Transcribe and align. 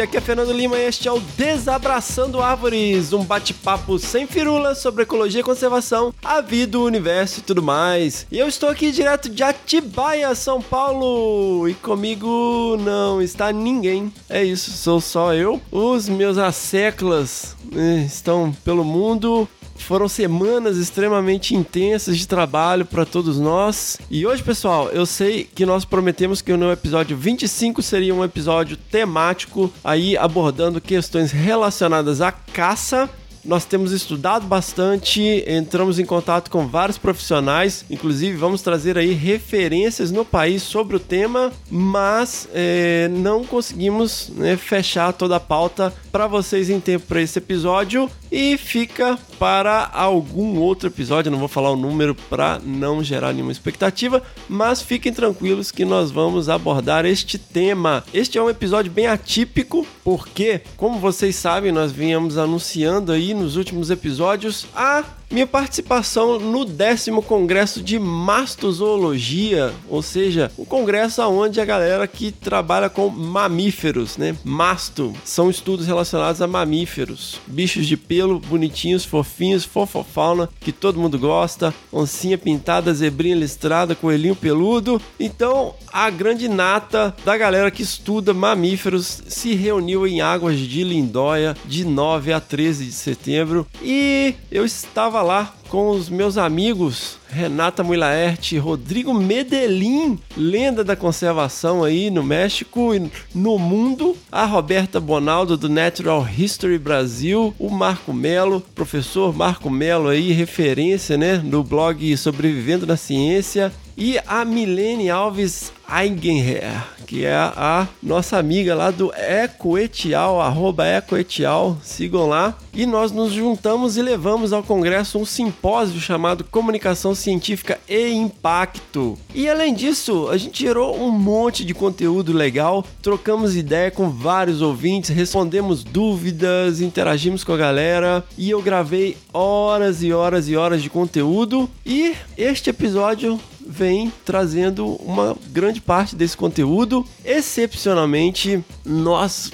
Aqui 0.00 0.16
é 0.16 0.20
Fernando 0.20 0.52
Lima 0.52 0.76
e 0.76 0.86
este 0.86 1.06
é 1.06 1.12
o 1.12 1.20
Desabraçando 1.20 2.42
Árvores, 2.42 3.12
um 3.12 3.24
bate-papo 3.24 3.98
sem 3.98 4.26
firulas 4.26 4.78
sobre 4.78 5.04
ecologia 5.04 5.40
e 5.40 5.44
conservação, 5.44 6.12
a 6.22 6.40
vida, 6.40 6.78
o 6.78 6.84
universo 6.84 7.40
e 7.40 7.42
tudo 7.42 7.62
mais. 7.62 8.26
E 8.30 8.38
eu 8.38 8.48
estou 8.48 8.68
aqui 8.68 8.90
direto 8.90 9.28
de 9.28 9.42
Atibaia, 9.42 10.34
São 10.34 10.60
Paulo, 10.60 11.68
e 11.68 11.74
comigo 11.74 12.76
não 12.80 13.22
está 13.22 13.52
ninguém. 13.52 14.12
É 14.28 14.42
isso, 14.42 14.72
sou 14.72 15.00
só 15.00 15.32
eu. 15.32 15.60
Os 15.70 16.08
meus 16.08 16.38
asseclas 16.38 17.56
né, 17.70 18.04
estão 18.06 18.52
pelo 18.64 18.84
mundo 18.84 19.48
foram 19.76 20.08
semanas 20.08 20.76
extremamente 20.76 21.54
intensas 21.54 22.16
de 22.16 22.26
trabalho 22.26 22.84
para 22.84 23.04
todos 23.04 23.38
nós. 23.38 23.98
E 24.10 24.26
hoje, 24.26 24.42
pessoal, 24.42 24.88
eu 24.90 25.06
sei 25.06 25.44
que 25.44 25.66
nós 25.66 25.84
prometemos 25.84 26.40
que 26.40 26.56
no 26.56 26.72
episódio 26.72 27.16
25 27.16 27.82
seria 27.82 28.14
um 28.14 28.24
episódio 28.24 28.76
temático, 28.76 29.72
aí 29.82 30.16
abordando 30.16 30.80
questões 30.80 31.32
relacionadas 31.32 32.20
à 32.20 32.32
caça 32.32 33.10
nós 33.44 33.64
temos 33.64 33.92
estudado 33.92 34.46
bastante, 34.46 35.44
entramos 35.46 35.98
em 35.98 36.04
contato 36.04 36.50
com 36.50 36.66
vários 36.66 36.96
profissionais, 36.96 37.84
inclusive 37.90 38.36
vamos 38.36 38.62
trazer 38.62 38.96
aí 38.96 39.12
referências 39.12 40.10
no 40.10 40.24
país 40.24 40.62
sobre 40.62 40.96
o 40.96 41.00
tema, 41.00 41.52
mas 41.70 42.48
é, 42.54 43.08
não 43.12 43.44
conseguimos 43.44 44.32
né, 44.34 44.56
fechar 44.56 45.12
toda 45.12 45.36
a 45.36 45.40
pauta 45.40 45.92
para 46.10 46.26
vocês 46.26 46.70
em 46.70 46.80
tempo 46.80 47.06
para 47.06 47.20
esse 47.20 47.38
episódio 47.38 48.10
e 48.34 48.58
fica 48.58 49.16
para 49.38 49.88
algum 49.92 50.58
outro 50.58 50.88
episódio. 50.88 51.30
Não 51.30 51.38
vou 51.38 51.46
falar 51.46 51.70
o 51.70 51.76
número 51.76 52.16
para 52.16 52.58
não 52.58 53.02
gerar 53.02 53.32
nenhuma 53.32 53.52
expectativa, 53.52 54.20
mas 54.48 54.82
fiquem 54.82 55.12
tranquilos 55.12 55.70
que 55.70 55.84
nós 55.84 56.10
vamos 56.10 56.48
abordar 56.48 57.06
este 57.06 57.38
tema. 57.38 58.02
Este 58.12 58.36
é 58.36 58.42
um 58.42 58.50
episódio 58.50 58.90
bem 58.90 59.06
atípico, 59.06 59.86
porque, 60.02 60.62
como 60.76 60.98
vocês 60.98 61.36
sabem, 61.36 61.70
nós 61.70 61.92
vínhamos 61.92 62.36
anunciando 62.36 63.12
aí 63.12 63.32
nos 63.32 63.54
últimos 63.54 63.88
episódios 63.88 64.66
a 64.74 65.04
minha 65.30 65.46
participação 65.46 66.38
no 66.38 66.64
décimo 66.64 67.22
congresso 67.22 67.82
de 67.82 67.98
mastozoologia, 67.98 69.72
ou 69.88 70.02
seja, 70.02 70.50
o 70.56 70.62
um 70.62 70.64
congresso 70.64 71.22
onde 71.22 71.60
a 71.60 71.64
galera 71.64 72.06
que 72.06 72.32
trabalha 72.32 72.88
com 72.88 73.08
mamíferos, 73.08 74.16
né? 74.16 74.36
Masto 74.44 75.12
são 75.24 75.50
estudos 75.50 75.86
relacionados 75.86 76.40
a 76.40 76.46
mamíferos, 76.46 77.40
bichos 77.46 77.86
de 77.86 77.96
pelo 77.96 78.38
bonitinhos, 78.38 79.04
fofinhos, 79.04 79.64
fofofauna 79.64 80.48
que 80.60 80.72
todo 80.72 81.00
mundo 81.00 81.18
gosta, 81.18 81.74
oncinha 81.92 82.38
pintada, 82.38 82.92
zebrinha 82.92 83.36
listrada, 83.36 83.94
coelhinho 83.94 84.36
peludo. 84.36 85.00
Então, 85.18 85.74
a 85.92 86.10
grande 86.10 86.48
nata 86.48 87.14
da 87.24 87.36
galera 87.36 87.70
que 87.70 87.82
estuda 87.82 88.34
mamíferos 88.34 89.22
se 89.28 89.54
reuniu 89.54 90.06
em 90.06 90.20
Águas 90.20 90.58
de 90.58 90.84
Lindóia 90.84 91.56
de 91.64 91.84
9 91.84 92.32
a 92.32 92.40
13 92.40 92.86
de 92.86 92.92
setembro 92.92 93.66
e 93.82 94.34
eu 94.50 94.64
estava 94.64 95.22
lá 95.24 95.52
com 95.68 95.90
os 95.90 96.08
meus 96.08 96.38
amigos 96.38 97.18
Renata 97.28 97.82
Muilaerte, 97.82 98.56
Rodrigo 98.58 99.12
Medellín, 99.12 100.18
lenda 100.36 100.84
da 100.84 100.94
conservação 100.94 101.82
aí 101.82 102.10
no 102.10 102.22
México 102.22 102.94
e 102.94 103.10
no 103.34 103.58
mundo, 103.58 104.16
a 104.30 104.44
Roberta 104.44 105.00
Bonaldo 105.00 105.56
do 105.56 105.68
Natural 105.68 106.24
History 106.38 106.78
Brasil, 106.78 107.52
o 107.58 107.68
Marco 107.68 108.12
Melo, 108.12 108.60
professor 108.74 109.34
Marco 109.34 109.68
Melo 109.68 110.08
aí, 110.08 110.30
referência, 110.30 111.16
né, 111.16 111.38
no 111.38 111.64
blog 111.64 112.16
Sobrevivendo 112.16 112.86
na 112.86 112.96
Ciência, 112.96 113.72
e 113.96 114.18
a 114.26 114.44
Milene 114.44 115.10
Alves 115.10 115.72
Eigenher, 115.88 116.84
que 117.06 117.24
é 117.24 117.34
a 117.34 117.86
nossa 118.02 118.38
amiga 118.38 118.74
lá 118.74 118.90
do 118.90 119.12
Ecoetial, 119.14 120.40
arroba 120.40 120.86
Ecoetial, 120.86 121.78
sigam 121.82 122.26
lá. 122.26 122.56
E 122.72 122.86
nós 122.86 123.12
nos 123.12 123.32
juntamos 123.32 123.96
e 123.96 124.02
levamos 124.02 124.52
ao 124.52 124.62
congresso 124.62 125.18
um 125.18 125.24
simpósio 125.24 126.00
chamado 126.00 126.44
Comunicação 126.44 127.14
Científica 127.14 127.78
e 127.88 128.10
Impacto. 128.10 129.16
E 129.32 129.48
além 129.48 129.72
disso, 129.72 130.28
a 130.28 130.36
gente 130.36 130.62
gerou 130.62 131.00
um 131.00 131.10
monte 131.10 131.64
de 131.64 131.72
conteúdo 131.72 132.32
legal, 132.32 132.84
trocamos 133.00 133.54
ideia 133.54 133.90
com 133.90 134.10
vários 134.10 134.60
ouvintes, 134.60 135.10
respondemos 135.10 135.84
dúvidas, 135.84 136.80
interagimos 136.80 137.44
com 137.44 137.52
a 137.52 137.56
galera 137.56 138.24
e 138.36 138.50
eu 138.50 138.60
gravei 138.60 139.16
horas 139.32 140.02
e 140.02 140.12
horas 140.12 140.48
e 140.48 140.56
horas 140.56 140.82
de 140.82 140.90
conteúdo. 140.90 141.70
E 141.86 142.14
este 142.36 142.70
episódio 142.70 143.38
vem 143.66 144.12
trazendo 144.24 144.86
uma 144.86 145.36
grande 145.50 145.80
parte 145.80 146.14
desse 146.14 146.36
conteúdo. 146.36 147.04
Excepcionalmente, 147.24 148.62
nós 148.84 149.50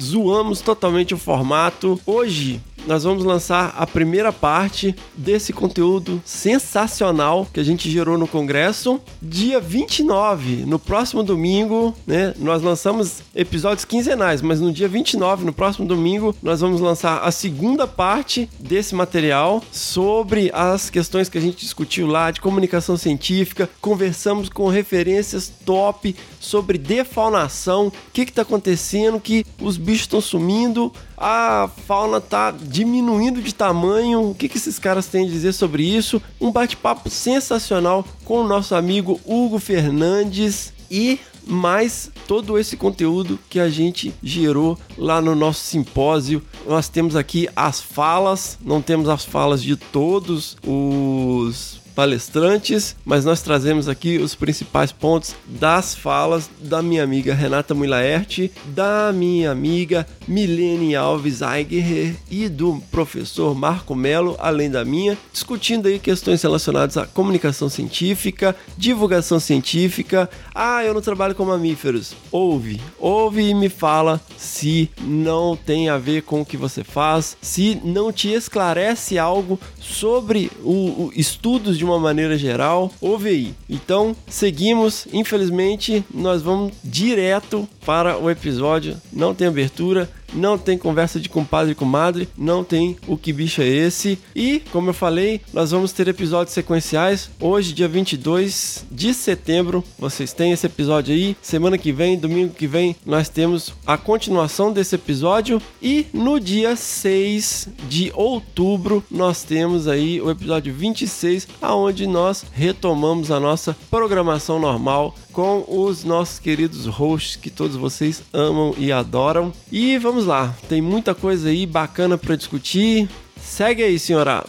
zoamos 0.00 0.60
totalmente 0.60 1.14
o 1.14 1.18
formato. 1.18 2.00
Hoje 2.06 2.60
nós 2.86 3.04
vamos 3.04 3.24
lançar 3.24 3.74
a 3.76 3.86
primeira 3.86 4.32
parte 4.32 4.94
desse 5.16 5.52
conteúdo 5.52 6.20
sensacional 6.24 7.46
que 7.52 7.60
a 7.60 7.64
gente 7.64 7.90
gerou 7.90 8.18
no 8.18 8.26
congresso. 8.26 9.00
Dia 9.20 9.60
29, 9.60 10.64
no 10.66 10.78
próximo 10.78 11.22
domingo, 11.22 11.94
né? 12.06 12.34
Nós 12.38 12.62
lançamos 12.62 13.22
episódios 13.34 13.84
quinzenais, 13.84 14.42
mas 14.42 14.60
no 14.60 14.72
dia 14.72 14.88
29, 14.88 15.44
no 15.44 15.52
próximo 15.52 15.86
domingo, 15.86 16.34
nós 16.42 16.60
vamos 16.60 16.80
lançar 16.80 17.18
a 17.18 17.30
segunda 17.30 17.86
parte 17.86 18.48
desse 18.58 18.94
material 18.94 19.62
sobre 19.70 20.50
as 20.52 20.90
questões 20.90 21.28
que 21.28 21.38
a 21.38 21.40
gente 21.40 21.58
discutiu 21.58 22.06
lá 22.06 22.30
de 22.30 22.40
comunicação 22.40 22.96
científica. 22.96 23.68
Conversamos 23.80 24.48
com 24.48 24.68
referências 24.68 25.52
top 25.64 26.14
sobre 26.40 26.78
defaunação, 26.78 27.86
o 27.86 27.92
que 28.12 28.22
está 28.22 28.42
acontecendo, 28.42 29.20
que 29.20 29.44
os 29.60 29.76
bichos 29.76 30.02
estão 30.02 30.20
sumindo, 30.20 30.92
a 31.22 31.70
fauna 31.86 32.20
tá 32.20 32.50
diminuindo 32.50 33.40
de 33.40 33.54
tamanho. 33.54 34.30
O 34.30 34.34
que, 34.34 34.48
que 34.48 34.56
esses 34.56 34.76
caras 34.76 35.06
têm 35.06 35.24
a 35.24 35.30
dizer 35.30 35.52
sobre 35.52 35.84
isso? 35.84 36.20
Um 36.40 36.50
bate-papo 36.50 37.08
sensacional 37.08 38.04
com 38.24 38.40
o 38.40 38.48
nosso 38.48 38.74
amigo 38.74 39.20
Hugo 39.24 39.60
Fernandes 39.60 40.72
e 40.90 41.20
mais 41.46 42.10
todo 42.26 42.58
esse 42.58 42.76
conteúdo 42.76 43.38
que 43.48 43.60
a 43.60 43.68
gente 43.68 44.12
gerou 44.20 44.76
lá 44.98 45.20
no 45.20 45.36
nosso 45.36 45.60
simpósio. 45.60 46.42
Nós 46.66 46.88
temos 46.88 47.14
aqui 47.14 47.48
as 47.54 47.80
falas, 47.80 48.58
não 48.60 48.82
temos 48.82 49.08
as 49.08 49.24
falas 49.24 49.62
de 49.62 49.76
todos 49.76 50.56
os 50.66 51.81
palestrantes, 51.94 52.96
mas 53.04 53.24
nós 53.24 53.42
trazemos 53.42 53.88
aqui 53.88 54.18
os 54.18 54.34
principais 54.34 54.90
pontos 54.90 55.34
das 55.46 55.94
falas 55.94 56.50
da 56.60 56.82
minha 56.82 57.04
amiga 57.04 57.34
Renata 57.34 57.74
Muilaerte, 57.74 58.50
da 58.66 59.12
minha 59.12 59.50
amiga 59.50 60.06
Milene 60.26 60.96
Alves 60.96 61.40
Eiger 61.42 62.16
e 62.30 62.48
do 62.48 62.82
professor 62.90 63.54
Marco 63.54 63.94
Melo, 63.94 64.36
além 64.38 64.70
da 64.70 64.84
minha, 64.84 65.16
discutindo 65.32 65.86
aí 65.86 65.98
questões 65.98 66.42
relacionadas 66.42 66.96
à 66.96 67.06
comunicação 67.06 67.68
científica, 67.68 68.56
divulgação 68.76 69.38
científica. 69.38 70.28
Ah, 70.54 70.84
eu 70.84 70.94
não 70.94 71.00
trabalho 71.00 71.34
com 71.34 71.44
mamíferos. 71.44 72.14
Ouve, 72.30 72.80
ouve 72.98 73.42
e 73.42 73.54
me 73.54 73.68
fala 73.68 74.20
se 74.36 74.90
não 75.00 75.56
tem 75.56 75.88
a 75.88 75.98
ver 75.98 76.22
com 76.22 76.40
o 76.40 76.46
que 76.46 76.56
você 76.56 76.82
faz, 76.82 77.36
se 77.40 77.80
não 77.84 78.12
te 78.12 78.32
esclarece 78.32 79.18
algo 79.18 79.58
sobre 79.78 80.50
o, 80.62 81.06
o 81.06 81.12
estudos 81.14 81.78
de 81.78 81.81
uma 81.84 81.98
maneira 81.98 82.36
geral, 82.36 82.90
aí. 83.30 83.54
Então, 83.68 84.14
seguimos. 84.26 85.06
Infelizmente, 85.12 86.04
nós 86.12 86.42
vamos 86.42 86.72
direto 86.82 87.68
para 87.84 88.18
o 88.18 88.30
episódio. 88.30 88.96
Não 89.12 89.34
tem 89.34 89.46
abertura 89.46 90.08
não 90.32 90.58
tem 90.58 90.78
conversa 90.78 91.20
de 91.20 91.28
compadre 91.28 91.72
e 91.72 91.74
comadre, 91.74 92.28
não 92.36 92.64
tem 92.64 92.96
o 93.06 93.16
que 93.16 93.32
bicho 93.32 93.62
é 93.62 93.66
esse. 93.66 94.18
E, 94.34 94.62
como 94.70 94.90
eu 94.90 94.94
falei, 94.94 95.40
nós 95.52 95.70
vamos 95.70 95.92
ter 95.92 96.08
episódios 96.08 96.54
sequenciais. 96.54 97.30
Hoje, 97.40 97.72
dia 97.72 97.88
22 97.88 98.86
de 98.90 99.14
setembro, 99.14 99.84
vocês 99.98 100.32
têm 100.32 100.52
esse 100.52 100.66
episódio 100.66 101.14
aí. 101.14 101.36
Semana 101.42 101.78
que 101.78 101.92
vem, 101.92 102.18
domingo 102.18 102.54
que 102.54 102.66
vem, 102.66 102.96
nós 103.04 103.28
temos 103.28 103.72
a 103.86 103.96
continuação 103.96 104.72
desse 104.72 104.94
episódio. 104.94 105.60
E 105.80 106.06
no 106.12 106.38
dia 106.38 106.76
6 106.76 107.68
de 107.88 108.12
outubro, 108.14 109.04
nós 109.10 109.42
temos 109.42 109.88
aí 109.88 110.20
o 110.20 110.30
episódio 110.30 110.72
26, 110.72 111.48
aonde 111.60 112.06
nós 112.06 112.44
retomamos 112.52 113.30
a 113.30 113.38
nossa 113.38 113.76
programação 113.90 114.58
normal 114.58 115.14
com 115.32 115.64
os 115.66 116.04
nossos 116.04 116.38
queridos 116.38 116.86
hosts 116.86 117.36
que 117.36 117.50
todos 117.50 117.76
vocês 117.76 118.22
amam 118.32 118.74
e 118.76 118.92
adoram. 118.92 119.52
E 119.70 119.98
vamos 119.98 120.26
lá, 120.26 120.54
tem 120.68 120.80
muita 120.80 121.14
coisa 121.14 121.48
aí 121.48 121.66
bacana 121.66 122.18
para 122.18 122.36
discutir. 122.36 123.08
Segue 123.36 123.82
aí, 123.82 123.98
senhora. 123.98 124.44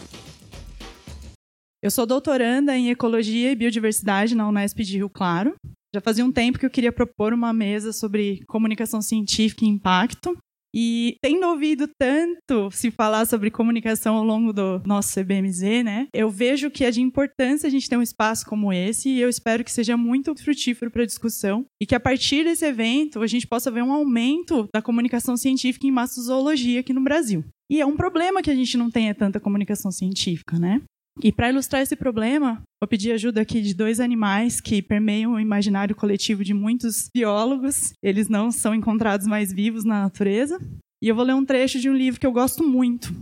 Eu 1.82 1.90
sou 1.90 2.06
doutoranda 2.06 2.76
em 2.76 2.90
Ecologia 2.90 3.50
e 3.50 3.56
Biodiversidade 3.56 4.34
na 4.34 4.48
Unesp 4.48 4.78
de 4.78 4.96
Rio 4.96 5.10
Claro. 5.10 5.54
Já 5.94 6.00
fazia 6.00 6.24
um 6.24 6.32
tempo 6.32 6.58
que 6.58 6.66
eu 6.66 6.70
queria 6.70 6.90
propor 6.90 7.32
uma 7.32 7.52
mesa 7.52 7.92
sobre 7.92 8.42
comunicação 8.46 9.02
científica 9.02 9.64
e 9.64 9.68
impacto. 9.68 10.36
E 10.74 11.16
tendo 11.22 11.46
ouvido 11.46 11.88
tanto 11.96 12.68
se 12.72 12.90
falar 12.90 13.26
sobre 13.26 13.48
comunicação 13.48 14.16
ao 14.16 14.24
longo 14.24 14.52
do 14.52 14.82
nosso 14.84 15.14
CBMZ, 15.14 15.84
né? 15.84 16.08
Eu 16.12 16.28
vejo 16.28 16.68
que 16.68 16.84
é 16.84 16.90
de 16.90 17.00
importância 17.00 17.68
a 17.68 17.70
gente 17.70 17.88
ter 17.88 17.96
um 17.96 18.02
espaço 18.02 18.44
como 18.44 18.72
esse 18.72 19.08
e 19.08 19.20
eu 19.20 19.28
espero 19.28 19.62
que 19.62 19.70
seja 19.70 19.96
muito 19.96 20.34
frutífero 20.34 20.90
para 20.90 21.04
a 21.04 21.06
discussão 21.06 21.64
e 21.80 21.86
que 21.86 21.94
a 21.94 22.00
partir 22.00 22.42
desse 22.42 22.66
evento 22.66 23.22
a 23.22 23.26
gente 23.28 23.46
possa 23.46 23.70
ver 23.70 23.82
um 23.82 23.92
aumento 23.92 24.68
da 24.74 24.82
comunicação 24.82 25.36
científica 25.36 25.86
em 25.86 25.92
mastozoologia 25.92 26.80
aqui 26.80 26.92
no 26.92 27.04
Brasil. 27.04 27.44
E 27.70 27.80
é 27.80 27.86
um 27.86 27.96
problema 27.96 28.42
que 28.42 28.50
a 28.50 28.54
gente 28.54 28.76
não 28.76 28.90
tenha 28.90 29.14
tanta 29.14 29.40
comunicação 29.40 29.92
científica, 29.92 30.58
né? 30.58 30.82
E 31.22 31.30
para 31.30 31.50
ilustrar 31.50 31.82
esse 31.82 31.94
problema, 31.94 32.60
vou 32.82 32.88
pedir 32.88 33.12
ajuda 33.12 33.40
aqui 33.40 33.62
de 33.62 33.72
dois 33.72 34.00
animais 34.00 34.60
que 34.60 34.82
permeiam 34.82 35.34
o 35.34 35.40
imaginário 35.40 35.94
coletivo 35.94 36.42
de 36.42 36.52
muitos 36.52 37.08
biólogos. 37.14 37.92
Eles 38.02 38.28
não 38.28 38.50
são 38.50 38.74
encontrados 38.74 39.26
mais 39.26 39.52
vivos 39.52 39.84
na 39.84 40.02
natureza. 40.02 40.58
E 41.02 41.08
eu 41.08 41.14
vou 41.14 41.24
ler 41.24 41.34
um 41.34 41.44
trecho 41.44 41.78
de 41.78 41.88
um 41.88 41.94
livro 41.94 42.18
que 42.18 42.26
eu 42.26 42.32
gosto 42.32 42.66
muito, 42.66 43.14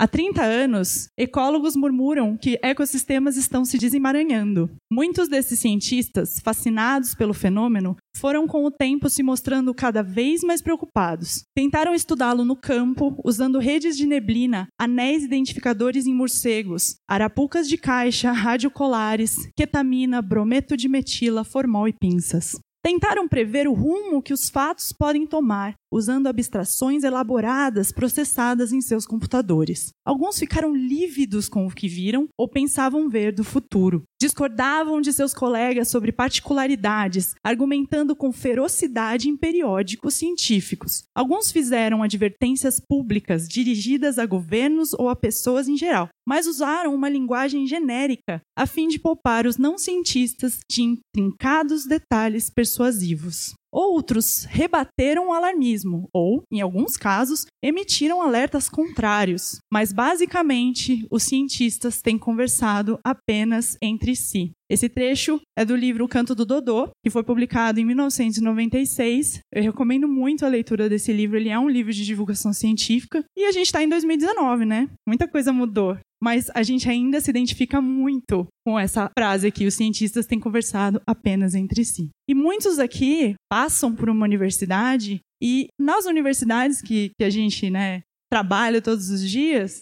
Há 0.00 0.08
30 0.08 0.42
anos, 0.42 1.08
ecólogos 1.14 1.76
murmuram 1.76 2.34
que 2.34 2.58
ecossistemas 2.62 3.36
estão 3.36 3.66
se 3.66 3.76
desemaranhando. 3.76 4.70
Muitos 4.90 5.28
desses 5.28 5.58
cientistas, 5.58 6.40
fascinados 6.42 7.14
pelo 7.14 7.34
fenômeno, 7.34 7.94
foram 8.16 8.46
com 8.46 8.64
o 8.64 8.70
tempo 8.70 9.10
se 9.10 9.22
mostrando 9.22 9.74
cada 9.74 10.02
vez 10.02 10.42
mais 10.42 10.62
preocupados. 10.62 11.42
Tentaram 11.54 11.94
estudá-lo 11.94 12.46
no 12.46 12.56
campo, 12.56 13.14
usando 13.22 13.58
redes 13.58 13.94
de 13.94 14.06
neblina, 14.06 14.68
anéis 14.80 15.22
identificadores 15.22 16.06
em 16.06 16.14
morcegos, 16.14 16.94
arapucas 17.06 17.68
de 17.68 17.76
caixa, 17.76 18.32
radiocolares, 18.32 19.50
ketamina, 19.54 20.22
brometo 20.22 20.78
de 20.78 20.88
metila, 20.88 21.44
formol 21.44 21.86
e 21.86 21.92
pinças. 21.92 22.58
Tentaram 22.82 23.28
prever 23.28 23.68
o 23.68 23.74
rumo 23.74 24.22
que 24.22 24.32
os 24.32 24.48
fatos 24.48 24.94
podem 24.94 25.26
tomar, 25.26 25.74
usando 25.90 26.26
abstrações 26.26 27.04
elaboradas 27.04 27.92
processadas 27.92 28.72
em 28.72 28.80
seus 28.80 29.06
computadores. 29.06 29.90
Alguns 30.04 30.38
ficaram 30.38 30.74
lívidos 30.74 31.48
com 31.48 31.66
o 31.66 31.70
que 31.70 31.88
viram 31.88 32.28
ou 32.38 32.48
pensavam 32.48 33.08
ver 33.08 33.32
do 33.32 33.44
futuro. 33.44 34.02
Discordavam 34.20 35.00
de 35.00 35.12
seus 35.12 35.32
colegas 35.32 35.88
sobre 35.88 36.12
particularidades, 36.12 37.34
argumentando 37.44 38.14
com 38.14 38.32
ferocidade 38.32 39.28
em 39.28 39.36
periódicos 39.36 40.14
científicos. 40.14 41.02
Alguns 41.14 41.50
fizeram 41.50 42.02
advertências 42.02 42.78
públicas 42.78 43.48
dirigidas 43.48 44.18
a 44.18 44.26
governos 44.26 44.92
ou 44.92 45.08
a 45.08 45.16
pessoas 45.16 45.68
em 45.68 45.76
geral, 45.76 46.08
mas 46.26 46.46
usaram 46.46 46.94
uma 46.94 47.08
linguagem 47.08 47.66
genérica 47.66 48.40
a 48.56 48.66
fim 48.66 48.88
de 48.88 48.98
poupar 48.98 49.46
os 49.46 49.56
não 49.56 49.78
cientistas 49.78 50.60
de 50.70 50.82
intrincados 50.82 51.86
detalhes 51.86 52.50
persuasivos. 52.50 53.54
Outros 53.72 54.44
rebateram 54.48 55.28
o 55.28 55.32
alarmismo 55.32 56.08
ou, 56.12 56.42
em 56.50 56.60
alguns 56.60 56.96
casos, 56.96 57.46
emitiram 57.62 58.20
alertas 58.20 58.68
contrários, 58.68 59.58
mas 59.72 59.92
basicamente 59.92 61.06
os 61.10 61.22
cientistas 61.22 62.02
têm 62.02 62.18
conversado 62.18 62.98
apenas 63.04 63.76
entre 63.80 64.16
si. 64.16 64.50
Esse 64.68 64.88
trecho 64.88 65.40
é 65.58 65.64
do 65.64 65.74
livro 65.74 66.04
O 66.04 66.08
Canto 66.08 66.34
do 66.34 66.46
Dodô, 66.46 66.90
que 67.02 67.10
foi 67.10 67.24
publicado 67.24 67.80
em 67.80 67.84
1996. 67.84 69.40
Eu 69.52 69.62
recomendo 69.62 70.06
muito 70.06 70.44
a 70.44 70.48
leitura 70.48 70.88
desse 70.88 71.12
livro, 71.12 71.36
ele 71.36 71.48
é 71.48 71.58
um 71.58 71.68
livro 71.68 71.92
de 71.92 72.04
divulgação 72.04 72.52
científica. 72.52 73.24
E 73.36 73.44
a 73.46 73.52
gente 73.52 73.66
está 73.66 73.82
em 73.82 73.88
2019, 73.88 74.64
né? 74.64 74.88
Muita 75.06 75.26
coisa 75.26 75.52
mudou 75.52 75.96
mas 76.22 76.50
a 76.54 76.62
gente 76.62 76.88
ainda 76.88 77.20
se 77.20 77.30
identifica 77.30 77.80
muito 77.80 78.46
com 78.64 78.78
essa 78.78 79.10
frase 79.18 79.46
aqui: 79.46 79.66
os 79.66 79.74
cientistas 79.74 80.26
têm 80.26 80.38
conversado 80.38 81.00
apenas 81.06 81.54
entre 81.54 81.84
si. 81.84 82.10
E 82.28 82.34
muitos 82.34 82.78
aqui 82.78 83.34
passam 83.50 83.94
por 83.94 84.08
uma 84.08 84.24
universidade 84.24 85.20
e 85.42 85.68
nas 85.78 86.04
universidades 86.04 86.82
que, 86.82 87.10
que 87.18 87.24
a 87.24 87.30
gente 87.30 87.70
né, 87.70 88.02
trabalha 88.30 88.82
todos 88.82 89.10
os 89.10 89.28
dias, 89.28 89.80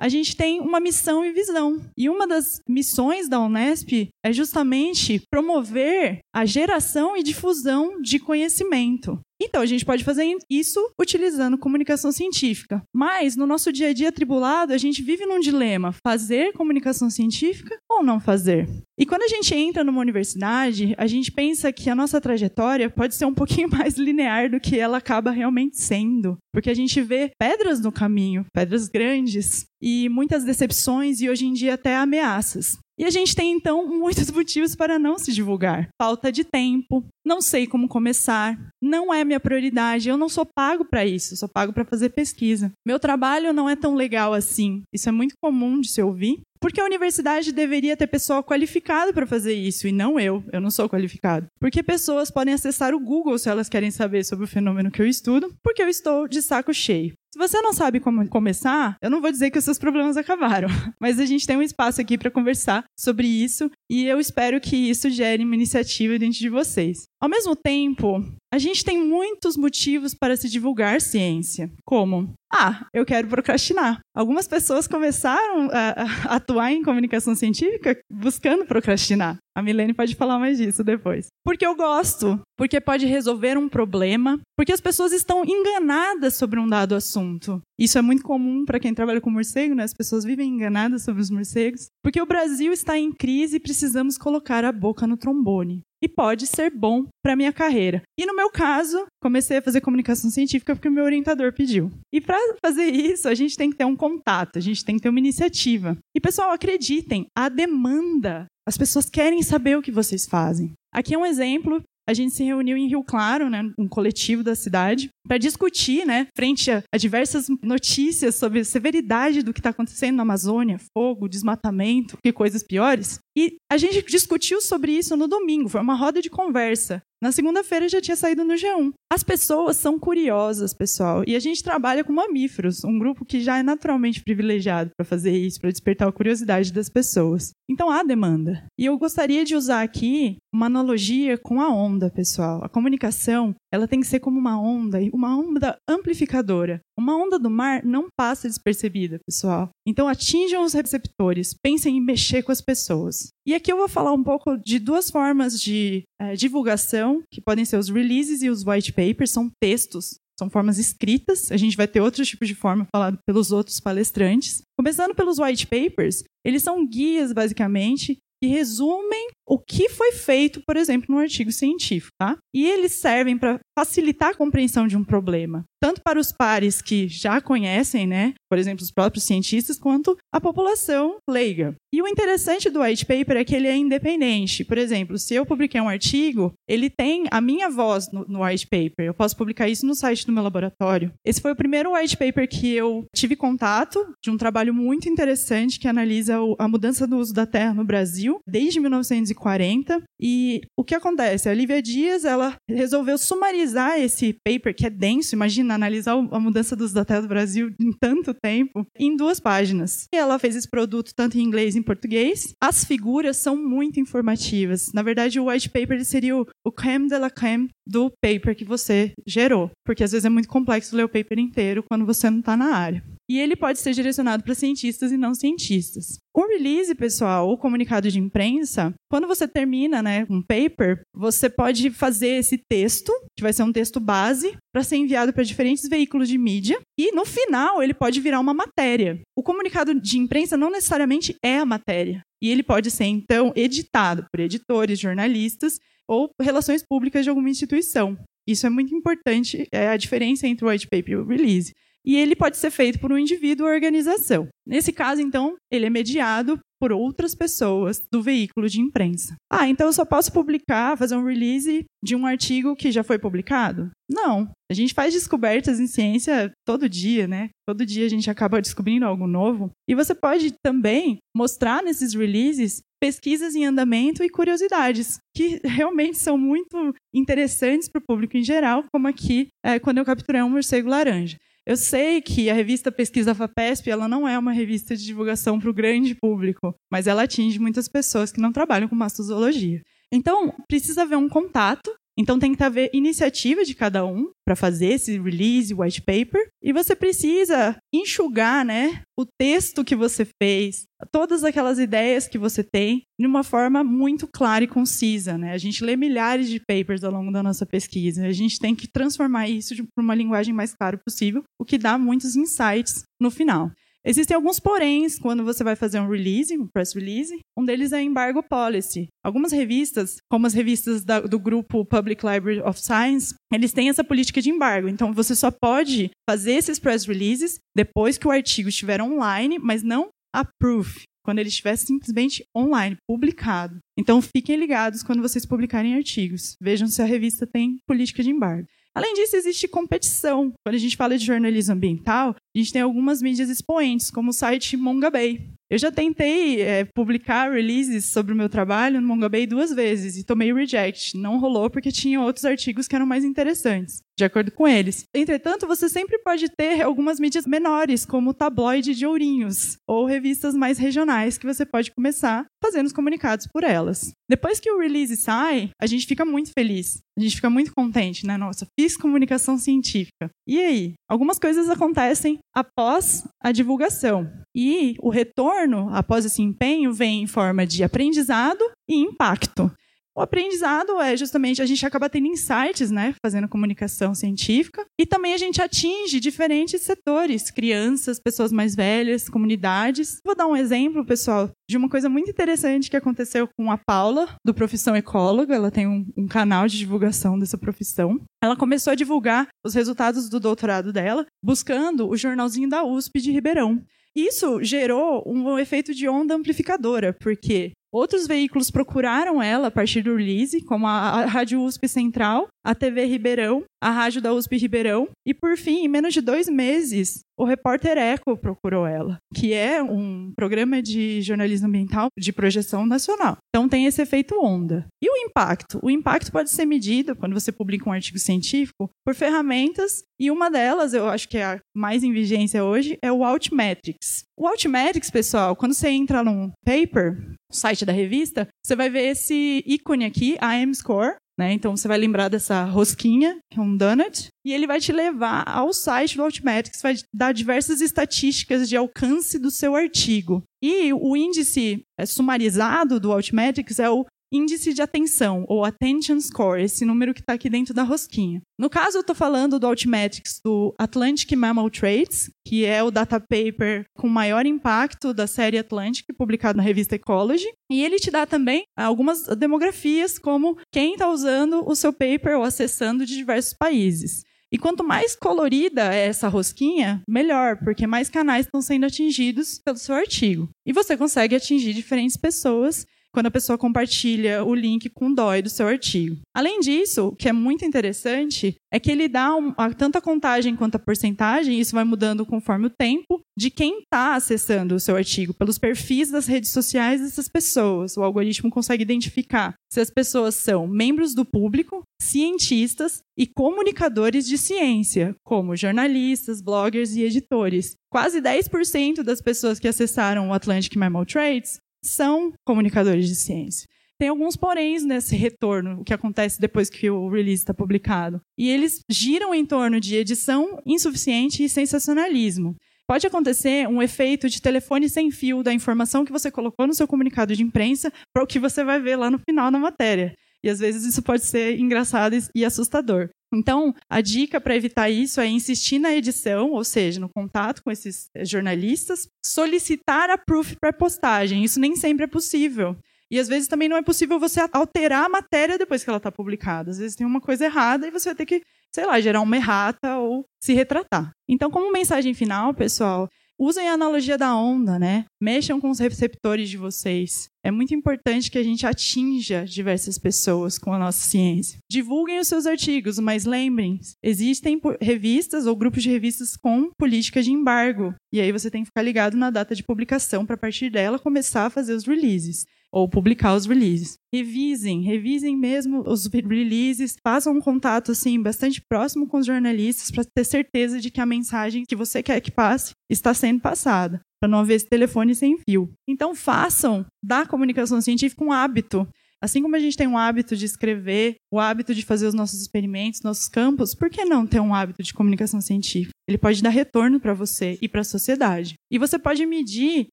a 0.00 0.08
gente 0.08 0.34
tem 0.34 0.60
uma 0.60 0.80
missão 0.80 1.24
e 1.24 1.32
visão. 1.32 1.78
E 1.96 2.08
uma 2.08 2.26
das 2.26 2.62
missões 2.66 3.28
da 3.28 3.38
Unesp 3.38 4.08
é 4.24 4.32
justamente 4.32 5.20
promover 5.30 6.20
a 6.34 6.46
geração 6.46 7.16
e 7.16 7.22
difusão 7.22 8.00
de 8.00 8.18
conhecimento. 8.18 9.20
Então, 9.40 9.62
a 9.62 9.66
gente 9.66 9.84
pode 9.84 10.04
fazer 10.04 10.36
isso 10.50 10.80
utilizando 11.00 11.56
comunicação 11.56 12.12
científica. 12.12 12.82
Mas, 12.94 13.36
no 13.36 13.46
nosso 13.46 13.72
dia 13.72 13.88
a 13.88 13.92
dia 13.92 14.10
atribulado, 14.10 14.72
a 14.72 14.78
gente 14.78 15.02
vive 15.02 15.24
num 15.24 15.40
dilema: 15.40 15.94
fazer 16.04 16.52
comunicação 16.52 17.08
científica 17.08 17.76
ou 17.88 18.02
não 18.02 18.20
fazer? 18.20 18.68
E 18.98 19.06
quando 19.06 19.22
a 19.22 19.28
gente 19.28 19.54
entra 19.54 19.82
numa 19.82 20.00
universidade, 20.00 20.94
a 20.98 21.06
gente 21.06 21.32
pensa 21.32 21.72
que 21.72 21.88
a 21.88 21.94
nossa 21.94 22.20
trajetória 22.20 22.90
pode 22.90 23.14
ser 23.14 23.24
um 23.24 23.32
pouquinho 23.32 23.68
mais 23.72 23.96
linear 23.96 24.50
do 24.50 24.60
que 24.60 24.78
ela 24.78 24.98
acaba 24.98 25.30
realmente 25.30 25.80
sendo. 25.80 26.36
Porque 26.52 26.68
a 26.68 26.74
gente 26.74 27.00
vê 27.00 27.30
pedras 27.38 27.80
no 27.80 27.90
caminho, 27.90 28.44
pedras 28.52 28.88
grandes, 28.88 29.64
e 29.80 30.08
muitas 30.10 30.44
decepções 30.44 31.20
e 31.20 31.30
hoje 31.30 31.46
em 31.46 31.52
dia 31.52 31.74
até 31.74 31.96
ameaças. 31.96 32.76
E 33.00 33.04
a 33.06 33.08
gente 33.08 33.34
tem 33.34 33.52
então 33.52 33.88
muitos 33.88 34.28
motivos 34.30 34.76
para 34.76 34.98
não 34.98 35.18
se 35.18 35.32
divulgar. 35.32 35.88
Falta 35.98 36.30
de 36.30 36.44
tempo, 36.44 37.02
não 37.24 37.40
sei 37.40 37.66
como 37.66 37.88
começar, 37.88 38.58
não 38.82 39.12
é 39.12 39.24
minha 39.24 39.40
prioridade, 39.40 40.10
eu 40.10 40.18
não 40.18 40.28
sou 40.28 40.44
pago 40.44 40.84
para 40.84 41.06
isso, 41.06 41.34
sou 41.34 41.48
pago 41.48 41.72
para 41.72 41.86
fazer 41.86 42.10
pesquisa. 42.10 42.70
Meu 42.86 43.00
trabalho 43.00 43.54
não 43.54 43.70
é 43.70 43.74
tão 43.74 43.94
legal 43.94 44.34
assim. 44.34 44.82
Isso 44.92 45.08
é 45.08 45.12
muito 45.12 45.34
comum 45.42 45.80
de 45.80 45.88
se 45.88 46.02
ouvir. 46.02 46.42
Porque 46.60 46.78
a 46.78 46.84
universidade 46.84 47.52
deveria 47.52 47.96
ter 47.96 48.06
pessoal 48.06 48.44
qualificado 48.44 49.14
para 49.14 49.26
fazer 49.26 49.54
isso 49.54 49.88
e 49.88 49.92
não 49.92 50.20
eu. 50.20 50.44
Eu 50.52 50.60
não 50.60 50.70
sou 50.70 50.90
qualificado. 50.90 51.46
Porque 51.58 51.82
pessoas 51.82 52.30
podem 52.30 52.52
acessar 52.52 52.94
o 52.94 53.00
Google 53.00 53.38
se 53.38 53.48
elas 53.48 53.70
querem 53.70 53.90
saber 53.90 54.24
sobre 54.26 54.44
o 54.44 54.48
fenômeno 54.48 54.90
que 54.90 55.00
eu 55.00 55.06
estudo, 55.06 55.54
porque 55.62 55.82
eu 55.82 55.88
estou 55.88 56.28
de 56.28 56.42
saco 56.42 56.74
cheio. 56.74 57.14
Se 57.32 57.38
você 57.38 57.60
não 57.62 57.72
sabe 57.72 58.00
como 58.00 58.28
começar, 58.28 58.96
eu 59.00 59.08
não 59.08 59.20
vou 59.20 59.30
dizer 59.30 59.52
que 59.52 59.58
os 59.58 59.64
seus 59.64 59.78
problemas 59.78 60.16
acabaram, 60.16 60.68
mas 61.00 61.20
a 61.20 61.24
gente 61.24 61.46
tem 61.46 61.56
um 61.56 61.62
espaço 61.62 62.00
aqui 62.00 62.18
para 62.18 62.30
conversar 62.30 62.84
sobre 62.98 63.28
isso 63.28 63.70
e 63.88 64.04
eu 64.06 64.18
espero 64.18 64.60
que 64.60 64.76
isso 64.76 65.08
gere 65.08 65.44
uma 65.44 65.54
iniciativa 65.54 66.18
dentro 66.18 66.40
de 66.40 66.48
vocês. 66.48 67.09
Ao 67.20 67.28
mesmo 67.28 67.54
tempo, 67.54 68.24
a 68.50 68.56
gente 68.56 68.82
tem 68.82 68.98
muitos 68.98 69.54
motivos 69.54 70.14
para 70.14 70.38
se 70.38 70.48
divulgar 70.48 71.02
ciência, 71.02 71.70
como 71.84 72.32
ah, 72.50 72.86
eu 72.94 73.04
quero 73.04 73.28
procrastinar. 73.28 74.00
Algumas 74.16 74.48
pessoas 74.48 74.88
começaram 74.88 75.68
a, 75.70 75.90
a, 75.90 76.04
atuar 76.36 76.72
em 76.72 76.82
comunicação 76.82 77.34
científica 77.34 77.98
buscando 78.10 78.64
procrastinar. 78.64 79.36
A 79.54 79.60
Milene 79.62 79.92
pode 79.92 80.16
falar 80.16 80.38
mais 80.38 80.56
disso 80.56 80.82
depois. 80.82 81.26
Porque 81.44 81.64
eu 81.64 81.76
gosto, 81.76 82.40
porque 82.56 82.80
pode 82.80 83.04
resolver 83.04 83.58
um 83.58 83.68
problema, 83.68 84.40
porque 84.56 84.72
as 84.72 84.80
pessoas 84.80 85.12
estão 85.12 85.44
enganadas 85.44 86.34
sobre 86.34 86.58
um 86.58 86.66
dado 86.66 86.94
assunto. 86.94 87.60
Isso 87.78 87.98
é 87.98 88.02
muito 88.02 88.22
comum 88.22 88.64
para 88.64 88.80
quem 88.80 88.94
trabalha 88.94 89.20
com 89.20 89.30
morcego, 89.30 89.74
né? 89.74 89.84
As 89.84 89.94
pessoas 89.94 90.24
vivem 90.24 90.48
enganadas 90.48 91.02
sobre 91.02 91.20
os 91.20 91.30
morcegos. 91.30 91.88
Porque 92.02 92.20
o 92.20 92.26
Brasil 92.26 92.72
está 92.72 92.98
em 92.98 93.12
crise 93.12 93.56
e 93.56 93.60
precisamos 93.60 94.16
colocar 94.16 94.64
a 94.64 94.72
boca 94.72 95.06
no 95.06 95.18
trombone 95.18 95.82
e 96.02 96.08
pode 96.08 96.46
ser 96.46 96.70
bom 96.70 97.06
para 97.22 97.36
minha 97.36 97.52
carreira. 97.52 98.02
E 98.18 98.26
no 98.26 98.34
meu 98.34 98.50
caso, 98.50 99.06
comecei 99.22 99.58
a 99.58 99.62
fazer 99.62 99.80
comunicação 99.80 100.30
científica 100.30 100.74
porque 100.74 100.88
o 100.88 100.92
meu 100.92 101.04
orientador 101.04 101.52
pediu. 101.52 101.90
E 102.12 102.20
para 102.20 102.38
fazer 102.64 102.86
isso, 102.86 103.28
a 103.28 103.34
gente 103.34 103.56
tem 103.56 103.70
que 103.70 103.76
ter 103.76 103.84
um 103.84 103.96
contato, 103.96 104.56
a 104.56 104.60
gente 104.60 104.84
tem 104.84 104.96
que 104.96 105.02
ter 105.02 105.08
uma 105.08 105.18
iniciativa. 105.18 105.96
E 106.14 106.20
pessoal, 106.20 106.50
acreditem, 106.50 107.26
a 107.36 107.48
demanda 107.48 108.46
as 108.70 108.78
pessoas 108.78 109.10
querem 109.10 109.42
saber 109.42 109.76
o 109.76 109.82
que 109.82 109.90
vocês 109.90 110.26
fazem. 110.26 110.72
Aqui 110.94 111.14
é 111.14 111.18
um 111.18 111.26
exemplo 111.26 111.82
a 112.08 112.14
gente 112.14 112.34
se 112.34 112.44
reuniu 112.44 112.76
em 112.76 112.88
Rio 112.88 113.04
Claro, 113.04 113.48
né, 113.48 113.62
um 113.78 113.88
coletivo 113.88 114.42
da 114.42 114.54
cidade, 114.54 115.08
para 115.26 115.38
discutir, 115.38 116.04
né, 116.06 116.26
frente 116.36 116.70
a, 116.70 116.82
a, 116.92 116.98
diversas 116.98 117.46
notícias 117.62 118.34
sobre 118.34 118.60
a 118.60 118.64
severidade 118.64 119.42
do 119.42 119.52
que 119.52 119.60
está 119.60 119.70
acontecendo 119.70 120.16
na 120.16 120.22
Amazônia, 120.22 120.80
fogo, 120.96 121.28
desmatamento, 121.28 122.18
que 122.22 122.32
coisas 122.32 122.62
piores. 122.62 123.18
E 123.36 123.56
a 123.70 123.76
gente 123.76 124.02
discutiu 124.02 124.60
sobre 124.60 124.92
isso 124.92 125.16
no 125.16 125.28
domingo, 125.28 125.68
foi 125.68 125.80
uma 125.80 125.94
roda 125.94 126.20
de 126.20 126.30
conversa. 126.30 127.02
Na 127.22 127.30
segunda-feira 127.30 127.86
já 127.86 128.00
tinha 128.00 128.16
saído 128.16 128.44
no 128.44 128.54
G1. 128.54 128.92
As 129.12 129.22
pessoas 129.22 129.76
são 129.76 129.98
curiosas, 129.98 130.72
pessoal, 130.72 131.22
e 131.26 131.36
a 131.36 131.40
gente 131.40 131.62
trabalha 131.62 132.02
com 132.02 132.12
mamíferos, 132.12 132.82
um 132.82 132.98
grupo 132.98 133.26
que 133.26 133.40
já 133.40 133.58
é 133.58 133.62
naturalmente 133.62 134.22
privilegiado 134.22 134.90
para 134.96 135.04
fazer 135.04 135.36
isso, 135.36 135.60
para 135.60 135.70
despertar 135.70 136.08
a 136.08 136.12
curiosidade 136.12 136.72
das 136.72 136.88
pessoas. 136.88 137.50
Então 137.68 137.90
há 137.90 138.02
demanda. 138.02 138.64
E 138.78 138.86
eu 138.86 138.96
gostaria 138.96 139.44
de 139.44 139.54
usar 139.54 139.82
aqui 139.82 140.38
uma 140.52 140.66
analogia 140.66 141.36
com 141.36 141.60
a 141.60 141.68
onda, 141.68 142.10
pessoal. 142.10 142.64
A 142.64 142.68
comunicação, 142.68 143.54
ela 143.72 143.86
tem 143.86 144.00
que 144.00 144.06
ser 144.06 144.20
como 144.20 144.38
uma 144.38 144.60
onda, 144.60 144.98
uma 145.12 145.36
onda 145.36 145.76
amplificadora. 145.88 146.80
Uma 146.98 147.16
onda 147.16 147.38
do 147.38 147.50
mar 147.50 147.84
não 147.84 148.06
passa 148.16 148.48
despercebida, 148.48 149.18
pessoal. 149.26 149.70
Então 149.86 150.08
atinjam 150.08 150.62
os 150.62 150.72
receptores, 150.72 151.54
pensem 151.62 151.96
em 151.96 152.00
mexer 152.00 152.42
com 152.42 152.52
as 152.52 152.60
pessoas. 152.60 153.28
E 153.50 153.54
aqui 153.56 153.72
eu 153.72 153.76
vou 153.76 153.88
falar 153.88 154.12
um 154.12 154.22
pouco 154.22 154.56
de 154.56 154.78
duas 154.78 155.10
formas 155.10 155.60
de 155.60 156.04
é, 156.20 156.36
divulgação, 156.36 157.20
que 157.28 157.40
podem 157.40 157.64
ser 157.64 157.78
os 157.78 157.88
releases 157.88 158.42
e 158.42 158.48
os 158.48 158.64
white 158.64 158.92
papers, 158.92 159.32
são 159.32 159.50
textos 159.60 160.20
são 160.38 160.48
formas 160.48 160.78
escritas. 160.78 161.52
A 161.52 161.56
gente 161.56 161.76
vai 161.76 161.86
ter 161.86 162.00
outros 162.00 162.26
tipos 162.26 162.48
de 162.48 162.54
forma 162.54 162.86
falado 162.94 163.18
pelos 163.26 163.52
outros 163.52 163.78
palestrantes. 163.78 164.62
Começando 164.78 165.14
pelos 165.14 165.38
white 165.38 165.66
papers, 165.66 166.22
eles 166.46 166.62
são 166.62 166.86
guias, 166.86 167.32
basicamente, 167.32 168.16
que 168.42 168.48
resumem 168.48 169.28
o 169.46 169.58
que 169.58 169.88
foi 169.88 170.12
feito, 170.12 170.62
por 170.64 170.76
exemplo, 170.76 171.14
no 171.14 171.20
artigo 171.20 171.50
científico, 171.50 172.12
tá? 172.18 172.36
E 172.54 172.66
eles 172.66 172.92
servem 172.92 173.36
para 173.36 173.58
facilitar 173.76 174.30
a 174.30 174.34
compreensão 174.34 174.86
de 174.86 174.96
um 174.96 175.02
problema, 175.02 175.64
tanto 175.82 176.00
para 176.02 176.20
os 176.20 176.32
pares 176.32 176.80
que 176.80 177.08
já 177.08 177.40
conhecem, 177.40 178.06
né, 178.06 178.34
por 178.48 178.58
exemplo, 178.58 178.84
os 178.84 178.92
próprios 178.92 179.24
cientistas, 179.24 179.78
quanto 179.78 180.16
a 180.32 180.40
população 180.40 181.16
leiga. 181.28 181.74
E 181.92 182.00
o 182.00 182.06
interessante 182.06 182.70
do 182.70 182.80
white 182.80 183.04
paper 183.04 183.38
é 183.38 183.44
que 183.44 183.54
ele 183.54 183.66
é 183.66 183.76
independente. 183.76 184.64
Por 184.64 184.78
exemplo, 184.78 185.18
se 185.18 185.34
eu 185.34 185.44
publiquei 185.44 185.80
um 185.80 185.88
artigo, 185.88 186.52
ele 186.68 186.88
tem 186.88 187.24
a 187.30 187.40
minha 187.40 187.68
voz 187.68 188.10
no, 188.12 188.24
no 188.28 188.44
white 188.44 188.66
paper. 188.68 189.06
Eu 189.06 189.14
posso 189.14 189.36
publicar 189.36 189.68
isso 189.68 189.84
no 189.84 189.94
site 189.94 190.24
do 190.24 190.32
meu 190.32 190.42
laboratório. 190.42 191.12
Esse 191.24 191.40
foi 191.40 191.52
o 191.52 191.56
primeiro 191.56 191.94
white 191.94 192.16
paper 192.16 192.48
que 192.48 192.72
eu 192.72 193.04
tive 193.14 193.34
contato 193.34 194.14
de 194.22 194.30
um 194.30 194.36
trabalho 194.36 194.72
muito 194.72 195.08
interessante 195.08 195.80
que 195.80 195.88
analisa 195.88 196.40
o, 196.40 196.54
a 196.58 196.68
mudança 196.68 197.06
do 197.06 197.16
uso 197.16 197.34
da 197.34 197.46
terra 197.46 197.74
no 197.74 197.84
Brasil 197.84 198.29
desde 198.46 198.80
1940. 198.80 200.02
E 200.20 200.60
o 200.78 200.84
que 200.84 200.94
acontece? 200.94 201.48
A 201.48 201.54
Lívia 201.54 201.82
Dias 201.82 202.24
ela 202.24 202.54
resolveu 202.68 203.16
sumarizar 203.16 203.98
esse 203.98 204.36
paper 204.44 204.74
que 204.74 204.86
é 204.86 204.90
denso. 204.90 205.34
Imagina 205.34 205.74
analisar 205.74 206.12
a 206.12 206.40
mudança 206.40 206.76
do 206.76 206.84
uso 206.84 206.94
da 206.94 207.04
terra 207.04 207.22
do 207.22 207.28
Brasil 207.28 207.72
em 207.80 207.92
tanto 207.92 208.34
tempo 208.34 208.86
em 208.98 209.16
duas 209.16 209.40
páginas. 209.40 210.04
E 210.12 210.16
ela 210.16 210.38
fez 210.38 210.56
esse 210.56 210.68
produto 210.68 211.12
tanto 211.14 211.38
em 211.38 211.42
inglês 211.42 211.76
em 211.76 211.82
português. 211.82 212.52
As 212.62 212.84
figuras 212.84 213.36
são 213.36 213.56
muito 213.56 213.98
informativas. 213.98 214.92
Na 214.92 215.02
verdade, 215.02 215.40
o 215.40 215.48
white 215.48 215.70
paper 215.70 216.04
seria 216.04 216.36
o, 216.36 216.46
o 216.64 216.72
creme 216.72 217.08
de 217.08 217.18
la 217.18 217.30
creme 217.30 217.68
do 217.86 218.10
paper 218.22 218.54
que 218.54 218.64
você 218.64 219.12
gerou, 219.26 219.70
porque 219.84 220.04
às 220.04 220.12
vezes 220.12 220.24
é 220.24 220.28
muito 220.28 220.48
complexo 220.48 220.94
ler 220.94 221.04
o 221.04 221.08
paper 221.08 221.38
inteiro 221.38 221.84
quando 221.88 222.06
você 222.06 222.30
não 222.30 222.38
está 222.38 222.56
na 222.56 222.76
área. 222.76 223.02
E 223.30 223.38
ele 223.38 223.54
pode 223.54 223.78
ser 223.78 223.92
direcionado 223.92 224.42
para 224.42 224.56
cientistas 224.56 225.12
e 225.12 225.16
não 225.16 225.36
cientistas. 225.36 226.18
O 226.34 226.48
release, 226.48 226.92
pessoal, 226.96 227.48
o 227.48 227.56
comunicado 227.56 228.10
de 228.10 228.18
imprensa, 228.18 228.92
quando 229.08 229.28
você 229.28 229.46
termina 229.46 230.02
né, 230.02 230.26
um 230.28 230.42
paper, 230.42 231.02
você 231.14 231.48
pode 231.48 231.90
fazer 231.90 232.30
esse 232.30 232.58
texto, 232.68 233.12
que 233.36 233.42
vai 233.44 233.52
ser 233.52 233.62
um 233.62 233.72
texto 233.72 234.00
base, 234.00 234.56
para 234.74 234.82
ser 234.82 234.96
enviado 234.96 235.32
para 235.32 235.44
diferentes 235.44 235.88
veículos 235.88 236.28
de 236.28 236.36
mídia, 236.36 236.80
e 236.98 237.12
no 237.12 237.24
final 237.24 237.80
ele 237.80 237.94
pode 237.94 238.20
virar 238.20 238.40
uma 238.40 238.52
matéria. 238.52 239.20
O 239.38 239.44
comunicado 239.44 239.94
de 239.94 240.18
imprensa 240.18 240.56
não 240.56 240.68
necessariamente 240.68 241.36
é 241.40 241.58
a 241.58 241.64
matéria. 241.64 242.22
E 242.42 242.50
ele 242.50 242.64
pode 242.64 242.90
ser, 242.90 243.04
então, 243.04 243.52
editado 243.54 244.26
por 244.32 244.40
editores, 244.40 244.98
jornalistas 244.98 245.78
ou 246.08 246.30
relações 246.42 246.82
públicas 246.82 247.22
de 247.22 247.30
alguma 247.30 247.48
instituição. 247.48 248.18
Isso 248.44 248.66
é 248.66 248.70
muito 248.70 248.92
importante, 248.92 249.68
é 249.72 249.86
a 249.86 249.96
diferença 249.96 250.48
entre 250.48 250.64
o 250.64 250.68
white 250.68 250.88
paper 250.90 251.12
e 251.12 251.16
o 251.16 251.24
release 251.24 251.72
e 252.04 252.16
ele 252.16 252.34
pode 252.34 252.56
ser 252.56 252.70
feito 252.70 252.98
por 252.98 253.12
um 253.12 253.18
indivíduo 253.18 253.66
ou 253.66 253.72
organização. 253.72 254.48
Nesse 254.66 254.92
caso, 254.92 255.20
então, 255.20 255.56
ele 255.70 255.86
é 255.86 255.90
mediado 255.90 256.58
por 256.80 256.92
outras 256.92 257.34
pessoas 257.34 258.00
do 258.10 258.22
veículo 258.22 258.68
de 258.68 258.80
imprensa. 258.80 259.34
Ah, 259.52 259.68
então 259.68 259.86
eu 259.86 259.92
só 259.92 260.04
posso 260.04 260.32
publicar, 260.32 260.96
fazer 260.96 261.14
um 261.14 261.24
release 261.24 261.84
de 262.02 262.16
um 262.16 262.24
artigo 262.24 262.74
que 262.74 262.90
já 262.90 263.04
foi 263.04 263.18
publicado? 263.18 263.90
Não. 264.08 264.50
A 264.70 264.74
gente 264.74 264.94
faz 264.94 265.12
descobertas 265.12 265.78
em 265.78 265.86
ciência 265.86 266.50
todo 266.66 266.88
dia, 266.88 267.28
né? 267.28 267.50
Todo 267.68 267.84
dia 267.84 268.06
a 268.06 268.08
gente 268.08 268.30
acaba 268.30 268.62
descobrindo 268.62 269.04
algo 269.04 269.26
novo. 269.26 269.70
E 269.86 269.94
você 269.94 270.14
pode 270.14 270.54
também 270.64 271.18
mostrar 271.36 271.82
nesses 271.82 272.14
releases 272.14 272.80
pesquisas 273.00 273.54
em 273.54 273.64
andamento 273.64 274.22
e 274.22 274.28
curiosidades, 274.28 275.18
que 275.34 275.60
realmente 275.64 276.18
são 276.18 276.38
muito 276.38 276.94
interessantes 277.14 277.88
para 277.88 277.98
o 277.98 278.04
público 278.06 278.36
em 278.36 278.44
geral, 278.44 278.84
como 278.92 279.08
aqui, 279.08 279.48
é, 279.64 279.78
quando 279.78 279.98
eu 279.98 280.04
capturei 280.04 280.42
um 280.42 280.50
morcego 280.50 280.88
laranja. 280.88 281.36
Eu 281.66 281.76
sei 281.76 282.22
que 282.22 282.48
a 282.48 282.54
revista 282.54 282.90
Pesquisa 282.90 283.34
FAPESP 283.34 283.90
ela 283.90 284.08
não 284.08 284.26
é 284.26 284.38
uma 284.38 284.52
revista 284.52 284.96
de 284.96 285.04
divulgação 285.04 285.58
para 285.58 285.70
o 285.70 285.74
grande 285.74 286.14
público, 286.14 286.74
mas 286.90 287.06
ela 287.06 287.24
atinge 287.24 287.58
muitas 287.58 287.86
pessoas 287.86 288.32
que 288.32 288.40
não 288.40 288.52
trabalham 288.52 288.88
com 288.88 288.94
mastozoologia. 288.94 289.82
Então, 290.12 290.52
precisa 290.66 291.02
haver 291.02 291.16
um 291.16 291.28
contato 291.28 291.90
então 292.20 292.38
tem 292.38 292.54
que 292.54 292.62
haver 292.62 292.90
iniciativa 292.92 293.64
de 293.64 293.74
cada 293.74 294.04
um 294.04 294.30
para 294.46 294.54
fazer 294.54 294.88
esse 294.88 295.18
release, 295.18 295.72
white 295.72 296.02
paper, 296.02 296.50
e 296.62 296.70
você 296.70 296.94
precisa 296.94 297.78
enxugar, 297.94 298.62
né, 298.62 299.02
o 299.18 299.24
texto 299.24 299.82
que 299.82 299.96
você 299.96 300.26
fez, 300.40 300.84
todas 301.10 301.42
aquelas 301.44 301.78
ideias 301.78 302.28
que 302.28 302.36
você 302.36 302.62
tem, 302.62 303.04
de 303.18 303.26
uma 303.26 303.42
forma 303.42 303.82
muito 303.82 304.28
clara 304.28 304.64
e 304.64 304.68
concisa, 304.68 305.38
né? 305.38 305.52
A 305.52 305.58
gente 305.58 305.82
lê 305.82 305.96
milhares 305.96 306.50
de 306.50 306.60
papers 306.60 307.02
ao 307.02 307.12
longo 307.12 307.32
da 307.32 307.42
nossa 307.42 307.64
pesquisa, 307.64 308.26
a 308.26 308.32
gente 308.32 308.58
tem 308.58 308.74
que 308.74 308.86
transformar 308.86 309.48
isso 309.48 309.74
para 309.94 310.04
uma 310.04 310.14
linguagem 310.14 310.52
mais 310.52 310.74
clara 310.74 310.98
possível, 310.98 311.42
o 311.58 311.64
que 311.64 311.78
dá 311.78 311.96
muitos 311.96 312.36
insights 312.36 313.04
no 313.18 313.30
final. 313.30 313.70
Existem 314.04 314.34
alguns 314.34 314.58
poréns 314.58 315.18
quando 315.18 315.44
você 315.44 315.62
vai 315.62 315.76
fazer 315.76 316.00
um 316.00 316.08
release, 316.08 316.56
um 316.56 316.66
press 316.66 316.94
release. 316.94 317.38
Um 317.56 317.64
deles 317.64 317.92
é 317.92 318.02
embargo 318.02 318.42
policy. 318.42 319.08
Algumas 319.22 319.52
revistas, 319.52 320.16
como 320.30 320.46
as 320.46 320.54
revistas 320.54 321.04
da, 321.04 321.20
do 321.20 321.38
grupo 321.38 321.84
Public 321.84 322.24
Library 322.24 322.60
of 322.60 322.80
Science, 322.80 323.34
eles 323.52 323.72
têm 323.72 323.90
essa 323.90 324.02
política 324.02 324.40
de 324.40 324.48
embargo. 324.48 324.88
Então, 324.88 325.12
você 325.12 325.36
só 325.36 325.50
pode 325.50 326.10
fazer 326.28 326.52
esses 326.52 326.78
press 326.78 327.04
releases 327.04 327.58
depois 327.76 328.16
que 328.16 328.26
o 328.26 328.30
artigo 328.30 328.70
estiver 328.70 329.02
online, 329.02 329.58
mas 329.58 329.82
não 329.82 330.08
approved, 330.34 331.02
quando 331.22 331.40
ele 331.40 331.48
estiver 331.48 331.76
simplesmente 331.76 332.42
online, 332.56 332.96
publicado. 333.06 333.78
Então, 333.98 334.22
fiquem 334.22 334.56
ligados 334.56 335.02
quando 335.02 335.20
vocês 335.20 335.44
publicarem 335.44 335.94
artigos. 335.94 336.54
Vejam 336.62 336.88
se 336.88 337.02
a 337.02 337.04
revista 337.04 337.46
tem 337.46 337.78
política 337.86 338.22
de 338.22 338.30
embargo. 338.30 338.66
Além 338.94 339.14
disso, 339.14 339.36
existe 339.36 339.68
competição. 339.68 340.52
Quando 340.64 340.74
a 340.74 340.78
gente 340.78 340.96
fala 340.96 341.16
de 341.16 341.24
jornalismo 341.24 341.74
ambiental, 341.74 342.34
a 342.54 342.58
gente 342.58 342.72
tem 342.72 342.82
algumas 342.82 343.22
mídias 343.22 343.48
expoentes, 343.48 344.10
como 344.10 344.30
o 344.30 344.34
site 344.34 344.76
Mongabay. 344.76 345.50
Eu 345.70 345.78
já 345.78 345.92
tentei 345.92 346.60
é, 346.60 346.84
publicar 346.84 347.52
releases 347.52 348.06
sobre 348.06 348.34
o 348.34 348.36
meu 348.36 348.48
trabalho 348.48 349.00
no 349.00 349.06
Mongabay 349.06 349.46
duas 349.46 349.72
vezes 349.72 350.16
e 350.16 350.24
tomei 350.24 350.52
reject. 350.52 351.16
Não 351.16 351.38
rolou 351.38 351.70
porque 351.70 351.92
tinha 351.92 352.20
outros 352.20 352.44
artigos 352.44 352.88
que 352.88 352.96
eram 352.96 353.06
mais 353.06 353.22
interessantes, 353.22 354.00
de 354.18 354.24
acordo 354.24 354.50
com 354.50 354.66
eles. 354.66 355.04
Entretanto, 355.14 355.68
você 355.68 355.88
sempre 355.88 356.18
pode 356.18 356.48
ter 356.48 356.82
algumas 356.82 357.20
mídias 357.20 357.46
menores, 357.46 358.04
como 358.04 358.34
tabloide 358.34 358.96
de 358.96 359.06
ourinhos, 359.06 359.76
ou 359.86 360.06
revistas 360.06 360.56
mais 360.56 360.76
regionais 360.76 361.38
que 361.38 361.46
você 361.46 361.64
pode 361.64 361.92
começar 361.92 362.46
fazendo 362.60 362.86
os 362.86 362.92
comunicados 362.92 363.46
por 363.46 363.62
elas. 363.62 364.10
Depois 364.28 364.58
que 364.58 364.70
o 364.70 364.78
release 364.78 365.16
sai, 365.16 365.70
a 365.80 365.86
gente 365.86 366.04
fica 366.04 366.24
muito 366.24 366.50
feliz. 366.52 367.00
A 367.16 367.20
gente 367.20 367.36
fica 367.36 367.50
muito 367.50 367.72
contente, 367.74 368.26
né? 368.26 368.36
Nossa, 368.36 368.66
fiz 368.78 368.96
comunicação 368.96 369.58
científica. 369.58 370.30
E 370.46 370.58
aí? 370.58 370.94
Algumas 371.08 371.38
coisas 371.38 371.68
acontecem 371.68 372.38
após 372.54 373.26
a 373.40 373.52
divulgação. 373.52 374.30
E 374.54 374.96
o 375.00 375.10
retorno 375.10 375.88
após 375.90 376.24
esse 376.24 376.42
empenho 376.42 376.92
vem 376.92 377.22
em 377.22 377.26
forma 377.26 377.66
de 377.66 377.84
aprendizado 377.84 378.62
e 378.88 378.96
impacto. 378.96 379.70
O 380.16 380.20
aprendizado 380.20 381.00
é 381.00 381.16
justamente 381.16 381.62
a 381.62 381.66
gente 381.66 381.86
acaba 381.86 382.10
tendo 382.10 382.26
insights, 382.26 382.90
né, 382.90 383.14
fazendo 383.24 383.48
comunicação 383.48 384.14
científica, 384.14 384.84
e 385.00 385.06
também 385.06 385.34
a 385.34 385.38
gente 385.38 385.62
atinge 385.62 386.18
diferentes 386.18 386.82
setores, 386.82 387.50
crianças, 387.50 388.18
pessoas 388.18 388.50
mais 388.50 388.74
velhas, 388.74 389.28
comunidades. 389.28 390.18
Vou 390.24 390.34
dar 390.34 390.48
um 390.48 390.56
exemplo, 390.56 391.04
pessoal, 391.06 391.48
de 391.68 391.76
uma 391.76 391.88
coisa 391.88 392.08
muito 392.08 392.30
interessante 392.30 392.90
que 392.90 392.96
aconteceu 392.96 393.48
com 393.56 393.70
a 393.70 393.78
Paula, 393.78 394.34
do 394.44 394.52
Profissão 394.52 394.96
Ecóloga. 394.96 395.54
Ela 395.54 395.70
tem 395.70 395.86
um, 395.86 396.04
um 396.16 396.26
canal 396.26 396.66
de 396.66 396.76
divulgação 396.76 397.38
dessa 397.38 397.56
profissão. 397.56 398.20
Ela 398.42 398.56
começou 398.56 398.90
a 398.90 398.96
divulgar 398.96 399.48
os 399.64 399.74
resultados 399.74 400.28
do 400.28 400.40
doutorado 400.40 400.92
dela, 400.92 401.24
buscando 401.42 402.08
o 402.08 402.16
jornalzinho 402.16 402.68
da 402.68 402.84
USP 402.84 403.20
de 403.20 403.30
Ribeirão. 403.30 403.80
Isso 404.14 404.62
gerou 404.62 405.22
um 405.24 405.56
efeito 405.58 405.94
de 405.94 406.08
onda 406.08 406.34
amplificadora, 406.34 407.16
porque 407.20 407.70
Outros 407.92 408.26
veículos 408.26 408.70
procuraram 408.70 409.42
ela 409.42 409.66
a 409.66 409.70
partir 409.70 410.02
do 410.02 410.14
release, 410.14 410.62
como 410.62 410.86
a 410.86 411.24
Rádio 411.24 411.60
USP 411.60 411.88
Central, 411.88 412.46
a 412.64 412.72
TV 412.74 413.04
Ribeirão, 413.04 413.64
a 413.82 413.90
Rádio 413.90 414.20
da 414.20 414.32
USP 414.34 414.56
Ribeirão, 414.56 415.08
e 415.26 415.32
por 415.32 415.56
fim, 415.56 415.84
em 415.84 415.88
menos 415.88 416.12
de 416.12 416.20
dois 416.20 416.48
meses, 416.48 417.20
o 417.38 417.44
Repórter 417.44 417.96
Eco 417.96 418.36
procurou 418.36 418.86
ela, 418.86 419.16
que 419.34 419.54
é 419.54 419.82
um 419.82 420.32
programa 420.36 420.82
de 420.82 421.22
jornalismo 421.22 421.68
ambiental 421.68 422.08
de 422.18 422.32
projeção 422.32 422.84
nacional. 422.84 423.38
Então 423.48 423.68
tem 423.68 423.86
esse 423.86 424.02
efeito 424.02 424.38
onda. 424.38 424.86
E 425.02 425.10
o 425.10 425.16
impacto? 425.16 425.80
O 425.82 425.90
impacto 425.90 426.30
pode 426.30 426.50
ser 426.50 426.66
medido, 426.66 427.16
quando 427.16 427.32
você 427.32 427.50
publica 427.50 427.88
um 427.88 427.92
artigo 427.92 428.18
científico, 428.18 428.90
por 429.04 429.14
ferramentas, 429.14 430.02
e 430.20 430.30
uma 430.30 430.50
delas, 430.50 430.92
eu 430.92 431.08
acho 431.08 431.26
que 431.28 431.38
é 431.38 431.44
a 431.44 431.60
mais 431.74 432.04
em 432.04 432.12
vigência 432.12 432.62
hoje, 432.62 432.98
é 433.02 433.10
o 433.10 433.24
Altmetrics. 433.24 434.24
O 434.38 434.46
Altmetrics, 434.46 435.10
pessoal, 435.10 435.56
quando 435.56 435.72
você 435.72 435.88
entra 435.88 436.22
num 436.22 436.50
paper, 436.64 437.34
site 437.50 437.86
da 437.86 437.92
revista, 437.92 438.46
você 438.62 438.76
vai 438.76 438.90
ver 438.90 439.06
esse 439.06 439.64
ícone 439.66 440.04
aqui, 440.04 440.36
a 440.40 440.58
M-Score, 440.58 441.16
né? 441.40 441.54
Então 441.54 441.74
você 441.74 441.88
vai 441.88 441.96
lembrar 441.96 442.28
dessa 442.28 442.64
rosquinha, 442.64 443.38
que 443.50 443.58
é 443.58 443.62
um 443.62 443.74
donut, 443.74 444.28
e 444.44 444.52
ele 444.52 444.66
vai 444.66 444.78
te 444.78 444.92
levar 444.92 445.42
ao 445.48 445.72
site 445.72 446.14
do 446.14 446.22
Altmetrics, 446.22 446.82
vai 446.82 446.94
dar 447.14 447.32
diversas 447.32 447.80
estatísticas 447.80 448.68
de 448.68 448.76
alcance 448.76 449.38
do 449.38 449.50
seu 449.50 449.74
artigo. 449.74 450.42
E 450.62 450.92
o 450.92 451.16
índice 451.16 451.82
é, 451.98 452.04
sumarizado 452.04 453.00
do 453.00 453.10
Altmetrics 453.10 453.78
é 453.78 453.88
o 453.88 454.04
índice 454.32 454.72
de 454.72 454.82
atenção, 454.82 455.44
ou 455.48 455.64
attention 455.64 456.20
score, 456.20 456.62
esse 456.62 456.84
número 456.84 457.12
que 457.12 457.20
está 457.20 457.32
aqui 457.32 457.50
dentro 457.50 457.74
da 457.74 457.82
rosquinha. 457.82 458.40
No 458.58 458.70
caso, 458.70 458.98
eu 458.98 459.00
estou 459.00 459.14
falando 459.14 459.58
do 459.58 459.66
Altmetrics 459.66 460.40
do 460.44 460.74
Atlantic 460.78 461.32
Mammal 461.32 461.70
Traits, 461.70 462.30
que 462.46 462.64
é 462.64 462.82
o 462.82 462.90
data 462.90 463.18
paper 463.20 463.84
com 463.96 464.08
maior 464.08 464.46
impacto 464.46 465.12
da 465.12 465.26
série 465.26 465.58
Atlantic, 465.58 466.06
publicado 466.16 466.56
na 466.56 466.62
revista 466.62 466.94
Ecology. 466.94 467.48
E 467.70 467.82
ele 467.82 467.98
te 467.98 468.10
dá 468.10 468.26
também 468.26 468.64
algumas 468.76 469.26
demografias, 469.36 470.18
como 470.18 470.56
quem 470.72 470.92
está 470.92 471.08
usando 471.08 471.64
o 471.66 471.74
seu 471.74 471.92
paper 471.92 472.36
ou 472.36 472.44
acessando 472.44 473.06
de 473.06 473.16
diversos 473.16 473.54
países. 473.54 474.22
E 474.52 474.58
quanto 474.58 474.82
mais 474.82 475.14
colorida 475.14 475.94
é 475.94 476.08
essa 476.08 476.26
rosquinha, 476.26 477.02
melhor, 477.08 477.56
porque 477.62 477.86
mais 477.86 478.10
canais 478.10 478.46
estão 478.46 478.60
sendo 478.60 478.84
atingidos 478.84 479.60
pelo 479.64 479.76
seu 479.76 479.94
artigo. 479.94 480.48
E 480.66 480.72
você 480.72 480.96
consegue 480.96 481.36
atingir 481.36 481.72
diferentes 481.72 482.16
pessoas 482.16 482.84
quando 483.12 483.26
a 483.26 483.30
pessoa 483.30 483.58
compartilha 483.58 484.44
o 484.44 484.54
link 484.54 484.88
com 484.90 485.08
o 485.08 485.14
DOI 485.14 485.42
do 485.42 485.50
seu 485.50 485.66
artigo. 485.66 486.18
Além 486.34 486.60
disso, 486.60 487.08
o 487.08 487.16
que 487.16 487.28
é 487.28 487.32
muito 487.32 487.64
interessante 487.64 488.56
é 488.72 488.78
que 488.78 488.90
ele 488.90 489.08
dá 489.08 489.34
um, 489.34 489.52
a, 489.56 489.72
tanto 489.72 489.98
a 489.98 490.00
contagem 490.00 490.54
quanto 490.54 490.76
a 490.76 490.78
porcentagem, 490.78 491.58
isso 491.58 491.74
vai 491.74 491.84
mudando 491.84 492.24
conforme 492.24 492.66
o 492.66 492.70
tempo, 492.70 493.20
de 493.36 493.50
quem 493.50 493.80
está 493.80 494.14
acessando 494.14 494.74
o 494.74 494.80
seu 494.80 494.96
artigo, 494.96 495.34
pelos 495.34 495.58
perfis 495.58 496.10
das 496.10 496.26
redes 496.26 496.50
sociais 496.50 497.00
dessas 497.00 497.28
pessoas. 497.28 497.96
O 497.96 498.02
algoritmo 498.02 498.50
consegue 498.50 498.82
identificar 498.82 499.54
se 499.72 499.80
as 499.80 499.90
pessoas 499.90 500.34
são 500.34 500.66
membros 500.66 501.14
do 501.14 501.24
público, 501.24 501.82
cientistas 502.00 503.02
e 503.18 503.26
comunicadores 503.26 504.26
de 504.26 504.38
ciência, 504.38 505.14
como 505.24 505.56
jornalistas, 505.56 506.40
bloggers 506.40 506.94
e 506.94 507.02
editores. 507.02 507.74
Quase 507.90 508.20
10% 508.20 509.02
das 509.02 509.20
pessoas 509.20 509.58
que 509.58 509.68
acessaram 509.68 510.28
o 510.28 510.32
Atlantic 510.32 510.76
Mammal 510.76 511.04
Trades 511.04 511.58
são 511.82 512.32
comunicadores 512.44 513.06
de 513.06 513.14
ciência. 513.14 513.68
Tem 513.98 514.08
alguns 514.08 514.34
poréns 514.34 514.82
nesse 514.82 515.14
retorno, 515.14 515.80
o 515.80 515.84
que 515.84 515.92
acontece 515.92 516.40
depois 516.40 516.70
que 516.70 516.88
o 516.88 517.10
release 517.10 517.42
está 517.42 517.52
publicado. 517.52 518.20
E 518.38 518.48
eles 518.48 518.80
giram 518.88 519.34
em 519.34 519.44
torno 519.44 519.78
de 519.78 519.94
edição 519.94 520.58
insuficiente 520.64 521.44
e 521.44 521.48
sensacionalismo. 521.50 522.56
Pode 522.88 523.06
acontecer 523.06 523.68
um 523.68 523.82
efeito 523.82 524.28
de 524.28 524.40
telefone 524.40 524.88
sem 524.88 525.10
fio 525.10 525.42
da 525.42 525.52
informação 525.52 526.04
que 526.04 526.10
você 526.10 526.30
colocou 526.30 526.66
no 526.66 526.74
seu 526.74 526.88
comunicado 526.88 527.36
de 527.36 527.42
imprensa 527.42 527.92
para 528.12 528.24
o 528.24 528.26
que 528.26 528.38
você 528.38 528.64
vai 528.64 528.80
ver 528.80 528.96
lá 528.96 529.10
no 529.10 529.18
final 529.18 529.50
da 529.50 529.58
matéria. 529.58 530.14
E 530.42 530.48
às 530.48 530.58
vezes 530.58 530.84
isso 530.84 531.02
pode 531.02 531.24
ser 531.24 531.58
engraçado 531.58 532.16
e 532.34 532.44
assustador. 532.44 533.10
Então, 533.32 533.72
a 533.88 534.00
dica 534.00 534.40
para 534.40 534.56
evitar 534.56 534.90
isso 534.90 535.20
é 535.20 535.26
insistir 535.26 535.78
na 535.78 535.94
edição, 535.94 536.50
ou 536.50 536.64
seja, 536.64 536.98
no 536.98 537.08
contato 537.08 537.62
com 537.62 537.70
esses 537.70 538.08
eh, 538.14 538.24
jornalistas, 538.24 539.08
solicitar 539.24 540.10
a 540.10 540.18
proof 540.18 540.56
para 540.60 540.72
postagem. 540.72 541.44
Isso 541.44 541.60
nem 541.60 541.76
sempre 541.76 542.04
é 542.04 542.08
possível. 542.08 542.76
E 543.10 543.18
às 543.18 543.28
vezes 543.28 543.48
também 543.48 543.68
não 543.68 543.76
é 543.76 543.82
possível 543.82 544.18
você 544.18 544.40
alterar 544.52 545.04
a 545.04 545.08
matéria 545.08 545.58
depois 545.58 545.82
que 545.82 545.90
ela 545.90 545.96
está 545.96 546.12
publicada. 546.12 546.70
Às 546.70 546.78
vezes 546.78 546.96
tem 546.96 547.06
uma 547.06 547.20
coisa 547.20 547.44
errada 547.44 547.86
e 547.86 547.90
você 547.90 548.10
vai 548.10 548.16
ter 548.16 548.26
que, 548.26 548.42
sei 548.72 548.86
lá, 548.86 549.00
gerar 549.00 549.20
uma 549.20 549.36
errata 549.36 549.98
ou 549.98 550.24
se 550.40 550.52
retratar. 550.52 551.10
Então, 551.28 551.50
como 551.50 551.72
mensagem 551.72 552.14
final, 552.14 552.54
pessoal, 552.54 553.08
usem 553.40 553.70
a 553.70 553.72
analogia 553.72 554.18
da 554.18 554.36
onda, 554.36 554.78
né? 554.78 555.06
Mexam 555.18 555.58
com 555.58 555.70
os 555.70 555.78
receptores 555.78 556.50
de 556.50 556.58
vocês. 556.58 557.30
É 557.42 557.50
muito 557.50 557.74
importante 557.74 558.30
que 558.30 558.36
a 558.36 558.42
gente 558.42 558.66
atinja 558.66 559.46
diversas 559.46 559.96
pessoas 559.96 560.58
com 560.58 560.74
a 560.74 560.78
nossa 560.78 561.00
ciência. 561.00 561.58
Divulguem 561.70 562.18
os 562.18 562.28
seus 562.28 562.44
artigos, 562.44 562.98
mas 562.98 563.24
lembrem, 563.24 563.80
existem 564.02 564.60
revistas 564.78 565.46
ou 565.46 565.56
grupos 565.56 565.82
de 565.82 565.88
revistas 565.88 566.36
com 566.36 566.70
política 566.78 567.22
de 567.22 567.32
embargo. 567.32 567.94
E 568.12 568.20
aí 568.20 568.30
você 568.30 568.50
tem 568.50 568.62
que 568.62 568.66
ficar 568.68 568.82
ligado 568.82 569.16
na 569.16 569.30
data 569.30 569.54
de 569.54 569.64
publicação 569.64 570.26
para 570.26 570.34
a 570.34 570.38
partir 570.38 570.70
dela 570.70 570.98
começar 570.98 571.46
a 571.46 571.50
fazer 571.50 571.72
os 571.72 571.86
releases 571.86 572.44
ou 572.72 572.88
publicar 572.88 573.34
os 573.34 573.46
releases. 573.46 573.98
Revisem, 574.12 574.82
revisem 574.82 575.36
mesmo 575.36 575.82
os 575.86 576.06
releases, 576.06 576.96
façam 577.02 577.34
um 577.34 577.40
contato 577.40 577.92
assim 577.92 578.20
bastante 578.20 578.60
próximo 578.68 579.06
com 579.06 579.18
os 579.18 579.26
jornalistas 579.26 579.90
para 579.90 580.04
ter 580.04 580.24
certeza 580.24 580.80
de 580.80 580.90
que 580.90 581.00
a 581.00 581.06
mensagem 581.06 581.64
que 581.66 581.76
você 581.76 582.02
quer 582.02 582.20
que 582.20 582.30
passe 582.30 582.72
está 582.88 583.14
sendo 583.14 583.40
passada, 583.40 584.00
para 584.20 584.28
não 584.28 584.38
haver 584.38 584.54
esse 584.54 584.68
telefone 584.68 585.14
sem 585.14 585.38
fio. 585.38 585.72
Então 585.88 586.14
façam 586.14 586.84
da 587.02 587.26
comunicação 587.26 587.80
científica 587.80 588.24
um 588.24 588.32
hábito. 588.32 588.86
Assim 589.22 589.42
como 589.42 589.54
a 589.54 589.58
gente 589.58 589.76
tem 589.76 589.86
um 589.86 589.98
hábito 589.98 590.34
de 590.34 590.46
escrever, 590.46 591.16
o 591.30 591.38
hábito 591.38 591.74
de 591.74 591.84
fazer 591.84 592.06
os 592.06 592.14
nossos 592.14 592.40
experimentos, 592.40 593.02
nossos 593.02 593.28
campos, 593.28 593.74
por 593.74 593.90
que 593.90 594.04
não 594.04 594.26
ter 594.26 594.40
um 594.40 594.54
hábito 594.54 594.82
de 594.82 594.94
comunicação 594.94 595.40
científica? 595.40 595.92
Ele 596.08 596.18
pode 596.18 596.42
dar 596.42 596.48
retorno 596.48 596.98
para 596.98 597.14
você 597.14 597.58
e 597.60 597.68
para 597.68 597.82
a 597.82 597.84
sociedade. 597.84 598.54
E 598.70 598.78
você 598.78 598.98
pode 598.98 599.24
medir 599.26 599.88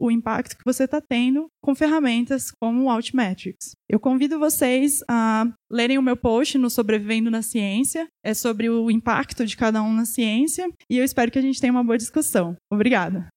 o 0.00 0.10
impacto 0.10 0.56
que 0.56 0.64
você 0.64 0.84
está 0.84 1.00
tendo 1.00 1.46
com 1.62 1.74
ferramentas 1.74 2.50
como 2.50 2.82
o 2.82 2.90
Altmetrics. 2.90 3.70
Eu 3.88 4.00
convido 4.00 4.38
vocês 4.38 5.02
a 5.08 5.46
lerem 5.70 5.96
o 5.96 6.02
meu 6.02 6.16
post 6.16 6.58
no 6.58 6.68
Sobrevivendo 6.68 7.30
na 7.30 7.42
Ciência. 7.42 8.06
É 8.24 8.34
sobre 8.34 8.68
o 8.68 8.90
impacto 8.90 9.46
de 9.46 9.56
cada 9.56 9.82
um 9.82 9.92
na 9.92 10.04
ciência. 10.04 10.68
E 10.90 10.98
eu 10.98 11.04
espero 11.04 11.30
que 11.30 11.38
a 11.38 11.42
gente 11.42 11.60
tenha 11.60 11.72
uma 11.72 11.84
boa 11.84 11.96
discussão. 11.96 12.56
Obrigada. 12.70 13.28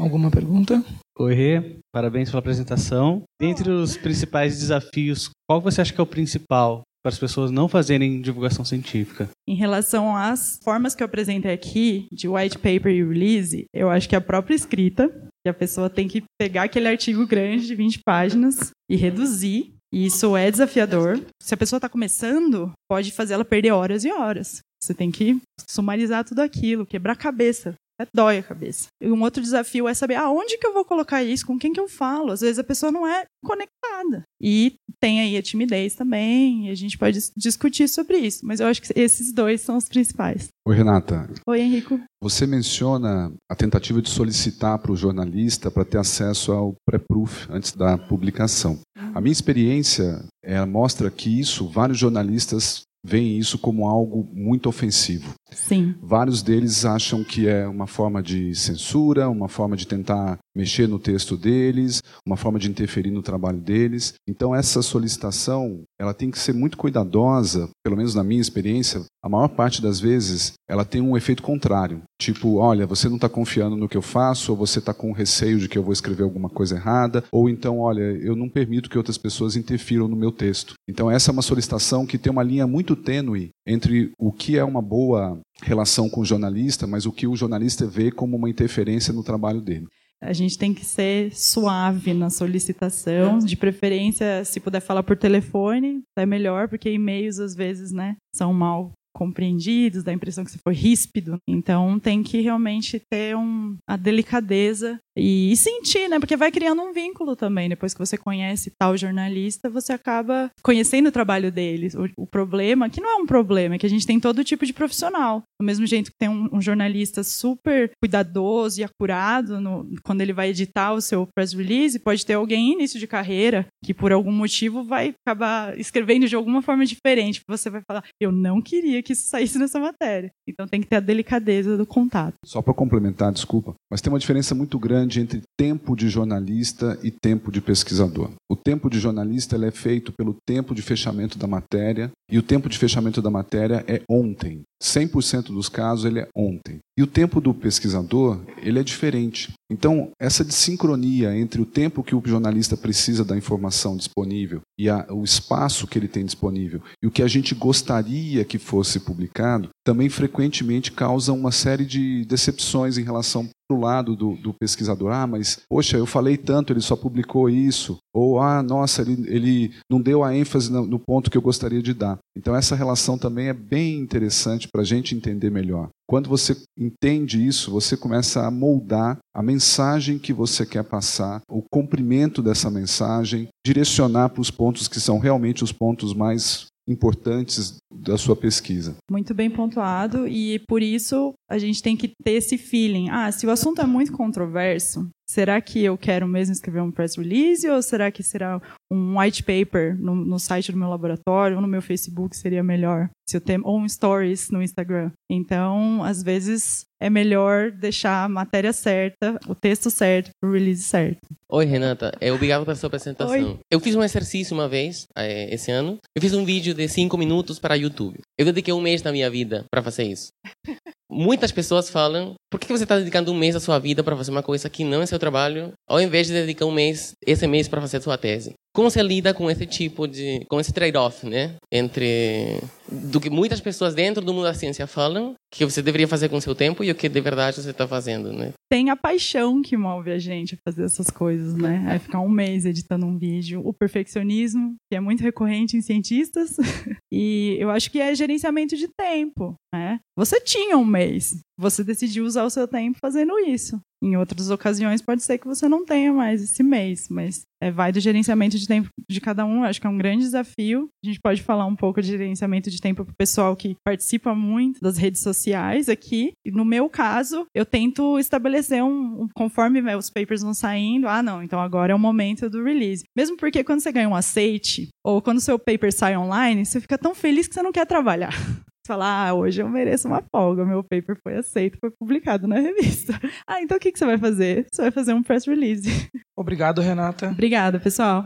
Alguma 0.00 0.30
pergunta? 0.30 0.82
Oi, 1.18 1.34
Rê. 1.34 1.76
Parabéns 1.92 2.30
pela 2.30 2.38
apresentação. 2.38 3.22
Dentre 3.38 3.68
os 3.70 3.98
principais 3.98 4.58
desafios, 4.58 5.28
qual 5.46 5.60
você 5.60 5.82
acha 5.82 5.92
que 5.92 6.00
é 6.00 6.02
o 6.02 6.06
principal 6.06 6.80
para 7.02 7.12
as 7.12 7.18
pessoas 7.18 7.50
não 7.50 7.68
fazerem 7.68 8.22
divulgação 8.22 8.64
científica? 8.64 9.28
Em 9.46 9.54
relação 9.54 10.16
às 10.16 10.58
formas 10.64 10.94
que 10.94 11.02
eu 11.02 11.04
apresentei 11.04 11.52
aqui, 11.52 12.06
de 12.10 12.26
white 12.26 12.56
paper 12.56 12.88
e 12.88 13.04
release, 13.04 13.66
eu 13.74 13.90
acho 13.90 14.08
que 14.08 14.16
a 14.16 14.22
própria 14.22 14.54
escrita, 14.54 15.06
que 15.44 15.50
a 15.50 15.54
pessoa 15.54 15.90
tem 15.90 16.08
que 16.08 16.24
pegar 16.38 16.62
aquele 16.62 16.88
artigo 16.88 17.26
grande 17.26 17.66
de 17.66 17.74
20 17.74 18.00
páginas 18.02 18.70
e 18.88 18.96
reduzir. 18.96 19.74
E 19.92 20.06
isso 20.06 20.34
é 20.34 20.50
desafiador. 20.50 21.20
Se 21.42 21.52
a 21.52 21.58
pessoa 21.58 21.76
está 21.76 21.90
começando, 21.90 22.72
pode 22.88 23.12
fazer 23.12 23.34
ela 23.34 23.44
perder 23.44 23.72
horas 23.72 24.02
e 24.04 24.10
horas. 24.10 24.60
Você 24.82 24.94
tem 24.94 25.10
que 25.10 25.38
sumarizar 25.68 26.24
tudo 26.24 26.40
aquilo, 26.40 26.86
quebrar 26.86 27.12
a 27.12 27.16
cabeça. 27.16 27.74
É, 28.00 28.06
dói 28.14 28.38
a 28.38 28.42
cabeça. 28.42 28.86
E 29.02 29.10
um 29.10 29.22
outro 29.22 29.42
desafio 29.42 29.86
é 29.86 29.92
saber 29.92 30.14
aonde 30.14 30.56
que 30.56 30.66
eu 30.66 30.72
vou 30.72 30.84
colocar 30.84 31.22
isso, 31.22 31.46
com 31.46 31.58
quem 31.58 31.72
que 31.72 31.80
eu 31.80 31.88
falo. 31.88 32.32
Às 32.32 32.40
vezes 32.40 32.58
a 32.58 32.64
pessoa 32.64 32.90
não 32.90 33.06
é 33.06 33.24
conectada. 33.44 34.22
E 34.40 34.74
tem 34.98 35.20
aí 35.20 35.36
a 35.36 35.42
timidez 35.42 35.94
também, 35.94 36.68
e 36.68 36.70
a 36.70 36.74
gente 36.74 36.96
pode 36.96 37.18
discutir 37.36 37.88
sobre 37.88 38.18
isso. 38.18 38.44
Mas 38.44 38.60
eu 38.60 38.66
acho 38.66 38.80
que 38.80 38.98
esses 38.98 39.32
dois 39.32 39.60
são 39.60 39.76
os 39.76 39.86
principais. 39.86 40.48
Oi, 40.66 40.76
Renata. 40.76 41.28
Oi, 41.46 41.60
Henrico. 41.60 42.00
Você 42.22 42.46
menciona 42.46 43.32
a 43.50 43.54
tentativa 43.54 44.00
de 44.00 44.08
solicitar 44.08 44.78
para 44.78 44.92
o 44.92 44.96
jornalista 44.96 45.70
para 45.70 45.84
ter 45.84 45.98
acesso 45.98 46.52
ao 46.52 46.74
pré-proof 46.86 47.48
antes 47.50 47.72
da 47.72 47.98
publicação. 47.98 48.78
A 49.14 49.20
minha 49.20 49.32
experiência 49.32 50.24
é, 50.42 50.64
mostra 50.64 51.10
que 51.10 51.40
isso 51.40 51.68
vários 51.68 51.98
jornalistas 51.98 52.82
veem 53.04 53.38
isso 53.38 53.58
como 53.58 53.88
algo 53.88 54.28
muito 54.32 54.68
ofensivo. 54.68 55.34
Sim. 55.52 55.94
Vários 56.02 56.42
deles 56.42 56.84
acham 56.84 57.24
que 57.24 57.48
é 57.48 57.66
uma 57.66 57.86
forma 57.86 58.22
de 58.22 58.54
censura, 58.54 59.28
uma 59.28 59.48
forma 59.48 59.76
de 59.76 59.86
tentar 59.86 60.38
mexer 60.54 60.88
no 60.88 60.98
texto 60.98 61.36
deles, 61.36 62.02
uma 62.26 62.36
forma 62.36 62.58
de 62.58 62.68
interferir 62.68 63.10
no 63.10 63.22
trabalho 63.22 63.58
deles. 63.58 64.14
Então 64.28 64.54
essa 64.54 64.82
solicitação, 64.82 65.82
ela 65.98 66.12
tem 66.12 66.30
que 66.30 66.38
ser 66.38 66.52
muito 66.52 66.76
cuidadosa, 66.76 67.68
pelo 67.84 67.96
menos 67.96 68.14
na 68.14 68.24
minha 68.24 68.40
experiência, 68.40 69.02
a 69.22 69.28
maior 69.28 69.48
parte 69.48 69.82
das 69.82 70.00
vezes 70.00 70.52
ela 70.68 70.84
tem 70.84 71.00
um 71.00 71.16
efeito 71.16 71.42
contrário. 71.42 72.02
Tipo, 72.20 72.56
olha, 72.56 72.86
você 72.86 73.08
não 73.08 73.16
está 73.16 73.28
confiando 73.28 73.76
no 73.76 73.88
que 73.88 73.96
eu 73.96 74.02
faço, 74.02 74.52
ou 74.52 74.58
você 74.58 74.78
está 74.78 74.94
com 74.94 75.12
receio 75.12 75.58
de 75.58 75.68
que 75.68 75.76
eu 75.76 75.82
vou 75.82 75.92
escrever 75.92 76.22
alguma 76.22 76.48
coisa 76.48 76.76
errada, 76.76 77.24
ou 77.32 77.48
então, 77.48 77.78
olha, 77.78 78.02
eu 78.02 78.36
não 78.36 78.48
permito 78.48 78.88
que 78.88 78.98
outras 78.98 79.18
pessoas 79.18 79.56
interfiram 79.56 80.08
no 80.08 80.16
meu 80.16 80.32
texto. 80.32 80.74
Então 80.88 81.10
essa 81.10 81.30
é 81.30 81.32
uma 81.32 81.42
solicitação 81.42 82.06
que 82.06 82.18
tem 82.18 82.30
uma 82.30 82.42
linha 82.42 82.66
muito 82.66 82.96
tênue 82.96 83.50
entre 83.66 84.12
o 84.18 84.32
que 84.32 84.58
é 84.58 84.64
uma 84.64 84.82
boa 84.82 85.39
relação 85.62 86.08
com 86.08 86.20
o 86.20 86.24
jornalista, 86.24 86.86
mas 86.86 87.06
o 87.06 87.12
que 87.12 87.26
o 87.26 87.36
jornalista 87.36 87.86
vê 87.86 88.10
como 88.10 88.36
uma 88.36 88.50
interferência 88.50 89.12
no 89.12 89.22
trabalho 89.22 89.60
dele. 89.60 89.86
A 90.22 90.34
gente 90.34 90.58
tem 90.58 90.74
que 90.74 90.84
ser 90.84 91.34
suave 91.34 92.12
na 92.12 92.28
solicitação, 92.28 93.38
de 93.38 93.56
preferência, 93.56 94.44
se 94.44 94.60
puder 94.60 94.80
falar 94.80 95.02
por 95.02 95.16
telefone, 95.16 96.02
é 96.16 96.26
melhor, 96.26 96.68
porque 96.68 96.90
e-mails 96.90 97.38
às 97.38 97.54
vezes, 97.54 97.90
né, 97.90 98.16
são 98.34 98.52
mal 98.52 98.92
compreendidos, 99.12 100.02
dá 100.02 100.12
a 100.12 100.14
impressão 100.14 100.44
que 100.44 100.50
você 100.50 100.58
foi 100.62 100.74
ríspido. 100.74 101.38
Então 101.48 101.98
tem 101.98 102.22
que 102.22 102.40
realmente 102.40 103.00
ter 103.10 103.36
um, 103.36 103.76
a 103.86 103.96
delicadeza 103.96 104.98
E, 105.16 105.52
e 105.52 105.56
sentir, 105.56 106.08
né? 106.08 106.18
Porque 106.18 106.36
vai 106.36 106.50
criando 106.50 106.82
um 106.82 106.92
vínculo 106.92 107.34
também. 107.34 107.68
Depois 107.68 107.92
que 107.92 107.98
você 107.98 108.16
conhece 108.16 108.72
tal 108.78 108.96
jornalista, 108.96 109.68
você 109.68 109.92
acaba 109.92 110.50
conhecendo 110.62 111.08
o 111.08 111.12
trabalho 111.12 111.50
deles. 111.50 111.94
O, 111.94 112.08
o 112.16 112.26
problema, 112.26 112.88
que 112.88 113.00
não 113.00 113.10
é 113.10 113.16
um 113.16 113.26
problema, 113.26 113.74
é 113.74 113.78
que 113.78 113.86
a 113.86 113.90
gente 113.90 114.06
tem 114.06 114.20
todo 114.20 114.44
tipo 114.44 114.64
de 114.64 114.72
profissional. 114.72 115.42
Do 115.60 115.66
mesmo 115.66 115.86
jeito 115.86 116.10
que 116.10 116.16
tem 116.18 116.28
um, 116.28 116.48
um 116.52 116.62
jornalista 116.62 117.22
super 117.24 117.90
cuidadoso 118.02 118.80
e 118.80 118.84
acurado 118.84 119.60
no, 119.60 119.88
quando 120.02 120.20
ele 120.20 120.32
vai 120.32 120.50
editar 120.50 120.92
o 120.92 121.00
seu 121.00 121.26
press 121.34 121.52
release, 121.52 121.98
pode 121.98 122.24
ter 122.24 122.34
alguém 122.34 122.72
início 122.72 122.98
de 122.98 123.06
carreira 123.06 123.66
que 123.84 123.92
por 123.92 124.12
algum 124.12 124.32
motivo 124.32 124.84
vai 124.84 125.14
acabar 125.26 125.78
escrevendo 125.78 126.28
de 126.28 126.36
alguma 126.36 126.62
forma 126.62 126.86
diferente. 126.86 127.42
Você 127.48 127.68
vai 127.68 127.82
falar, 127.86 128.04
eu 128.20 128.30
não 128.30 128.62
queria 128.62 129.02
que 129.02 129.12
isso 129.12 129.28
saísse 129.28 129.58
nessa 129.58 129.80
matéria. 129.80 130.30
Então 130.48 130.66
tem 130.66 130.80
que 130.80 130.86
ter 130.86 130.96
a 130.96 131.00
delicadeza 131.00 131.76
do 131.76 131.86
contato. 131.86 132.34
Só 132.44 132.62
para 132.62 132.74
complementar, 132.74 133.32
desculpa, 133.32 133.74
mas 133.90 134.00
tem 134.00 134.12
uma 134.12 134.18
diferença 134.18 134.54
muito 134.54 134.78
grande 134.78 134.99
entre 135.00 135.42
tempo 135.58 135.94
de 135.96 136.08
jornalista 136.08 136.98
e 137.02 137.10
tempo 137.10 137.50
de 137.50 137.60
pesquisador. 137.60 138.30
O 138.50 138.56
tempo 138.56 138.90
de 138.90 138.98
jornalista 138.98 139.56
é 139.64 139.70
feito 139.70 140.12
pelo 140.12 140.36
tempo 140.46 140.74
de 140.74 140.82
fechamento 140.82 141.38
da 141.38 141.46
matéria 141.46 142.10
e 142.30 142.38
o 142.38 142.42
tempo 142.42 142.68
de 142.68 142.78
fechamento 142.78 143.22
da 143.22 143.30
matéria 143.30 143.84
é 143.86 144.02
ontem. 144.08 144.62
100% 144.82 145.52
dos 145.52 145.68
casos 145.68 146.04
ele 146.04 146.20
é 146.20 146.28
ontem. 146.34 146.78
E 147.00 147.02
o 147.02 147.06
tempo 147.06 147.40
do 147.40 147.54
pesquisador, 147.54 148.38
ele 148.58 148.78
é 148.78 148.82
diferente. 148.82 149.54
Então, 149.72 150.10
essa 150.20 150.44
desincronia 150.44 151.34
entre 151.34 151.62
o 151.62 151.64
tempo 151.64 152.02
que 152.02 152.14
o 152.14 152.22
jornalista 152.22 152.76
precisa 152.76 153.24
da 153.24 153.38
informação 153.38 153.96
disponível 153.96 154.60
e 154.78 154.90
a, 154.90 155.06
o 155.08 155.24
espaço 155.24 155.86
que 155.86 155.98
ele 155.98 156.08
tem 156.08 156.26
disponível 156.26 156.82
e 157.02 157.06
o 157.06 157.10
que 157.10 157.22
a 157.22 157.26
gente 157.26 157.54
gostaria 157.54 158.44
que 158.44 158.58
fosse 158.58 159.00
publicado, 159.00 159.70
também 159.82 160.10
frequentemente 160.10 160.92
causa 160.92 161.32
uma 161.32 161.52
série 161.52 161.86
de 161.86 162.22
decepções 162.26 162.98
em 162.98 163.02
relação 163.02 163.48
para 163.70 163.76
o 163.76 163.80
lado 163.80 164.16
do, 164.16 164.34
do, 164.34 164.52
pesquisador. 164.52 165.12
Ah, 165.12 165.26
mas, 165.26 165.60
poxa, 165.70 165.96
eu 165.96 166.04
falei 166.04 166.36
tanto, 166.36 166.72
ele 166.72 166.80
só 166.80 166.96
publicou 166.96 167.48
isso. 167.48 167.96
Ou, 168.12 168.40
ah, 168.40 168.62
nossa, 168.62 169.02
ele, 169.02 169.24
ele 169.28 169.74
não 169.88 170.00
deu 170.00 170.24
a 170.24 170.36
ênfase 170.36 170.72
no, 170.72 170.84
no 170.84 170.98
ponto 170.98 171.30
que 171.30 171.38
eu 171.38 171.42
gostaria 171.42 171.80
de 171.80 171.94
dar. 171.94 172.18
Então, 172.36 172.54
essa 172.56 172.74
relação 172.74 173.16
também 173.16 173.48
é 173.48 173.54
bem 173.54 173.98
interessante 173.98 174.66
para 174.70 174.82
a 174.82 174.84
gente 174.84 175.14
entender 175.14 175.50
melhor. 175.50 175.88
Quando 176.10 176.28
você 176.28 176.56
entende 176.76 177.46
isso, 177.46 177.70
você 177.70 177.96
começa 177.96 178.44
a 178.44 178.50
moldar 178.50 179.16
a 179.32 179.40
mensagem 179.40 180.18
que 180.18 180.32
você 180.32 180.66
quer 180.66 180.82
passar, 180.82 181.40
o 181.48 181.62
comprimento 181.62 182.42
dessa 182.42 182.68
mensagem, 182.68 183.46
direcionar 183.64 184.30
para 184.30 184.40
os 184.40 184.50
pontos 184.50 184.88
que 184.88 184.98
são 184.98 185.20
realmente 185.20 185.62
os 185.62 185.70
pontos 185.70 186.12
mais 186.12 186.66
importantes 186.88 187.76
da 187.92 188.16
sua 188.16 188.34
pesquisa. 188.34 188.96
Muito 189.10 189.34
bem 189.34 189.50
pontuado 189.50 190.26
e 190.26 190.58
por 190.60 190.82
isso 190.82 191.32
a 191.48 191.58
gente 191.58 191.82
tem 191.82 191.96
que 191.96 192.12
ter 192.22 192.32
esse 192.32 192.56
feeling. 192.56 193.08
Ah, 193.10 193.30
se 193.30 193.46
o 193.46 193.50
assunto 193.50 193.80
é 193.80 193.86
muito 193.86 194.12
controverso, 194.12 195.08
será 195.28 195.60
que 195.60 195.82
eu 195.84 195.96
quero 195.96 196.26
mesmo 196.26 196.52
escrever 196.52 196.80
um 196.80 196.90
press 196.90 197.16
release 197.16 197.68
ou 197.68 197.80
será 197.82 198.10
que 198.10 198.22
será 198.22 198.60
um 198.90 199.18
white 199.18 199.42
paper 199.42 199.96
no, 199.98 200.14
no 200.14 200.38
site 200.38 200.72
do 200.72 200.78
meu 200.78 200.88
laboratório 200.88 201.56
ou 201.56 201.62
no 201.62 201.68
meu 201.68 201.82
Facebook 201.82 202.36
seria 202.36 202.62
melhor? 202.62 203.08
Se 203.28 203.36
eu 203.36 203.40
tenho, 203.40 203.60
ou 203.64 203.78
um 203.78 203.88
stories 203.88 204.50
no 204.50 204.62
Instagram. 204.62 205.12
Então, 205.30 206.02
às 206.02 206.22
vezes 206.22 206.84
é 207.00 207.08
melhor 207.08 207.70
deixar 207.70 208.24
a 208.24 208.28
matéria 208.28 208.72
certa, 208.72 209.38
o 209.48 209.54
texto 209.54 209.90
certo, 209.90 210.30
o 210.42 210.52
release 210.52 210.82
certo. 210.82 211.20
Oi, 211.48 211.64
Renata. 211.64 212.12
É, 212.20 212.30
obrigado 212.30 212.64
pela 212.64 212.76
sua 212.76 212.86
apresentação. 212.88 213.32
Oi. 213.32 213.58
Eu 213.70 213.80
fiz 213.80 213.94
um 213.94 214.02
exercício 214.02 214.54
uma 214.54 214.68
vez, 214.68 215.06
é, 215.16 215.52
esse 215.52 215.70
ano. 215.70 215.98
Eu 216.14 216.22
fiz 216.22 216.32
um 216.34 216.44
vídeo 216.44 216.74
de 216.74 216.86
5 216.86 217.16
minutos 217.16 217.58
para 217.58 217.74
YouTube. 217.74 218.20
Eu 218.38 218.46
dediquei 218.46 218.72
um 218.72 218.80
mês 218.80 219.02
da 219.02 219.10
minha 219.10 219.30
vida 219.30 219.64
para 219.70 219.82
fazer 219.82 220.04
isso. 220.04 220.28
Muitas 221.10 221.50
pessoas 221.50 221.90
falam: 221.90 222.34
por 222.48 222.60
que 222.60 222.68
você 222.68 222.84
está 222.84 222.96
dedicando 222.96 223.32
um 223.32 223.36
mês 223.36 223.54
da 223.54 223.60
sua 223.60 223.80
vida 223.80 224.04
para 224.04 224.16
fazer 224.16 224.30
uma 224.30 224.44
coisa 224.44 224.70
que 224.70 224.84
não 224.84 225.02
é 225.02 225.06
seu 225.06 225.18
trabalho, 225.18 225.72
ao 225.88 226.00
invés 226.00 226.28
de 226.28 226.34
dedicar 226.34 226.66
um 226.66 226.72
mês, 226.72 227.14
esse 227.26 227.46
mês, 227.48 227.66
para 227.66 227.80
fazer 227.80 228.00
sua 228.00 228.16
tese? 228.16 228.54
Como 228.72 228.88
você 228.88 229.02
lida 229.02 229.34
com 229.34 229.50
esse 229.50 229.66
tipo 229.66 230.06
de, 230.06 230.44
com 230.48 230.60
esse 230.60 230.72
trade-off, 230.72 231.26
né, 231.26 231.56
entre 231.72 232.60
do 232.90 233.20
que 233.20 233.30
muitas 233.30 233.60
pessoas 233.60 233.94
dentro 233.94 234.24
do 234.24 234.32
mundo 234.32 234.44
da 234.44 234.54
ciência 234.54 234.86
falam 234.86 235.34
que 235.50 235.64
você 235.64 235.82
deveria 235.82 236.08
fazer 236.08 236.28
com 236.28 236.40
seu 236.40 236.54
tempo 236.54 236.82
e 236.82 236.90
o 236.90 236.94
que 236.94 237.08
de 237.08 237.20
verdade 237.20 237.60
você 237.60 237.70
está 237.70 237.86
fazendo, 237.86 238.32
né? 238.32 238.52
Tem 238.70 238.90
a 238.90 238.96
paixão 238.96 239.60
que 239.60 239.76
move 239.76 240.10
a 240.12 240.18
gente 240.18 240.54
a 240.54 240.70
fazer 240.70 240.84
essas 240.84 241.10
coisas, 241.10 241.54
né? 241.54 241.84
É 241.88 241.98
ficar 241.98 242.20
um 242.20 242.28
mês 242.28 242.64
editando 242.64 243.06
um 243.06 243.18
vídeo, 243.18 243.60
o 243.64 243.72
perfeccionismo, 243.72 244.76
que 244.88 244.96
é 244.96 245.00
muito 245.00 245.22
recorrente 245.22 245.76
em 245.76 245.82
cientistas, 245.82 246.56
e 247.12 247.56
eu 247.58 247.70
acho 247.70 247.90
que 247.90 248.00
é 248.00 248.14
gerenciamento 248.14 248.76
de 248.76 248.88
tempo, 248.88 249.54
né? 249.74 249.98
Você 250.16 250.40
tinha 250.40 250.76
um 250.76 250.84
mês, 250.84 251.40
você 251.58 251.82
decidiu 251.82 252.24
usar 252.24 252.44
o 252.44 252.50
seu 252.50 252.68
tempo 252.68 252.98
fazendo 253.00 253.38
isso. 253.40 253.80
Em 254.02 254.16
outras 254.16 254.50
ocasiões, 254.50 255.02
pode 255.02 255.22
ser 255.22 255.38
que 255.38 255.46
você 255.46 255.68
não 255.68 255.84
tenha 255.84 256.12
mais 256.12 256.42
esse 256.42 256.62
mês, 256.62 257.08
mas 257.10 257.42
é, 257.62 257.70
vai 257.70 257.92
do 257.92 258.00
gerenciamento 258.00 258.58
de 258.58 258.66
tempo 258.66 258.88
de 259.08 259.20
cada 259.20 259.44
um. 259.44 259.62
Acho 259.62 259.80
que 259.80 259.86
é 259.86 259.90
um 259.90 259.98
grande 259.98 260.24
desafio. 260.24 260.88
A 261.04 261.06
gente 261.06 261.20
pode 261.20 261.42
falar 261.42 261.66
um 261.66 261.76
pouco 261.76 262.00
de 262.00 262.08
gerenciamento 262.08 262.70
de 262.70 262.80
tempo 262.80 263.04
para 263.04 263.12
o 263.12 263.16
pessoal 263.16 263.54
que 263.54 263.76
participa 263.84 264.34
muito 264.34 264.80
das 264.80 264.96
redes 264.96 265.20
sociais 265.20 265.88
aqui. 265.88 266.32
E 266.44 266.50
no 266.50 266.64
meu 266.64 266.88
caso, 266.88 267.44
eu 267.54 267.66
tento 267.66 268.18
estabelecer 268.18 268.82
um, 268.82 269.22
um 269.22 269.28
conforme 269.34 269.80
os 269.94 270.08
papers 270.08 270.42
vão 270.42 270.54
saindo. 270.54 271.06
Ah, 271.06 271.22
não, 271.22 271.42
então 271.42 271.60
agora 271.60 271.92
é 271.92 271.94
o 271.94 271.98
momento 271.98 272.48
do 272.48 272.64
release. 272.64 273.04
Mesmo 273.14 273.36
porque 273.36 273.62
quando 273.62 273.80
você 273.80 273.92
ganha 273.92 274.08
um 274.08 274.16
aceite 274.16 274.88
ou 275.04 275.20
quando 275.20 275.40
seu 275.40 275.58
paper 275.58 275.92
sai 275.92 276.16
online, 276.16 276.64
você 276.64 276.80
fica 276.80 276.96
tão 276.96 277.14
feliz 277.14 277.46
que 277.46 277.54
você 277.54 277.62
não 277.62 277.72
quer 277.72 277.86
trabalhar 277.86 278.32
falar, 278.90 279.28
ah, 279.28 279.34
hoje 279.34 279.62
eu 279.62 279.68
mereço 279.68 280.08
uma 280.08 280.20
folga, 280.34 280.64
meu 280.64 280.82
paper 280.82 281.16
foi 281.22 281.36
aceito, 281.36 281.78
foi 281.80 281.90
publicado 281.92 282.48
na 282.48 282.56
revista. 282.58 283.12
Ah, 283.46 283.60
então 283.62 283.76
o 283.76 283.80
que, 283.80 283.90
que 283.92 283.98
você 283.98 284.04
vai 284.06 284.18
fazer? 284.18 284.66
Você 284.72 284.82
vai 284.82 284.90
fazer 284.90 285.12
um 285.12 285.22
press 285.22 285.44
release. 285.46 285.88
Obrigado, 286.36 286.80
Renata. 286.80 287.28
Obrigada, 287.28 287.78
pessoal. 287.80 288.24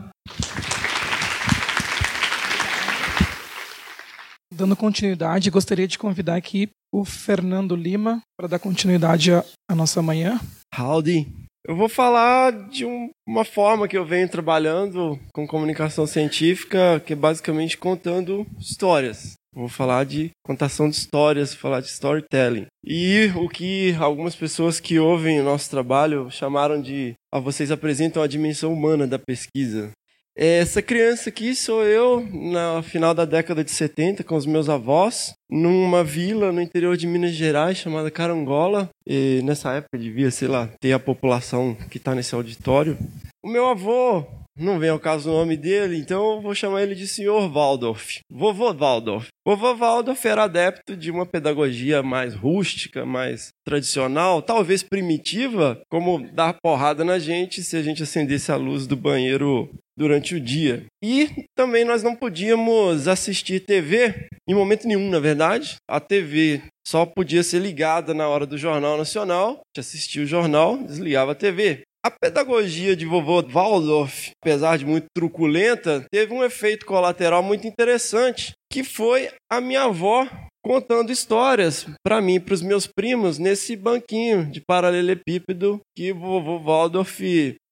Dando 4.53 4.75
continuidade, 4.75 5.49
gostaria 5.49 5.87
de 5.87 5.97
convidar 5.97 6.35
aqui 6.35 6.69
o 6.93 7.03
Fernando 7.03 7.75
Lima 7.75 8.21
para 8.39 8.47
dar 8.47 8.59
continuidade 8.59 9.31
à 9.69 9.75
nossa 9.75 10.01
manhã. 10.01 10.39
Howdy. 10.77 11.27
Eu 11.67 11.75
vou 11.75 11.89
falar 11.89 12.51
de 12.69 12.85
um- 12.85 13.09
uma 13.27 13.43
forma 13.43 13.87
que 13.87 13.97
eu 13.97 14.05
venho 14.05 14.29
trabalhando 14.29 15.19
com 15.33 15.47
comunicação 15.47 16.05
científica, 16.05 17.01
que 17.05 17.13
é 17.13 17.15
basicamente 17.15 17.77
contando 17.77 18.45
histórias. 18.59 19.33
Vou 19.55 19.69
falar 19.69 20.05
de 20.05 20.31
contação 20.45 20.89
de 20.89 20.97
histórias, 20.97 21.53
falar 21.53 21.79
de 21.79 21.87
storytelling. 21.87 22.65
E 22.85 23.31
o 23.37 23.47
que 23.47 23.95
algumas 23.97 24.35
pessoas 24.35 24.81
que 24.81 24.99
ouvem 24.99 25.39
o 25.39 25.45
nosso 25.45 25.69
trabalho 25.69 26.29
chamaram 26.29 26.81
de. 26.81 27.13
Ah, 27.31 27.39
vocês 27.39 27.71
apresentam 27.71 28.21
a 28.21 28.27
dimensão 28.27 28.73
humana 28.73 29.07
da 29.07 29.17
pesquisa. 29.17 29.91
Essa 30.37 30.81
criança 30.81 31.29
aqui 31.29 31.55
sou 31.55 31.81
eu, 31.85 32.19
no 32.19 32.83
final 32.83 33.13
da 33.13 33.23
década 33.23 33.63
de 33.63 33.71
70, 33.71 34.21
com 34.21 34.35
os 34.35 34.45
meus 34.45 34.67
avós, 34.67 35.33
numa 35.49 36.03
vila 36.03 36.51
no 36.51 36.61
interior 36.61 36.97
de 36.97 37.07
Minas 37.07 37.31
Gerais 37.31 37.77
chamada 37.77 38.11
Carangola. 38.11 38.89
E 39.07 39.39
nessa 39.45 39.71
época 39.71 39.97
devia, 39.97 40.29
sei 40.29 40.49
lá, 40.49 40.69
ter 40.81 40.91
a 40.91 40.99
população 40.99 41.73
que 41.89 41.97
está 41.97 42.13
nesse 42.13 42.35
auditório. 42.35 42.97
O 43.41 43.47
meu 43.47 43.65
avô, 43.65 44.25
não 44.57 44.79
vem 44.79 44.89
ao 44.89 44.99
caso 44.99 45.29
o 45.29 45.33
nome 45.33 45.55
dele, 45.55 45.97
então 45.97 46.35
eu 46.35 46.41
vou 46.41 46.53
chamar 46.53 46.83
ele 46.83 46.95
de 46.95 47.07
senhor 47.07 47.49
Waldorf. 47.49 48.19
Vovô 48.29 48.73
Waldorf. 48.73 49.27
Vovô 49.45 49.73
Waldorf 49.75 50.25
era 50.25 50.43
adepto 50.43 50.97
de 50.97 51.11
uma 51.11 51.25
pedagogia 51.25 52.01
mais 52.01 52.33
rústica, 52.33 53.05
mais 53.05 53.49
tradicional, 53.65 54.41
talvez 54.41 54.81
primitiva, 54.81 55.81
como 55.89 56.25
dar 56.31 56.57
porrada 56.61 57.05
na 57.05 57.19
gente 57.19 57.63
se 57.63 57.77
a 57.77 57.81
gente 57.81 58.03
acendesse 58.03 58.51
a 58.51 58.55
luz 58.55 58.87
do 58.87 58.95
banheiro 58.95 59.69
durante 59.97 60.35
o 60.35 60.39
dia. 60.39 60.85
E 61.03 61.45
também 61.55 61.85
nós 61.85 62.03
não 62.03 62.15
podíamos 62.15 63.07
assistir 63.07 63.61
TV 63.61 64.27
em 64.47 64.53
momento 64.53 64.87
nenhum, 64.87 65.09
na 65.09 65.19
verdade. 65.19 65.75
A 65.89 65.99
TV 65.99 66.61
só 66.85 67.05
podia 67.05 67.43
ser 67.43 67.59
ligada 67.59 68.13
na 68.13 68.27
hora 68.27 68.45
do 68.45 68.57
Jornal 68.57 68.97
Nacional. 68.97 69.49
A 69.49 69.53
gente 69.53 69.79
assistia 69.79 70.23
o 70.23 70.27
jornal, 70.27 70.77
desligava 70.77 71.31
a 71.31 71.35
TV. 71.35 71.81
A 72.05 72.11
pedagogia 72.11 72.95
de 72.95 73.03
vovô 73.03 73.41
Waldorf, 73.41 74.29
apesar 74.39 74.77
de 74.77 74.85
muito 74.85 75.07
truculenta, 75.15 76.05
teve 76.11 76.31
um 76.31 76.43
efeito 76.43 76.85
colateral 76.85 77.41
muito 77.41 77.65
interessante, 77.65 78.51
que 78.71 78.83
foi 78.83 79.31
a 79.51 79.59
minha 79.59 79.85
avó 79.85 80.27
contando 80.65 81.11
histórias 81.11 81.85
para 82.03 82.19
mim 82.19 82.39
para 82.39 82.55
os 82.55 82.63
meus 82.63 82.87
primos 82.87 83.37
nesse 83.37 83.75
banquinho 83.75 84.47
de 84.47 84.59
paralelepípedo 84.59 85.79
que 85.95 86.11
o 86.11 86.19
vovô 86.19 86.57
Waldorf 86.57 87.21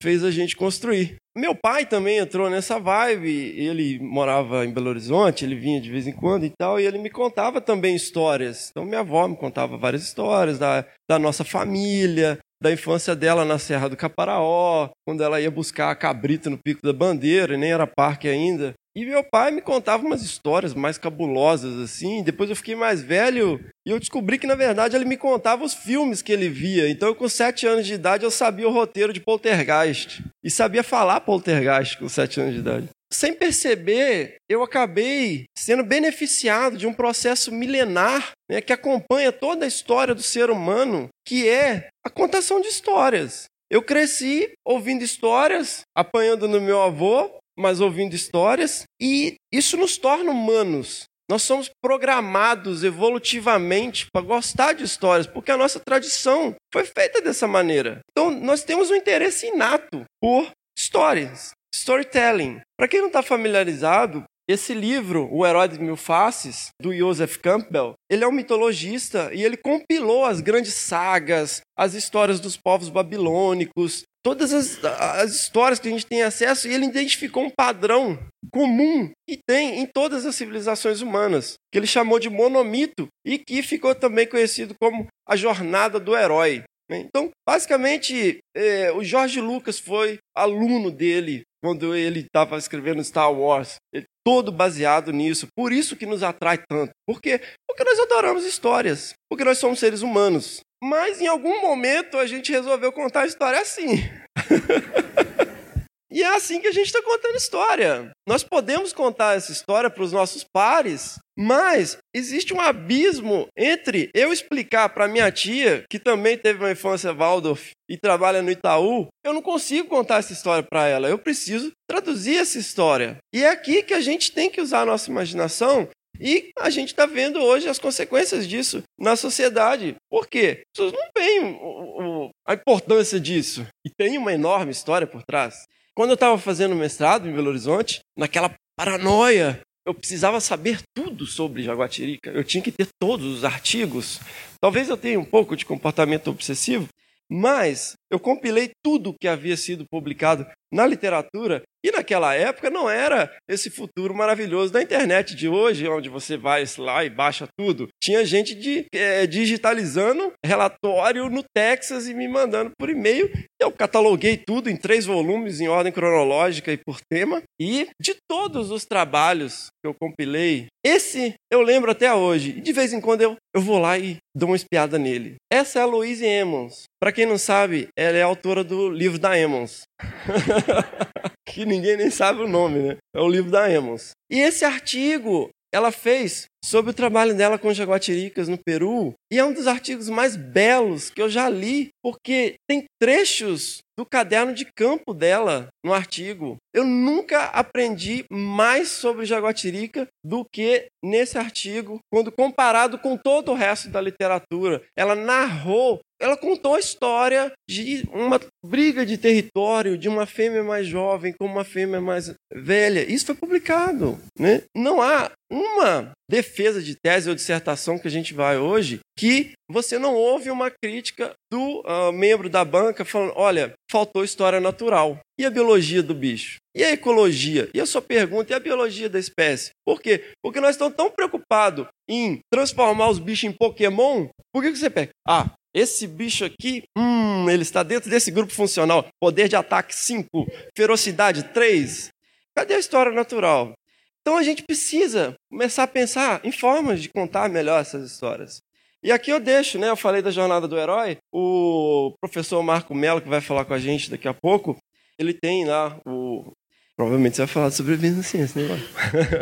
fez 0.01 0.23
a 0.23 0.29
gente 0.29 0.55
construir. 0.55 1.15
Meu 1.35 1.55
pai 1.55 1.87
também 1.87 2.19
entrou 2.19 2.51
nessa 2.51 2.79
vibe, 2.79 3.31
ele 3.57 3.97
morava 3.99 4.63
em 4.63 4.71
Belo 4.71 4.89
Horizonte, 4.89 5.43
ele 5.43 5.55
vinha 5.55 5.81
de 5.81 5.89
vez 5.89 6.05
em 6.05 6.11
quando 6.11 6.45
e 6.45 6.51
tal, 6.51 6.79
e 6.79 6.85
ele 6.85 6.99
me 6.99 7.09
contava 7.09 7.59
também 7.59 7.95
histórias. 7.95 8.69
Então 8.69 8.85
minha 8.85 8.99
avó 8.99 9.27
me 9.27 9.35
contava 9.35 9.75
várias 9.75 10.03
histórias 10.03 10.59
da, 10.59 10.85
da 11.09 11.17
nossa 11.17 11.43
família, 11.43 12.37
da 12.61 12.71
infância 12.71 13.15
dela 13.15 13.43
na 13.43 13.57
Serra 13.57 13.89
do 13.89 13.97
Caparaó, 13.97 14.89
quando 15.03 15.23
ela 15.23 15.41
ia 15.41 15.49
buscar 15.49 15.89
a 15.89 15.95
cabrita 15.95 16.47
no 16.47 16.59
Pico 16.63 16.81
da 16.83 16.93
Bandeira, 16.93 17.55
e 17.55 17.57
nem 17.57 17.71
era 17.71 17.87
parque 17.87 18.27
ainda. 18.27 18.75
E 18.95 19.05
meu 19.05 19.23
pai 19.23 19.49
me 19.49 19.61
contava 19.61 20.05
umas 20.05 20.21
histórias 20.21 20.75
mais 20.75 20.99
cabulosas, 20.99 21.79
assim. 21.79 22.21
Depois 22.21 22.49
eu 22.49 22.55
fiquei 22.55 22.75
mais 22.75 23.01
velho 23.01 23.59
e 23.85 23.89
eu 23.89 23.99
descobri 23.99 24.37
que, 24.37 24.45
na 24.45 24.53
verdade, 24.53 24.95
ele 24.95 25.05
me 25.05 25.17
contava 25.17 25.63
os 25.63 25.73
filmes 25.73 26.21
que 26.21 26.31
ele 26.31 26.47
via. 26.47 26.87
Então, 26.87 27.09
eu, 27.09 27.15
com 27.15 27.27
sete 27.27 27.65
anos 27.65 27.87
de 27.87 27.95
idade, 27.95 28.23
eu 28.23 28.29
sabia 28.29 28.67
o 28.67 28.71
roteiro 28.71 29.11
de 29.11 29.19
Poltergeist. 29.19 30.23
E 30.43 30.49
sabia 30.51 30.83
falar 30.83 31.21
Poltergeist 31.21 31.97
com 31.97 32.07
sete 32.07 32.39
anos 32.39 32.53
de 32.53 32.59
idade. 32.59 32.89
Sem 33.11 33.33
perceber, 33.33 34.37
eu 34.49 34.63
acabei 34.63 35.45
sendo 35.57 35.83
beneficiado 35.83 36.77
de 36.77 36.87
um 36.87 36.93
processo 36.93 37.51
milenar 37.51 38.31
né, 38.49 38.59
que 38.59 38.73
acompanha 38.73 39.31
toda 39.31 39.65
a 39.65 39.67
história 39.67 40.15
do 40.15 40.23
ser 40.23 40.49
humano, 40.49 41.09
que 41.25 41.47
é 41.47 41.89
a 42.03 42.09
contação 42.09 42.59
de 42.59 42.67
histórias. 42.67 43.45
Eu 43.71 43.81
cresci 43.81 44.51
ouvindo 44.65 45.03
histórias, 45.03 45.81
apanhando 45.95 46.47
no 46.47 46.61
meu 46.61 46.81
avô, 46.81 47.31
mas 47.57 47.81
ouvindo 47.81 48.15
histórias, 48.15 48.83
e 49.01 49.35
isso 49.51 49.77
nos 49.77 49.97
torna 49.97 50.31
humanos. 50.31 51.05
Nós 51.29 51.43
somos 51.43 51.69
programados 51.81 52.83
evolutivamente 52.83 54.07
para 54.11 54.25
gostar 54.25 54.73
de 54.73 54.83
histórias, 54.83 55.25
porque 55.25 55.51
a 55.51 55.57
nossa 55.57 55.79
tradição 55.79 56.53
foi 56.71 56.83
feita 56.83 57.21
dessa 57.21 57.47
maneira. 57.47 58.01
Então, 58.11 58.29
nós 58.29 58.63
temos 58.63 58.91
um 58.91 58.95
interesse 58.95 59.47
inato 59.47 60.03
por 60.21 60.51
histórias, 60.77 61.51
storytelling. 61.73 62.59
Para 62.77 62.87
quem 62.87 62.99
não 62.99 63.07
está 63.07 63.23
familiarizado, 63.23 64.23
esse 64.45 64.73
livro, 64.73 65.29
O 65.31 65.45
Herói 65.45 65.69
de 65.69 65.79
Mil 65.79 65.95
Faces, 65.95 66.67
do 66.81 66.93
Joseph 66.93 67.37
Campbell, 67.37 67.93
ele 68.11 68.25
é 68.25 68.27
um 68.27 68.31
mitologista 68.31 69.33
e 69.33 69.41
ele 69.41 69.55
compilou 69.55 70.25
as 70.25 70.41
grandes 70.41 70.73
sagas, 70.73 71.61
as 71.77 71.93
histórias 71.93 72.41
dos 72.41 72.57
povos 72.57 72.89
babilônicos, 72.89 74.03
todas 74.23 74.53
as, 74.53 74.83
as, 74.83 75.35
histórias 75.35 75.79
que 75.79 75.87
a 75.87 75.91
gente 75.91 76.05
tem 76.05 76.23
acesso, 76.23 76.67
e 76.67 76.73
ele 76.73 76.85
identificou 76.85 77.43
um 77.43 77.49
padrão 77.49 78.17
comum 78.51 79.11
que 79.27 79.37
tem 79.45 79.79
em 79.79 79.85
todas 79.85 80.25
as 80.25 80.35
civilizações 80.35 81.01
humanas, 81.01 81.55
que 81.71 81.77
ele 81.77 81.87
chamou 81.87 82.19
de 82.19 82.29
monomito 82.29 83.07
e 83.25 83.37
que 83.37 83.61
ficou 83.61 83.93
também 83.93 84.25
conhecido 84.25 84.73
como 84.81 85.07
a 85.27 85.35
jornada 85.35 85.99
do 85.99 86.15
herói. 86.15 86.63
Então, 86.89 87.29
basicamente, 87.47 88.39
é, 88.55 88.91
o 88.91 89.03
Jorge 89.03 89.41
Lucas 89.41 89.79
foi 89.79 90.19
aluno 90.35 90.91
dele 90.91 91.43
quando 91.63 91.95
ele 91.95 92.19
estava 92.19 92.57
escrevendo 92.57 93.03
Star 93.03 93.31
Wars, 93.31 93.77
ele, 93.93 94.05
todo 94.25 94.51
baseado 94.51 95.13
nisso. 95.13 95.47
Por 95.55 95.71
isso 95.71 95.95
que 95.95 96.05
nos 96.05 96.21
atrai 96.21 96.61
tanto. 96.69 96.91
Por 97.07 97.21
quê? 97.21 97.39
Porque 97.67 97.85
nós 97.85 97.99
adoramos 97.99 98.45
histórias, 98.45 99.13
porque 99.29 99.45
nós 99.45 99.57
somos 99.57 99.79
seres 99.79 100.01
humanos. 100.01 100.59
Mas 100.83 101.21
em 101.21 101.27
algum 101.27 101.61
momento 101.61 102.17
a 102.17 102.27
gente 102.27 102.51
resolveu 102.51 102.91
contar 102.91 103.21
a 103.21 103.25
história 103.25 103.57
assim. 103.57 104.03
e 106.11 106.21
é 106.21 106.35
assim 106.35 106.59
que 106.59 106.67
a 106.67 106.73
gente 106.73 106.87
está 106.87 107.01
contando 107.01 107.37
história. 107.37 108.11
Nós 108.27 108.43
podemos 108.43 108.91
contar 108.91 109.37
essa 109.37 109.53
história 109.53 109.89
para 109.89 110.03
os 110.03 110.11
nossos 110.11 110.43
pares, 110.43 111.19
mas 111.39 111.97
existe 112.13 112.53
um 112.53 112.59
abismo 112.59 113.47
entre 113.57 114.09
eu 114.13 114.33
explicar 114.33 114.89
para 114.89 115.07
minha 115.07 115.31
tia, 115.31 115.85
que 115.89 115.97
também 115.97 116.37
teve 116.37 116.59
uma 116.59 116.71
infância 116.71 117.13
Waldorf 117.13 117.71
e 117.89 117.97
trabalha 117.97 118.41
no 118.41 118.51
Itaú, 118.51 119.07
eu 119.23 119.33
não 119.33 119.41
consigo 119.41 119.87
contar 119.87 120.17
essa 120.17 120.33
história 120.33 120.67
para 120.69 120.85
ela. 120.85 121.07
Eu 121.07 121.17
preciso 121.17 121.71
traduzir 121.89 122.35
essa 122.35 122.59
história. 122.59 123.19
E 123.33 123.41
é 123.41 123.49
aqui 123.49 123.83
que 123.83 123.93
a 123.93 124.01
gente 124.01 124.33
tem 124.33 124.49
que 124.49 124.59
usar 124.59 124.81
a 124.81 124.85
nossa 124.85 125.09
imaginação 125.09 125.87
e 126.19 126.51
a 126.57 126.69
gente 126.69 126.89
está 126.89 127.05
vendo 127.05 127.39
hoje 127.39 127.67
as 127.67 127.79
consequências 127.79 128.47
disso 128.47 128.83
na 128.97 129.15
sociedade. 129.15 129.95
Por 130.09 130.27
quê? 130.27 130.61
As 130.61 130.77
pessoas 130.77 130.93
não 130.93 131.09
veem 131.17 131.43
o, 131.43 132.25
o, 132.25 132.29
a 132.45 132.53
importância 132.53 133.19
disso. 133.19 133.65
E 133.85 133.89
tem 133.89 134.17
uma 134.17 134.33
enorme 134.33 134.71
história 134.71 135.07
por 135.07 135.23
trás. 135.23 135.65
Quando 135.95 136.11
eu 136.11 136.15
estava 136.15 136.37
fazendo 136.37 136.75
mestrado 136.75 137.27
em 137.27 137.33
Belo 137.33 137.49
Horizonte, 137.49 137.99
naquela 138.17 138.53
paranoia, 138.75 139.61
eu 139.85 139.93
precisava 139.93 140.39
saber 140.39 140.81
tudo 140.93 141.25
sobre 141.25 141.61
Jaguatirica. 141.61 142.31
Eu 142.31 142.43
tinha 142.43 142.63
que 142.63 142.71
ter 142.71 142.87
todos 142.99 143.25
os 143.25 143.43
artigos. 143.43 144.19
Talvez 144.61 144.89
eu 144.89 144.97
tenha 144.97 145.19
um 145.19 145.25
pouco 145.25 145.55
de 145.55 145.65
comportamento 145.65 146.29
obsessivo, 146.29 146.87
mas 147.29 147.93
eu 148.11 148.19
compilei 148.19 148.71
tudo 148.83 149.15
que 149.19 149.27
havia 149.27 149.57
sido 149.57 149.85
publicado 149.89 150.45
na 150.71 150.85
literatura 150.85 151.63
e 151.83 151.91
naquela 151.91 152.33
época 152.33 152.69
não 152.69 152.89
era 152.89 153.29
esse 153.47 153.69
futuro 153.69 154.15
maravilhoso 154.15 154.71
da 154.71 154.81
internet 154.81 155.35
de 155.35 155.47
hoje, 155.49 155.87
onde 155.87 156.07
você 156.07 156.37
vai 156.37 156.63
lá 156.77 157.03
e 157.03 157.09
baixa 157.09 157.47
tudo. 157.57 157.87
Tinha 158.01 158.23
gente 158.25 158.55
de, 158.55 158.85
é, 158.93 159.27
digitalizando 159.27 160.31
relatório 160.45 161.29
no 161.29 161.43
Texas 161.53 162.07
e 162.07 162.13
me 162.13 162.27
mandando 162.27 162.71
por 162.79 162.89
e-mail. 162.89 163.29
Eu 163.59 163.71
cataloguei 163.71 164.37
tudo 164.37 164.69
em 164.69 164.77
três 164.77 165.05
volumes, 165.05 165.59
em 165.59 165.67
ordem 165.67 165.91
cronológica 165.91 166.71
e 166.71 166.77
por 166.77 166.99
tema. 167.11 167.41
E 167.59 167.87
de 168.01 168.15
todos 168.29 168.71
os 168.71 168.85
trabalhos 168.85 169.67
que 169.81 169.87
eu 169.87 169.93
compilei, 169.93 170.67
esse 170.85 171.33
eu 171.51 171.61
lembro 171.61 171.91
até 171.91 172.13
hoje. 172.13 172.55
E 172.57 172.61
de 172.61 172.73
vez 172.73 172.93
em 172.93 173.01
quando 173.01 173.21
eu, 173.21 173.35
eu 173.53 173.61
vou 173.61 173.77
lá 173.77 173.97
e 173.97 174.17
dou 174.35 174.49
uma 174.49 174.55
espiada 174.55 174.97
nele. 174.97 175.35
Essa 175.51 175.79
é 175.79 175.81
a 175.81 175.85
Louise 175.85 176.25
Emmons. 176.25 176.83
Para 176.99 177.11
quem 177.11 177.25
não 177.25 177.37
sabe, 177.37 177.87
ela 177.97 178.17
é 178.17 178.21
autora 178.21 178.63
do 178.63 178.89
livro 178.89 179.19
da 179.19 179.37
Emmons. 179.37 179.83
que 181.45 181.65
ninguém 181.65 181.97
nem 181.97 182.09
sabe 182.09 182.41
o 182.41 182.47
nome, 182.47 182.79
né? 182.79 182.97
É 183.15 183.19
o 183.19 183.29
livro 183.29 183.51
da 183.51 183.71
Emmons. 183.71 184.11
E 184.31 184.39
esse 184.39 184.65
artigo 184.65 185.49
ela 185.73 185.91
fez 185.91 186.45
sobre 186.63 186.91
o 186.91 186.93
trabalho 186.93 187.35
dela 187.35 187.57
com 187.57 187.73
jaguatiricas 187.73 188.47
no 188.47 188.59
Peru, 188.63 189.13
e 189.31 189.39
é 189.39 189.43
um 189.43 189.51
dos 189.51 189.65
artigos 189.65 190.07
mais 190.07 190.35
belos 190.35 191.09
que 191.09 191.19
eu 191.19 191.27
já 191.27 191.49
li, 191.49 191.89
porque 192.01 192.53
tem 192.69 192.85
trechos 193.01 193.79
do 193.97 194.05
caderno 194.05 194.53
de 194.53 194.67
campo 194.75 195.13
dela 195.13 195.67
no 195.83 195.91
artigo. 195.91 196.57
Eu 196.73 196.85
nunca 196.85 197.45
aprendi 197.45 198.23
mais 198.31 198.89
sobre 198.89 199.25
jaguatirica 199.25 200.07
do 200.23 200.45
que 200.45 200.87
nesse 201.03 201.39
artigo, 201.39 201.99
quando 202.11 202.31
comparado 202.31 202.99
com 202.99 203.17
todo 203.17 203.51
o 203.51 203.55
resto 203.55 203.89
da 203.89 203.99
literatura. 203.99 204.83
Ela 204.95 205.15
narrou 205.15 205.99
ela 206.23 206.37
contou 206.37 206.75
a 206.75 206.79
história 206.79 207.51
de 207.69 208.07
uma 208.13 208.39
briga 208.65 209.05
de 209.05 209.17
território 209.17 209.97
de 209.97 210.07
uma 210.07 210.25
fêmea 210.25 210.63
mais 210.63 210.87
jovem 210.87 211.33
com 211.37 211.45
uma 211.45 211.65
fêmea 211.65 211.99
mais 211.99 212.33
velha. 212.53 213.03
Isso 213.11 213.25
foi 213.25 213.35
publicado. 213.35 214.17
Né? 214.39 214.61
Não 214.73 215.01
há 215.01 215.31
uma 215.51 216.11
defesa 216.31 216.81
de 216.81 216.95
tese 216.95 217.27
ou 217.27 217.35
dissertação 217.35 217.99
que 217.99 218.07
a 218.07 218.11
gente 218.11 218.33
vai 218.33 218.57
hoje 218.57 219.01
que 219.19 219.51
você 219.69 219.99
não 219.99 220.15
ouve 220.15 220.49
uma 220.49 220.71
crítica 220.71 221.33
do 221.51 221.81
uh, 221.81 222.11
membro 222.13 222.49
da 222.49 222.63
banca 222.63 223.03
falando: 223.03 223.33
olha, 223.35 223.73
faltou 223.91 224.23
história 224.23 224.61
natural. 224.61 225.19
E 225.37 225.45
a 225.45 225.49
biologia 225.49 226.01
do 226.01 226.13
bicho? 226.13 226.57
E 226.75 226.83
a 226.83 226.91
ecologia? 226.91 227.69
E 227.73 227.81
a 227.81 227.85
sua 227.85 228.01
pergunta? 228.01 228.53
E 228.53 228.55
a 228.55 228.59
biologia 228.59 229.09
da 229.09 229.19
espécie? 229.19 229.71
Por 229.85 230.01
quê? 230.01 230.23
Porque 230.41 230.61
nós 230.61 230.71
estamos 230.71 230.95
tão 230.95 231.09
preocupados 231.09 231.87
em 232.07 232.39
transformar 232.51 233.09
os 233.09 233.19
bichos 233.19 233.43
em 233.43 233.51
Pokémon. 233.51 234.27
Por 234.53 234.63
que, 234.63 234.71
que 234.71 234.77
você 234.77 234.89
pega? 234.89 235.11
Ah, 235.27 235.51
esse 235.73 236.05
bicho 236.05 236.45
aqui, 236.45 236.83
hum, 236.95 237.49
ele 237.49 237.63
está 237.63 237.81
dentro 237.81 238.09
desse 238.09 238.29
grupo 238.29 238.53
funcional. 238.53 239.07
Poder 239.19 239.47
de 239.47 239.55
ataque 239.55 239.95
5, 239.95 240.29
ferocidade 240.75 241.43
3. 241.45 242.11
Cadê 242.55 242.75
a 242.75 242.79
história 242.79 243.11
natural? 243.11 243.73
Então 244.21 244.37
a 244.37 244.43
gente 244.43 244.63
precisa 244.63 245.35
começar 245.49 245.83
a 245.83 245.87
pensar 245.87 246.39
em 246.43 246.51
formas 246.51 247.01
de 247.01 247.09
contar 247.09 247.49
melhor 247.49 247.81
essas 247.81 248.09
histórias. 248.09 248.61
E 249.03 249.11
aqui 249.11 249.31
eu 249.31 249.39
deixo, 249.39 249.77
né? 249.77 249.89
Eu 249.89 249.97
falei 249.97 250.21
da 250.21 250.31
jornada 250.31 250.65
do 250.65 250.77
herói. 250.77 251.17
O 251.29 252.13
professor 252.21 252.63
Marco 252.63 252.95
Mello, 252.95 253.19
que 253.19 253.27
vai 253.27 253.41
falar 253.41 253.65
com 253.65 253.73
a 253.73 253.79
gente 253.79 254.09
daqui 254.09 254.27
a 254.27 254.33
pouco, 254.33 254.77
ele 255.19 255.33
tem 255.33 255.65
lá 255.65 255.99
o. 256.05 256.53
Provavelmente 256.95 257.35
você 257.35 257.41
vai 257.41 257.47
falar 257.47 257.71
sobre 257.71 257.97
ciência, 258.23 258.61
né? 258.61 258.79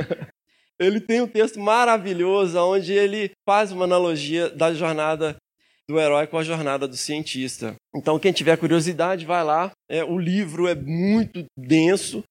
ele 0.80 1.00
tem 1.00 1.22
um 1.22 1.28
texto 1.28 1.60
maravilhoso 1.60 2.58
onde 2.58 2.94
ele 2.94 3.32
faz 3.46 3.72
uma 3.72 3.84
analogia 3.84 4.50
da 4.50 4.74
jornada 4.74 5.36
do 5.90 6.00
herói 6.00 6.28
com 6.28 6.38
a 6.38 6.44
jornada 6.44 6.88
do 6.88 6.96
cientista. 6.96 7.76
Então, 7.96 8.20
quem 8.20 8.32
tiver 8.32 8.58
curiosidade, 8.58 9.26
vai 9.26 9.44
lá. 9.44 9.72
É, 9.90 10.04
o 10.04 10.18
livro 10.18 10.68
é 10.68 10.76
muito 10.76 11.46
denso. 11.58 12.24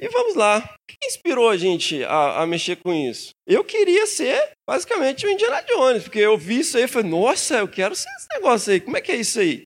E 0.00 0.08
vamos 0.08 0.36
lá. 0.36 0.58
O 0.58 0.62
que 0.86 1.06
inspirou 1.06 1.48
a 1.48 1.56
gente 1.56 2.04
a, 2.04 2.42
a, 2.42 2.46
mexer 2.46 2.76
com 2.76 2.92
isso? 2.92 3.30
Eu 3.46 3.64
queria 3.64 4.06
ser, 4.06 4.52
basicamente, 4.66 5.26
o 5.26 5.30
Indiana 5.30 5.60
Jones, 5.62 6.04
porque 6.04 6.20
eu 6.20 6.38
vi 6.38 6.60
isso 6.60 6.76
aí 6.76 6.84
e 6.84 6.88
falei, 6.88 7.10
nossa, 7.10 7.58
eu 7.58 7.68
quero 7.68 7.96
ser 7.96 8.08
esse 8.16 8.28
negócio 8.32 8.72
aí. 8.72 8.80
Como 8.80 8.96
é 8.96 9.00
que 9.00 9.10
é 9.10 9.16
isso 9.16 9.40
aí? 9.40 9.64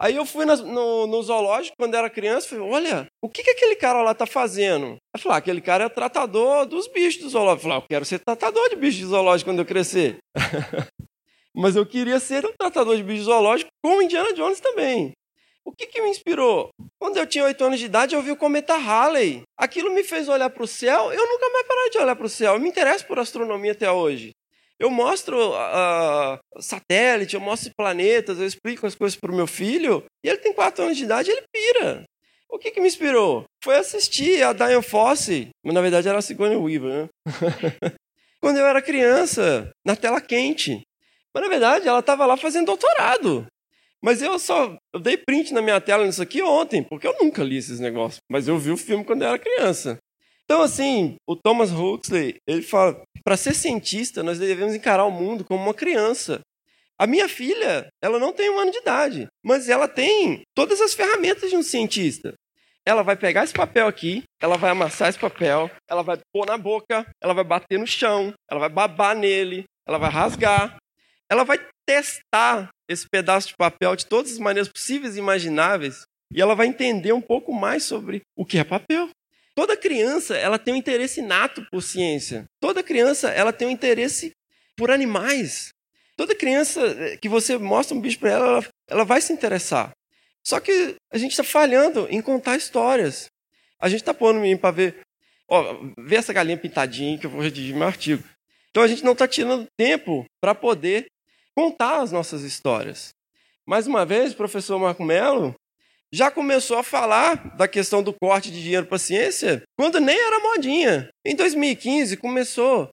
Aí 0.00 0.16
eu 0.16 0.26
fui 0.26 0.44
no, 0.44 1.06
no, 1.06 1.22
zoológico 1.22 1.76
quando 1.78 1.94
era 1.94 2.10
criança 2.10 2.46
e 2.46 2.50
falei, 2.50 2.64
olha, 2.64 3.06
o 3.22 3.28
que, 3.28 3.42
que 3.42 3.50
aquele 3.50 3.76
cara 3.76 4.02
lá 4.02 4.14
tá 4.14 4.26
fazendo? 4.26 4.96
Eu 5.14 5.20
falei, 5.20 5.36
ah, 5.36 5.38
aquele 5.38 5.60
cara 5.60 5.84
é 5.84 5.88
tratador 5.88 6.66
dos 6.66 6.88
bichos 6.88 7.22
do 7.22 7.28
zoológico. 7.28 7.60
Eu 7.60 7.62
falei, 7.62 7.78
ah, 7.78 7.80
eu 7.80 7.88
quero 7.88 8.04
ser 8.04 8.18
tratador 8.18 8.68
de 8.70 8.76
bichos 8.76 8.96
de 8.96 9.06
zoológico 9.06 9.50
quando 9.50 9.60
eu 9.60 9.66
crescer. 9.66 10.18
Mas 11.54 11.76
eu 11.76 11.86
queria 11.86 12.18
ser 12.18 12.44
um 12.44 12.52
tratador 12.58 12.96
de 12.96 13.02
bicho 13.02 13.24
zoológico 13.24 13.70
como 13.82 14.02
Indiana 14.02 14.32
Jones 14.32 14.60
também. 14.60 15.12
O 15.64 15.72
que, 15.72 15.86
que 15.86 16.02
me 16.02 16.10
inspirou? 16.10 16.68
Quando 16.98 17.16
eu 17.16 17.26
tinha 17.26 17.44
8 17.44 17.64
anos 17.64 17.78
de 17.78 17.86
idade, 17.86 18.14
eu 18.14 18.22
vi 18.22 18.30
o 18.30 18.36
cometa 18.36 18.76
Halley. 18.76 19.42
Aquilo 19.56 19.90
me 19.90 20.04
fez 20.04 20.28
olhar 20.28 20.50
para 20.50 20.62
o 20.62 20.66
céu. 20.66 21.12
Eu 21.12 21.26
nunca 21.26 21.48
mais 21.48 21.66
parei 21.66 21.90
de 21.90 21.98
olhar 21.98 22.16
para 22.16 22.26
o 22.26 22.28
céu. 22.28 22.54
Eu 22.54 22.60
me 22.60 22.68
interesso 22.68 23.06
por 23.06 23.18
astronomia 23.18 23.72
até 23.72 23.90
hoje. 23.90 24.32
Eu 24.78 24.90
mostro 24.90 25.52
uh, 25.52 26.38
satélite, 26.60 27.34
eu 27.34 27.40
mostro 27.40 27.70
planetas, 27.76 28.38
eu 28.38 28.46
explico 28.46 28.86
as 28.86 28.94
coisas 28.94 29.16
para 29.16 29.30
o 29.30 29.34
meu 29.34 29.46
filho. 29.46 30.04
E 30.24 30.28
ele 30.28 30.38
tem 30.38 30.52
4 30.52 30.84
anos 30.84 30.96
de 30.96 31.04
idade 31.04 31.30
ele 31.30 31.44
pira. 31.50 32.04
O 32.50 32.58
que, 32.58 32.70
que 32.70 32.80
me 32.80 32.88
inspirou? 32.88 33.44
foi 33.64 33.76
assistir 33.76 34.42
a 34.42 34.52
Diane 34.52 34.82
Fossey, 34.82 35.48
mas 35.64 35.74
na 35.74 35.80
verdade 35.80 36.06
era 36.06 36.18
a 36.18 36.22
Sigourney 36.22 36.58
Weaver, 36.58 37.04
né? 37.04 37.08
Quando 38.42 38.58
eu 38.58 38.66
era 38.66 38.82
criança, 38.82 39.70
na 39.82 39.96
tela 39.96 40.20
quente. 40.20 40.82
Mas 41.34 41.42
na 41.42 41.48
verdade 41.48 41.88
ela 41.88 41.98
estava 42.00 42.24
lá 42.24 42.36
fazendo 42.36 42.66
doutorado. 42.66 43.46
Mas 44.02 44.22
eu 44.22 44.38
só 44.38 44.76
eu 44.92 45.00
dei 45.00 45.16
print 45.16 45.52
na 45.52 45.62
minha 45.62 45.80
tela 45.80 46.04
nisso 46.04 46.22
aqui 46.22 46.42
ontem, 46.42 46.82
porque 46.82 47.06
eu 47.06 47.16
nunca 47.20 47.42
li 47.42 47.56
esses 47.56 47.80
negócios. 47.80 48.20
Mas 48.30 48.46
eu 48.46 48.58
vi 48.58 48.70
o 48.70 48.76
filme 48.76 49.04
quando 49.04 49.22
eu 49.22 49.28
era 49.28 49.38
criança. 49.38 49.98
Então, 50.44 50.60
assim, 50.60 51.16
o 51.26 51.34
Thomas 51.34 51.72
Huxley, 51.72 52.36
ele 52.46 52.60
fala, 52.60 53.02
para 53.24 53.36
ser 53.36 53.54
cientista, 53.54 54.22
nós 54.22 54.38
devemos 54.38 54.74
encarar 54.74 55.06
o 55.06 55.10
mundo 55.10 55.42
como 55.42 55.62
uma 55.62 55.72
criança. 55.72 56.42
A 56.98 57.06
minha 57.06 57.28
filha, 57.28 57.88
ela 58.02 58.18
não 58.18 58.32
tem 58.32 58.50
um 58.50 58.58
ano 58.58 58.70
de 58.70 58.78
idade, 58.78 59.26
mas 59.42 59.68
ela 59.68 59.88
tem 59.88 60.42
todas 60.54 60.80
as 60.80 60.94
ferramentas 60.94 61.50
de 61.50 61.56
um 61.56 61.62
cientista. 61.62 62.34
Ela 62.86 63.02
vai 63.02 63.16
pegar 63.16 63.42
esse 63.42 63.54
papel 63.54 63.88
aqui, 63.88 64.22
ela 64.40 64.58
vai 64.58 64.70
amassar 64.70 65.08
esse 65.08 65.18
papel, 65.18 65.70
ela 65.88 66.02
vai 66.02 66.18
pôr 66.30 66.46
na 66.46 66.58
boca, 66.58 67.06
ela 67.22 67.32
vai 67.32 67.42
bater 67.42 67.78
no 67.78 67.86
chão, 67.86 68.32
ela 68.48 68.60
vai 68.60 68.68
babar 68.68 69.16
nele, 69.16 69.64
ela 69.88 69.96
vai 69.96 70.10
rasgar, 70.10 70.76
ela 71.34 71.44
vai 71.44 71.58
testar 71.84 72.70
esse 72.88 73.08
pedaço 73.08 73.48
de 73.48 73.54
papel 73.56 73.96
de 73.96 74.06
todas 74.06 74.32
as 74.32 74.38
maneiras 74.38 74.68
possíveis 74.68 75.16
e 75.16 75.18
imagináveis 75.18 76.02
e 76.32 76.40
ela 76.40 76.54
vai 76.54 76.66
entender 76.66 77.12
um 77.12 77.20
pouco 77.20 77.52
mais 77.52 77.82
sobre 77.82 78.22
o 78.36 78.44
que 78.44 78.58
é 78.58 78.64
papel. 78.64 79.10
Toda 79.54 79.76
criança, 79.76 80.36
ela 80.36 80.58
tem 80.58 80.74
um 80.74 80.76
interesse 80.76 81.20
inato 81.20 81.64
por 81.70 81.82
ciência. 81.82 82.44
Toda 82.60 82.82
criança, 82.82 83.30
ela 83.30 83.52
tem 83.52 83.68
um 83.68 83.70
interesse 83.70 84.32
por 84.76 84.90
animais. 84.90 85.70
Toda 86.16 86.34
criança 86.34 86.80
eh, 86.80 87.16
que 87.16 87.28
você 87.28 87.56
mostra 87.58 87.96
um 87.96 88.00
bicho 88.00 88.18
para 88.18 88.30
ela, 88.30 88.46
ela, 88.46 88.66
ela 88.88 89.04
vai 89.04 89.20
se 89.20 89.32
interessar. 89.32 89.90
Só 90.44 90.58
que 90.60 90.96
a 91.12 91.18
gente 91.18 91.32
está 91.32 91.44
falhando 91.44 92.06
em 92.10 92.20
contar 92.20 92.56
histórias. 92.56 93.26
A 93.80 93.88
gente 93.88 94.00
está 94.00 94.14
pondo 94.14 94.38
o 94.38 94.42
menino 94.42 94.60
para 94.60 94.70
ver, 94.70 95.00
ó, 95.48 95.78
ver 95.98 96.16
essa 96.16 96.32
galinha 96.32 96.58
pintadinha 96.58 97.18
que 97.18 97.26
eu 97.26 97.30
vou 97.30 97.40
redigir 97.40 97.76
meu 97.76 97.86
artigo. 97.86 98.24
Então 98.70 98.82
a 98.82 98.88
gente 98.88 99.04
não 99.04 99.12
está 99.12 99.28
tirando 99.28 99.66
tempo 99.76 100.24
para 100.40 100.52
poder 100.52 101.06
contar 101.56 102.00
as 102.00 102.12
nossas 102.12 102.42
histórias. 102.42 103.14
Mais 103.66 103.86
uma 103.86 104.04
vez, 104.04 104.32
o 104.32 104.36
professor 104.36 104.78
Marco 104.78 105.04
Melo 105.04 105.54
já 106.12 106.30
começou 106.30 106.78
a 106.78 106.82
falar 106.82 107.56
da 107.56 107.66
questão 107.66 108.02
do 108.02 108.12
corte 108.12 108.50
de 108.50 108.62
dinheiro 108.62 108.86
para 108.86 108.96
a 108.96 109.00
ciência 109.00 109.62
quando 109.76 109.98
nem 110.00 110.16
era 110.16 110.38
modinha. 110.38 111.08
Em 111.24 111.34
2015 111.34 112.16
começou 112.18 112.88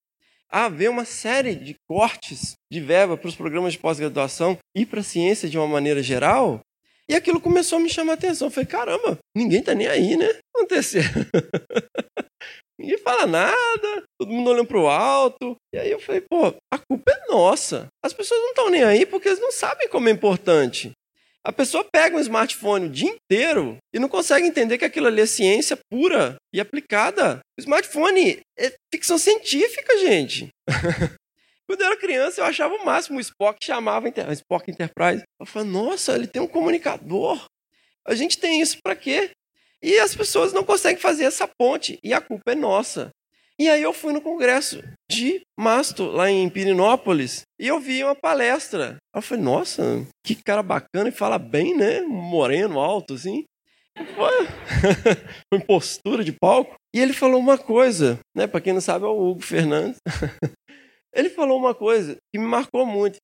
a 0.50 0.66
haver 0.66 0.90
uma 0.90 1.06
série 1.06 1.56
de 1.56 1.76
cortes 1.88 2.54
de 2.72 2.80
verba 2.80 3.16
para 3.16 3.28
os 3.28 3.36
programas 3.36 3.74
de 3.74 3.80
pós-graduação 3.80 4.58
e 4.76 4.86
para 4.86 5.02
a 5.02 5.04
ciência 5.04 5.48
de 5.48 5.58
uma 5.58 5.68
maneira 5.68 6.02
geral. 6.02 6.62
E 7.08 7.16
aquilo 7.16 7.40
começou 7.40 7.78
a 7.78 7.82
me 7.82 7.90
chamar 7.90 8.14
a 8.14 8.16
atenção. 8.16 8.48
Eu 8.48 8.52
falei, 8.52 8.68
caramba, 8.68 9.18
ninguém 9.36 9.60
está 9.60 9.76
nem 9.76 9.88
aí, 9.88 10.18
né? 10.18 10.30
Acontecer. 10.56 11.04
ninguém 12.80 12.98
fala 12.98 13.28
nada, 13.28 14.04
todo 14.20 14.32
mundo 14.32 14.50
olhando 14.50 14.68
para 14.68 14.80
o 14.80 14.88
alto. 14.88 15.56
E 15.74 15.78
aí 15.78 15.92
eu 15.92 16.00
falei, 16.00 16.22
pô, 16.22 16.54
a 16.72 16.78
culpa 16.78 17.12
é 17.12 17.32
nossa. 17.32 17.88
As 18.04 18.14
pessoas 18.14 18.40
não 18.42 18.50
estão 18.50 18.70
nem 18.70 18.84
aí 18.84 19.06
porque 19.06 19.30
eles 19.30 19.40
não 19.40 19.52
sabem 19.52 19.88
como 19.88 20.10
é 20.10 20.12
importante. 20.12 20.92
A 21.44 21.52
pessoa 21.52 21.84
pega 21.84 22.16
um 22.16 22.20
smartphone 22.20 22.86
o 22.86 22.90
dia 22.90 23.10
inteiro 23.10 23.78
e 23.94 23.98
não 23.98 24.08
consegue 24.08 24.46
entender 24.46 24.78
que 24.78 24.86
aquilo 24.86 25.08
ali 25.08 25.22
é 25.22 25.26
ciência 25.26 25.78
pura 25.90 26.36
e 26.54 26.60
aplicada. 26.60 27.40
O 27.58 27.62
smartphone 27.62 28.42
é 28.60 28.72
ficção 28.94 29.18
científica, 29.18 29.98
gente. 29.98 30.50
Quando 31.68 31.82
eu 31.82 31.88
era 31.88 31.98
criança, 31.98 32.42
eu 32.42 32.46
achava 32.46 32.76
o 32.76 32.86
máximo. 32.86 33.18
O 33.18 33.22
Spock 33.22 33.58
chamava 33.66 34.08
o 34.08 34.32
Spock 34.34 34.70
Enterprise. 34.70 35.24
Eu 35.40 35.46
falava, 35.46 35.72
nossa, 35.72 36.14
ele 36.14 36.28
tem 36.28 36.42
um 36.42 36.48
comunicador. 36.48 37.44
A 38.06 38.14
gente 38.14 38.38
tem 38.38 38.62
isso 38.62 38.78
para 38.84 38.96
quê? 38.96 39.32
E 39.82 39.98
as 39.98 40.14
pessoas 40.14 40.54
não 40.54 40.64
conseguem 40.64 41.02
fazer 41.02 41.24
essa 41.24 41.48
ponte. 41.48 41.98
E 42.04 42.14
a 42.14 42.22
culpa 42.22 42.52
é 42.52 42.56
nossa. 42.56 43.10
E 43.62 43.70
aí 43.70 43.84
eu 43.84 43.94
fui 43.94 44.12
no 44.12 44.24
congresso 44.24 44.82
de 45.08 45.44
Masto, 45.56 46.06
lá 46.06 46.32
em 46.32 46.50
Pirinópolis, 46.50 47.44
e 47.62 47.68
eu 47.68 47.80
vi 47.80 48.04
uma 48.04 48.16
palestra. 48.16 48.98
Eu 49.16 49.22
falei, 49.22 49.44
nossa, 49.44 50.04
que 50.26 50.34
cara 50.34 50.64
bacana 50.64 51.10
e 51.10 51.12
fala 51.12 51.38
bem, 51.38 51.78
né? 51.78 52.02
Moreno, 52.02 52.80
alto, 52.80 53.14
assim. 53.14 53.44
Foi 55.54 55.60
postura 55.64 56.24
de 56.24 56.32
palco. 56.32 56.74
E 56.92 57.00
ele 57.00 57.14
falou 57.14 57.40
uma 57.40 57.56
coisa, 57.56 58.18
né? 58.36 58.48
Para 58.48 58.62
quem 58.62 58.74
não 58.74 58.82
sabe, 58.82 59.06
é 59.06 59.08
o 59.08 59.30
Hugo 59.30 59.42
Fernandes. 59.42 59.98
ele 61.14 61.30
falou 61.30 61.60
uma 61.60 61.76
coisa 61.76 62.16
que 62.34 62.40
me 62.40 62.48
marcou 62.48 62.84
muito. 62.84 63.20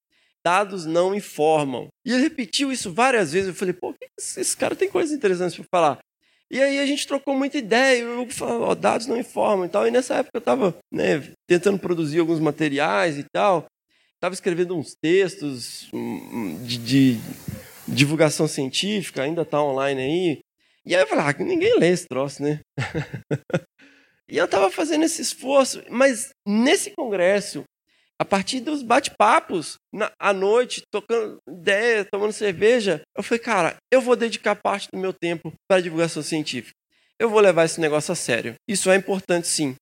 Dados 0.46 0.86
não 0.86 1.16
informam. 1.16 1.88
E 2.06 2.14
ele 2.14 2.22
repetiu 2.22 2.72
isso 2.72 2.94
várias 2.94 3.34
vezes. 3.34 3.48
Eu 3.48 3.56
falei, 3.56 3.74
pô, 3.74 3.92
esse 4.16 4.56
cara 4.56 4.76
tem 4.76 4.88
coisas 4.88 5.18
interessantes 5.18 5.58
para 5.58 5.66
falar. 5.72 6.00
E 6.50 6.62
aí 6.62 6.80
a 6.80 6.86
gente 6.86 7.06
trocou 7.06 7.36
muita 7.36 7.58
ideia, 7.58 8.08
o 8.08 8.22
Hugo 8.22 8.34
falou, 8.34 8.74
dados 8.74 9.06
não 9.06 9.18
informam 9.18 9.66
e 9.66 9.70
tal. 9.70 9.88
E 9.88 9.92
nessa 9.92 10.16
época 10.16 10.38
eu 10.38 10.40
estava 10.40 10.78
né, 10.92 11.34
tentando 11.48 11.78
produzir 11.78 12.20
alguns 12.20 12.40
materiais 12.40 13.18
e 13.18 13.26
tal. 13.34 13.66
Estava 14.16 14.34
escrevendo 14.34 14.76
uns 14.76 14.96
textos 14.96 15.90
hum, 15.94 16.00
hum, 16.34 16.64
de, 16.64 16.78
de 16.78 17.20
divulgação 17.88 18.48
científica, 18.48 19.24
ainda 19.24 19.42
está 19.42 19.62
online 19.62 20.02
aí. 20.02 20.40
E 20.86 20.96
aí 20.96 21.02
eu 21.02 21.08
falei, 21.08 21.26
ah, 21.26 21.44
ninguém 21.44 21.78
lê 21.78 21.90
esse 21.90 22.08
troço, 22.08 22.42
né? 22.42 22.62
e 24.30 24.38
eu 24.38 24.46
estava 24.46 24.72
fazendo 24.72 25.04
esse 25.04 25.22
esforço, 25.22 25.84
mas 25.90 26.30
nesse 26.48 26.92
congresso 26.92 27.64
a 28.20 28.26
partir 28.26 28.60
dos 28.60 28.82
bate-papos 28.82 29.78
à 30.20 30.34
noite, 30.34 30.82
tocando 30.92 31.38
ideia, 31.48 32.06
tomando 32.06 32.34
cerveja, 32.34 33.02
eu 33.16 33.24
falei, 33.24 33.40
cara, 33.40 33.76
eu 33.92 34.02
vou 34.02 34.16
dedicar 34.16 34.56
parte 34.56 34.90
do 34.92 34.98
meu 34.98 35.14
tempo 35.14 35.54
para 35.68 35.78
a 35.78 35.82
divulgação 35.82 36.24
científica. 36.24 36.74
Eu 37.20 37.30
vou 37.30 37.40
levar 37.40 37.66
esse 37.66 37.80
negócio 37.80 38.12
a 38.12 38.16
sério. 38.16 38.56
Isso 38.68 38.90
é 38.90 38.96
importante 38.96 39.48
sim. 39.48 39.76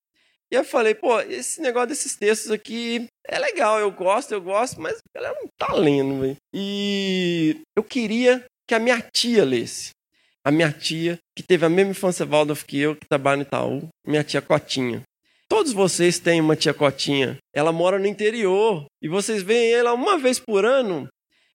E 0.52 0.56
eu 0.56 0.64
falei, 0.64 0.94
pô, 0.94 1.20
esse 1.22 1.62
negócio 1.62 1.90
desses 1.90 2.16
textos 2.16 2.52
aqui 2.52 3.08
é 3.26 3.40
legal, 3.40 3.80
eu 3.80 3.92
gosto, 3.92 4.34
eu 4.34 4.42
gosto, 4.42 4.80
mas 4.80 4.98
ela 5.14 5.34
não 5.34 5.48
tá 5.58 5.74
lendo, 5.74 6.22
velho. 6.22 6.38
E 6.54 7.62
eu 7.76 7.84
queria 7.84 8.46
que 8.68 8.76
a 8.76 8.80
minha 8.80 9.02
tia 9.14 9.44
lesse. 9.44 9.90
A 10.44 10.52
minha 10.52 10.72
tia, 10.72 11.18
que 11.36 11.42
teve 11.42 11.66
a 11.66 11.70
mesma 11.70 11.92
infância 11.92 12.26
Waldorf 12.26 12.64
que 12.66 12.80
eu, 12.80 12.96
que 12.96 13.08
trabalha 13.08 13.38
no 13.38 13.42
Itaú, 13.44 13.88
minha 14.06 14.24
tia 14.24 14.42
Cotinha. 14.42 15.02
Todos 15.56 15.72
vocês 15.72 16.20
têm 16.20 16.42
uma 16.42 16.58
tia 16.58 16.74
Cotinha. 16.74 17.38
Ela 17.56 17.72
mora 17.72 17.98
no 17.98 18.06
interior. 18.06 18.88
E 19.02 19.08
vocês 19.08 19.42
veem 19.42 19.72
ela 19.72 19.94
uma 19.94 20.18
vez 20.18 20.38
por 20.38 20.66
ano, 20.66 21.08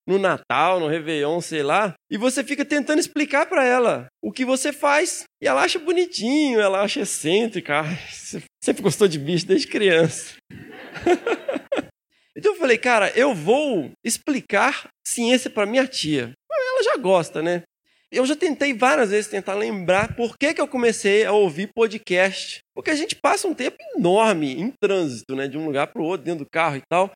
no 0.06 0.18
Natal, 0.18 0.80
no 0.80 0.88
Réveillon, 0.88 1.38
sei 1.42 1.62
lá. 1.62 1.92
E 2.10 2.16
você 2.16 2.42
fica 2.42 2.64
tentando 2.64 2.98
explicar 2.98 3.44
para 3.44 3.62
ela 3.62 4.06
o 4.22 4.32
que 4.32 4.42
você 4.42 4.72
faz. 4.72 5.24
E 5.38 5.46
ela 5.46 5.62
acha 5.62 5.78
bonitinho, 5.78 6.58
ela 6.58 6.80
acha 6.80 7.00
excêntrica. 7.02 7.82
você 8.10 8.42
sempre 8.64 8.82
gostou 8.82 9.06
de 9.06 9.18
bicho 9.18 9.46
desde 9.46 9.68
criança. 9.68 10.36
então 12.34 12.54
eu 12.54 12.58
falei, 12.58 12.78
cara, 12.78 13.12
eu 13.14 13.34
vou 13.34 13.90
explicar 14.02 14.88
ciência 15.06 15.50
para 15.50 15.66
minha 15.66 15.86
tia. 15.86 16.32
Ela 16.50 16.82
já 16.84 16.96
gosta, 16.96 17.42
né? 17.42 17.64
Eu 18.12 18.26
já 18.26 18.34
tentei 18.34 18.74
várias 18.74 19.10
vezes 19.10 19.30
tentar 19.30 19.54
lembrar 19.54 20.16
por 20.16 20.36
que, 20.36 20.52
que 20.52 20.60
eu 20.60 20.66
comecei 20.66 21.24
a 21.24 21.32
ouvir 21.32 21.70
podcast. 21.72 22.58
Porque 22.74 22.90
a 22.90 22.94
gente 22.96 23.14
passa 23.14 23.46
um 23.46 23.54
tempo 23.54 23.76
enorme 23.96 24.52
em 24.60 24.72
trânsito, 24.82 25.36
né? 25.36 25.46
De 25.46 25.56
um 25.56 25.64
lugar 25.64 25.86
para 25.86 26.02
o 26.02 26.04
outro, 26.04 26.24
dentro 26.24 26.44
do 26.44 26.50
carro 26.50 26.76
e 26.76 26.82
tal. 26.90 27.12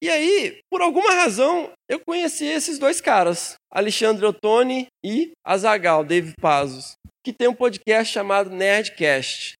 E 0.00 0.08
aí, 0.08 0.60
por 0.70 0.80
alguma 0.80 1.12
razão, 1.12 1.70
eu 1.88 2.00
conheci 2.00 2.46
esses 2.46 2.78
dois 2.78 3.00
caras, 3.00 3.56
Alexandre 3.70 4.24
Ottoni 4.24 4.86
e 5.04 5.32
Azagal, 5.44 6.04
David 6.04 6.34
Pazos, 6.40 6.94
que 7.22 7.32
tem 7.32 7.48
um 7.48 7.54
podcast 7.54 8.12
chamado 8.12 8.48
Nerdcast. 8.48 9.54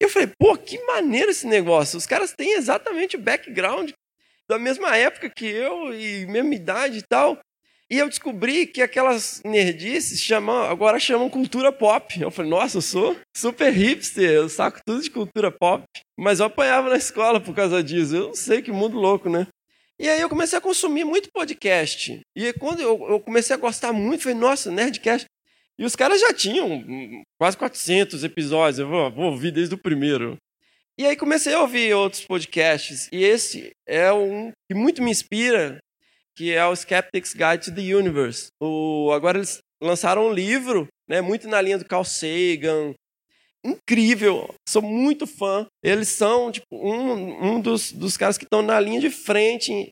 Eu 0.00 0.08
falei, 0.08 0.32
pô, 0.38 0.56
que 0.56 0.82
maneiro 0.86 1.30
esse 1.30 1.46
negócio. 1.46 1.98
Os 1.98 2.06
caras 2.06 2.32
têm 2.32 2.54
exatamente 2.54 3.16
o 3.16 3.20
background 3.20 3.92
da 4.48 4.58
mesma 4.58 4.96
época 4.96 5.30
que 5.30 5.46
eu 5.46 5.94
e 5.94 6.26
mesma 6.26 6.54
idade 6.54 6.98
e 6.98 7.02
tal. 7.02 7.38
E 7.92 7.98
eu 7.98 8.08
descobri 8.08 8.66
que 8.66 8.80
aquelas 8.80 9.42
nerdices 9.44 10.18
chamam, 10.18 10.62
agora 10.62 10.98
chamam 10.98 11.28
cultura 11.28 11.70
pop. 11.70 12.18
Eu 12.18 12.30
falei, 12.30 12.50
nossa, 12.50 12.78
eu 12.78 12.80
sou 12.80 13.14
super 13.36 13.70
hipster, 13.70 14.30
eu 14.30 14.48
saco 14.48 14.80
tudo 14.82 15.02
de 15.02 15.10
cultura 15.10 15.50
pop. 15.52 15.84
Mas 16.18 16.40
eu 16.40 16.46
apanhava 16.46 16.88
na 16.88 16.96
escola 16.96 17.38
por 17.38 17.54
causa 17.54 17.82
disso. 17.82 18.16
Eu 18.16 18.26
não 18.28 18.34
sei 18.34 18.62
que 18.62 18.72
mundo 18.72 18.96
louco, 18.96 19.28
né? 19.28 19.46
E 20.00 20.08
aí 20.08 20.22
eu 20.22 20.28
comecei 20.30 20.56
a 20.56 20.62
consumir 20.62 21.04
muito 21.04 21.28
podcast. 21.30 22.18
E 22.34 22.50
quando 22.54 22.80
eu, 22.80 23.10
eu 23.10 23.20
comecei 23.20 23.54
a 23.54 23.58
gostar 23.58 23.92
muito, 23.92 24.22
falei, 24.22 24.38
nossa, 24.38 24.70
Nerdcast. 24.70 25.26
E 25.78 25.84
os 25.84 25.94
caras 25.94 26.18
já 26.18 26.32
tinham 26.32 26.82
quase 27.38 27.58
400 27.58 28.24
episódios, 28.24 28.78
eu 28.78 28.88
vou, 28.88 29.12
vou 29.12 29.24
ouvir 29.26 29.50
desde 29.50 29.74
o 29.74 29.78
primeiro. 29.78 30.38
E 30.98 31.04
aí 31.04 31.14
comecei 31.14 31.52
a 31.52 31.60
ouvir 31.60 31.92
outros 31.92 32.24
podcasts. 32.24 33.10
E 33.12 33.22
esse 33.22 33.70
é 33.86 34.10
um 34.10 34.50
que 34.66 34.74
muito 34.74 35.02
me 35.02 35.10
inspira, 35.10 35.78
que 36.36 36.52
é 36.52 36.64
o 36.66 36.74
Skeptic's 36.74 37.34
Guide 37.34 37.64
to 37.64 37.74
the 37.74 37.94
Universe. 37.94 38.48
O, 38.60 39.10
agora 39.12 39.38
eles 39.38 39.58
lançaram 39.82 40.28
um 40.28 40.32
livro, 40.32 40.86
né, 41.08 41.20
muito 41.20 41.48
na 41.48 41.60
linha 41.60 41.78
do 41.78 41.84
Carl 41.84 42.04
Sagan. 42.04 42.94
Incrível, 43.64 44.52
sou 44.68 44.82
muito 44.82 45.26
fã. 45.26 45.66
Eles 45.84 46.08
são 46.08 46.50
tipo, 46.50 46.66
um, 46.72 47.54
um 47.54 47.60
dos, 47.60 47.92
dos 47.92 48.16
caras 48.16 48.36
que 48.36 48.44
estão 48.44 48.62
na 48.62 48.80
linha 48.80 49.00
de 49.00 49.10
frente 49.10 49.72
em, 49.72 49.90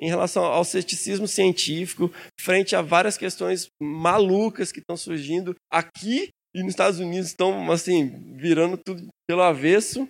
em 0.00 0.08
relação 0.08 0.44
ao 0.44 0.64
ceticismo 0.64 1.28
científico, 1.28 2.12
frente 2.40 2.74
a 2.74 2.82
várias 2.82 3.18
questões 3.18 3.68
malucas 3.80 4.72
que 4.72 4.80
estão 4.80 4.96
surgindo 4.96 5.54
aqui 5.70 6.30
e 6.54 6.60
nos 6.60 6.70
Estados 6.70 7.00
Unidos 7.00 7.28
estão, 7.28 7.70
assim, 7.72 8.36
virando 8.36 8.76
tudo 8.76 9.08
pelo 9.26 9.42
avesso. 9.42 10.06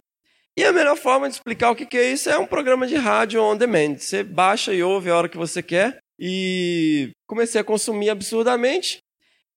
E 0.56 0.64
a 0.64 0.72
melhor 0.72 0.96
forma 0.96 1.28
de 1.28 1.34
explicar 1.34 1.70
o 1.70 1.74
que 1.74 1.96
é 1.96 2.12
isso 2.12 2.28
é 2.28 2.36
um 2.38 2.46
programa 2.46 2.86
de 2.86 2.94
rádio 2.94 3.42
on 3.42 3.56
demand. 3.56 3.96
Você 3.96 4.22
baixa 4.22 4.74
e 4.74 4.82
ouve 4.82 5.10
a 5.10 5.16
hora 5.16 5.28
que 5.28 5.38
você 5.38 5.62
quer. 5.62 5.98
E 6.18 7.10
comecei 7.26 7.60
a 7.60 7.64
consumir 7.64 8.10
absurdamente. 8.10 8.98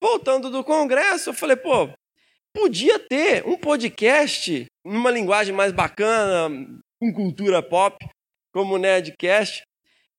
Voltando 0.02 0.50
do 0.50 0.64
congresso, 0.64 1.30
eu 1.30 1.34
falei, 1.34 1.58
pô, 1.58 1.90
podia 2.54 2.98
ter 2.98 3.46
um 3.46 3.58
podcast 3.58 4.66
numa 4.86 5.12
linguagem 5.12 5.54
mais 5.54 5.74
bacana, 5.74 6.50
com 7.00 7.14
cultura 7.14 7.62
pop, 7.62 7.98
como 8.54 8.76
o 8.76 8.78
Nerdcast, 8.78 9.64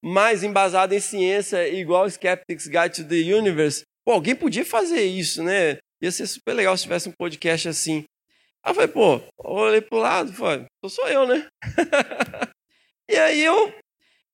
mais 0.03 0.43
embasado 0.43 0.95
em 0.95 1.01
ciência, 1.01 1.68
igual 1.68 2.09
Skeptics 2.09 2.66
Guide 2.66 2.97
to 2.97 3.09
the 3.09 3.35
Universe. 3.35 3.83
Pô, 4.05 4.12
alguém 4.12 4.37
podia 4.37 4.64
fazer 4.64 5.03
isso, 5.03 5.43
né? 5.43 5.79
Ia 6.03 6.12
ser 6.12 6.27
super 6.27 6.53
legal 6.53 6.77
se 6.77 6.83
tivesse 6.83 7.09
um 7.09 7.14
podcast 7.18 7.68
assim. 7.68 8.05
Aí 8.66 8.72
eu 8.72 8.74
falei, 8.74 8.88
pô, 8.88 9.20
olhei 9.38 9.80
pro 9.80 9.98
lado, 9.98 10.32
falei, 10.32 10.66
sou 10.88 11.06
eu, 11.06 11.24
né? 11.24 11.46
e 13.08 13.14
aí 13.14 13.44
eu 13.44 13.72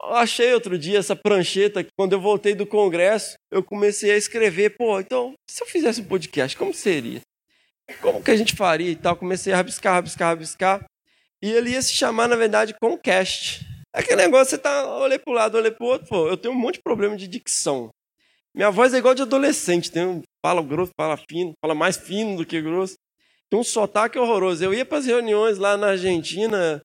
achei 0.01 0.55
outro 0.55 0.79
dia 0.79 0.99
essa 0.99 1.15
prancheta 1.15 1.85
que 1.85 1.91
quando 1.95 2.15
eu 2.15 2.21
voltei 2.21 2.55
do 2.55 2.67
congresso, 2.67 3.35
eu 3.51 3.63
comecei 3.63 4.11
a 4.11 4.17
escrever, 4.17 4.71
pô, 4.71 4.99
então, 4.99 5.35
se 5.51 5.63
eu 5.63 5.67
fizesse 5.67 6.01
um 6.01 6.07
podcast, 6.07 6.57
como 6.57 6.73
seria? 6.73 7.21
Como 8.01 8.23
que 8.23 8.31
a 8.31 8.37
gente 8.37 8.57
faria 8.57 8.91
e 8.91 8.97
tal? 8.97 9.17
Comecei 9.17 9.53
a 9.53 9.57
rabiscar, 9.57 9.97
rabiscar, 9.97 10.29
rabiscar. 10.29 10.85
E 11.43 11.51
ele 11.51 11.73
ia 11.73 11.83
se 11.83 11.93
chamar, 11.93 12.27
na 12.27 12.37
verdade, 12.37 12.75
Concast. 12.81 13.67
Aquele 13.93 14.23
negócio, 14.23 14.53
você 14.53 14.59
tá, 14.59 14.97
olhei 14.97 15.19
pro 15.19 15.35
lado, 15.35 15.59
olhei 15.59 15.71
pro 15.71 15.89
outro, 15.89 16.09
pô, 16.09 16.27
eu 16.27 16.39
tenho 16.39 16.55
um 16.55 16.59
monte 16.59 16.77
de 16.77 16.83
problema 16.83 17.19
de 17.19 17.29
dicção. 17.29 17.91
Minha 18.55 18.71
voz 18.71 18.95
é 18.95 18.99
igual 18.99 19.15
de 19.15 19.21
adolescente, 19.21 19.93
tem 19.93 20.07
um, 20.07 20.23
fala 20.43 20.63
grosso, 20.63 20.93
fala 20.99 21.19
fino, 21.19 21.53
fala 21.63 21.75
mais 21.75 21.99
fino 21.99 22.39
do 22.39 22.47
que 22.47 22.63
grosso. 22.63 22.95
Tem 23.53 23.61
um 23.61 23.63
sotaque 23.63 24.19
horroroso. 24.19 24.65
Eu 24.65 24.73
ia 24.73 24.83
para 24.83 24.97
as 24.97 25.05
reuniões 25.05 25.59
lá 25.59 25.77
na 25.77 25.89
Argentina, 25.89 26.81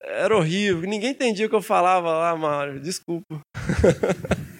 era 0.00 0.36
horrível, 0.36 0.88
ninguém 0.88 1.10
entendia 1.10 1.46
o 1.46 1.48
que 1.48 1.56
eu 1.56 1.60
falava 1.60 2.08
lá, 2.08 2.36
Mário, 2.36 2.78
desculpa. 2.78 3.40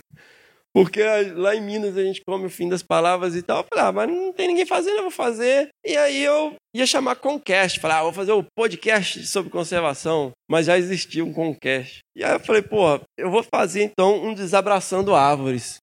Porque 0.74 1.00
lá 1.36 1.54
em 1.54 1.60
Minas 1.60 1.96
a 1.96 2.02
gente 2.02 2.22
come 2.26 2.46
o 2.46 2.50
fim 2.50 2.68
das 2.68 2.82
palavras 2.82 3.36
e 3.36 3.42
tal. 3.42 3.58
Eu 3.58 3.66
falei, 3.72 3.84
ah, 3.84 3.92
mas 3.92 4.08
não 4.08 4.32
tem 4.32 4.48
ninguém 4.48 4.66
fazendo, 4.66 4.96
eu 4.96 5.02
vou 5.02 5.12
fazer. 5.12 5.68
E 5.86 5.96
aí 5.96 6.24
eu 6.24 6.56
ia 6.74 6.86
chamar 6.88 7.14
Concast. 7.14 7.78
Falei, 7.78 7.98
ah, 7.98 8.02
vou 8.02 8.12
fazer 8.12 8.32
o 8.32 8.44
podcast 8.58 9.24
sobre 9.28 9.48
conservação. 9.48 10.32
Mas 10.50 10.66
já 10.66 10.76
existia 10.76 11.24
um 11.24 11.32
Concast. 11.32 12.00
E 12.16 12.24
aí 12.24 12.32
eu 12.32 12.40
falei, 12.40 12.62
pô, 12.62 13.00
eu 13.16 13.30
vou 13.30 13.44
fazer 13.44 13.84
então 13.84 14.24
um 14.24 14.34
Desabraçando 14.34 15.14
Árvores. 15.14 15.76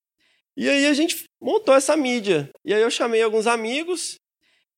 E 0.58 0.68
aí 0.68 0.86
a 0.86 0.94
gente 0.94 1.24
montou 1.42 1.74
essa 1.74 1.96
mídia. 1.96 2.50
E 2.66 2.74
aí 2.74 2.82
eu 2.82 2.92
chamei 2.92 3.24
alguns 3.24 3.48
amigos. 3.48 4.18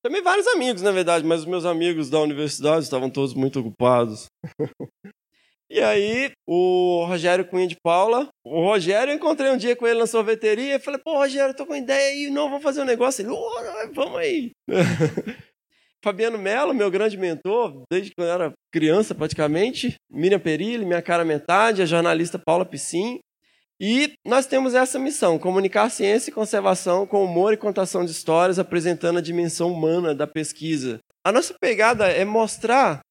Chamei 0.06 0.22
vários 0.22 0.48
amigos, 0.48 0.82
na 0.82 0.92
verdade, 0.92 1.26
mas 1.26 1.42
os 1.42 1.46
meus 1.46 1.66
amigos 1.66 2.10
da 2.10 2.20
universidade 2.20 2.84
estavam 2.84 3.10
todos 3.10 3.34
muito 3.34 3.60
ocupados. 3.60 4.26
E 5.72 5.82
aí, 5.82 6.32
o 6.48 7.04
Rogério 7.08 7.48
Cunha 7.48 7.68
de 7.68 7.76
Paula, 7.82 8.30
o 8.46 8.62
Rogério, 8.62 9.12
eu 9.12 9.16
encontrei 9.16 9.50
um 9.50 9.58
dia 9.58 9.76
com 9.76 9.88
ele 9.88 9.98
na 9.98 10.06
sorveteria 10.06 10.76
e 10.76 10.80
falei, 10.80 11.02
pô, 11.04 11.18
Rogério, 11.18 11.56
tô 11.56 11.66
com 11.66 11.76
ideia 11.76 12.12
aí, 12.12 12.30
não, 12.30 12.48
vamos 12.48 12.62
fazer 12.62 12.82
um 12.82 12.86
negócio. 12.86 13.24
Ele, 13.24 13.32
oh, 13.32 13.92
vamos 13.92 14.20
aí. 14.20 14.52
Fabiano 16.04 16.38
Mello, 16.38 16.76
meu 16.76 16.92
grande 16.92 17.18
mentor, 17.18 17.82
desde 17.90 18.12
quando 18.14 18.28
eu 18.28 18.34
era 18.34 18.54
criança 18.72 19.16
praticamente. 19.16 19.96
Miriam 20.12 20.40
Perilli, 20.40 20.86
minha 20.86 21.02
cara 21.02 21.26
metade, 21.26 21.82
a 21.82 21.88
jornalista 21.88 22.38
Paula 22.38 22.66
Piscin. 22.66 23.20
E 23.86 24.14
nós 24.26 24.46
temos 24.46 24.74
essa 24.74 24.98
missão: 24.98 25.38
comunicar 25.38 25.90
ciência 25.90 26.32
e 26.32 26.34
conservação 26.34 27.06
com 27.06 27.26
humor 27.26 27.52
e 27.52 27.58
contação 27.58 28.06
de 28.06 28.12
histórias, 28.12 28.58
apresentando 28.58 29.18
a 29.18 29.22
dimensão 29.22 29.74
humana 29.74 30.16
da 30.16 30.26
pesquisa. 30.26 31.02
A 31.22 31.34
nossa 31.34 31.54
pegada 31.60 32.08
é 32.08 32.24
mostrar 32.24 33.02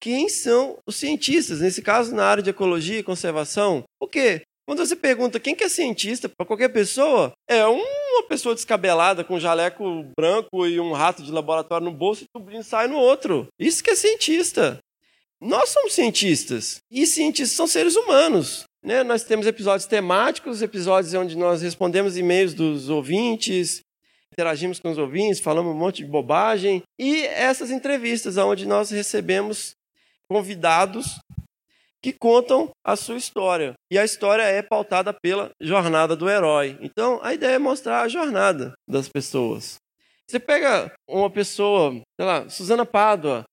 quem 0.00 0.30
são 0.30 0.78
os 0.86 0.96
cientistas, 0.96 1.60
nesse 1.60 1.82
caso 1.82 2.14
na 2.14 2.24
área 2.24 2.42
de 2.42 2.48
ecologia 2.48 2.98
e 2.98 3.02
conservação. 3.02 3.84
Por 4.00 4.08
quê? 4.08 4.40
Quando 4.66 4.78
você 4.78 4.96
pergunta 4.96 5.38
quem 5.38 5.54
que 5.54 5.64
é 5.64 5.68
cientista 5.68 6.26
para 6.26 6.46
qualquer 6.46 6.70
pessoa, 6.70 7.32
é 7.46 7.66
uma 7.66 8.26
pessoa 8.26 8.54
descabelada 8.54 9.22
com 9.24 9.34
um 9.34 9.40
jaleco 9.40 10.06
branco 10.18 10.66
e 10.66 10.80
um 10.80 10.92
rato 10.92 11.22
de 11.22 11.30
laboratório 11.30 11.84
no 11.84 11.92
bolso 11.92 12.24
e 12.24 12.26
tudo 12.32 12.62
sai 12.62 12.88
no 12.88 12.96
outro. 12.96 13.46
Isso 13.58 13.84
que 13.84 13.90
é 13.90 13.94
cientista. 13.94 14.78
Nós 15.38 15.68
somos 15.68 15.92
cientistas. 15.92 16.78
E 16.90 17.06
cientistas 17.06 17.54
são 17.54 17.66
seres 17.66 17.94
humanos. 17.94 18.64
Né? 18.84 19.02
Nós 19.02 19.24
temos 19.24 19.46
episódios 19.46 19.86
temáticos, 19.86 20.60
episódios 20.60 21.14
onde 21.14 21.36
nós 21.36 21.62
respondemos 21.62 22.18
e-mails 22.18 22.52
dos 22.52 22.90
ouvintes, 22.90 23.80
interagimos 24.30 24.78
com 24.78 24.90
os 24.90 24.98
ouvintes, 24.98 25.40
falamos 25.40 25.74
um 25.74 25.78
monte 25.78 26.04
de 26.04 26.10
bobagem. 26.10 26.82
E 26.98 27.24
essas 27.24 27.70
entrevistas, 27.70 28.36
onde 28.36 28.66
nós 28.66 28.90
recebemos 28.90 29.74
convidados 30.28 31.18
que 32.02 32.12
contam 32.12 32.70
a 32.84 32.94
sua 32.94 33.16
história. 33.16 33.72
E 33.90 33.98
a 33.98 34.04
história 34.04 34.42
é 34.42 34.60
pautada 34.60 35.14
pela 35.14 35.50
jornada 35.58 36.14
do 36.14 36.28
herói. 36.28 36.76
Então, 36.82 37.18
a 37.22 37.32
ideia 37.32 37.54
é 37.54 37.58
mostrar 37.58 38.02
a 38.02 38.08
jornada 38.08 38.74
das 38.86 39.08
pessoas. 39.08 39.76
Você 40.28 40.38
pega 40.38 40.92
uma 41.08 41.30
pessoa, 41.30 41.92
sei 42.18 42.26
lá, 42.26 42.46
Suzana 42.50 42.84
Pádua, 42.84 43.44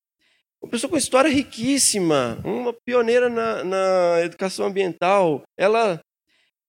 uma 0.62 0.70
pessoa 0.70 0.89
com 0.89 0.97
história 0.97 1.30
riquíssima, 1.30 2.38
uma 2.43 2.72
pioneira 2.86 3.30
na, 3.30 3.64
na 3.64 4.22
educação 4.22 4.68
ambiental. 4.68 5.41
Ela 5.57 5.99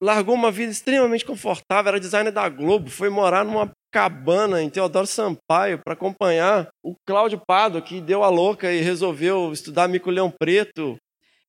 largou 0.02 0.34
uma 0.34 0.50
vida 0.50 0.72
extremamente 0.72 1.24
confortável, 1.24 1.90
era 1.90 2.00
designer 2.00 2.32
da 2.32 2.48
Globo, 2.48 2.90
foi 2.90 3.10
morar 3.10 3.44
numa 3.44 3.70
cabana 3.92 4.62
em 4.62 4.70
Teodoro 4.70 5.06
Sampaio 5.06 5.78
para 5.84 5.92
acompanhar 5.92 6.68
o 6.82 6.96
Cláudio 7.06 7.40
Pado, 7.46 7.82
que 7.82 8.00
deu 8.00 8.24
a 8.24 8.30
louca 8.30 8.72
e 8.72 8.80
resolveu 8.80 9.52
estudar 9.52 9.86
mico-leão 9.86 10.30
preto. 10.30 10.96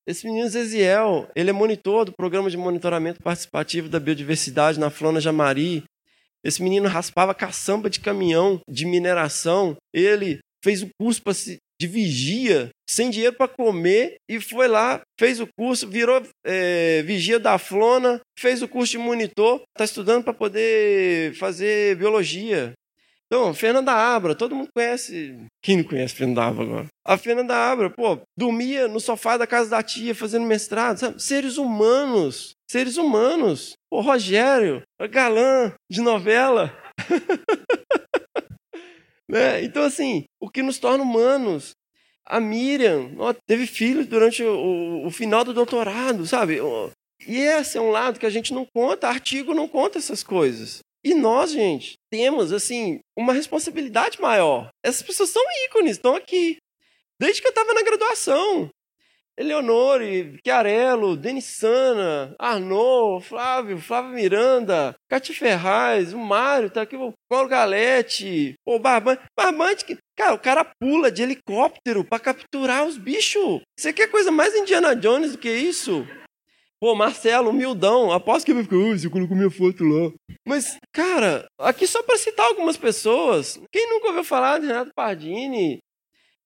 Esse 0.05 0.27
menino 0.27 0.49
Zeziel, 0.49 1.29
ele 1.33 1.49
é 1.49 1.53
monitor 1.53 2.03
do 2.03 2.11
programa 2.11 2.49
de 2.49 2.57
monitoramento 2.57 3.23
participativo 3.23 3.87
da 3.87 4.01
biodiversidade 4.01 4.77
na 4.77 4.89
Flona 4.89 5.21
Jamari. 5.21 5.85
Esse 6.43 6.61
menino 6.61 6.89
raspava 6.89 7.33
caçamba 7.33 7.89
de 7.89 8.01
caminhão 8.01 8.59
de 8.69 8.85
mineração. 8.85 9.77
Ele 9.93 10.39
fez 10.61 10.83
o 10.83 10.89
curso 10.99 11.23
para 11.23 11.33
se 11.33 11.57
de 11.83 11.87
vigia, 11.87 12.69
sem 12.89 13.09
dinheiro 13.09 13.35
para 13.35 13.47
comer, 13.47 14.15
e 14.29 14.39
foi 14.39 14.67
lá, 14.69 15.01
fez 15.19 15.41
o 15.41 15.47
curso, 15.57 15.87
virou 15.87 16.21
é, 16.45 17.01
vigia 17.03 17.37
da 17.39 17.57
Flona, 17.57 18.21
fez 18.39 18.61
o 18.61 18.67
curso 18.67 18.93
de 18.93 18.97
monitor, 18.97 19.61
está 19.75 19.83
estudando 19.83 20.23
para 20.23 20.33
poder 20.33 21.35
fazer 21.35 21.97
biologia. 21.97 22.73
Então, 23.25 23.53
Fernanda 23.53 23.91
Abra, 23.91 24.35
todo 24.35 24.55
mundo 24.55 24.69
conhece. 24.73 25.35
Quem 25.61 25.77
não 25.77 25.83
conhece 25.83 26.13
Fernanda 26.13 26.43
Abra 26.43 26.63
agora? 26.63 26.87
A 27.05 27.17
Fernanda 27.17 27.55
Abra, 27.55 27.89
pô, 27.89 28.19
dormia 28.37 28.87
no 28.87 28.99
sofá 28.99 29.35
da 29.35 29.47
casa 29.47 29.69
da 29.69 29.83
tia 29.83 30.15
fazendo 30.15 30.45
mestrado, 30.45 30.99
sabe? 30.99 31.21
Seres 31.21 31.57
humanos, 31.57 32.51
seres 32.69 32.95
humanos. 32.95 33.73
O 33.91 34.01
Rogério, 34.01 34.83
galã 35.09 35.73
de 35.91 35.99
novela. 35.99 36.73
Né? 39.33 39.63
Então, 39.63 39.83
assim, 39.83 40.25
o 40.39 40.47
que 40.47 40.61
nos 40.61 40.77
torna 40.77 41.03
humanos. 41.03 41.71
A 42.25 42.39
Miriam 42.39 43.11
ó, 43.17 43.33
teve 43.33 43.67
filhos 43.67 44.05
durante 44.05 44.41
o, 44.43 45.05
o, 45.05 45.11
final 45.11 45.43
do 45.43 45.53
doutorado, 45.53 46.25
sabe? 46.25 46.59
E 47.27 47.37
esse 47.37 47.77
é 47.77 47.81
um 47.81 47.89
lado 47.89 48.17
que 48.17 48.25
a 48.25 48.29
gente 48.29 48.53
não 48.53 48.65
conta, 48.73 49.09
artigo 49.09 49.53
não 49.53 49.67
conta 49.67 49.97
essas 49.97 50.23
coisas. 50.23 50.79
E 51.03 51.13
nós, 51.13 51.51
gente, 51.51 51.95
temos, 52.09 52.53
assim, 52.53 52.99
uma 53.17 53.33
responsabilidade 53.33 54.21
maior. 54.21 54.69
Essas 54.81 55.01
pessoas 55.01 55.31
são 55.31 55.43
ícones, 55.65 55.97
estão 55.97 56.15
aqui. 56.15 56.57
Desde 57.19 57.41
que 57.41 57.47
eu 57.47 57.51
estava 57.51 57.73
na 57.73 57.83
graduação. 57.83 58.69
Eleonore, 59.37 60.37
Chiarello, 60.45 61.17
Denissana, 61.17 62.35
Arnaud, 62.37 63.25
Flávio, 63.25 63.79
Flávio 63.79 64.11
Miranda, 64.11 64.93
Cati 65.09 65.33
Ferraz, 65.33 66.13
o 66.13 66.19
Mário, 66.19 66.69
tá 66.69 66.83
aqui, 66.83 66.95
o 66.95 67.13
Paulo 67.27 67.49
Galete, 67.49 68.53
o 68.65 68.77
Barbante. 68.77 69.23
Barbante, 69.35 69.85
que, 69.85 69.97
cara, 70.15 70.35
o 70.35 70.39
cara 70.39 70.63
pula 70.79 71.11
de 71.11 71.23
helicóptero 71.23 72.03
para 72.03 72.19
capturar 72.19 72.85
os 72.85 72.97
bichos. 72.97 73.61
Você 73.77 73.91
quer 73.91 74.07
coisa 74.11 74.31
mais 74.31 74.53
Indiana 74.55 74.95
Jones 74.95 75.31
do 75.31 75.37
que 75.39 75.51
isso? 75.51 76.05
Pô, 76.83 76.93
Marcelo, 76.93 77.49
humildão, 77.49 78.11
aposto 78.11 78.45
que 78.45 78.51
ele 78.51 78.61
vai 78.61 78.65
ficar, 78.65 78.99
você 78.99 79.09
colocou 79.09 79.37
minha 79.37 79.49
foto 79.49 79.85
lá. 79.85 80.11
Mas, 80.45 80.77
cara, 80.91 81.45
aqui 81.57 81.87
só 81.87 82.03
para 82.03 82.17
citar 82.17 82.45
algumas 82.45 82.75
pessoas, 82.75 83.57
quem 83.71 83.89
nunca 83.89 84.07
ouviu 84.07 84.23
falar 84.25 84.59
de 84.59 84.67
Renato 84.67 84.91
Pardini, 84.93 85.79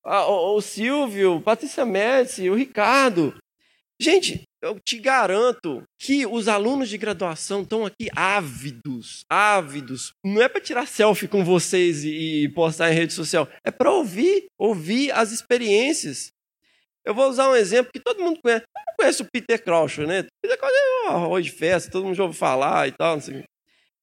o 0.03 0.61
Silvio, 0.61 1.41
Patrícia 1.41 1.85
Médici, 1.85 2.49
o 2.49 2.55
Ricardo. 2.55 3.35
Gente, 3.99 4.43
eu 4.61 4.79
te 4.79 4.99
garanto 4.99 5.83
que 5.99 6.25
os 6.25 6.47
alunos 6.47 6.89
de 6.89 6.97
graduação 6.97 7.61
estão 7.61 7.85
aqui 7.85 8.09
ávidos, 8.15 9.21
ávidos. 9.29 10.11
Não 10.23 10.41
é 10.41 10.47
para 10.47 10.61
tirar 10.61 10.87
selfie 10.87 11.27
com 11.27 11.43
vocês 11.43 12.03
e 12.03 12.49
postar 12.53 12.91
em 12.91 12.95
rede 12.95 13.13
social, 13.13 13.47
é 13.63 13.71
para 13.71 13.91
ouvir, 13.91 14.45
ouvir 14.57 15.11
as 15.11 15.31
experiências. 15.31 16.29
Eu 17.05 17.15
vou 17.15 17.29
usar 17.29 17.49
um 17.49 17.55
exemplo 17.55 17.91
que 17.91 18.01
todo 18.01 18.21
mundo 18.21 18.39
conhece. 18.41 18.65
Todo 18.65 18.83
mundo 18.85 18.95
conhece 18.97 19.21
o 19.21 19.27
Peter 19.31 19.63
Crouch, 19.63 20.01
né? 20.05 20.25
Peter 20.41 20.57
Crouch 20.59 20.75
é 20.75 21.09
um 21.09 21.15
arroz 21.15 21.45
de 21.45 21.51
festa, 21.51 21.89
todo 21.89 22.03
mundo 22.03 22.15
já 22.15 22.23
ouviu 22.23 22.37
falar 22.37 22.87
e 22.87 22.91
tal. 22.91 23.17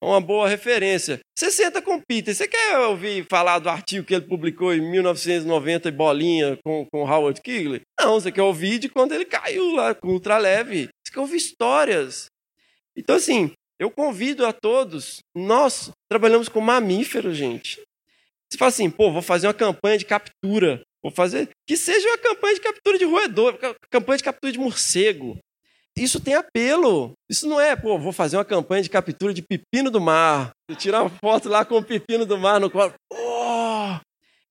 Uma 0.03 0.21
boa 0.21 0.49
referência. 0.49 1.21
Você 1.37 1.51
senta 1.51 1.81
com 1.81 1.97
o 1.97 2.03
Peter, 2.07 2.35
você 2.35 2.47
quer 2.47 2.79
ouvir 2.79 3.27
falar 3.31 3.59
do 3.59 3.69
artigo 3.69 4.07
que 4.07 4.15
ele 4.15 4.27
publicou 4.27 4.75
em 4.75 4.81
1990 4.81 5.89
e 5.89 5.93
bolinha 5.93 6.59
com, 6.65 6.87
com 6.91 7.11
Howard 7.11 7.41
Kigley? 7.41 7.83
Não, 7.99 8.21
você 8.21 8.31
quer 8.31 8.43
ouvir 8.43 8.79
de 8.79 8.89
quando 8.89 9.13
ele 9.13 9.25
caiu 9.25 9.73
lá 9.73 9.95
com 9.95 10.09
ultraleve. 10.09 10.89
Você 11.05 11.13
quer 11.13 11.21
ouvir 11.21 11.37
histórias. 11.37 12.27
Então, 12.97 13.17
assim, 13.17 13.53
eu 13.79 13.91
convido 13.91 14.47
a 14.47 14.53
todos, 14.53 15.19
nós 15.35 15.91
trabalhamos 16.09 16.49
com 16.49 16.61
mamíferos, 16.61 17.37
gente. 17.37 17.81
Você 18.49 18.59
fala 18.59 18.69
assim, 18.69 18.89
pô, 18.89 19.11
vou 19.11 19.23
fazer 19.23 19.47
uma 19.47 19.55
campanha 19.55 19.99
de 19.99 20.05
captura. 20.05 20.83
Vou 21.03 21.11
fazer. 21.11 21.51
Que 21.67 21.77
seja 21.77 22.09
uma 22.09 22.19
campanha 22.19 22.55
de 22.55 22.61
captura 22.61 22.99
de 22.99 23.05
roedor, 23.05 23.59
campanha 23.91 24.17
de 24.17 24.25
captura 24.25 24.53
de 24.53 24.59
morcego. 24.59 25.39
Isso 25.97 26.21
tem 26.21 26.35
apelo. 26.35 27.13
Isso 27.31 27.49
não 27.49 27.61
é, 27.61 27.77
pô, 27.77 27.99
vou 27.99 28.13
fazer 28.13 28.37
uma 28.37 28.45
campanha 28.45 28.83
de 28.83 28.91
captura 28.91 29.33
de 29.33 29.43
pepino 29.43 29.91
do 29.91 30.01
mar. 30.01 30.51
E 30.71 30.75
tirar 30.75 31.03
uma 31.03 31.11
foto 31.11 31.49
lá 31.49 31.65
com 31.65 31.77
o 31.77 31.85
pepino 31.85 32.27
do 32.27 32.39
mar 32.39 32.61
no 32.61 32.71
colo. 32.71 32.93
Oh! 33.13 33.97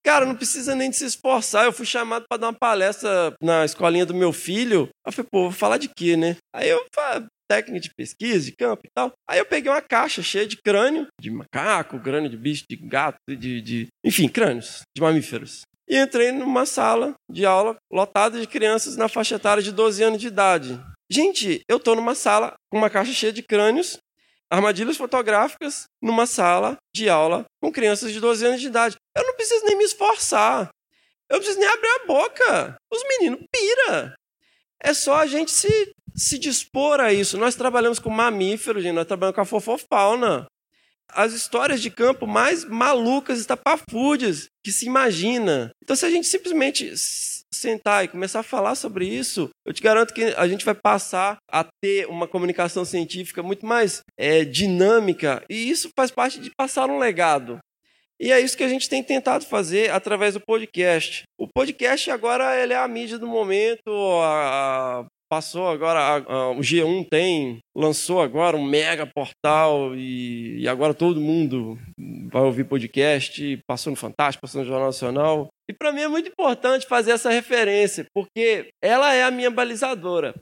Cara, 0.05 0.25
não 0.25 0.35
precisa 0.35 0.75
nem 0.75 0.89
de 0.89 0.97
se 0.97 1.05
esforçar. 1.05 1.65
Eu 1.65 1.73
fui 1.73 1.85
chamado 1.85 2.25
para 2.27 2.39
dar 2.39 2.47
uma 2.47 2.53
palestra 2.53 3.33
na 3.41 3.63
escolinha 3.63 4.05
do 4.05 4.13
meu 4.13 4.33
filho. 4.33 4.89
Eu 5.05 5.11
falei, 5.11 5.27
pô, 5.31 5.43
vou 5.43 5.51
falar 5.51 5.77
de 5.77 5.89
quê, 5.89 6.17
né? 6.17 6.35
Aí 6.53 6.69
eu 6.69 6.85
falei, 6.93 7.25
técnica 7.47 7.79
de 7.79 7.89
pesquisa, 7.95 8.45
de 8.45 8.55
campo 8.55 8.81
e 8.85 8.89
tal. 8.93 9.11
Aí 9.29 9.39
eu 9.39 9.45
peguei 9.45 9.71
uma 9.71 9.81
caixa 9.81 10.21
cheia 10.21 10.47
de 10.47 10.57
crânio, 10.57 11.07
de 11.21 11.29
macaco, 11.29 11.99
crânio 11.99 12.29
de 12.29 12.37
bicho, 12.37 12.65
de 12.69 12.75
gato, 12.75 13.17
de, 13.27 13.61
de 13.61 13.87
enfim, 14.03 14.27
crânios 14.27 14.81
de 14.95 15.01
mamíferos. 15.01 15.61
E 15.87 15.97
entrei 15.97 16.31
numa 16.31 16.65
sala 16.65 17.13
de 17.29 17.45
aula 17.45 17.75
lotada 17.91 18.39
de 18.39 18.47
crianças 18.47 18.95
na 18.95 19.07
faixa 19.07 19.35
etária 19.35 19.61
de 19.61 19.71
12 19.71 20.03
anos 20.03 20.19
de 20.19 20.27
idade. 20.27 20.79
Gente, 21.14 21.64
eu 21.70 21.78
estou 21.78 21.95
numa 21.95 22.16
sala 22.16 22.55
com 22.72 22.78
uma 22.80 22.89
caixa 22.89 23.14
cheia 23.14 23.32
de 23.32 23.43
crânios, 23.43 23.99
armadilhas 24.49 24.97
fotográficas, 24.97 25.84
numa 26.01 26.26
sala 26.26 26.76
de 26.91 27.07
aula 27.07 27.45
com 27.61 27.72
crianças 27.72 28.11
de 28.11 28.20
12 28.20 28.43
anos 28.43 28.59
de 28.59 28.66
idade. 28.66 28.95
Eu 29.16 29.24
não 29.24 29.36
preciso 29.36 29.64
nem 29.64 29.78
me 29.78 29.84
esforçar. 29.84 30.72
Eu 31.30 31.38
preciso 31.38 31.59
nem 31.59 31.70
abrir 31.70 31.88
a 31.88 32.05
boca. 32.07 32.78
Os 32.91 33.03
meninos 33.03 33.45
pira. 33.51 34.16
É 34.82 34.91
só 34.91 35.18
a 35.18 35.28
gente 35.28 35.51
se, 35.51 35.93
se 36.16 36.39
dispor 36.39 36.99
a 36.99 37.14
isso. 37.14 37.38
Nós 37.38 37.53
trabalhamos 37.53 37.99
com 37.99 38.09
mamíferos, 38.09 38.82
gente, 38.82 38.95
nós 38.95 39.05
trabalhamos 39.05 39.36
com 39.36 39.41
a 39.41 39.45
fofofauna. 39.45 40.47
As 41.09 41.34
histórias 41.34 41.80
de 41.80 41.91
campo 41.91 42.26
mais 42.26 42.66
malucas, 42.66 43.38
estapafúrdias 43.38 44.47
que 44.64 44.72
se 44.72 44.88
imagina. 44.88 45.70
Então, 45.84 45.95
se 45.95 46.07
a 46.07 46.09
gente 46.09 46.26
simplesmente 46.26 46.91
sentar 47.56 48.04
e 48.04 48.08
começar 48.08 48.39
a 48.39 48.43
falar 48.43 48.76
sobre 48.76 49.08
isso, 49.08 49.49
eu 49.66 49.74
te 49.74 49.82
garanto 49.82 50.14
que 50.14 50.24
a 50.24 50.47
gente 50.47 50.66
vai 50.66 50.76
passar 50.76 51.38
a 51.51 51.66
ter 51.82 52.08
uma 52.08 52.28
comunicação 52.28 52.86
científica 52.86 53.43
muito 53.43 53.66
mais 53.66 54.01
é, 54.18 54.43
dinâmica, 54.43 55.43
e 55.49 55.70
isso 55.70 55.89
faz 55.95 56.12
parte 56.12 56.39
de 56.39 56.51
passar 56.56 56.89
um 56.89 56.99
legado. 56.99 57.60
E 58.20 58.32
é 58.32 58.39
isso 58.39 58.56
que 58.56 58.64
a 58.64 58.70
gente 58.70 58.88
tem 58.88 59.04
tentado 59.04 59.45
fazer 59.45 59.91
através 59.91 60.34
do 60.34 60.39
podcast. 60.39 61.24
O 61.38 61.47
podcast 61.47 62.10
agora 62.10 62.56
ele 62.62 62.72
é 62.72 62.78
a 62.78 62.88
mídia 62.88 63.20
do 63.20 63.28
momento, 63.28 63.89
a, 64.22 65.06
passou 65.34 65.67
agora, 65.67 65.99
a, 65.99 66.15
a, 66.17 66.51
o 66.51 66.59
G1 66.59 67.07
tem, 67.09 67.57
lançou 67.75 68.21
agora 68.21 68.55
um 68.55 68.63
mega 68.63 69.03
portal 69.07 69.95
e, 69.95 70.59
e, 70.59 70.67
agora 70.67 70.93
todo 70.93 71.19
mundo 71.19 71.75
vai 72.31 72.43
ouvir 72.43 72.65
podcast, 72.65 73.59
passou 73.67 73.89
no 73.89 73.97
Fantástico, 73.97 74.43
passou 74.43 74.61
no 74.61 74.67
Jornal 74.67 74.86
Nacional. 74.86 75.47
E 75.67 75.73
para 75.73 75.91
mim 75.91 76.01
é 76.01 76.07
muito 76.07 76.29
importante 76.29 76.86
fazer 76.86 77.13
essa 77.13 77.31
referência, 77.31 78.05
porque 78.13 78.69
ela 78.79 79.11
é 79.11 79.23
a 79.23 79.31
minha 79.31 79.49
balizadora. 79.49 80.36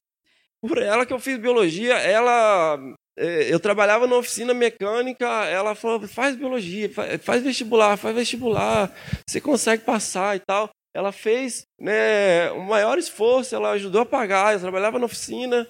Por 0.62 0.78
ela 0.78 1.06
que 1.06 1.14
eu 1.14 1.20
fiz 1.20 1.38
biologia, 1.38 1.94
ela 1.94 2.78
é, 3.18 3.54
eu 3.54 3.62
trabalhava 3.62 4.06
na 4.08 4.18
oficina 4.18 4.54
mecânica, 4.54 5.26
ela 5.46 5.74
falou: 5.74 6.06
faz 6.06 6.36
biologia, 6.36 6.90
faz 7.22 7.42
vestibular, 7.42 7.96
faz 7.96 8.14
vestibular, 8.14 8.94
você 9.26 9.40
consegue 9.40 9.86
passar 9.86 10.36
e 10.36 10.42
tal 10.46 10.70
ela 10.94 11.12
fez 11.12 11.64
né, 11.80 12.52
um 12.52 12.64
maior 12.66 12.98
esforço, 12.98 13.56
ela 13.56 13.72
ajudou 13.72 14.02
a 14.02 14.06
pagar, 14.06 14.54
eu 14.54 14.60
trabalhava 14.60 15.00
na 15.00 15.06
oficina. 15.06 15.68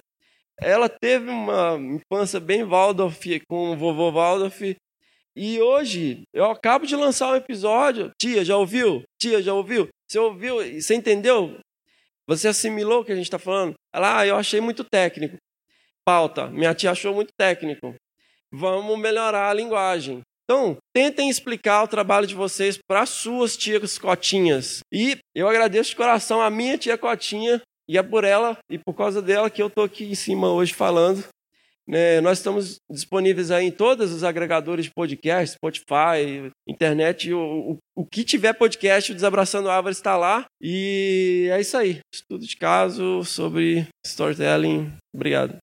Ela 0.60 0.88
teve 0.88 1.30
uma 1.30 1.76
infância 1.78 2.38
bem 2.38 2.64
Waldorf, 2.64 3.40
com 3.48 3.72
o 3.72 3.76
vovô 3.76 4.12
Waldorf. 4.12 4.76
E 5.34 5.60
hoje, 5.60 6.22
eu 6.32 6.44
acabo 6.44 6.86
de 6.86 6.94
lançar 6.94 7.32
um 7.32 7.36
episódio. 7.36 8.10
Tia, 8.20 8.44
já 8.44 8.56
ouviu? 8.56 9.02
Tia, 9.18 9.40
já 9.40 9.54
ouviu? 9.54 9.88
Você 10.06 10.18
ouviu? 10.18 10.56
Você 10.80 10.94
entendeu? 10.94 11.58
Você 12.28 12.48
assimilou 12.48 13.00
o 13.00 13.04
que 13.04 13.12
a 13.12 13.16
gente 13.16 13.24
está 13.24 13.38
falando? 13.38 13.74
Ela, 13.94 14.20
ah, 14.20 14.26
eu 14.26 14.36
achei 14.36 14.60
muito 14.60 14.84
técnico. 14.84 15.36
Pauta, 16.04 16.48
minha 16.48 16.74
tia 16.74 16.90
achou 16.90 17.14
muito 17.14 17.32
técnico. 17.36 17.94
Vamos 18.52 18.98
melhorar 18.98 19.48
a 19.48 19.54
linguagem. 19.54 20.20
Então, 20.52 20.76
tentem 20.94 21.30
explicar 21.30 21.82
o 21.82 21.88
trabalho 21.88 22.26
de 22.26 22.34
vocês 22.34 22.78
para 22.86 23.06
suas 23.06 23.56
tias 23.56 23.96
Cotinhas. 23.96 24.80
E 24.92 25.16
eu 25.34 25.48
agradeço 25.48 25.88
de 25.88 25.96
coração 25.96 26.42
a 26.42 26.50
minha 26.50 26.76
tia 26.76 26.98
Cotinha, 26.98 27.62
e 27.88 27.96
é 27.96 28.02
por 28.02 28.22
ela 28.22 28.58
e 28.70 28.76
por 28.76 28.92
causa 28.92 29.22
dela 29.22 29.48
que 29.48 29.62
eu 29.62 29.68
estou 29.68 29.82
aqui 29.82 30.04
em 30.04 30.14
cima 30.14 30.52
hoje 30.52 30.74
falando. 30.74 31.24
É, 31.88 32.20
nós 32.20 32.36
estamos 32.36 32.76
disponíveis 32.90 33.50
aí 33.50 33.66
em 33.66 33.70
todos 33.70 34.12
os 34.12 34.22
agregadores 34.22 34.84
de 34.84 34.90
podcast, 34.94 35.56
Spotify, 35.56 36.52
internet, 36.68 37.32
o, 37.32 37.72
o, 37.72 37.78
o 37.96 38.04
que 38.04 38.22
tiver 38.22 38.52
podcast, 38.52 39.10
o 39.10 39.14
Desabraçando 39.14 39.70
Árvores 39.70 39.96
está 39.96 40.18
lá. 40.18 40.44
E 40.60 41.48
é 41.50 41.62
isso 41.62 41.78
aí. 41.78 42.00
Estudo 42.14 42.46
de 42.46 42.56
caso 42.58 43.24
sobre 43.24 43.86
storytelling. 44.04 44.92
Obrigado. 45.14 45.56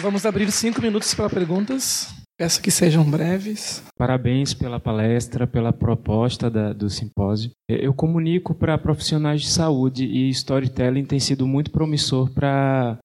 Vamos 0.00 0.24
abrir 0.24 0.50
cinco 0.52 0.80
minutos 0.80 1.12
para 1.12 1.28
perguntas. 1.28 2.14
Peço 2.38 2.62
que 2.62 2.70
sejam 2.70 3.04
breves. 3.04 3.82
Parabéns 3.96 4.54
pela 4.54 4.78
palestra, 4.78 5.44
pela 5.44 5.72
proposta 5.72 6.48
da, 6.48 6.72
do 6.72 6.88
simpósio. 6.88 7.50
Eu 7.68 7.92
comunico 7.92 8.54
para 8.54 8.78
profissionais 8.78 9.40
de 9.40 9.48
saúde 9.48 10.04
e 10.04 10.30
storytelling 10.30 11.04
tem 11.04 11.18
sido 11.18 11.48
muito 11.48 11.72
promissor 11.72 12.30
para 12.32 12.96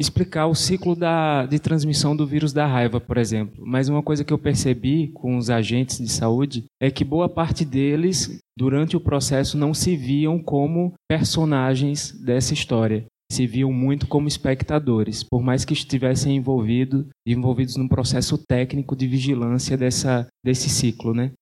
explicar 0.00 0.46
o 0.46 0.54
ciclo 0.54 0.96
da, 0.96 1.46
de 1.46 1.60
transmissão 1.60 2.16
do 2.16 2.26
vírus 2.26 2.52
da 2.52 2.66
raiva, 2.66 3.00
por 3.00 3.18
exemplo. 3.18 3.62
Mas 3.64 3.88
uma 3.88 4.02
coisa 4.02 4.24
que 4.24 4.32
eu 4.32 4.38
percebi 4.38 5.12
com 5.14 5.36
os 5.36 5.48
agentes 5.48 5.98
de 5.98 6.08
saúde 6.08 6.64
é 6.80 6.90
que 6.90 7.04
boa 7.04 7.28
parte 7.28 7.64
deles, 7.64 8.40
durante 8.58 8.96
o 8.96 9.00
processo, 9.00 9.56
não 9.56 9.72
se 9.72 9.96
viam 9.96 10.42
como 10.42 10.92
personagens 11.08 12.10
dessa 12.20 12.52
história 12.52 13.06
se 13.32 13.46
viam 13.46 13.72
muito 13.72 14.06
como 14.06 14.28
espectadores, 14.28 15.24
por 15.24 15.42
mais 15.42 15.64
que 15.64 15.72
estivessem 15.72 16.36
envolvido, 16.36 17.08
envolvidos 17.26 17.76
num 17.76 17.88
processo 17.88 18.36
técnico 18.38 18.94
de 18.94 19.06
vigilância 19.06 19.76
dessa, 19.76 20.26
desse 20.44 20.68
ciclo, 20.68 21.14
né? 21.14 21.32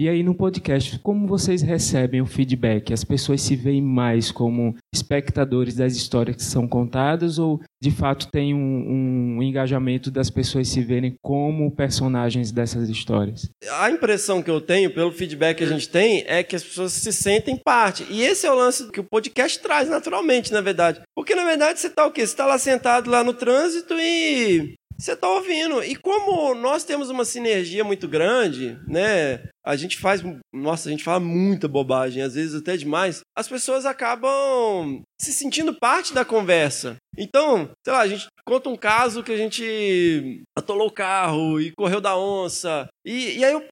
E 0.00 0.08
aí 0.08 0.22
no 0.22 0.32
podcast, 0.32 0.96
como 1.00 1.26
vocês 1.26 1.60
recebem 1.60 2.20
o 2.20 2.26
feedback? 2.26 2.92
As 2.92 3.02
pessoas 3.02 3.42
se 3.42 3.56
veem 3.56 3.82
mais 3.82 4.30
como 4.30 4.76
espectadores 4.94 5.74
das 5.74 5.96
histórias 5.96 6.36
que 6.36 6.44
são 6.44 6.68
contadas 6.68 7.36
ou 7.36 7.60
de 7.82 7.90
fato 7.90 8.30
tem 8.30 8.54
um, 8.54 9.38
um, 9.38 9.42
engajamento 9.42 10.08
das 10.08 10.30
pessoas 10.30 10.68
se 10.68 10.80
verem 10.82 11.16
como 11.20 11.68
personagens 11.74 12.52
dessas 12.52 12.88
histórias? 12.88 13.50
A 13.80 13.90
impressão 13.90 14.40
que 14.40 14.50
eu 14.50 14.60
tenho, 14.60 14.94
pelo 14.94 15.10
feedback 15.10 15.58
que 15.58 15.64
a 15.64 15.68
gente 15.68 15.88
tem, 15.88 16.22
é 16.28 16.44
que 16.44 16.54
as 16.54 16.62
pessoas 16.62 16.92
se 16.92 17.12
sentem 17.12 17.56
parte. 17.56 18.06
E 18.08 18.22
esse 18.22 18.46
é 18.46 18.52
o 18.52 18.56
lance 18.56 18.88
que 18.92 19.00
o 19.00 19.04
podcast 19.04 19.58
traz 19.58 19.88
naturalmente, 19.88 20.52
na 20.52 20.60
verdade. 20.60 21.02
Porque 21.12 21.34
na 21.34 21.44
verdade 21.44 21.80
você 21.80 21.88
está 21.88 22.06
o 22.06 22.12
quê? 22.12 22.20
Você 22.20 22.34
está 22.34 22.46
lá 22.46 22.56
sentado 22.56 23.10
lá 23.10 23.24
no 23.24 23.34
trânsito 23.34 23.94
e 23.94 24.78
você 24.98 25.12
está 25.12 25.28
ouvindo. 25.28 25.82
E 25.82 25.94
como 25.94 26.54
nós 26.54 26.84
temos 26.84 27.08
uma 27.08 27.24
sinergia 27.24 27.84
muito 27.84 28.08
grande, 28.08 28.78
né? 28.86 29.44
A 29.64 29.76
gente 29.76 29.98
faz, 29.98 30.22
nossa, 30.52 30.88
a 30.88 30.90
gente 30.90 31.04
fala 31.04 31.20
muita 31.20 31.68
bobagem, 31.68 32.22
às 32.22 32.34
vezes 32.34 32.54
até 32.54 32.76
demais. 32.76 33.20
As 33.36 33.46
pessoas 33.46 33.86
acabam 33.86 35.02
se 35.20 35.32
sentindo 35.32 35.74
parte 35.74 36.12
da 36.12 36.24
conversa. 36.24 36.96
Então, 37.16 37.70
sei 37.84 37.92
lá, 37.92 38.00
a 38.00 38.08
gente 38.08 38.26
conta 38.46 38.68
um 38.70 38.76
caso 38.76 39.22
que 39.22 39.32
a 39.32 39.36
gente 39.36 40.42
atolou 40.56 40.88
o 40.88 40.92
carro 40.92 41.60
e 41.60 41.72
correu 41.72 42.00
da 42.00 42.16
onça. 42.16 42.88
E, 43.04 43.38
e 43.38 43.44
aí 43.44 43.52
eu, 43.52 43.64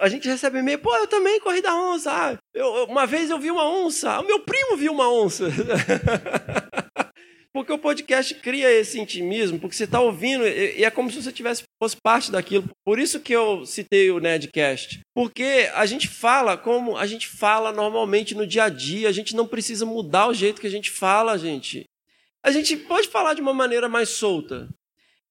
a, 0.00 0.08
gente 0.08 0.28
recebe 0.28 0.60
e-mail, 0.60 0.78
pô, 0.78 0.94
eu 0.96 1.06
também 1.06 1.40
corri 1.40 1.60
da 1.60 1.74
onça. 1.74 2.10
Ah, 2.12 2.38
eu, 2.54 2.84
uma 2.84 3.06
vez 3.06 3.28
eu 3.28 3.38
vi 3.38 3.50
uma 3.50 3.68
onça. 3.68 4.20
O 4.20 4.26
meu 4.26 4.40
primo 4.40 4.76
viu 4.76 4.92
uma 4.92 5.12
onça. 5.12 5.46
Porque 7.52 7.72
o 7.72 7.78
podcast 7.78 8.34
cria 8.36 8.70
esse 8.70 9.00
intimismo, 9.00 9.58
porque 9.58 9.74
você 9.74 9.84
está 9.84 10.00
ouvindo 10.00 10.46
e 10.46 10.84
é 10.84 10.90
como 10.90 11.10
se 11.10 11.20
você 11.20 11.32
tivesse 11.32 11.64
fosse 11.82 11.96
parte 12.00 12.30
daquilo. 12.30 12.68
Por 12.84 12.98
isso 12.98 13.18
que 13.20 13.32
eu 13.32 13.66
citei 13.66 14.10
o 14.10 14.20
Nedcast. 14.20 15.00
Porque 15.14 15.68
a 15.74 15.84
gente 15.86 16.06
fala 16.06 16.56
como 16.56 16.96
a 16.96 17.06
gente 17.06 17.26
fala 17.26 17.72
normalmente 17.72 18.34
no 18.34 18.46
dia 18.46 18.64
a 18.64 18.68
dia, 18.68 19.08
a 19.08 19.12
gente 19.12 19.34
não 19.34 19.46
precisa 19.46 19.84
mudar 19.84 20.28
o 20.28 20.34
jeito 20.34 20.60
que 20.60 20.66
a 20.66 20.70
gente 20.70 20.90
fala, 20.90 21.38
gente. 21.38 21.84
A 22.44 22.50
gente 22.50 22.76
pode 22.76 23.08
falar 23.08 23.34
de 23.34 23.40
uma 23.40 23.52
maneira 23.52 23.88
mais 23.88 24.10
solta. 24.10 24.68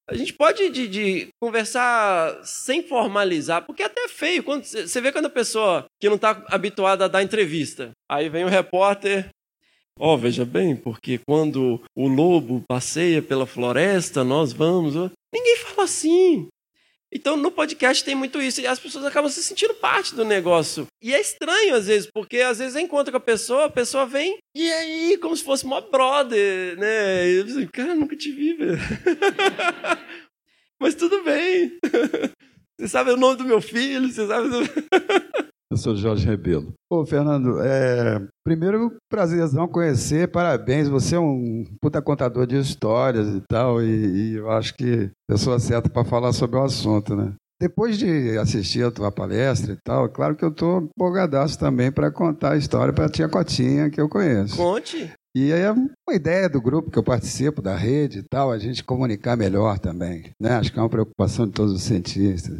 A 0.08 0.16
gente 0.16 0.34
pode 0.34 0.70
de, 0.70 0.88
de, 0.88 1.28
conversar 1.40 2.44
sem 2.44 2.82
formalizar, 2.82 3.64
porque 3.64 3.84
é 3.84 3.86
até 3.86 4.08
feio. 4.08 4.44
Você 4.44 5.00
vê 5.00 5.12
quando 5.12 5.28
a 5.28 5.30
pessoa 5.30 5.86
que 6.02 6.10
não 6.10 6.16
está 6.16 6.44
habituada 6.48 7.06
a 7.06 7.08
dar 7.08 7.22
entrevista, 7.22 7.92
aí 8.10 8.28
vem 8.28 8.44
o 8.44 8.50
repórter 8.50 9.30
Ó, 10.00 10.16
veja 10.16 10.46
bem, 10.46 10.78
porque 10.78 11.20
quando 11.28 11.82
o 11.94 12.08
lobo 12.08 12.64
passeia 12.66 13.22
pela 13.22 13.46
floresta, 13.46 14.24
nós 14.24 14.54
vamos. 14.54 14.94
Ninguém 15.34 15.58
fala 15.58 15.84
assim. 15.84 16.48
Então, 17.12 17.36
no 17.36 17.52
podcast 17.52 18.04
tem 18.04 18.14
muito 18.14 18.40
isso, 18.40 18.62
e 18.62 18.68
as 18.68 18.80
pessoas 18.80 19.04
acabam 19.04 19.30
se 19.30 19.44
sentindo 19.44 19.74
parte 19.74 20.16
do 20.16 20.24
negócio. 20.24 20.86
E 21.02 21.12
é 21.12 21.20
estranho, 21.20 21.76
às 21.76 21.88
vezes, 21.88 22.08
porque 22.14 22.38
às 22.38 22.60
vezes 22.60 22.76
eu 22.76 22.82
encontro 22.82 23.12
com 23.12 23.18
a 23.18 23.22
pessoa, 23.22 23.66
a 23.66 23.70
pessoa 23.70 24.06
vem, 24.06 24.38
e 24.56 24.72
aí, 24.72 25.18
como 25.18 25.36
se 25.36 25.44
fosse 25.44 25.66
uma 25.66 25.82
brother, 25.82 26.78
né? 26.78 27.28
E 27.28 27.36
eu 27.38 27.46
assim, 27.46 27.68
cara, 27.68 27.96
nunca 27.96 28.16
te 28.16 28.32
vi, 28.32 28.54
velho. 28.54 28.78
Mas 30.80 30.96
tudo 30.96 31.24
bem. 31.24 31.78
Você 32.80 32.88
sabe 32.88 33.12
o 33.12 33.18
nome 33.18 33.36
do 33.36 33.44
meu 33.44 33.60
filho, 33.60 34.10
você 34.10 34.26
sabe. 34.26 34.48
Eu 35.72 35.78
sou 35.78 35.96
Jorge 35.96 36.26
Rebelo. 36.26 36.74
Ô, 36.92 37.06
Fernando, 37.06 37.62
é... 37.62 38.26
primeiro, 38.44 38.98
prazerzão 39.08 39.68
conhecer, 39.68 40.28
parabéns. 40.32 40.88
Você 40.88 41.16
é 41.16 41.20
um 41.20 41.64
puta 41.80 42.02
contador 42.02 42.48
de 42.48 42.58
histórias 42.58 43.28
e 43.28 43.42
tal, 43.48 43.82
e, 43.82 44.32
e 44.32 44.36
eu 44.36 44.50
acho 44.50 44.74
que 44.74 45.12
eu 45.30 45.38
sou 45.38 45.60
certa 45.60 45.88
para 45.88 46.04
falar 46.04 46.34
sobre 46.34 46.58
o 46.58 46.64
assunto, 46.64 47.16
né? 47.16 47.34
Depois 47.62 48.00
de 48.00 48.38
assistir 48.38 48.84
a 48.84 48.92
tua 48.92 49.12
palestra 49.12 49.74
e 49.74 49.78
tal, 49.84 50.10
claro 50.10 50.36
que 50.36 50.44
eu 50.44 50.50
estou 50.50 50.82
empolgadaço 50.82 51.60
também 51.60 51.92
para 51.92 52.10
contar 52.10 52.54
a 52.54 52.58
história 52.58 52.94
para 52.94 53.06
a 53.06 53.10
tia 53.10 53.28
Cotinha, 53.28 53.90
que 53.90 54.00
eu 54.00 54.10
conheço. 54.10 54.56
Conte. 54.56 55.12
E 55.36 55.54
aí 55.54 55.62
é 55.62 55.72
uma 55.72 56.16
ideia 56.16 56.50
do 56.50 56.62
grupo 56.62 56.90
que 56.90 56.98
eu 56.98 57.04
participo, 57.04 57.62
da 57.62 57.76
rede 57.76 58.20
e 58.20 58.24
tal, 58.24 58.50
a 58.50 58.58
gente 58.58 58.84
comunicar 58.84 59.38
melhor 59.38 59.78
também. 59.78 60.32
Né? 60.42 60.54
Acho 60.54 60.72
que 60.72 60.80
é 60.80 60.82
uma 60.82 60.90
preocupação 60.90 61.46
de 61.46 61.52
todos 61.52 61.74
os 61.74 61.84
cientistas. 61.84 62.58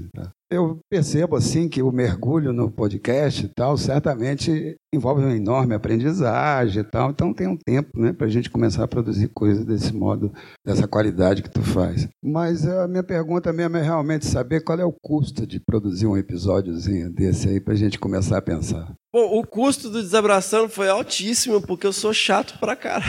Eu 0.52 0.80
percebo 0.90 1.36
assim 1.36 1.70
que 1.70 1.82
o 1.84 1.92
mergulho 1.92 2.52
no 2.52 2.72
podcast 2.72 3.46
e 3.46 3.50
tal 3.50 3.78
certamente 3.78 4.76
envolve 4.92 5.22
uma 5.22 5.36
enorme 5.36 5.76
aprendizagem 5.76 6.82
e 6.82 6.84
tal. 6.84 7.12
Então 7.12 7.32
tem 7.32 7.48
um 7.48 7.56
tempo, 7.56 8.00
né, 8.00 8.12
para 8.12 8.26
a 8.26 8.30
gente 8.30 8.50
começar 8.50 8.84
a 8.84 8.88
produzir 8.88 9.28
coisas 9.28 9.64
desse 9.64 9.94
modo, 9.94 10.34
dessa 10.66 10.88
qualidade 10.88 11.44
que 11.44 11.52
tu 11.52 11.62
faz. 11.62 12.08
Mas 12.24 12.68
a 12.68 12.88
minha 12.88 13.04
pergunta 13.04 13.54
mesmo 13.54 13.78
é 13.78 13.82
realmente 13.84 14.26
saber 14.26 14.64
qual 14.64 14.80
é 14.80 14.86
o 14.86 14.96
custo 15.04 15.46
de 15.46 15.60
produzir 15.60 16.08
um 16.08 16.18
episódiozinho 16.18 17.12
desse 17.12 17.48
aí 17.48 17.62
para 17.62 17.74
a 17.74 17.78
gente 17.78 18.00
começar 18.00 18.40
a 18.40 18.42
pensar. 18.42 18.92
Bom, 19.14 19.40
o 19.40 19.46
custo 19.46 19.88
do 19.88 20.02
desabraçando 20.02 20.68
foi 20.68 20.90
altíssimo 20.90 21.62
porque 21.62 21.86
eu 21.86 21.94
sou 21.94 22.12
chato 22.12 22.58
pra 22.60 22.76
cara. 22.76 23.06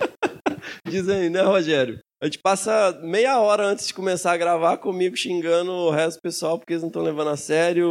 Dizem, 0.86 1.28
né, 1.28 1.42
Rogério? 1.42 1.98
A 2.20 2.26
gente 2.26 2.38
passa 2.40 2.98
meia 3.00 3.38
hora 3.38 3.64
antes 3.64 3.86
de 3.86 3.94
começar 3.94 4.32
a 4.32 4.36
gravar 4.36 4.78
comigo 4.78 5.16
xingando 5.16 5.70
o 5.70 5.90
resto 5.90 6.18
do 6.18 6.22
pessoal 6.22 6.58
porque 6.58 6.72
eles 6.72 6.82
não 6.82 6.88
estão 6.88 7.02
levando 7.02 7.30
a 7.30 7.36
sério, 7.36 7.88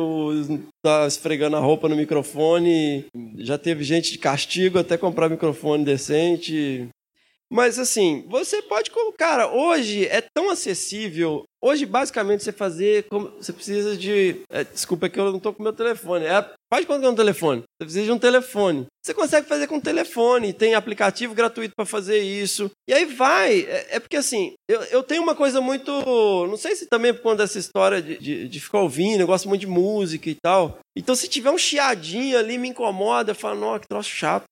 tá 0.83 1.07
esfregando 1.07 1.55
a 1.55 1.61
roupa 1.61 1.87
no 1.87 1.95
microfone. 1.95 3.05
Já 3.37 3.57
teve 3.57 3.85
gente 3.85 4.11
de 4.11 4.17
castigo 4.17 4.79
até 4.79 4.97
comprar 4.97 5.29
microfone 5.29 5.85
decente. 5.85 6.89
Mas 7.51 7.79
assim, 7.79 8.25
você 8.27 8.61
pode 8.61 8.91
Cara, 9.17 9.47
hoje 9.47 10.05
é 10.05 10.21
tão 10.21 10.49
acessível. 10.49 11.43
Hoje, 11.61 11.85
basicamente, 11.85 12.43
você 12.43 12.51
fazer. 12.51 13.05
Como, 13.09 13.29
você 13.29 13.51
precisa 13.51 13.97
de. 13.97 14.41
É, 14.51 14.63
desculpa 14.63 15.09
que 15.09 15.19
eu 15.19 15.31
não 15.31 15.39
tô 15.39 15.51
com 15.51 15.63
meu 15.63 15.73
telefone. 15.73 16.25
É, 16.25 16.45
quando 16.85 17.05
é 17.05 17.09
um 17.09 17.15
telefone. 17.15 17.61
Você 17.61 17.85
precisa 17.85 18.05
de 18.05 18.11
um 18.11 18.19
telefone. 18.19 18.85
Você 19.03 19.13
consegue 19.13 19.47
fazer 19.47 19.65
com 19.65 19.79
telefone. 19.79 20.53
Tem 20.53 20.75
aplicativo 20.75 21.33
gratuito 21.33 21.73
para 21.75 21.85
fazer 21.85 22.19
isso. 22.19 22.69
E 22.87 22.93
aí 22.93 23.05
vai. 23.05 23.61
É, 23.61 23.95
é, 23.95 23.99
porque 23.99 24.17
assim, 24.17 24.53
eu, 24.69 24.81
eu 24.83 25.01
tenho 25.01 25.23
uma 25.23 25.33
coisa 25.33 25.59
muito. 25.59 25.91
Não 26.47 26.57
sei 26.57 26.75
se 26.75 26.85
também 26.85 27.13
por 27.13 27.23
conta 27.23 27.37
dessa 27.37 27.57
história 27.57 28.01
de, 28.01 28.17
de, 28.19 28.47
de 28.47 28.59
ficar 28.59 28.81
ouvindo, 28.81 29.21
eu 29.21 29.27
gosto 29.27 29.49
muito 29.49 29.61
de 29.61 29.67
música 29.67 30.29
e 30.29 30.35
tal. 30.35 30.77
Então, 30.95 31.15
se 31.15 31.27
tiver 31.27 31.49
um 31.51 31.57
chiadinho 31.57 32.37
ali, 32.37 32.57
me 32.57 32.69
incomoda, 32.69 33.31
eu 33.31 33.35
falo, 33.35 33.59
nossa, 33.59 33.79
que 33.79 33.87
troço 33.87 34.09
chato. 34.09 34.45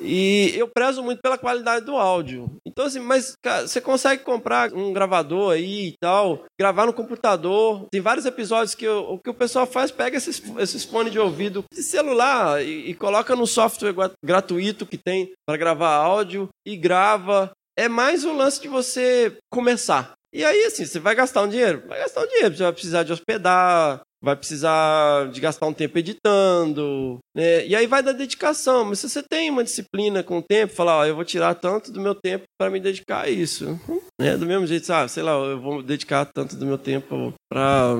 E 0.00 0.52
eu 0.56 0.68
prezo 0.68 1.02
muito 1.02 1.20
pela 1.22 1.38
qualidade 1.38 1.84
do 1.84 1.96
áudio. 1.96 2.56
Então, 2.66 2.86
assim, 2.86 3.00
mas 3.00 3.34
cara, 3.42 3.66
você 3.66 3.80
consegue 3.80 4.22
comprar 4.22 4.72
um 4.72 4.92
gravador 4.92 5.52
aí 5.52 5.88
e 5.88 5.94
tal, 6.00 6.44
gravar 6.58 6.86
no 6.86 6.92
computador. 6.92 7.86
Tem 7.90 8.00
vários 8.00 8.26
episódios 8.26 8.74
que 8.74 8.88
o 8.88 9.18
que 9.18 9.30
o 9.30 9.34
pessoal 9.34 9.66
faz, 9.66 9.90
pega 9.90 10.16
esses, 10.16 10.42
esses 10.58 10.84
fones 10.84 11.12
de 11.12 11.18
ouvido 11.18 11.64
de 11.72 11.82
celular 11.82 12.64
e, 12.64 12.90
e 12.90 12.94
coloca 12.94 13.36
no 13.36 13.46
software 13.46 13.94
gratuito 14.24 14.86
que 14.86 14.98
tem 14.98 15.32
para 15.46 15.56
gravar 15.56 15.94
áudio 15.94 16.48
e 16.66 16.76
grava. 16.76 17.52
É 17.76 17.88
mais 17.88 18.24
o 18.24 18.32
lance 18.32 18.60
de 18.60 18.68
você 18.68 19.36
começar. 19.50 20.12
E 20.32 20.44
aí, 20.44 20.64
assim, 20.64 20.84
você 20.84 20.98
vai 20.98 21.14
gastar 21.14 21.42
um 21.42 21.48
dinheiro? 21.48 21.84
Vai 21.86 22.00
gastar 22.00 22.22
um 22.22 22.26
dinheiro, 22.26 22.56
você 22.56 22.62
vai 22.64 22.72
precisar 22.72 23.04
de 23.04 23.12
hospedar, 23.12 24.00
vai 24.24 24.34
precisar 24.34 25.30
de 25.30 25.40
gastar 25.40 25.66
um 25.66 25.72
tempo 25.72 25.98
editando, 25.98 27.18
né? 27.36 27.66
E 27.66 27.76
aí 27.76 27.86
vai 27.86 28.02
da 28.02 28.12
dedicação. 28.12 28.86
Mas 28.86 29.00
se 29.00 29.08
você 29.08 29.22
tem 29.22 29.50
uma 29.50 29.62
disciplina 29.62 30.22
com 30.22 30.38
o 30.38 30.42
tempo, 30.42 30.72
falar, 30.72 30.98
ó, 30.98 31.04
eu 31.04 31.14
vou 31.14 31.24
tirar 31.24 31.54
tanto 31.54 31.92
do 31.92 32.00
meu 32.00 32.14
tempo 32.14 32.44
para 32.58 32.70
me 32.70 32.80
dedicar 32.80 33.24
a 33.24 33.30
isso, 33.30 33.78
né? 34.20 34.36
Do 34.36 34.46
mesmo 34.46 34.66
jeito, 34.66 34.86
sabe, 34.86 35.10
sei 35.10 35.22
lá, 35.22 35.32
eu 35.32 35.60
vou 35.60 35.82
dedicar 35.82 36.24
tanto 36.24 36.56
do 36.56 36.64
meu 36.64 36.78
tempo 36.78 37.34
para 37.52 37.94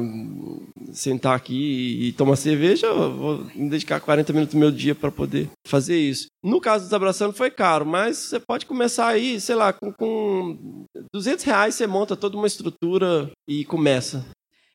sentar 0.93 1.37
aqui 1.37 2.09
e 2.09 2.13
tomar 2.13 2.37
cerveja, 2.37 2.87
eu 2.87 3.13
vou 3.13 3.39
me 3.55 3.69
dedicar 3.69 4.01
40 4.01 4.33
minutos 4.33 4.55
do 4.55 4.61
meu 4.61 4.71
dia 4.71 4.95
para 4.95 5.11
poder 5.11 5.49
fazer 5.67 5.99
isso. 5.99 6.27
No 6.43 6.61
caso 6.61 6.85
dos 6.85 6.93
abraçando 6.93 7.33
foi 7.35 7.51
caro, 7.51 7.85
mas 7.85 8.17
você 8.17 8.41
pode 8.41 8.67
começar 8.67 9.09
aí, 9.09 9.41
sei 9.41 9.55
lá, 9.55 9.73
com, 9.73 9.93
com 9.93 10.85
200 11.13 11.45
reais 11.45 11.75
você 11.75 11.87
monta 11.87 12.17
toda 12.17 12.37
uma 12.37 12.47
estrutura 12.47 13.31
e 13.49 13.65
começa. 13.65 14.25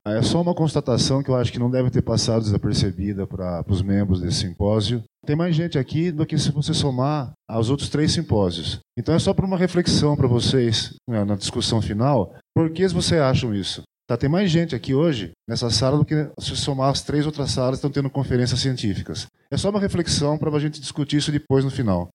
Ah, 0.09 0.13
é 0.13 0.23
só 0.23 0.41
uma 0.41 0.55
constatação 0.55 1.21
que 1.21 1.29
eu 1.29 1.35
acho 1.35 1.51
que 1.51 1.59
não 1.59 1.69
deve 1.69 1.91
ter 1.91 2.01
passado 2.01 2.41
desapercebida 2.41 3.27
para 3.27 3.63
os 3.67 3.83
membros 3.83 4.19
desse 4.19 4.39
simpósio. 4.39 5.03
Tem 5.23 5.35
mais 5.35 5.55
gente 5.55 5.77
aqui 5.77 6.11
do 6.11 6.25
que 6.25 6.35
se 6.35 6.51
você 6.51 6.73
somar 6.73 7.31
aos 7.47 7.69
outros 7.69 7.89
três 7.89 8.11
simpósios. 8.11 8.79
Então 8.97 9.13
é 9.13 9.19
só 9.19 9.35
para 9.35 9.45
uma 9.45 9.57
reflexão 9.57 10.17
para 10.17 10.27
vocês 10.27 10.95
né, 11.07 11.23
na 11.23 11.35
discussão 11.35 11.79
final. 11.79 12.33
Por 12.55 12.71
que 12.71 12.87
vocês 12.87 13.21
acham 13.21 13.53
isso? 13.53 13.83
Tá, 14.07 14.17
tem 14.17 14.27
mais 14.27 14.49
gente 14.49 14.73
aqui 14.73 14.95
hoje 14.95 15.29
nessa 15.47 15.69
sala 15.69 15.99
do 15.99 16.05
que 16.05 16.15
se 16.39 16.57
somar 16.57 16.89
as 16.89 17.03
três 17.03 17.27
outras 17.27 17.51
salas 17.51 17.73
que 17.73 17.85
estão 17.85 17.91
tendo 17.91 18.09
conferências 18.09 18.59
científicas. 18.59 19.27
É 19.51 19.57
só 19.57 19.69
uma 19.69 19.79
reflexão 19.79 20.39
para 20.39 20.49
a 20.49 20.59
gente 20.59 20.81
discutir 20.81 21.17
isso 21.17 21.31
depois 21.31 21.63
no 21.63 21.69
final. 21.69 22.09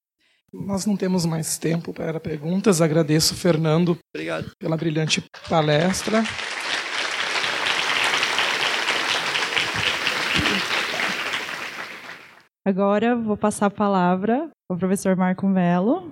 Nós 0.53 0.85
não 0.85 0.97
temos 0.97 1.25
mais 1.25 1.59
tempo 1.59 1.93
para 1.93 2.19
perguntas. 2.19 2.81
Agradeço, 2.81 3.37
Fernando, 3.37 3.97
Obrigado. 4.13 4.51
pela 4.59 4.77
brilhante 4.77 5.23
palestra. 5.49 6.25
Agora 12.67 13.15
vou 13.15 13.37
passar 13.37 13.67
a 13.67 13.71
palavra 13.71 14.49
ao 14.71 14.79
professor 14.79 15.15
Marco 15.15 15.47
Melo. 15.47 16.11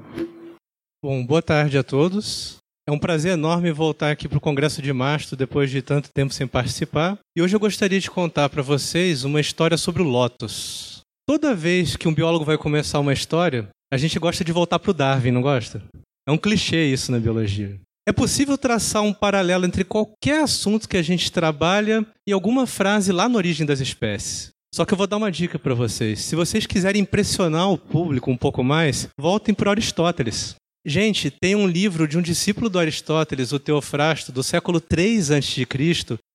Bom, 1.03 1.25
boa 1.25 1.41
tarde 1.41 1.79
a 1.79 1.83
todos. 1.83 2.59
É 2.87 2.93
um 2.93 2.99
prazer 2.99 3.33
enorme 3.33 3.73
voltar 3.73 4.11
aqui 4.11 4.29
para 4.29 4.37
o 4.37 4.41
Congresso 4.41 4.83
de 4.83 4.93
Mastro 4.93 5.35
depois 5.35 5.71
de 5.71 5.81
tanto 5.81 6.11
tempo 6.13 6.35
sem 6.35 6.47
participar. 6.47 7.19
E 7.35 7.41
hoje 7.41 7.57
eu 7.57 7.61
gostaria 7.61 7.99
de 7.99 8.11
contar 8.11 8.51
para 8.51 8.61
vocês 8.61 9.25
uma 9.25 9.41
história 9.41 9.79
sobre 9.79 10.03
o 10.03 10.05
Lotus. 10.05 11.01
Toda 11.27 11.55
vez 11.55 11.97
que 11.97 12.07
um 12.07 12.13
biólogo 12.13 12.45
vai 12.45 12.59
começar 12.59 13.01
uma 13.01 13.15
história, 13.15 13.71
a 13.91 13.97
gente 13.97 14.19
gosta 14.19 14.45
de 14.45 14.53
voltar 14.53 14.79
para 14.79 14.91
o 14.91 14.95
Darwin, 14.95 15.31
não 15.31 15.41
gosta? 15.41 15.83
É 16.29 16.33
um 16.33 16.37
clichê 16.37 16.85
isso 16.85 17.11
na 17.11 17.19
biologia. 17.19 17.81
É 18.07 18.13
possível 18.13 18.59
traçar 18.59 19.03
um 19.03 19.15
paralelo 19.15 19.65
entre 19.65 19.85
qualquer 19.85 20.43
assunto 20.43 20.87
que 20.87 20.99
a 20.99 21.03
gente 21.03 21.33
trabalha 21.33 22.05
e 22.29 22.33
alguma 22.33 22.67
frase 22.67 23.11
lá 23.11 23.27
na 23.27 23.39
origem 23.39 23.65
das 23.65 23.81
espécies. 23.81 24.52
Só 24.75 24.87
que 24.87 24.95
eu 24.95 24.99
vou 24.99 25.07
dar 25.07 25.19
uma 25.19 25.31
dica 25.31 25.59
para 25.59 25.75
vocês. 25.75 26.21
Se 26.21 26.35
vocês 26.35 26.67
quiserem 26.67 27.03
impressionar 27.03 27.71
o 27.71 27.77
público 27.77 28.31
um 28.31 28.37
pouco 28.37 28.65
mais, 28.65 29.09
voltem 29.19 29.55
para 29.55 29.71
Aristóteles. 29.71 30.55
Gente, 30.85 31.31
tem 31.31 31.55
um 31.55 31.67
livro 31.67 32.09
de 32.09 32.17
um 32.17 32.23
discípulo 32.23 32.71
do 32.71 32.79
Aristóteles, 32.79 33.53
o 33.53 33.61
Teofrasto, 33.61 34.33
do 34.33 34.43
século 34.43 34.81
3 34.81 35.31
a.C., 35.31 35.67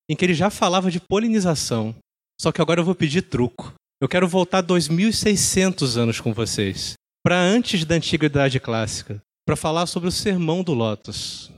em 0.09 0.15
que 0.15 0.23
ele 0.23 0.33
já 0.33 0.49
falava 0.49 0.91
de 0.91 0.99
polinização. 0.99 1.95
Só 2.39 2.51
que 2.51 2.61
agora 2.61 2.79
eu 2.79 2.85
vou 2.85 2.95
pedir 2.95 3.23
truco. 3.23 3.73
Eu 3.99 4.07
quero 4.07 4.27
voltar 4.27 4.61
2600 4.61 5.97
anos 5.97 6.21
com 6.21 6.31
vocês, 6.31 6.93
para 7.25 7.41
antes 7.41 7.83
da 7.83 7.95
antiguidade 7.95 8.59
clássica, 8.59 9.19
para 9.45 9.55
falar 9.55 9.87
sobre 9.87 10.07
o 10.07 10.11
sermão 10.11 10.63
do 10.63 10.73
Lótus. 10.73 11.51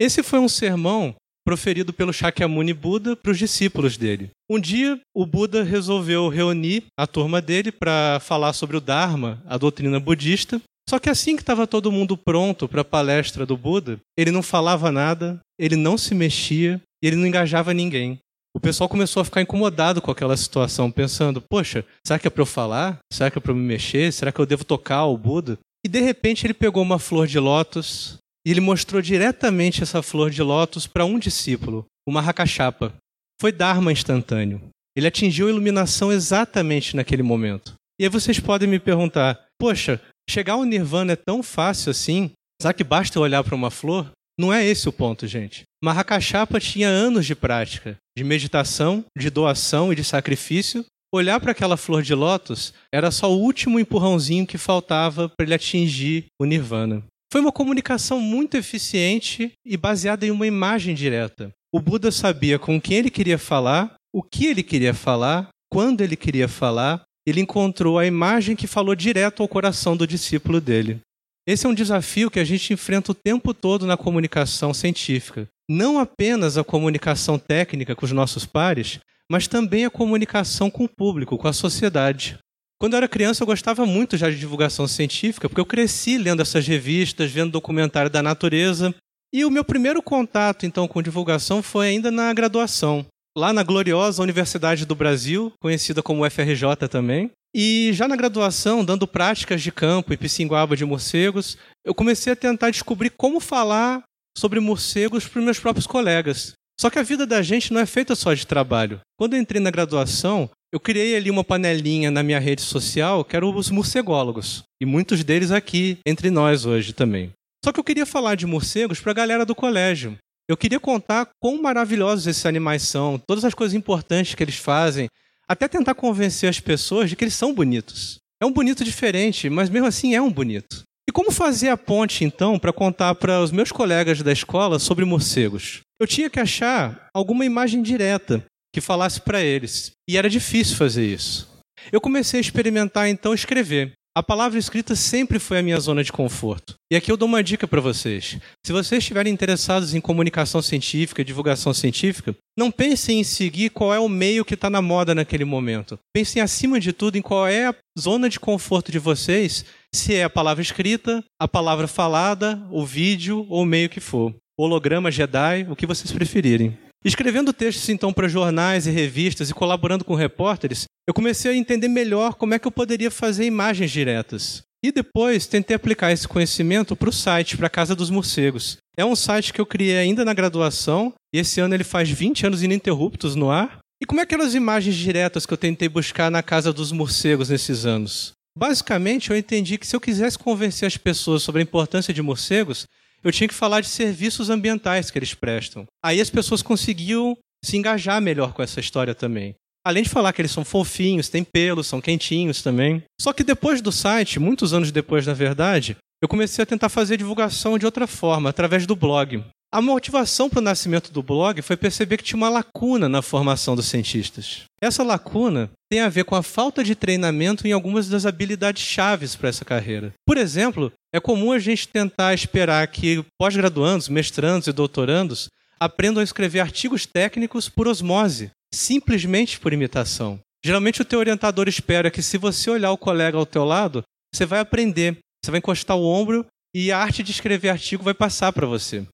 Esse 0.00 0.22
foi 0.22 0.38
um 0.38 0.48
sermão 0.48 1.14
proferido 1.44 1.92
pelo 1.92 2.12
Shakyamuni 2.12 2.72
Buda 2.72 3.14
para 3.14 3.30
os 3.30 3.38
discípulos 3.38 3.96
dele. 3.96 4.30
Um 4.50 4.58
dia, 4.58 4.98
o 5.14 5.26
Buda 5.26 5.62
resolveu 5.62 6.28
reunir 6.28 6.84
a 6.98 7.06
turma 7.06 7.40
dele 7.40 7.70
para 7.70 8.18
falar 8.20 8.52
sobre 8.52 8.76
o 8.76 8.80
Dharma, 8.80 9.42
a 9.46 9.58
doutrina 9.58 10.00
budista. 10.00 10.60
Só 10.88 10.98
que 10.98 11.10
assim 11.10 11.36
que 11.36 11.42
estava 11.42 11.66
todo 11.66 11.92
mundo 11.92 12.16
pronto 12.16 12.68
para 12.68 12.80
a 12.80 12.84
palestra 12.84 13.46
do 13.46 13.56
Buda, 13.56 13.98
ele 14.18 14.30
não 14.30 14.42
falava 14.42 14.90
nada, 14.90 15.40
ele 15.58 15.76
não 15.76 15.96
se 15.96 16.14
mexia 16.14 16.80
e 17.02 17.06
ele 17.06 17.16
não 17.16 17.26
engajava 17.26 17.74
ninguém. 17.74 18.18
O 18.56 18.60
pessoal 18.60 18.88
começou 18.88 19.20
a 19.20 19.24
ficar 19.24 19.42
incomodado 19.42 20.00
com 20.00 20.10
aquela 20.10 20.36
situação, 20.36 20.90
pensando: 20.90 21.40
poxa, 21.40 21.84
será 22.06 22.18
que 22.18 22.28
é 22.28 22.30
para 22.30 22.42
eu 22.42 22.46
falar? 22.46 22.98
Será 23.12 23.30
que 23.30 23.36
é 23.36 23.40
para 23.40 23.50
eu 23.50 23.56
me 23.56 23.62
mexer? 23.62 24.12
Será 24.12 24.30
que 24.30 24.38
eu 24.38 24.46
devo 24.46 24.64
tocar 24.64 25.04
o 25.06 25.18
Buda? 25.18 25.58
E 25.84 25.88
de 25.88 26.00
repente 26.00 26.46
ele 26.46 26.54
pegou 26.54 26.82
uma 26.82 26.98
flor 26.98 27.26
de 27.26 27.38
lótus, 27.38 28.16
e 28.46 28.50
ele 28.50 28.60
mostrou 28.60 29.00
diretamente 29.00 29.82
essa 29.82 30.02
flor 30.02 30.30
de 30.30 30.42
lótus 30.42 30.86
para 30.86 31.04
um 31.04 31.18
discípulo, 31.18 31.84
o 32.06 32.12
Mahakashapa. 32.12 32.94
Foi 33.40 33.50
Dharma 33.50 33.92
instantâneo. 33.92 34.60
Ele 34.96 35.06
atingiu 35.06 35.46
a 35.46 35.50
iluminação 35.50 36.12
exatamente 36.12 36.94
naquele 36.94 37.22
momento. 37.22 37.74
E 38.00 38.04
aí 38.04 38.08
vocês 38.08 38.38
podem 38.38 38.68
me 38.68 38.78
perguntar: 38.78 39.40
poxa, 39.58 40.00
chegar 40.28 40.54
ao 40.54 40.64
nirvana 40.64 41.12
é 41.12 41.16
tão 41.16 41.42
fácil 41.42 41.90
assim? 41.90 42.30
Será 42.60 42.72
que 42.72 42.84
basta 42.84 43.18
olhar 43.18 43.42
para 43.42 43.54
uma 43.54 43.70
flor? 43.70 44.10
Não 44.38 44.52
é 44.52 44.64
esse 44.64 44.88
o 44.88 44.92
ponto, 44.92 45.26
gente. 45.26 45.62
Mahakashapa 45.82 46.58
tinha 46.58 46.88
anos 46.88 47.26
de 47.26 47.34
prática, 47.34 47.96
de 48.16 48.24
meditação, 48.24 49.04
de 49.16 49.30
doação 49.30 49.92
e 49.92 49.96
de 49.96 50.02
sacrifício. 50.04 50.84
Olhar 51.14 51.38
para 51.38 51.52
aquela 51.52 51.76
flor 51.76 52.02
de 52.02 52.14
lótus 52.14 52.74
era 52.92 53.10
só 53.12 53.32
o 53.32 53.38
último 53.38 53.78
empurrãozinho 53.78 54.46
que 54.46 54.58
faltava 54.58 55.28
para 55.28 55.46
ele 55.46 55.54
atingir 55.54 56.26
o 56.40 56.44
nirvana. 56.44 57.04
Foi 57.34 57.40
uma 57.40 57.50
comunicação 57.50 58.20
muito 58.20 58.56
eficiente 58.56 59.50
e 59.66 59.76
baseada 59.76 60.24
em 60.24 60.30
uma 60.30 60.46
imagem 60.46 60.94
direta. 60.94 61.50
O 61.74 61.80
Buda 61.80 62.12
sabia 62.12 62.60
com 62.60 62.80
quem 62.80 62.98
ele 62.98 63.10
queria 63.10 63.38
falar, 63.38 63.96
o 64.14 64.22
que 64.22 64.46
ele 64.46 64.62
queria 64.62 64.94
falar, 64.94 65.48
quando 65.68 66.00
ele 66.00 66.14
queria 66.14 66.46
falar. 66.46 67.02
Ele 67.26 67.40
encontrou 67.40 67.98
a 67.98 68.06
imagem 68.06 68.54
que 68.54 68.68
falou 68.68 68.94
direto 68.94 69.42
ao 69.42 69.48
coração 69.48 69.96
do 69.96 70.06
discípulo 70.06 70.60
dele. 70.60 71.00
Esse 71.44 71.66
é 71.66 71.68
um 71.68 71.74
desafio 71.74 72.30
que 72.30 72.38
a 72.38 72.44
gente 72.44 72.72
enfrenta 72.72 73.10
o 73.10 73.16
tempo 73.16 73.52
todo 73.52 73.84
na 73.84 73.96
comunicação 73.96 74.72
científica. 74.72 75.48
Não 75.68 75.98
apenas 75.98 76.56
a 76.56 76.62
comunicação 76.62 77.36
técnica 77.36 77.96
com 77.96 78.06
os 78.06 78.12
nossos 78.12 78.46
pares, 78.46 79.00
mas 79.28 79.48
também 79.48 79.84
a 79.84 79.90
comunicação 79.90 80.70
com 80.70 80.84
o 80.84 80.88
público, 80.88 81.36
com 81.36 81.48
a 81.48 81.52
sociedade. 81.52 82.38
Quando 82.84 82.92
eu 82.92 82.98
era 82.98 83.08
criança, 83.08 83.42
eu 83.42 83.46
gostava 83.46 83.86
muito 83.86 84.14
já 84.14 84.28
de 84.28 84.38
divulgação 84.38 84.86
científica, 84.86 85.48
porque 85.48 85.58
eu 85.58 85.64
cresci 85.64 86.18
lendo 86.18 86.42
essas 86.42 86.66
revistas, 86.66 87.30
vendo 87.30 87.50
documentário 87.50 88.10
da 88.10 88.22
natureza. 88.22 88.94
E 89.32 89.42
o 89.42 89.50
meu 89.50 89.64
primeiro 89.64 90.02
contato, 90.02 90.66
então, 90.66 90.86
com 90.86 91.00
divulgação 91.00 91.62
foi 91.62 91.86
ainda 91.86 92.10
na 92.10 92.30
graduação, 92.34 93.06
lá 93.34 93.54
na 93.54 93.62
gloriosa 93.62 94.22
Universidade 94.22 94.84
do 94.84 94.94
Brasil, 94.94 95.50
conhecida 95.62 96.02
como 96.02 96.26
UFRJ 96.26 96.86
também. 96.90 97.30
E 97.54 97.88
já 97.94 98.06
na 98.06 98.16
graduação, 98.16 98.84
dando 98.84 99.08
práticas 99.08 99.62
de 99.62 99.72
campo 99.72 100.12
e 100.12 100.18
piscinguaba 100.18 100.76
de 100.76 100.84
morcegos, 100.84 101.56
eu 101.86 101.94
comecei 101.94 102.34
a 102.34 102.36
tentar 102.36 102.68
descobrir 102.68 103.08
como 103.08 103.40
falar 103.40 104.02
sobre 104.36 104.60
morcegos 104.60 105.26
para 105.26 105.40
meus 105.40 105.58
próprios 105.58 105.86
colegas. 105.86 106.52
Só 106.78 106.90
que 106.90 106.98
a 106.98 107.02
vida 107.02 107.24
da 107.24 107.40
gente 107.40 107.72
não 107.72 107.80
é 107.80 107.86
feita 107.86 108.14
só 108.14 108.34
de 108.34 108.46
trabalho. 108.46 109.00
Quando 109.16 109.32
eu 109.32 109.40
entrei 109.40 109.60
na 109.60 109.70
graduação, 109.70 110.50
eu 110.74 110.80
criei 110.80 111.14
ali 111.14 111.30
uma 111.30 111.44
panelinha 111.44 112.10
na 112.10 112.20
minha 112.20 112.40
rede 112.40 112.60
social 112.60 113.24
que 113.24 113.36
eram 113.36 113.54
os 113.54 113.70
morcególogos. 113.70 114.64
E 114.82 114.84
muitos 114.84 115.22
deles 115.22 115.52
aqui 115.52 115.98
entre 116.04 116.30
nós 116.30 116.66
hoje 116.66 116.92
também. 116.92 117.30
Só 117.64 117.70
que 117.70 117.78
eu 117.78 117.84
queria 117.84 118.04
falar 118.04 118.34
de 118.34 118.44
morcegos 118.44 118.98
para 118.98 119.12
a 119.12 119.14
galera 119.14 119.46
do 119.46 119.54
colégio. 119.54 120.18
Eu 120.48 120.56
queria 120.56 120.80
contar 120.80 121.28
quão 121.40 121.62
maravilhosos 121.62 122.26
esses 122.26 122.44
animais 122.44 122.82
são, 122.82 123.22
todas 123.24 123.44
as 123.44 123.54
coisas 123.54 123.72
importantes 123.72 124.34
que 124.34 124.42
eles 124.42 124.56
fazem, 124.56 125.06
até 125.46 125.68
tentar 125.68 125.94
convencer 125.94 126.50
as 126.50 126.58
pessoas 126.58 127.08
de 127.08 127.14
que 127.14 127.22
eles 127.22 127.34
são 127.34 127.54
bonitos. 127.54 128.16
É 128.42 128.44
um 128.44 128.52
bonito 128.52 128.84
diferente, 128.84 129.48
mas 129.48 129.70
mesmo 129.70 129.86
assim 129.86 130.16
é 130.16 130.20
um 130.20 130.32
bonito. 130.32 130.82
E 131.08 131.12
como 131.12 131.30
fazer 131.30 131.68
a 131.68 131.76
ponte, 131.76 132.24
então, 132.24 132.58
para 132.58 132.72
contar 132.72 133.14
para 133.14 133.40
os 133.40 133.52
meus 133.52 133.70
colegas 133.70 134.22
da 134.22 134.32
escola 134.32 134.80
sobre 134.80 135.04
morcegos? 135.04 135.82
Eu 136.00 136.06
tinha 136.08 136.28
que 136.28 136.40
achar 136.40 137.08
alguma 137.14 137.44
imagem 137.44 137.80
direta 137.80 138.44
que 138.74 138.80
falasse 138.80 139.20
para 139.20 139.40
eles. 139.40 139.92
E 140.08 140.18
era 140.18 140.28
difícil 140.28 140.76
fazer 140.76 141.06
isso. 141.06 141.48
Eu 141.92 142.00
comecei 142.00 142.38
a 142.38 142.40
experimentar, 142.40 143.08
então, 143.08 143.32
escrever. 143.32 143.92
A 144.16 144.22
palavra 144.22 144.58
escrita 144.58 144.94
sempre 144.94 145.40
foi 145.40 145.58
a 145.58 145.62
minha 145.62 145.78
zona 145.80 146.04
de 146.04 146.12
conforto. 146.12 146.74
E 146.90 146.94
aqui 146.94 147.10
eu 147.10 147.16
dou 147.16 147.26
uma 147.26 147.42
dica 147.42 147.66
para 147.66 147.80
vocês. 147.80 148.38
Se 148.64 148.72
vocês 148.72 149.00
estiverem 149.00 149.32
interessados 149.32 149.92
em 149.92 150.00
comunicação 150.00 150.62
científica, 150.62 151.24
divulgação 151.24 151.74
científica, 151.74 152.34
não 152.56 152.70
pensem 152.70 153.18
em 153.18 153.24
seguir 153.24 153.70
qual 153.70 153.92
é 153.92 153.98
o 153.98 154.08
meio 154.08 154.44
que 154.44 154.54
está 154.54 154.70
na 154.70 154.80
moda 154.80 155.16
naquele 155.16 155.44
momento. 155.44 155.98
Pensem, 156.12 156.40
acima 156.40 156.78
de 156.78 156.92
tudo, 156.92 157.16
em 157.16 157.22
qual 157.22 157.48
é 157.48 157.66
a 157.66 157.74
zona 157.98 158.28
de 158.28 158.38
conforto 158.38 158.92
de 158.92 159.00
vocês, 159.00 159.64
se 159.92 160.14
é 160.14 160.22
a 160.22 160.30
palavra 160.30 160.62
escrita, 160.62 161.22
a 161.40 161.48
palavra 161.48 161.88
falada, 161.88 162.64
o 162.70 162.86
vídeo 162.86 163.44
ou 163.48 163.62
o 163.62 163.66
meio 163.66 163.88
que 163.88 164.00
for. 164.00 164.32
Holograma, 164.56 165.10
Jedi, 165.10 165.66
o 165.68 165.74
que 165.74 165.86
vocês 165.86 166.12
preferirem. 166.12 166.78
Escrevendo 167.04 167.52
textos 167.52 167.86
então 167.90 168.14
para 168.14 168.28
jornais 168.28 168.86
e 168.86 168.90
revistas 168.90 169.50
e 169.50 169.54
colaborando 169.54 170.06
com 170.06 170.14
repórteres, 170.14 170.86
eu 171.06 171.12
comecei 171.12 171.50
a 171.50 171.54
entender 171.54 171.86
melhor 171.86 172.34
como 172.34 172.54
é 172.54 172.58
que 172.58 172.66
eu 172.66 172.72
poderia 172.72 173.10
fazer 173.10 173.44
imagens 173.44 173.90
diretas. 173.90 174.62
E 174.82 174.90
depois 174.90 175.46
tentei 175.46 175.76
aplicar 175.76 176.12
esse 176.12 176.26
conhecimento 176.26 176.96
para 176.96 177.10
o 177.10 177.12
site, 177.12 177.58
para 177.58 177.66
a 177.66 177.70
Casa 177.70 177.94
dos 177.94 178.08
Morcegos. 178.08 178.78
É 178.96 179.04
um 179.04 179.14
site 179.14 179.52
que 179.52 179.60
eu 179.60 179.66
criei 179.66 179.98
ainda 179.98 180.24
na 180.24 180.32
graduação, 180.32 181.12
e 181.34 181.38
esse 181.38 181.60
ano 181.60 181.74
ele 181.74 181.84
faz 181.84 182.08
20 182.08 182.46
anos 182.46 182.62
ininterruptos 182.62 183.34
no 183.34 183.50
ar. 183.50 183.80
E 184.02 184.06
como 184.06 184.20
é 184.20 184.26
que 184.26 184.34
eram 184.34 184.44
as 184.44 184.54
imagens 184.54 184.96
diretas 184.96 185.44
que 185.44 185.52
eu 185.52 185.58
tentei 185.58 185.90
buscar 185.90 186.30
na 186.30 186.42
Casa 186.42 186.72
dos 186.72 186.90
Morcegos 186.90 187.50
nesses 187.50 187.84
anos? 187.84 188.32
Basicamente, 188.56 189.30
eu 189.30 189.36
entendi 189.36 189.76
que 189.76 189.86
se 189.86 189.94
eu 189.94 190.00
quisesse 190.00 190.38
convencer 190.38 190.86
as 190.86 190.96
pessoas 190.96 191.42
sobre 191.42 191.60
a 191.60 191.64
importância 191.64 192.14
de 192.14 192.22
morcegos, 192.22 192.86
eu 193.24 193.32
tinha 193.32 193.48
que 193.48 193.54
falar 193.54 193.80
de 193.80 193.88
serviços 193.88 194.50
ambientais 194.50 195.10
que 195.10 195.18
eles 195.18 195.34
prestam. 195.34 195.86
Aí 196.04 196.20
as 196.20 196.28
pessoas 196.28 196.62
conseguiam 196.62 197.36
se 197.64 197.76
engajar 197.76 198.20
melhor 198.20 198.52
com 198.52 198.62
essa 198.62 198.78
história 198.78 199.14
também. 199.14 199.54
Além 199.86 200.02
de 200.02 200.10
falar 200.10 200.32
que 200.32 200.40
eles 200.40 200.50
são 200.50 200.64
fofinhos, 200.64 201.28
têm 201.28 201.42
pelos, 201.42 201.86
são 201.86 202.00
quentinhos 202.00 202.62
também. 202.62 203.02
Só 203.20 203.32
que 203.32 203.42
depois 203.42 203.80
do 203.80 203.90
site, 203.90 204.38
muitos 204.38 204.72
anos 204.72 204.92
depois, 204.92 205.26
na 205.26 205.34
verdade, 205.34 205.96
eu 206.22 206.28
comecei 206.28 206.62
a 206.62 206.66
tentar 206.66 206.88
fazer 206.88 207.16
divulgação 207.16 207.78
de 207.78 207.84
outra 207.84 208.06
forma, 208.06 208.48
através 208.50 208.86
do 208.86 208.96
blog. 208.96 209.44
A 209.74 209.82
motivação 209.82 210.48
para 210.48 210.60
o 210.60 210.62
nascimento 210.62 211.10
do 211.10 211.20
blog 211.20 211.60
foi 211.60 211.76
perceber 211.76 212.18
que 212.18 212.22
tinha 212.22 212.36
uma 212.36 212.48
lacuna 212.48 213.08
na 213.08 213.20
formação 213.20 213.74
dos 213.74 213.86
cientistas. 213.86 214.62
Essa 214.80 215.02
lacuna 215.02 215.68
tem 215.90 215.98
a 215.98 216.08
ver 216.08 216.24
com 216.24 216.36
a 216.36 216.44
falta 216.44 216.84
de 216.84 216.94
treinamento 216.94 217.66
em 217.66 217.72
algumas 217.72 218.08
das 218.08 218.24
habilidades 218.24 218.84
chaves 218.84 219.34
para 219.34 219.48
essa 219.48 219.64
carreira. 219.64 220.12
Por 220.24 220.38
exemplo, 220.38 220.92
é 221.12 221.18
comum 221.18 221.50
a 221.50 221.58
gente 221.58 221.88
tentar 221.88 222.32
esperar 222.34 222.86
que 222.86 223.24
pós-graduandos, 223.36 224.08
mestrandos 224.08 224.68
e 224.68 224.72
doutorandos 224.72 225.48
aprendam 225.80 226.20
a 226.20 226.24
escrever 226.24 226.60
artigos 226.60 227.04
técnicos 227.04 227.68
por 227.68 227.88
osmose, 227.88 228.52
simplesmente 228.72 229.58
por 229.58 229.72
imitação. 229.72 230.38
Geralmente 230.64 231.02
o 231.02 231.04
teu 231.04 231.18
orientador 231.18 231.66
espera 231.66 232.12
que 232.12 232.22
se 232.22 232.38
você 232.38 232.70
olhar 232.70 232.92
o 232.92 232.96
colega 232.96 233.36
ao 233.36 233.44
teu 233.44 233.64
lado, 233.64 234.04
você 234.32 234.46
vai 234.46 234.60
aprender, 234.60 235.18
você 235.44 235.50
vai 235.50 235.58
encostar 235.58 235.96
o 235.96 236.06
ombro 236.06 236.46
e 236.72 236.92
a 236.92 236.98
arte 236.98 237.24
de 237.24 237.32
escrever 237.32 237.70
artigo 237.70 238.04
vai 238.04 238.14
passar 238.14 238.52
para 238.52 238.68
você. 238.68 239.04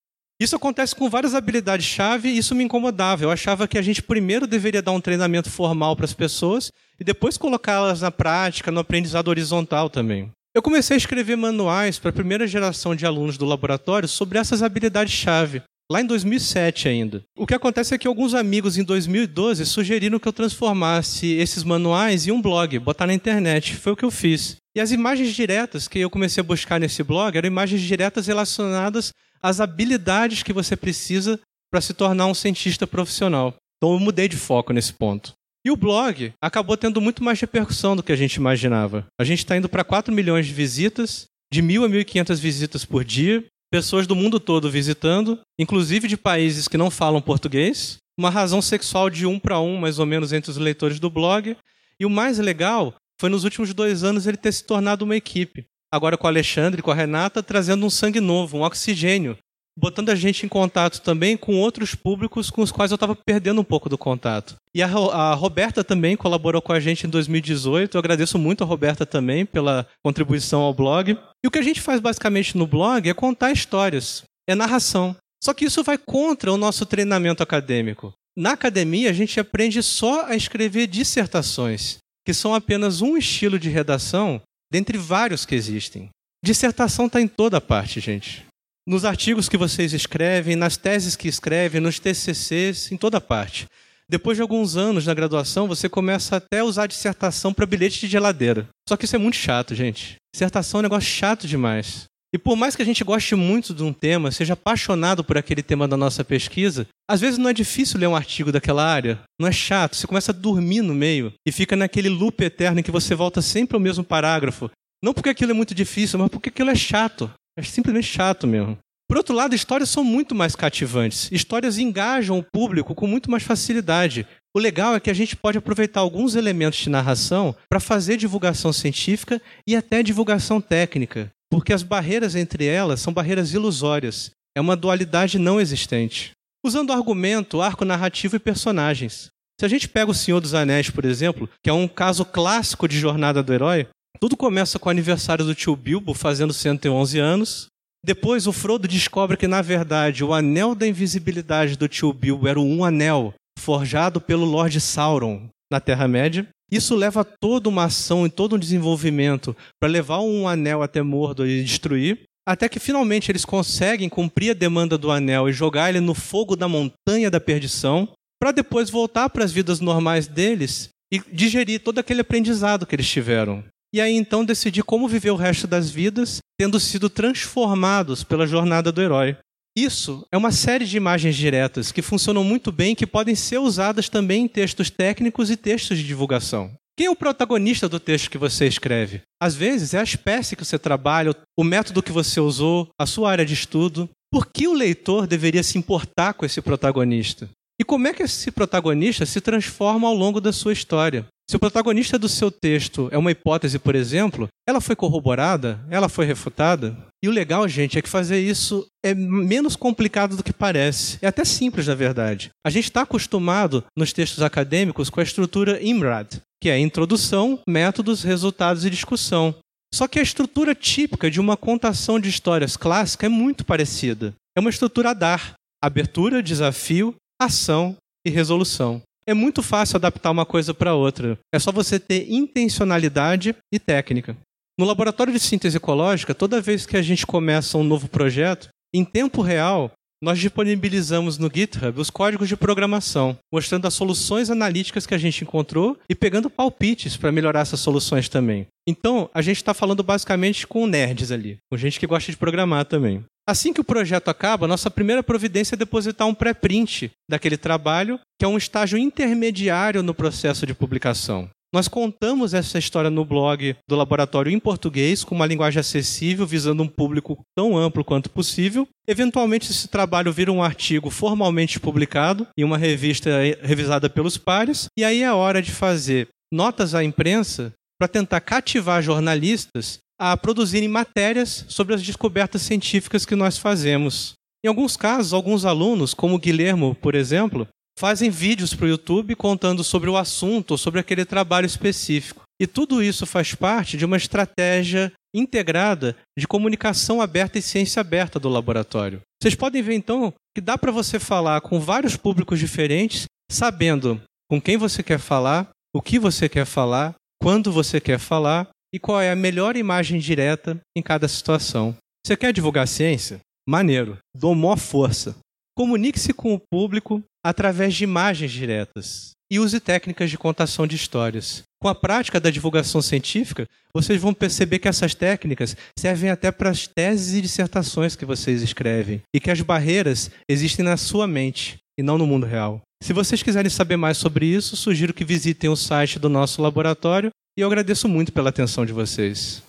Isso 0.40 0.56
acontece 0.56 0.96
com 0.96 1.10
várias 1.10 1.34
habilidades-chave 1.34 2.30
e 2.30 2.38
isso 2.38 2.54
me 2.54 2.64
incomodava. 2.64 3.22
Eu 3.22 3.30
achava 3.30 3.68
que 3.68 3.76
a 3.76 3.82
gente 3.82 4.02
primeiro 4.02 4.46
deveria 4.46 4.80
dar 4.80 4.92
um 4.92 5.00
treinamento 5.00 5.50
formal 5.50 5.94
para 5.94 6.06
as 6.06 6.14
pessoas 6.14 6.72
e 6.98 7.04
depois 7.04 7.36
colocá-las 7.36 8.00
na 8.00 8.10
prática, 8.10 8.70
no 8.70 8.80
aprendizado 8.80 9.28
horizontal 9.28 9.90
também. 9.90 10.30
Eu 10.54 10.62
comecei 10.62 10.94
a 10.94 10.96
escrever 10.96 11.36
manuais 11.36 11.98
para 11.98 12.08
a 12.08 12.14
primeira 12.14 12.46
geração 12.46 12.96
de 12.96 13.04
alunos 13.04 13.36
do 13.36 13.44
laboratório 13.44 14.08
sobre 14.08 14.38
essas 14.38 14.62
habilidades-chave, 14.62 15.62
lá 15.92 16.00
em 16.00 16.06
2007 16.06 16.88
ainda. 16.88 17.22
O 17.36 17.46
que 17.46 17.54
acontece 17.54 17.94
é 17.94 17.98
que 17.98 18.08
alguns 18.08 18.32
amigos 18.32 18.78
em 18.78 18.82
2012 18.82 19.66
sugeriram 19.66 20.18
que 20.18 20.26
eu 20.26 20.32
transformasse 20.32 21.34
esses 21.34 21.62
manuais 21.62 22.26
em 22.26 22.30
um 22.30 22.40
blog, 22.40 22.78
botar 22.78 23.06
na 23.06 23.12
internet. 23.12 23.76
Foi 23.76 23.92
o 23.92 23.96
que 23.96 24.06
eu 24.06 24.10
fiz. 24.10 24.56
E 24.74 24.80
as 24.80 24.90
imagens 24.90 25.34
diretas 25.34 25.86
que 25.86 25.98
eu 25.98 26.08
comecei 26.08 26.40
a 26.40 26.44
buscar 26.44 26.80
nesse 26.80 27.02
blog 27.02 27.36
eram 27.36 27.46
imagens 27.46 27.82
diretas 27.82 28.26
relacionadas 28.26 29.12
as 29.42 29.60
habilidades 29.60 30.42
que 30.42 30.52
você 30.52 30.76
precisa 30.76 31.40
para 31.70 31.80
se 31.80 31.94
tornar 31.94 32.26
um 32.26 32.34
cientista 32.34 32.86
profissional. 32.86 33.54
Então 33.76 33.94
eu 33.94 34.00
mudei 34.00 34.28
de 34.28 34.36
foco 34.36 34.72
nesse 34.72 34.92
ponto. 34.92 35.32
E 35.64 35.70
o 35.70 35.76
blog 35.76 36.32
acabou 36.40 36.76
tendo 36.76 37.00
muito 37.00 37.22
mais 37.22 37.40
repercussão 37.40 37.94
do 37.94 38.02
que 38.02 38.12
a 38.12 38.16
gente 38.16 38.34
imaginava. 38.34 39.06
A 39.18 39.24
gente 39.24 39.40
está 39.40 39.56
indo 39.56 39.68
para 39.68 39.84
4 39.84 40.12
milhões 40.12 40.46
de 40.46 40.54
visitas, 40.54 41.26
de 41.52 41.62
1.000 41.62 41.84
a 41.84 41.88
1.500 41.88 42.36
visitas 42.38 42.84
por 42.84 43.04
dia, 43.04 43.44
pessoas 43.70 44.06
do 44.06 44.16
mundo 44.16 44.40
todo 44.40 44.70
visitando, 44.70 45.38
inclusive 45.58 46.08
de 46.08 46.16
países 46.16 46.66
que 46.66 46.78
não 46.78 46.90
falam 46.90 47.20
português, 47.20 47.98
uma 48.18 48.30
razão 48.30 48.60
sexual 48.60 49.10
de 49.10 49.26
um 49.26 49.38
para 49.38 49.60
um, 49.60 49.76
mais 49.76 49.98
ou 49.98 50.06
menos, 50.06 50.32
entre 50.32 50.50
os 50.50 50.56
leitores 50.56 50.98
do 50.98 51.10
blog. 51.10 51.56
E 51.98 52.06
o 52.06 52.10
mais 52.10 52.38
legal 52.38 52.94
foi 53.20 53.28
nos 53.28 53.44
últimos 53.44 53.74
dois 53.74 54.02
anos 54.02 54.26
ele 54.26 54.38
ter 54.38 54.52
se 54.52 54.64
tornado 54.64 55.04
uma 55.04 55.16
equipe 55.16 55.66
agora 55.92 56.16
com 56.16 56.26
o 56.26 56.28
Alexandre, 56.28 56.82
com 56.82 56.90
a 56.90 56.94
Renata, 56.94 57.42
trazendo 57.42 57.84
um 57.84 57.90
sangue 57.90 58.20
novo, 58.20 58.58
um 58.58 58.62
oxigênio, 58.62 59.36
botando 59.76 60.10
a 60.10 60.14
gente 60.14 60.44
em 60.44 60.48
contato 60.48 61.00
também 61.00 61.36
com 61.36 61.58
outros 61.58 61.94
públicos 61.94 62.50
com 62.50 62.62
os 62.62 62.70
quais 62.70 62.90
eu 62.90 62.96
estava 62.96 63.16
perdendo 63.16 63.60
um 63.60 63.64
pouco 63.64 63.88
do 63.88 63.96
contato. 63.96 64.56
E 64.74 64.82
a, 64.82 64.86
a, 64.86 65.34
Roberta 65.34 65.82
também 65.82 66.16
colaborou 66.16 66.60
com 66.60 66.72
a 66.72 66.80
gente 66.80 67.06
em 67.06 67.10
2018. 67.10 67.96
Eu 67.96 67.98
agradeço 67.98 68.38
muito 68.38 68.62
a 68.62 68.66
Roberta 68.66 69.06
também 69.06 69.46
pela 69.46 69.86
contribuição 70.04 70.60
ao 70.60 70.74
blog. 70.74 71.18
E 71.42 71.48
o 71.48 71.50
que 71.50 71.58
a 71.58 71.62
gente 71.62 71.80
faz 71.80 72.00
basicamente 72.00 72.56
no 72.56 72.66
blog 72.66 73.08
é 73.08 73.14
contar 73.14 73.52
histórias, 73.52 74.22
é 74.48 74.54
narração. 74.54 75.16
Só 75.42 75.54
que 75.54 75.64
isso 75.64 75.82
vai 75.82 75.96
contra 75.96 76.52
o 76.52 76.58
nosso 76.58 76.84
treinamento 76.84 77.42
acadêmico. 77.42 78.12
Na 78.36 78.52
academia, 78.52 79.10
a 79.10 79.12
gente 79.12 79.40
aprende 79.40 79.82
só 79.82 80.26
a 80.26 80.36
escrever 80.36 80.86
dissertações, 80.86 81.98
que 82.24 82.34
são 82.34 82.54
apenas 82.54 83.00
um 83.00 83.16
estilo 83.16 83.58
de 83.58 83.68
redação 83.70 84.40
dentre 84.70 84.96
vários 84.96 85.44
que 85.44 85.54
existem. 85.54 86.08
Dissertação 86.42 87.06
está 87.06 87.20
em 87.20 87.28
toda 87.28 87.60
parte, 87.60 88.00
gente. 88.00 88.46
Nos 88.86 89.04
artigos 89.04 89.48
que 89.48 89.56
vocês 89.56 89.92
escrevem, 89.92 90.56
nas 90.56 90.76
teses 90.76 91.16
que 91.16 91.28
escrevem, 91.28 91.80
nos 91.80 91.98
TCCs, 91.98 92.90
em 92.90 92.96
toda 92.96 93.20
parte. 93.20 93.66
Depois 94.08 94.36
de 94.36 94.42
alguns 94.42 94.76
anos 94.76 95.06
na 95.06 95.14
graduação, 95.14 95.68
você 95.68 95.88
começa 95.88 96.36
até 96.36 96.58
a 96.60 96.64
usar 96.64 96.88
dissertação 96.88 97.52
para 97.52 97.66
bilhete 97.66 98.00
de 98.00 98.08
geladeira. 98.08 98.68
Só 98.88 98.96
que 98.96 99.04
isso 99.04 99.14
é 99.14 99.18
muito 99.18 99.36
chato, 99.36 99.74
gente. 99.74 100.16
Dissertação 100.34 100.78
é 100.78 100.80
um 100.80 100.82
negócio 100.82 101.08
chato 101.08 101.46
demais. 101.46 102.09
E 102.32 102.38
por 102.38 102.56
mais 102.56 102.76
que 102.76 102.82
a 102.82 102.84
gente 102.84 103.02
goste 103.02 103.34
muito 103.34 103.74
de 103.74 103.82
um 103.82 103.92
tema, 103.92 104.30
seja 104.30 104.52
apaixonado 104.52 105.24
por 105.24 105.36
aquele 105.36 105.62
tema 105.62 105.88
da 105.88 105.96
nossa 105.96 106.24
pesquisa, 106.24 106.86
às 107.10 107.20
vezes 107.20 107.38
não 107.38 107.50
é 107.50 107.52
difícil 107.52 107.98
ler 107.98 108.06
um 108.06 108.14
artigo 108.14 108.52
daquela 108.52 108.84
área, 108.84 109.20
não 109.40 109.48
é 109.48 109.52
chato, 109.52 109.96
você 109.96 110.06
começa 110.06 110.30
a 110.30 110.34
dormir 110.34 110.80
no 110.80 110.94
meio 110.94 111.32
e 111.44 111.50
fica 111.50 111.74
naquele 111.74 112.08
loop 112.08 112.40
eterno 112.44 112.78
em 112.78 112.82
que 112.84 112.90
você 112.90 113.16
volta 113.16 113.42
sempre 113.42 113.74
ao 113.74 113.80
mesmo 113.80 114.04
parágrafo. 114.04 114.70
Não 115.02 115.12
porque 115.12 115.30
aquilo 115.30 115.50
é 115.50 115.54
muito 115.54 115.74
difícil, 115.74 116.18
mas 116.18 116.28
porque 116.28 116.50
aquilo 116.50 116.70
é 116.70 116.74
chato. 116.74 117.30
É 117.58 117.62
simplesmente 117.62 118.06
chato 118.06 118.46
mesmo. 118.46 118.78
Por 119.08 119.16
outro 119.16 119.34
lado, 119.34 119.56
histórias 119.56 119.90
são 119.90 120.04
muito 120.04 120.36
mais 120.36 120.54
cativantes. 120.54 121.28
Histórias 121.32 121.78
engajam 121.78 122.38
o 122.38 122.44
público 122.44 122.94
com 122.94 123.08
muito 123.08 123.28
mais 123.28 123.42
facilidade. 123.42 124.24
O 124.54 124.60
legal 124.60 124.94
é 124.94 125.00
que 125.00 125.10
a 125.10 125.14
gente 125.14 125.34
pode 125.34 125.58
aproveitar 125.58 125.98
alguns 125.98 126.36
elementos 126.36 126.78
de 126.78 126.90
narração 126.90 127.54
para 127.68 127.80
fazer 127.80 128.16
divulgação 128.16 128.72
científica 128.72 129.42
e 129.66 129.74
até 129.74 130.00
divulgação 130.00 130.60
técnica, 130.60 131.28
porque 131.50 131.72
as 131.72 131.82
barreiras 131.82 132.34
entre 132.34 132.64
elas 132.64 133.00
são 133.00 133.12
barreiras 133.12 133.52
ilusórias. 133.52 134.30
É 134.56 134.60
uma 134.60 134.76
dualidade 134.76 135.38
não 135.38 135.60
existente. 135.60 136.32
Usando 136.64 136.92
argumento, 136.92 137.60
arco 137.60 137.84
narrativo 137.84 138.36
e 138.36 138.38
personagens. 138.38 139.28
Se 139.58 139.66
a 139.66 139.68
gente 139.68 139.88
pega 139.88 140.10
O 140.10 140.14
Senhor 140.14 140.40
dos 140.40 140.54
Anéis, 140.54 140.88
por 140.88 141.04
exemplo, 141.04 141.48
que 141.62 141.68
é 141.68 141.72
um 141.72 141.86
caso 141.86 142.24
clássico 142.24 142.88
de 142.88 142.98
jornada 142.98 143.42
do 143.42 143.52
herói, 143.52 143.88
tudo 144.18 144.36
começa 144.36 144.78
com 144.78 144.88
o 144.88 144.90
aniversário 144.90 145.44
do 145.44 145.54
tio 145.54 145.76
Bilbo 145.76 146.14
fazendo 146.14 146.52
111 146.52 147.18
anos, 147.18 147.66
depois 148.04 148.46
o 148.46 148.52
Frodo 148.52 148.88
descobre 148.88 149.36
que, 149.36 149.46
na 149.46 149.60
verdade, 149.60 150.24
o 150.24 150.32
anel 150.32 150.74
da 150.74 150.86
invisibilidade 150.86 151.76
do 151.76 151.88
tio 151.88 152.12
Bilbo 152.12 152.48
era 152.48 152.58
um 152.58 152.84
anel 152.84 153.34
forjado 153.58 154.20
pelo 154.20 154.46
Lord 154.46 154.80
Sauron 154.80 155.48
na 155.70 155.80
Terra-média. 155.80 156.48
Isso 156.70 156.94
leva 156.94 157.24
toda 157.24 157.68
uma 157.68 157.84
ação 157.84 158.26
e 158.26 158.30
todo 158.30 158.56
um 158.56 158.58
desenvolvimento 158.58 159.56
para 159.80 159.90
levar 159.90 160.20
um 160.20 160.46
anel 160.46 160.82
até 160.82 161.02
Mordor 161.02 161.46
e 161.46 161.62
destruir, 161.62 162.22
até 162.46 162.68
que 162.68 162.78
finalmente 162.78 163.30
eles 163.30 163.44
conseguem 163.44 164.08
cumprir 164.08 164.50
a 164.50 164.54
demanda 164.54 164.96
do 164.96 165.10
anel 165.10 165.48
e 165.48 165.52
jogar 165.52 165.88
ele 165.88 166.00
no 166.00 166.14
fogo 166.14 166.56
da 166.56 166.68
montanha 166.68 167.30
da 167.30 167.40
perdição, 167.40 168.08
para 168.40 168.52
depois 168.52 168.88
voltar 168.88 169.28
para 169.30 169.44
as 169.44 169.52
vidas 169.52 169.80
normais 169.80 170.26
deles 170.26 170.88
e 171.12 171.20
digerir 171.32 171.80
todo 171.80 171.98
aquele 171.98 172.20
aprendizado 172.20 172.86
que 172.86 172.94
eles 172.94 173.08
tiveram 173.08 173.64
e 173.92 174.00
aí 174.00 174.14
então 174.14 174.44
decidir 174.44 174.82
como 174.84 175.08
viver 175.08 175.30
o 175.30 175.36
resto 175.36 175.66
das 175.66 175.90
vidas, 175.90 176.38
tendo 176.58 176.78
sido 176.78 177.10
transformados 177.10 178.22
pela 178.22 178.46
jornada 178.46 178.92
do 178.92 179.02
herói. 179.02 179.36
Isso 179.76 180.26
é 180.32 180.36
uma 180.36 180.50
série 180.50 180.84
de 180.84 180.96
imagens 180.96 181.36
diretas 181.36 181.92
que 181.92 182.02
funcionam 182.02 182.42
muito 182.42 182.72
bem 182.72 182.92
e 182.92 182.96
que 182.96 183.06
podem 183.06 183.34
ser 183.34 183.58
usadas 183.58 184.08
também 184.08 184.44
em 184.44 184.48
textos 184.48 184.90
técnicos 184.90 185.50
e 185.50 185.56
textos 185.56 185.98
de 185.98 186.04
divulgação. 186.04 186.72
Quem 186.96 187.06
é 187.06 187.10
o 187.10 187.16
protagonista 187.16 187.88
do 187.88 188.00
texto 188.00 188.30
que 188.30 188.36
você 188.36 188.66
escreve? 188.66 189.22
Às 189.40 189.54
vezes 189.54 189.94
é 189.94 190.00
a 190.00 190.02
espécie 190.02 190.56
que 190.56 190.64
você 190.64 190.78
trabalha, 190.78 191.34
o 191.56 191.64
método 191.64 192.02
que 192.02 192.12
você 192.12 192.40
usou, 192.40 192.88
a 192.98 193.06
sua 193.06 193.30
área 193.30 193.46
de 193.46 193.54
estudo. 193.54 194.08
Por 194.30 194.46
que 194.46 194.68
o 194.68 194.74
leitor 194.74 195.26
deveria 195.26 195.62
se 195.62 195.78
importar 195.78 196.34
com 196.34 196.44
esse 196.44 196.60
protagonista? 196.60 197.48
E 197.80 197.84
como 197.84 198.06
é 198.06 198.12
que 198.12 198.24
esse 198.24 198.50
protagonista 198.50 199.24
se 199.24 199.40
transforma 199.40 200.06
ao 200.06 200.14
longo 200.14 200.40
da 200.40 200.52
sua 200.52 200.72
história? 200.72 201.26
Se 201.50 201.56
o 201.56 201.58
protagonista 201.58 202.16
do 202.16 202.28
seu 202.28 202.48
texto 202.48 203.08
é 203.10 203.18
uma 203.18 203.32
hipótese, 203.32 203.76
por 203.76 203.96
exemplo, 203.96 204.46
ela 204.68 204.80
foi 204.80 204.94
corroborada, 204.94 205.84
ela 205.90 206.08
foi 206.08 206.24
refutada. 206.24 206.96
E 207.20 207.28
o 207.28 207.32
legal, 207.32 207.66
gente, 207.66 207.98
é 207.98 208.02
que 208.02 208.08
fazer 208.08 208.38
isso 208.38 208.86
é 209.04 209.12
menos 209.14 209.74
complicado 209.74 210.36
do 210.36 210.44
que 210.44 210.52
parece. 210.52 211.18
É 211.20 211.26
até 211.26 211.44
simples, 211.44 211.88
na 211.88 211.96
verdade. 211.96 212.50
A 212.64 212.70
gente 212.70 212.84
está 212.84 213.02
acostumado 213.02 213.82
nos 213.98 214.12
textos 214.12 214.44
acadêmicos 214.44 215.10
com 215.10 215.18
a 215.18 215.24
estrutura 215.24 215.82
IMRAD, 215.82 216.40
que 216.62 216.70
é 216.70 216.78
introdução, 216.78 217.58
métodos, 217.68 218.22
resultados 218.22 218.84
e 218.84 218.90
discussão. 218.90 219.52
Só 219.92 220.06
que 220.06 220.20
a 220.20 220.22
estrutura 220.22 220.72
típica 220.72 221.28
de 221.28 221.40
uma 221.40 221.56
contação 221.56 222.20
de 222.20 222.28
histórias 222.28 222.76
clássica 222.76 223.26
é 223.26 223.28
muito 223.28 223.64
parecida. 223.64 224.34
É 224.56 224.60
uma 224.60 224.70
estrutura 224.70 225.10
a 225.10 225.14
dar: 225.14 225.54
abertura, 225.82 226.44
desafio, 226.44 227.12
ação 227.42 227.96
e 228.24 228.30
resolução 228.30 229.02
é 229.30 229.34
muito 229.34 229.62
fácil 229.62 229.96
adaptar 229.96 230.30
uma 230.30 230.44
coisa 230.44 230.74
para 230.74 230.94
outra. 230.94 231.38
É 231.54 231.58
só 231.58 231.70
você 231.70 232.00
ter 232.00 232.30
intencionalidade 232.30 233.54
e 233.72 233.78
técnica. 233.78 234.36
No 234.78 234.84
laboratório 234.84 235.32
de 235.32 235.38
síntese 235.38 235.76
ecológica, 235.76 236.34
toda 236.34 236.60
vez 236.60 236.84
que 236.84 236.96
a 236.96 237.02
gente 237.02 237.26
começa 237.26 237.78
um 237.78 237.84
novo 237.84 238.08
projeto, 238.08 238.68
em 238.92 239.04
tempo 239.04 239.40
real, 239.40 239.92
nós 240.22 240.38
disponibilizamos 240.38 241.38
no 241.38 241.50
GitHub 241.52 241.98
os 241.98 242.10
códigos 242.10 242.48
de 242.48 242.56
programação, 242.56 243.36
mostrando 243.52 243.86
as 243.86 243.94
soluções 243.94 244.50
analíticas 244.50 245.06
que 245.06 245.14
a 245.14 245.18
gente 245.18 245.42
encontrou 245.42 245.98
e 246.08 246.14
pegando 246.14 246.50
palpites 246.50 247.16
para 247.16 247.32
melhorar 247.32 247.60
essas 247.60 247.80
soluções 247.80 248.28
também. 248.28 248.66
Então, 248.86 249.30
a 249.32 249.40
gente 249.40 249.56
está 249.56 249.72
falando 249.72 250.02
basicamente 250.02 250.66
com 250.66 250.86
nerds 250.86 251.32
ali, 251.32 251.58
com 251.70 251.78
gente 251.78 251.98
que 251.98 252.06
gosta 252.06 252.30
de 252.30 252.36
programar 252.36 252.84
também. 252.84 253.24
Assim 253.48 253.72
que 253.72 253.80
o 253.80 253.84
projeto 253.84 254.28
acaba, 254.28 254.68
nossa 254.68 254.90
primeira 254.90 255.22
providência 255.22 255.74
é 255.74 255.78
depositar 255.78 256.28
um 256.28 256.34
pré-print 256.34 257.10
daquele 257.28 257.56
trabalho, 257.56 258.20
que 258.38 258.44
é 258.44 258.48
um 258.48 258.58
estágio 258.58 258.98
intermediário 258.98 260.02
no 260.02 260.14
processo 260.14 260.66
de 260.66 260.74
publicação. 260.74 261.48
Nós 261.72 261.86
contamos 261.86 262.52
essa 262.52 262.78
história 262.78 263.10
no 263.10 263.24
blog 263.24 263.76
do 263.88 263.94
laboratório 263.94 264.50
em 264.50 264.58
português, 264.58 265.22
com 265.22 265.36
uma 265.36 265.46
linguagem 265.46 265.78
acessível, 265.78 266.44
visando 266.44 266.82
um 266.82 266.88
público 266.88 267.38
tão 267.56 267.78
amplo 267.78 268.04
quanto 268.04 268.28
possível. 268.28 268.88
Eventualmente, 269.06 269.70
esse 269.70 269.86
trabalho 269.86 270.32
vira 270.32 270.50
um 270.50 270.62
artigo 270.62 271.10
formalmente 271.10 271.78
publicado 271.78 272.48
em 272.58 272.64
uma 272.64 272.76
revista 272.76 273.30
revisada 273.62 274.10
pelos 274.10 274.36
pares, 274.36 274.86
e 274.98 275.04
aí 275.04 275.22
é 275.22 275.32
hora 275.32 275.62
de 275.62 275.70
fazer 275.70 276.26
notas 276.52 276.92
à 276.92 277.04
imprensa 277.04 277.72
para 278.00 278.08
tentar 278.08 278.40
cativar 278.40 279.00
jornalistas 279.00 279.98
a 280.18 280.36
produzirem 280.36 280.88
matérias 280.88 281.64
sobre 281.68 281.94
as 281.94 282.02
descobertas 282.02 282.62
científicas 282.62 283.24
que 283.24 283.36
nós 283.36 283.58
fazemos. 283.58 284.32
Em 284.64 284.68
alguns 284.68 284.96
casos, 284.96 285.32
alguns 285.32 285.64
alunos, 285.64 286.12
como 286.12 286.34
o 286.34 286.38
Guilhermo, 286.38 286.94
por 286.94 287.14
exemplo, 287.14 287.66
fazem 287.98 288.30
vídeos 288.30 288.74
para 288.74 288.86
o 288.86 288.88
YouTube 288.88 289.34
contando 289.34 289.84
sobre 289.84 290.08
o 290.08 290.16
assunto 290.16 290.72
ou 290.72 290.78
sobre 290.78 291.00
aquele 291.00 291.24
trabalho 291.24 291.66
específico. 291.66 292.42
E 292.60 292.66
tudo 292.66 293.02
isso 293.02 293.24
faz 293.26 293.54
parte 293.54 293.96
de 293.96 294.04
uma 294.04 294.16
estratégia 294.16 295.12
integrada 295.34 296.16
de 296.38 296.46
comunicação 296.46 297.22
aberta 297.22 297.58
e 297.58 297.62
ciência 297.62 298.00
aberta 298.00 298.38
do 298.38 298.48
laboratório. 298.48 299.20
Vocês 299.42 299.54
podem 299.54 299.82
ver 299.82 299.94
então 299.94 300.34
que 300.54 300.60
dá 300.60 300.76
para 300.76 300.92
você 300.92 301.18
falar 301.18 301.60
com 301.60 301.80
vários 301.80 302.16
públicos 302.16 302.58
diferentes, 302.58 303.24
sabendo 303.50 304.20
com 304.50 304.60
quem 304.60 304.76
você 304.76 305.02
quer 305.02 305.18
falar, 305.18 305.70
o 305.94 306.02
que 306.02 306.18
você 306.18 306.48
quer 306.48 306.66
falar, 306.66 307.14
quando 307.40 307.72
você 307.72 308.00
quer 308.00 308.18
falar 308.18 308.68
e 308.92 308.98
qual 308.98 309.20
é 309.20 309.30
a 309.30 309.36
melhor 309.36 309.76
imagem 309.76 310.18
direta 310.18 310.78
em 310.96 311.02
cada 311.02 311.28
situação. 311.28 311.96
Você 312.26 312.36
quer 312.36 312.52
divulgar 312.52 312.86
ciência? 312.86 313.40
Maneiro. 313.66 314.18
Dou 314.36 314.54
maior 314.54 314.76
força. 314.76 315.36
Comunique-se 315.76 316.32
com 316.32 316.54
o 316.54 316.60
público 316.60 317.22
através 317.44 317.94
de 317.94 318.04
imagens 318.04 318.50
diretas 318.50 319.30
e 319.50 319.58
use 319.58 319.80
técnicas 319.80 320.30
de 320.30 320.38
contação 320.38 320.86
de 320.86 320.94
histórias. 320.94 321.62
Com 321.82 321.88
a 321.88 321.94
prática 321.94 322.38
da 322.38 322.50
divulgação 322.50 323.00
científica, 323.00 323.66
vocês 323.94 324.20
vão 324.20 324.32
perceber 324.32 324.78
que 324.78 324.86
essas 324.86 325.14
técnicas 325.14 325.76
servem 325.98 326.30
até 326.30 326.52
para 326.52 326.70
as 326.70 326.86
teses 326.86 327.34
e 327.34 327.40
dissertações 327.40 328.14
que 328.14 328.24
vocês 328.24 328.62
escrevem 328.62 329.22
e 329.34 329.40
que 329.40 329.50
as 329.50 329.60
barreiras 329.60 330.30
existem 330.48 330.84
na 330.84 330.96
sua 330.96 331.26
mente 331.26 331.78
e 331.98 332.02
não 332.02 332.18
no 332.18 332.26
mundo 332.26 332.46
real. 332.46 332.80
Se 333.02 333.12
vocês 333.12 333.42
quiserem 333.42 333.70
saber 333.70 333.96
mais 333.96 334.18
sobre 334.18 334.46
isso, 334.46 334.76
sugiro 334.76 335.14
que 335.14 335.24
visitem 335.24 335.70
o 335.70 335.76
site 335.76 336.18
do 336.18 336.28
nosso 336.28 336.60
laboratório 336.62 337.30
e 337.58 337.62
eu 337.62 337.66
agradeço 337.66 338.06
muito 338.06 338.32
pela 338.32 338.50
atenção 338.50 338.84
de 338.86 338.92
vocês. 338.92 339.62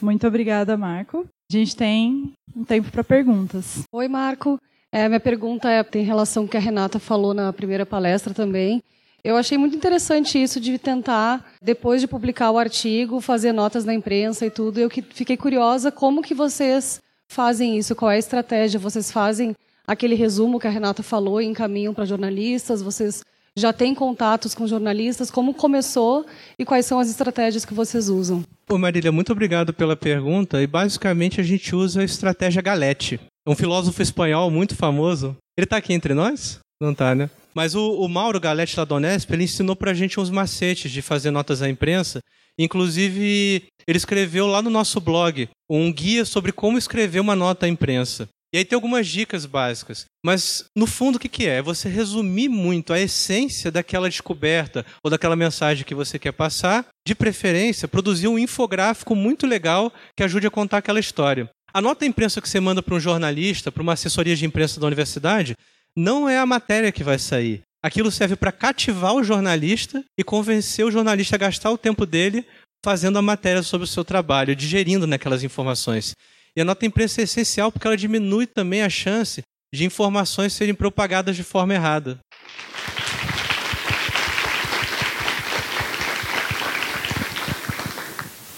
Muito 0.00 0.26
obrigada, 0.26 0.76
Marco. 0.76 1.26
A 1.50 1.56
gente 1.56 1.76
tem 1.76 2.32
um 2.54 2.64
tempo 2.64 2.90
para 2.90 3.04
perguntas. 3.04 3.82
Oi, 3.92 4.08
Marco. 4.08 4.58
É, 4.92 5.08
minha 5.08 5.20
pergunta 5.20 5.70
é, 5.70 5.82
tem 5.82 6.04
relação 6.04 6.44
com 6.44 6.48
o 6.48 6.50
que 6.50 6.56
a 6.56 6.60
Renata 6.60 6.98
falou 6.98 7.32
na 7.32 7.52
primeira 7.52 7.86
palestra 7.86 8.34
também. 8.34 8.82
Eu 9.22 9.36
achei 9.36 9.58
muito 9.58 9.76
interessante 9.76 10.42
isso 10.42 10.58
de 10.58 10.78
tentar, 10.78 11.44
depois 11.62 12.00
de 12.00 12.08
publicar 12.08 12.50
o 12.50 12.58
artigo, 12.58 13.20
fazer 13.20 13.52
notas 13.52 13.84
na 13.84 13.94
imprensa 13.94 14.46
e 14.46 14.50
tudo. 14.50 14.80
Eu 14.80 14.88
fiquei 14.90 15.36
curiosa 15.36 15.92
como 15.92 16.22
que 16.22 16.34
vocês 16.34 17.00
fazem 17.28 17.76
isso, 17.78 17.94
qual 17.94 18.10
é 18.10 18.16
a 18.16 18.18
estratégia. 18.18 18.80
Vocês 18.80 19.12
fazem 19.12 19.54
aquele 19.86 20.14
resumo 20.14 20.58
que 20.58 20.66
a 20.66 20.70
Renata 20.70 21.02
falou 21.02 21.40
e 21.40 21.46
encaminham 21.46 21.92
para 21.92 22.06
jornalistas? 22.06 22.82
Vocês 22.82 23.22
já 23.58 23.72
têm 23.72 23.94
contatos 23.94 24.54
com 24.54 24.66
jornalistas? 24.66 25.30
Como 25.30 25.54
começou 25.54 26.26
e 26.58 26.64
quais 26.64 26.86
são 26.86 26.98
as 26.98 27.10
estratégias 27.10 27.64
que 27.64 27.74
vocês 27.74 28.08
usam? 28.08 28.44
Ô 28.68 28.78
Marília, 28.78 29.10
muito 29.10 29.32
obrigado 29.32 29.72
pela 29.72 29.96
pergunta. 29.96 30.62
E 30.62 30.66
basicamente 30.66 31.40
a 31.40 31.44
gente 31.44 31.74
usa 31.74 32.00
a 32.00 32.04
estratégia 32.04 32.62
Galete. 32.62 33.20
Um 33.46 33.54
filósofo 33.54 34.00
espanhol 34.02 34.50
muito 34.50 34.76
famoso. 34.76 35.36
Ele 35.56 35.64
está 35.64 35.76
aqui 35.76 35.92
entre 35.92 36.14
nós? 36.14 36.60
Não 36.80 36.92
está, 36.92 37.14
né? 37.14 37.28
Mas 37.54 37.74
o, 37.74 37.94
o 37.94 38.08
Mauro 38.08 38.38
Galete 38.38 38.78
lá 38.78 38.84
do 38.84 38.94
Unesp, 38.94 39.30
ele 39.32 39.44
ensinou 39.44 39.74
para 39.74 39.90
a 39.90 39.94
gente 39.94 40.20
uns 40.20 40.30
macetes 40.30 40.90
de 40.90 41.02
fazer 41.02 41.30
notas 41.30 41.62
à 41.62 41.68
imprensa. 41.68 42.20
Inclusive, 42.58 43.64
ele 43.86 43.96
escreveu 43.96 44.46
lá 44.46 44.62
no 44.62 44.70
nosso 44.70 45.00
blog 45.00 45.48
um 45.68 45.92
guia 45.92 46.24
sobre 46.24 46.52
como 46.52 46.78
escrever 46.78 47.20
uma 47.20 47.34
nota 47.34 47.66
à 47.66 47.68
imprensa. 47.68 48.28
E 48.52 48.58
aí 48.58 48.64
tem 48.64 48.74
algumas 48.74 49.06
dicas 49.06 49.46
básicas. 49.46 50.06
Mas, 50.24 50.64
no 50.76 50.86
fundo, 50.86 51.16
o 51.16 51.18
que, 51.18 51.28
que 51.28 51.46
é? 51.46 51.58
É 51.58 51.62
você 51.62 51.88
resumir 51.88 52.48
muito 52.48 52.92
a 52.92 52.98
essência 52.98 53.70
daquela 53.70 54.08
descoberta 54.08 54.84
ou 55.04 55.10
daquela 55.10 55.36
mensagem 55.36 55.84
que 55.84 55.94
você 55.94 56.18
quer 56.18 56.32
passar. 56.32 56.86
De 57.06 57.14
preferência, 57.14 57.86
produzir 57.86 58.28
um 58.28 58.38
infográfico 58.38 59.14
muito 59.14 59.46
legal 59.46 59.92
que 60.16 60.24
ajude 60.24 60.46
a 60.46 60.50
contar 60.50 60.78
aquela 60.78 61.00
história. 61.00 61.48
A 61.72 61.80
nota 61.80 62.04
imprensa 62.04 62.40
que 62.40 62.48
você 62.48 62.58
manda 62.58 62.82
para 62.82 62.94
um 62.94 63.00
jornalista, 63.00 63.70
para 63.70 63.82
uma 63.82 63.92
assessoria 63.92 64.34
de 64.34 64.44
imprensa 64.44 64.80
da 64.80 64.86
universidade, 64.86 65.54
não 65.96 66.28
é 66.28 66.38
a 66.38 66.46
matéria 66.46 66.90
que 66.90 67.04
vai 67.04 67.18
sair. 67.18 67.62
Aquilo 67.82 68.10
serve 68.10 68.36
para 68.36 68.52
cativar 68.52 69.14
o 69.14 69.24
jornalista 69.24 70.04
e 70.18 70.24
convencer 70.24 70.84
o 70.84 70.90
jornalista 70.90 71.36
a 71.36 71.38
gastar 71.38 71.70
o 71.70 71.78
tempo 71.78 72.04
dele 72.04 72.44
fazendo 72.84 73.18
a 73.18 73.22
matéria 73.22 73.62
sobre 73.62 73.84
o 73.84 73.88
seu 73.88 74.04
trabalho, 74.04 74.56
digerindo 74.56 75.06
naquelas 75.06 75.42
informações. 75.42 76.14
E 76.56 76.60
a 76.60 76.64
nota 76.64 76.84
imprensa 76.84 77.20
é 77.20 77.24
essencial 77.24 77.70
porque 77.70 77.86
ela 77.86 77.96
diminui 77.96 78.46
também 78.46 78.82
a 78.82 78.88
chance 78.88 79.42
de 79.72 79.84
informações 79.84 80.52
serem 80.52 80.74
propagadas 80.74 81.36
de 81.36 81.44
forma 81.44 81.74
errada. 81.74 82.18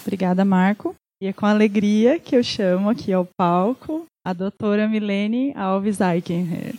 Obrigada, 0.04 0.44
Marco. 0.44 0.94
E 1.22 1.26
é 1.26 1.32
com 1.32 1.46
alegria 1.46 2.18
que 2.18 2.36
eu 2.36 2.42
chamo 2.42 2.90
aqui 2.90 3.12
ao 3.12 3.24
palco 3.24 4.06
a 4.24 4.32
doutora 4.32 4.88
Milene 4.88 5.52
Alves 5.54 6.00
Eichenher. 6.00 6.74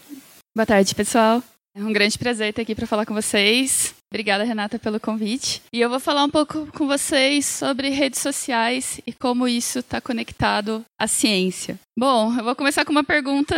Boa 0.55 0.65
tarde, 0.65 0.93
pessoal. 0.93 1.41
É 1.75 1.83
um 1.83 1.91
grande 1.91 2.19
prazer 2.19 2.49
estar 2.49 2.61
aqui 2.61 2.75
para 2.75 2.85
falar 2.85 3.03
com 3.03 3.15
vocês. 3.15 3.95
Obrigada, 4.11 4.43
Renata, 4.43 4.77
pelo 4.77 4.99
convite. 4.99 5.59
E 5.73 5.81
eu 5.81 5.89
vou 5.89 5.99
falar 5.99 6.23
um 6.23 6.29
pouco 6.29 6.67
com 6.67 6.85
vocês 6.85 7.47
sobre 7.47 7.89
redes 7.89 8.21
sociais 8.21 9.01
e 9.07 9.11
como 9.11 9.47
isso 9.47 9.79
está 9.79 9.99
conectado 9.99 10.85
à 10.99 11.07
ciência. 11.07 11.79
Bom, 11.97 12.31
eu 12.37 12.43
vou 12.43 12.55
começar 12.55 12.85
com 12.85 12.91
uma 12.91 13.03
pergunta 13.03 13.55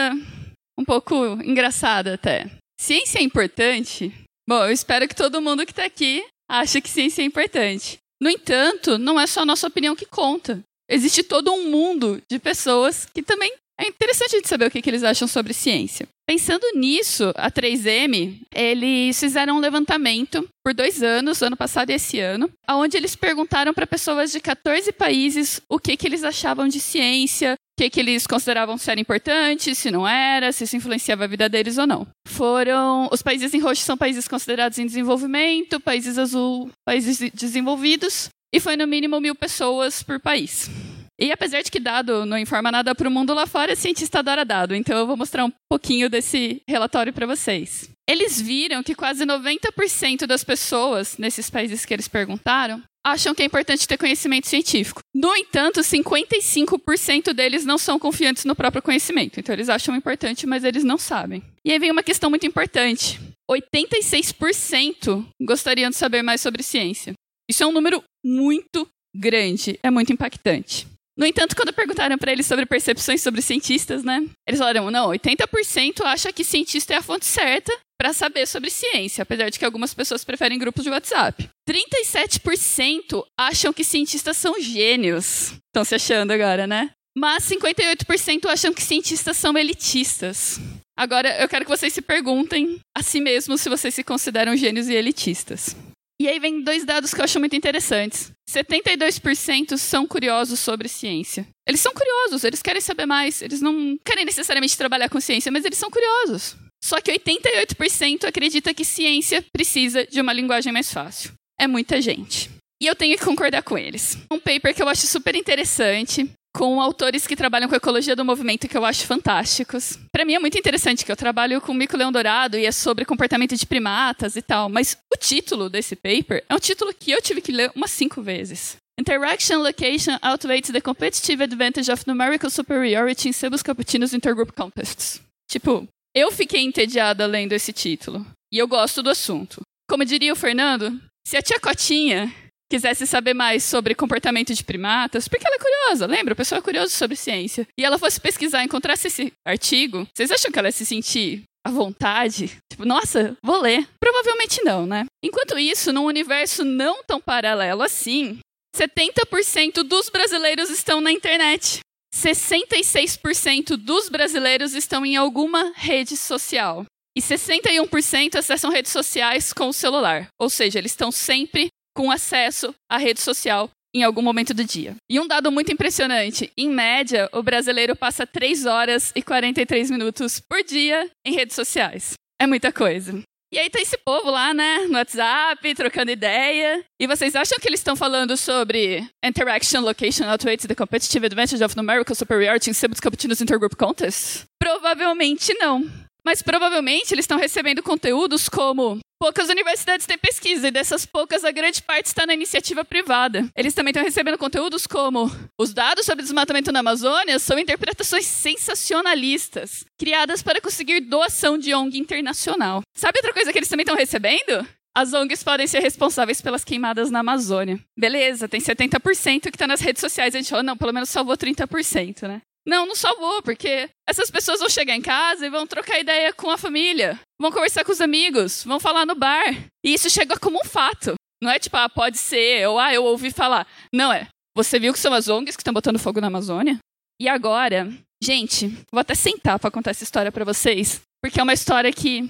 um 0.79 0.85
pouco 0.85 1.13
engraçada 1.43 2.13
até. 2.13 2.49
Ciência 2.79 3.19
é 3.19 3.21
importante? 3.21 4.13
Bom, 4.47 4.63
eu 4.63 4.71
espero 4.71 5.09
que 5.09 5.15
todo 5.15 5.41
mundo 5.41 5.65
que 5.65 5.73
está 5.73 5.83
aqui 5.83 6.23
ache 6.49 6.79
que 6.79 6.89
ciência 6.89 7.21
é 7.21 7.25
importante. 7.25 7.97
No 8.21 8.29
entanto, 8.29 8.97
não 8.97 9.19
é 9.19 9.27
só 9.27 9.41
a 9.41 9.45
nossa 9.45 9.67
opinião 9.67 9.93
que 9.93 10.05
conta. 10.05 10.61
Existe 10.89 11.21
todo 11.21 11.51
um 11.51 11.69
mundo 11.69 12.21
de 12.31 12.39
pessoas 12.39 13.05
que 13.13 13.21
também 13.21 13.51
é 13.77 13.87
interessante 13.87 14.41
de 14.41 14.47
saber 14.47 14.67
o 14.67 14.71
que, 14.71 14.81
que 14.81 14.89
eles 14.89 15.03
acham 15.03 15.27
sobre 15.27 15.53
ciência. 15.53 16.07
Pensando 16.27 16.65
nisso, 16.73 17.31
a 17.35 17.51
3M, 17.51 18.41
eles 18.53 19.19
fizeram 19.19 19.57
um 19.57 19.59
levantamento 19.59 20.47
por 20.63 20.73
dois 20.73 21.03
anos, 21.03 21.43
ano 21.43 21.55
passado 21.55 21.91
e 21.91 21.93
esse 21.93 22.19
ano, 22.19 22.49
onde 22.67 22.97
eles 22.97 23.15
perguntaram 23.15 23.71
para 23.75 23.85
pessoas 23.85 24.31
de 24.31 24.39
14 24.39 24.91
países 24.91 25.61
o 25.69 25.77
que, 25.77 25.95
que 25.95 26.07
eles 26.07 26.23
achavam 26.23 26.67
de 26.67 26.79
ciência, 26.79 27.53
o 27.53 27.57
que, 27.77 27.91
que 27.91 27.99
eles 27.99 28.25
consideravam 28.25 28.75
ser 28.75 28.97
importante, 28.97 29.75
se 29.75 29.91
não 29.91 30.07
era, 30.07 30.51
se 30.51 30.63
isso 30.63 30.75
influenciava 30.75 31.25
a 31.25 31.27
vida 31.27 31.47
deles 31.47 31.77
ou 31.77 31.85
não. 31.85 32.07
Foram. 32.27 33.07
Os 33.11 33.21
países 33.21 33.53
em 33.53 33.59
roxo 33.59 33.83
são 33.83 33.95
países 33.95 34.27
considerados 34.27 34.79
em 34.79 34.85
desenvolvimento, 34.87 35.79
países 35.79 36.17
azul, 36.17 36.71
países 36.83 37.19
desenvolvidos, 37.35 38.29
e 38.51 38.59
foi 38.59 38.75
no 38.75 38.87
mínimo 38.87 39.21
mil 39.21 39.35
pessoas 39.35 40.01
por 40.01 40.19
país. 40.19 40.71
E 41.19 41.31
apesar 41.31 41.61
de 41.61 41.71
que 41.71 41.79
dado 41.79 42.25
não 42.25 42.37
informa 42.37 42.71
nada 42.71 42.93
para 42.93 43.07
o 43.07 43.11
mundo 43.11 43.33
lá 43.33 43.47
fora, 43.47 43.75
cientista 43.75 44.19
adora 44.19 44.43
dado, 44.43 44.75
então 44.75 44.97
eu 44.97 45.07
vou 45.07 45.15
mostrar 45.15 45.45
um 45.45 45.51
pouquinho 45.69 46.09
desse 46.09 46.61
relatório 46.67 47.13
para 47.13 47.25
vocês. 47.25 47.89
Eles 48.07 48.39
viram 48.39 48.83
que 48.83 48.93
quase 48.93 49.25
90% 49.25 50.25
das 50.25 50.43
pessoas 50.43 51.17
nesses 51.17 51.49
países 51.49 51.85
que 51.85 51.93
eles 51.93 52.07
perguntaram 52.07 52.83
acham 53.05 53.35
que 53.35 53.43
é 53.43 53.45
importante 53.45 53.87
ter 53.87 53.97
conhecimento 53.97 54.47
científico. 54.47 55.01
No 55.13 55.35
entanto, 55.35 55.81
55% 55.81 57.33
deles 57.33 57.63
não 57.63 57.77
são 57.77 57.99
confiantes 57.99 58.45
no 58.45 58.55
próprio 58.55 58.81
conhecimento. 58.81 59.39
Então 59.39 59.53
eles 59.53 59.69
acham 59.69 59.95
importante, 59.95 60.47
mas 60.47 60.63
eles 60.63 60.83
não 60.83 60.97
sabem. 60.97 61.43
E 61.63 61.71
aí 61.71 61.79
vem 61.79 61.91
uma 61.91 62.03
questão 62.03 62.29
muito 62.29 62.47
importante. 62.47 63.19
86% 63.49 65.25
gostariam 65.41 65.91
de 65.91 65.95
saber 65.95 66.23
mais 66.23 66.41
sobre 66.41 66.63
ciência. 66.63 67.13
Isso 67.47 67.63
é 67.63 67.67
um 67.67 67.71
número 67.71 68.03
muito 68.23 68.87
grande, 69.15 69.79
é 69.83 69.91
muito 69.91 70.11
impactante. 70.11 70.87
No 71.17 71.25
entanto, 71.25 71.55
quando 71.55 71.71
perguntaram 71.71 72.17
para 72.17 72.31
eles 72.31 72.45
sobre 72.45 72.65
percepções 72.65 73.21
sobre 73.21 73.41
cientistas, 73.41 74.03
né? 74.03 74.25
Eles 74.47 74.59
falaram: 74.59 74.91
não, 74.91 75.09
80% 75.09 76.01
acha 76.01 76.33
que 76.33 76.43
cientista 76.43 76.93
é 76.93 76.97
a 76.97 77.01
fonte 77.01 77.25
certa 77.25 77.71
para 77.97 78.11
saber 78.11 78.45
sobre 78.45 78.69
ciência, 78.69 79.21
apesar 79.21 79.49
de 79.49 79.57
que 79.57 79.63
algumas 79.63 79.93
pessoas 79.93 80.25
preferem 80.25 80.59
grupos 80.59 80.83
de 80.83 80.89
WhatsApp. 80.89 81.49
37% 81.67 83.23
acham 83.39 83.71
que 83.71 83.83
cientistas 83.83 84.35
são 84.35 84.59
gênios. 84.59 85.53
Estão 85.67 85.85
se 85.85 85.95
achando 85.95 86.31
agora, 86.31 86.67
né? 86.67 86.91
Mas 87.17 87.43
58% 87.49 88.45
acham 88.47 88.73
que 88.73 88.81
cientistas 88.81 89.37
são 89.37 89.57
elitistas. 89.57 90.59
Agora, 90.97 91.41
eu 91.41 91.47
quero 91.47 91.63
que 91.63 91.71
vocês 91.71 91.93
se 91.93 92.01
perguntem 92.01 92.79
a 92.93 93.01
si 93.01 93.21
mesmos 93.21 93.61
se 93.61 93.69
vocês 93.69 93.93
se 93.95 94.03
consideram 94.03 94.55
gênios 94.57 94.89
e 94.89 94.93
elitistas. 94.93 95.75
E 96.19 96.29
aí 96.29 96.39
vem 96.39 96.61
dois 96.61 96.85
dados 96.85 97.13
que 97.13 97.19
eu 97.19 97.25
acho 97.25 97.39
muito 97.39 97.55
interessantes. 97.55 98.31
72% 98.49 99.77
são 99.77 100.07
curiosos 100.07 100.59
sobre 100.59 100.87
ciência. 100.87 101.45
Eles 101.67 101.81
são 101.81 101.93
curiosos, 101.93 102.43
eles 102.43 102.61
querem 102.61 102.81
saber 102.81 103.05
mais, 103.05 103.41
eles 103.41 103.61
não 103.61 103.97
querem 104.05 104.23
necessariamente 104.23 104.77
trabalhar 104.77 105.09
com 105.09 105.19
ciência, 105.19 105.51
mas 105.51 105.65
eles 105.65 105.77
são 105.77 105.89
curiosos. 105.89 106.55
Só 106.83 107.01
que 107.01 107.11
88% 107.11 108.25
acredita 108.25 108.73
que 108.73 108.85
ciência 108.85 109.43
precisa 109.51 110.05
de 110.05 110.21
uma 110.21 110.31
linguagem 110.31 110.71
mais 110.71 110.93
fácil. 110.93 111.33
É 111.59 111.67
muita 111.67 112.01
gente. 112.01 112.49
E 112.81 112.87
eu 112.87 112.95
tenho 112.95 113.17
que 113.17 113.25
concordar 113.25 113.63
com 113.63 113.77
eles. 113.77 114.17
Um 114.31 114.39
paper 114.39 114.73
que 114.73 114.83
eu 114.83 114.87
acho 114.87 115.07
super 115.07 115.35
interessante, 115.35 116.29
com 116.55 116.79
autores 116.79 117.27
que 117.27 117.35
trabalham 117.35 117.67
com 117.67 117.75
ecologia 117.75 118.15
do 118.15 118.23
movimento 118.23 118.69
que 118.69 118.77
eu 118.77 118.85
acho 118.85 119.05
fantásticos. 119.05 119.99
Para 120.09 120.23
mim 120.23 120.35
é 120.35 120.39
muito 120.39 120.57
interessante 120.57 121.03
que 121.03 121.11
eu 121.11 121.15
trabalho 121.15 121.59
com 121.59 121.73
mico-leão 121.73 122.13
dourado 122.13 122.57
e 122.57 122.65
é 122.65 122.71
sobre 122.71 123.03
comportamento 123.03 123.57
de 123.57 123.65
primatas 123.65 124.37
e 124.37 124.41
tal, 124.41 124.69
mas 124.69 124.97
o 125.13 125.17
título 125.17 125.69
desse 125.69 125.97
paper 125.97 126.45
é 126.47 126.55
um 126.55 126.59
título 126.59 126.93
que 126.97 127.11
eu 127.11 127.21
tive 127.21 127.41
que 127.41 127.51
ler 127.51 127.71
umas 127.75 127.91
cinco 127.91 128.21
vezes. 128.21 128.77
Interaction 128.97 129.57
Location 129.57 130.17
outweighs 130.21 130.71
the 130.71 130.79
competitive 130.79 131.43
advantage 131.43 131.91
of 131.91 132.05
numerical 132.07 132.49
superiority 132.49 133.27
in 133.27 133.33
Sebus 133.33 133.61
Cappuccinos 133.61 134.13
Intergroup 134.13 134.53
Contests. 134.53 135.21
Tipo, 135.51 135.85
eu 136.15 136.31
fiquei 136.31 136.61
entediada 136.61 137.25
lendo 137.25 137.51
esse 137.51 137.73
título. 137.73 138.25
E 138.49 138.57
eu 138.57 138.67
gosto 138.67 139.03
do 139.03 139.09
assunto. 139.09 139.61
Como 139.89 140.05
diria 140.05 140.31
o 140.31 140.37
Fernando, 140.37 140.97
se 141.27 141.35
a 141.35 141.41
tia 141.41 141.59
Cotinha 141.59 142.33
quisesse 142.69 143.05
saber 143.05 143.33
mais 143.33 143.63
sobre 143.63 143.95
comportamento 143.95 144.53
de 144.53 144.63
primatas, 144.63 145.27
porque 145.27 145.45
ela 145.45 145.55
é 145.55 145.59
curiosa, 145.59 146.05
lembra? 146.05 146.33
A 146.33 146.35
pessoa 146.35 146.59
é 146.59 146.61
curiosa 146.61 146.91
sobre 146.91 147.15
ciência. 147.15 147.67
E 147.77 147.85
ela 147.85 147.99
fosse 147.99 148.19
pesquisar 148.19 148.63
encontrasse 148.63 149.07
esse 149.07 149.31
artigo, 149.45 150.07
vocês 150.13 150.31
acham 150.31 150.51
que 150.51 150.59
ela 150.59 150.67
ia 150.67 150.71
se 150.71 150.85
sentir 150.85 151.43
à 151.65 151.69
vontade? 151.69 152.57
Tipo, 152.71 152.85
nossa, 152.85 153.35
vou 153.43 153.61
ler. 153.61 153.87
Provavelmente 153.99 154.63
não, 154.63 154.85
né? 154.85 155.05
Enquanto 155.23 155.57
isso, 155.57 155.93
num 155.93 156.05
universo 156.05 156.63
não 156.63 157.03
tão 157.03 157.21
paralelo 157.21 157.81
assim, 157.81 158.39
70% 158.75 159.83
dos 159.83 160.09
brasileiros 160.09 160.69
estão 160.69 160.99
na 160.99 161.11
internet. 161.11 161.79
66% 162.13 163.75
dos 163.75 164.09
brasileiros 164.09 164.73
estão 164.73 165.05
em 165.05 165.15
alguma 165.15 165.73
rede 165.75 166.15
social. 166.15 166.85
E 167.17 167.21
61% 167.21 168.35
acessam 168.35 168.69
redes 168.69 168.91
sociais 168.91 169.53
com 169.53 169.69
o 169.69 169.73
celular. 169.73 170.27
Ou 170.39 170.49
seja, 170.49 170.79
eles 170.79 170.91
estão 170.91 171.11
sempre 171.11 171.69
com 171.95 172.11
acesso 172.11 172.75
à 172.89 172.97
rede 172.97 173.21
social 173.21 173.69
em 173.95 174.03
algum 174.03 174.21
momento 174.21 174.53
do 174.53 174.63
dia. 174.63 174.95
E 175.09 175.19
um 175.19 175.27
dado 175.27 175.51
muito 175.51 175.71
impressionante: 175.71 176.51
em 176.57 176.69
média, 176.69 177.29
o 177.31 177.41
brasileiro 177.41 177.95
passa 177.95 178.27
3 178.27 178.65
horas 178.65 179.11
e 179.15 179.23
43 179.23 179.89
minutos 179.89 180.39
por 180.39 180.61
dia 180.63 181.09
em 181.25 181.33
redes 181.33 181.55
sociais. 181.55 182.13
É 182.39 182.45
muita 182.45 182.71
coisa. 182.71 183.23
E 183.53 183.57
aí 183.57 183.69
tá 183.69 183.79
esse 183.79 183.97
povo 183.97 184.29
lá, 184.29 184.53
né, 184.53 184.79
no 184.89 184.97
WhatsApp, 184.97 185.75
trocando 185.75 186.11
ideia. 186.11 186.83
E 186.99 187.07
vocês 187.07 187.37
acham 187.37 187.57
que 187.57 187.69
eles 187.69 187.79
estão 187.79 187.95
falando 187.95 188.35
sobre 188.35 189.07
interaction 189.23 189.79
location 189.79 190.25
outweighs 190.25 190.65
the 190.65 190.75
competitive 190.75 191.25
advantage 191.25 191.63
of 191.63 191.77
numerical 191.77 192.13
superiority 192.13 192.69
in 192.69 192.73
Cibus 192.73 192.99
Cappuccinos 192.99 193.39
Intergroup 193.39 193.75
Contest? 193.77 194.43
Provavelmente 194.59 195.53
não. 195.53 195.89
Mas 196.25 196.41
provavelmente 196.41 197.13
eles 197.13 197.23
estão 197.23 197.37
recebendo 197.37 197.83
conteúdos 197.83 198.49
como 198.49 198.97
poucas 199.19 199.47
universidades 199.47 200.07
têm 200.07 200.17
pesquisa 200.17 200.67
e 200.67 200.71
dessas 200.71 201.05
poucas 201.05 201.45
a 201.45 201.51
grande 201.51 201.83
parte 201.83 202.07
está 202.07 202.25
na 202.25 202.33
iniciativa 202.33 202.83
privada. 202.83 203.47
Eles 203.55 203.75
também 203.75 203.91
estão 203.91 204.03
recebendo 204.03 204.37
conteúdos 204.37 204.87
como 204.87 205.29
os 205.59 205.71
dados 205.71 206.05
sobre 206.05 206.23
desmatamento 206.23 206.71
na 206.71 206.79
Amazônia 206.79 207.37
são 207.37 207.59
interpretações 207.59 208.25
sensacionalistas, 208.25 209.85
criadas 209.99 210.41
para 210.41 210.59
conseguir 210.59 211.01
doação 211.01 211.59
de 211.59 211.75
ONG 211.75 211.99
internacional. 211.99 212.81
Sabe 212.97 213.19
outra 213.19 213.33
coisa 213.33 213.51
que 213.51 213.59
eles 213.59 213.69
também 213.69 213.83
estão 213.83 213.95
recebendo? 213.95 214.67
As 214.97 215.13
ONGs 215.13 215.43
podem 215.43 215.67
ser 215.67 215.79
responsáveis 215.79 216.41
pelas 216.41 216.63
queimadas 216.63 217.11
na 217.11 217.19
Amazônia. 217.19 217.79
Beleza, 217.99 218.47
tem 218.47 218.61
70% 218.61 219.41
que 219.41 219.49
está 219.49 219.67
nas 219.67 219.81
redes 219.81 219.99
sociais. 219.99 220.33
A 220.33 220.37
gente 220.37 220.49
falou, 220.49 220.63
não, 220.63 220.77
pelo 220.77 220.93
menos 220.93 221.09
salvou 221.09 221.37
30%, 221.37 222.27
né? 222.27 222.41
Não, 222.67 222.85
não 222.85 222.95
salvou, 222.95 223.41
porque 223.43 223.89
essas 224.07 224.31
pessoas 224.31 224.59
vão 224.59 224.69
chegar 224.69 224.95
em 224.95 225.01
casa 225.01 225.45
e 225.45 225.49
vão 225.49 225.67
trocar 225.67 225.99
ideia 225.99 226.33
com 226.33 226.49
a 226.49 226.57
família, 226.57 227.19
vão 227.39 227.51
conversar 227.51 227.85
com 227.85 227.91
os 227.91 228.01
amigos, 228.01 228.63
vão 228.63 228.79
falar 228.79 229.05
no 229.05 229.15
bar. 229.15 229.53
E 229.83 229.93
isso 229.93 230.09
chega 230.09 230.39
como 230.39 230.59
um 230.59 230.65
fato. 230.65 231.13
Não 231.43 231.51
é 231.51 231.59
tipo, 231.59 231.77
ah, 231.77 231.87
pode 231.87 232.17
ser, 232.17 232.67
ou 232.67 232.79
ah, 232.79 232.93
eu 232.93 233.03
ouvi 233.03 233.29
falar. 233.29 233.67
Não 233.93 234.11
é. 234.11 234.27
Você 234.55 234.79
viu 234.79 234.93
que 234.93 234.99
são 234.99 235.13
as 235.13 235.27
ONGs 235.27 235.55
que 235.55 235.61
estão 235.61 235.73
botando 235.73 235.99
fogo 235.99 236.19
na 236.19 236.27
Amazônia? 236.27 236.79
E 237.21 237.27
agora, 237.27 237.87
gente, 238.23 238.67
vou 238.91 238.99
até 238.99 239.13
sentar 239.13 239.59
para 239.59 239.69
contar 239.69 239.91
essa 239.91 240.03
história 240.03 240.31
para 240.31 240.45
vocês, 240.45 241.01
porque 241.21 241.39
é 241.39 241.43
uma 241.43 241.53
história 241.53 241.91
que 241.91 242.23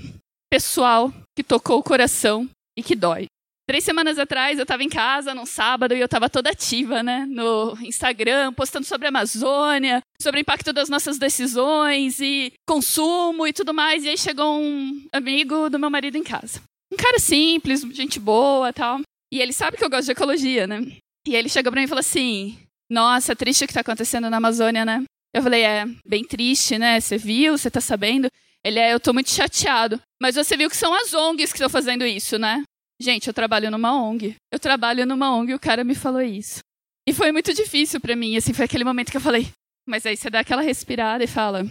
pessoal, 0.52 1.14
que 1.36 1.44
tocou 1.44 1.80
o 1.80 1.84
coração 1.84 2.50
e 2.78 2.84
que 2.84 2.96
dói. 2.96 3.28
Três 3.68 3.84
semanas 3.84 4.20
atrás 4.20 4.60
eu 4.60 4.64
estava 4.64 4.84
em 4.84 4.90
casa 4.90 5.34
num 5.34 5.46
sábado 5.46 5.96
e 5.96 6.00
eu 6.00 6.06
estava 6.06 6.30
toda 6.30 6.52
ativa, 6.52 7.02
né? 7.02 7.26
No 7.28 7.76
Instagram, 7.82 8.54
postando 8.54 8.86
sobre 8.86 9.08
a 9.08 9.10
Amazônia, 9.10 10.02
sobre 10.22 10.40
o 10.40 10.44
impacto 10.44 10.72
das 10.72 10.88
nossas 10.88 11.18
decisões 11.18 12.20
e 12.20 12.54
consumo 12.68 13.48
e 13.48 13.54
tudo 13.54 13.74
mais. 13.74 14.04
E 14.04 14.10
aí 14.10 14.18
chegou 14.18 14.62
um 14.62 15.08
amigo 15.12 15.68
do 15.70 15.80
meu 15.80 15.90
marido 15.90 16.16
em 16.16 16.24
casa. 16.24 16.62
Um 16.94 16.96
cara 16.96 17.18
simples, 17.18 17.82
gente 17.82 18.20
boa 18.20 18.72
tal. 18.72 19.02
E 19.34 19.42
ele 19.42 19.52
sabe 19.52 19.78
que 19.78 19.84
eu 19.84 19.90
gosto 19.90 20.06
de 20.06 20.12
ecologia, 20.12 20.68
né? 20.68 20.82
E 21.28 21.36
ele 21.36 21.50
chegou 21.50 21.72
pra 21.72 21.82
mim 21.82 21.86
e 21.86 21.90
falou 21.90 22.02
assim: 22.02 22.60
Nossa, 22.88 23.36
triste 23.36 23.66
o 23.66 23.68
que 23.68 23.74
tá 23.74 23.82
acontecendo 23.82 24.30
na 24.30 24.38
Amazônia, 24.38 24.86
né? 24.86 25.04
Eu 25.34 25.42
falei: 25.42 25.64
É, 25.64 25.86
bem 26.08 26.24
triste, 26.24 26.78
né? 26.78 27.02
Você 27.02 27.18
viu? 27.18 27.58
Você 27.58 27.72
tá 27.72 27.82
sabendo? 27.82 28.30
Ele 28.64 28.78
é, 28.78 28.94
eu 28.94 29.00
tô 29.00 29.12
muito 29.12 29.32
chateado. 29.32 30.00
Mas 30.22 30.36
você 30.36 30.56
viu 30.56 30.70
que 30.70 30.78
são 30.78 30.94
as 30.94 31.16
ONGs 31.16 31.52
que 31.52 31.58
estão 31.58 31.70
fazendo 31.70 32.06
isso, 32.06 32.38
né? 32.38 32.64
Gente, 33.00 33.28
eu 33.28 33.34
trabalho 33.34 33.70
numa 33.70 33.94
ONG. 33.94 34.36
Eu 34.52 34.60
trabalho 34.60 35.06
numa 35.06 35.36
ONG 35.36 35.52
e 35.52 35.56
o 35.56 35.60
cara 35.60 35.84
me 35.84 35.96
falou 35.96 36.22
isso. 36.22 36.60
E 37.08 37.14
foi 37.14 37.32
muito 37.32 37.54
difícil 37.54 38.00
para 38.00 38.16
mim, 38.16 38.36
assim, 38.36 38.54
foi 38.54 38.66
aquele 38.66 38.84
momento 38.84 39.12
que 39.12 39.18
eu 39.18 39.22
falei, 39.22 39.48
mas 39.88 40.06
aí 40.06 40.18
você 40.18 40.30
dá 40.30 40.40
aquela 40.40 40.62
respirada 40.62 41.24
e 41.24 41.28
fala, 41.28 41.64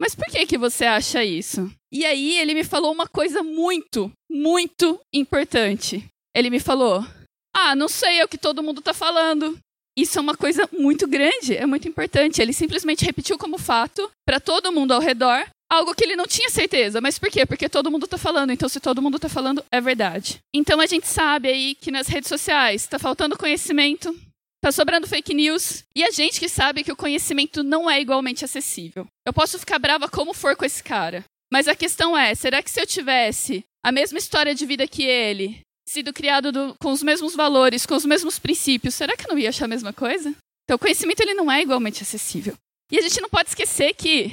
mas 0.00 0.14
por 0.14 0.26
que 0.26 0.46
que 0.46 0.56
você 0.56 0.84
acha 0.84 1.24
isso? 1.24 1.70
E 1.92 2.04
aí 2.04 2.38
ele 2.38 2.54
me 2.54 2.62
falou 2.62 2.92
uma 2.92 3.08
coisa 3.08 3.42
muito, 3.42 4.10
muito 4.30 5.00
importante. 5.12 6.04
Ele 6.34 6.50
me 6.50 6.60
falou: 6.60 7.04
"Ah, 7.54 7.74
não 7.74 7.88
sei, 7.88 8.20
é 8.20 8.24
o 8.24 8.28
que 8.28 8.38
todo 8.38 8.62
mundo 8.62 8.80
tá 8.80 8.94
falando". 8.94 9.58
Isso 9.98 10.18
é 10.18 10.22
uma 10.22 10.36
coisa 10.36 10.68
muito 10.72 11.08
grande, 11.08 11.56
é 11.56 11.66
muito 11.66 11.88
importante. 11.88 12.40
Ele 12.40 12.52
simplesmente 12.52 13.04
repetiu 13.04 13.36
como 13.36 13.58
fato 13.58 14.08
para 14.24 14.38
todo 14.38 14.70
mundo 14.70 14.92
ao 14.92 15.00
redor 15.00 15.44
algo 15.70 15.94
que 15.94 16.04
ele 16.04 16.16
não 16.16 16.26
tinha 16.26 16.48
certeza. 16.48 17.00
Mas 17.00 17.18
por 17.18 17.30
quê? 17.30 17.44
Porque 17.44 17.68
todo 17.68 17.90
mundo 17.90 18.04
está 18.04 18.18
falando. 18.18 18.50
Então, 18.50 18.68
se 18.68 18.80
todo 18.80 19.02
mundo 19.02 19.16
está 19.16 19.28
falando, 19.28 19.64
é 19.70 19.80
verdade. 19.80 20.38
Então, 20.54 20.80
a 20.80 20.86
gente 20.86 21.06
sabe 21.06 21.48
aí 21.48 21.74
que 21.74 21.90
nas 21.90 22.08
redes 22.08 22.28
sociais 22.28 22.82
está 22.82 22.98
faltando 22.98 23.38
conhecimento, 23.38 24.14
está 24.56 24.72
sobrando 24.72 25.06
fake 25.06 25.34
news, 25.34 25.84
e 25.94 26.02
a 26.04 26.10
gente 26.10 26.40
que 26.40 26.48
sabe 26.48 26.82
que 26.82 26.92
o 26.92 26.96
conhecimento 26.96 27.62
não 27.62 27.90
é 27.90 28.00
igualmente 28.00 28.44
acessível. 28.44 29.06
Eu 29.26 29.32
posso 29.32 29.58
ficar 29.58 29.78
brava 29.78 30.08
como 30.08 30.34
for 30.34 30.56
com 30.56 30.64
esse 30.64 30.82
cara. 30.82 31.24
Mas 31.52 31.68
a 31.68 31.76
questão 31.76 32.16
é: 32.16 32.34
será 32.34 32.62
que 32.62 32.70
se 32.70 32.80
eu 32.80 32.86
tivesse 32.86 33.64
a 33.84 33.92
mesma 33.92 34.18
história 34.18 34.54
de 34.54 34.66
vida 34.66 34.86
que 34.86 35.02
ele, 35.02 35.60
sido 35.88 36.12
criado 36.12 36.52
do, 36.52 36.74
com 36.78 36.92
os 36.92 37.02
mesmos 37.02 37.34
valores, 37.34 37.86
com 37.86 37.94
os 37.94 38.04
mesmos 38.04 38.38
princípios, 38.38 38.94
será 38.94 39.16
que 39.16 39.24
eu 39.24 39.30
não 39.30 39.38
ia 39.38 39.48
achar 39.48 39.64
a 39.64 39.68
mesma 39.68 39.92
coisa? 39.92 40.34
Então, 40.64 40.76
o 40.76 40.78
conhecimento 40.78 41.20
ele 41.20 41.32
não 41.32 41.50
é 41.50 41.62
igualmente 41.62 42.02
acessível. 42.02 42.54
E 42.92 42.98
a 42.98 43.02
gente 43.02 43.20
não 43.20 43.28
pode 43.28 43.48
esquecer 43.48 43.94
que 43.94 44.32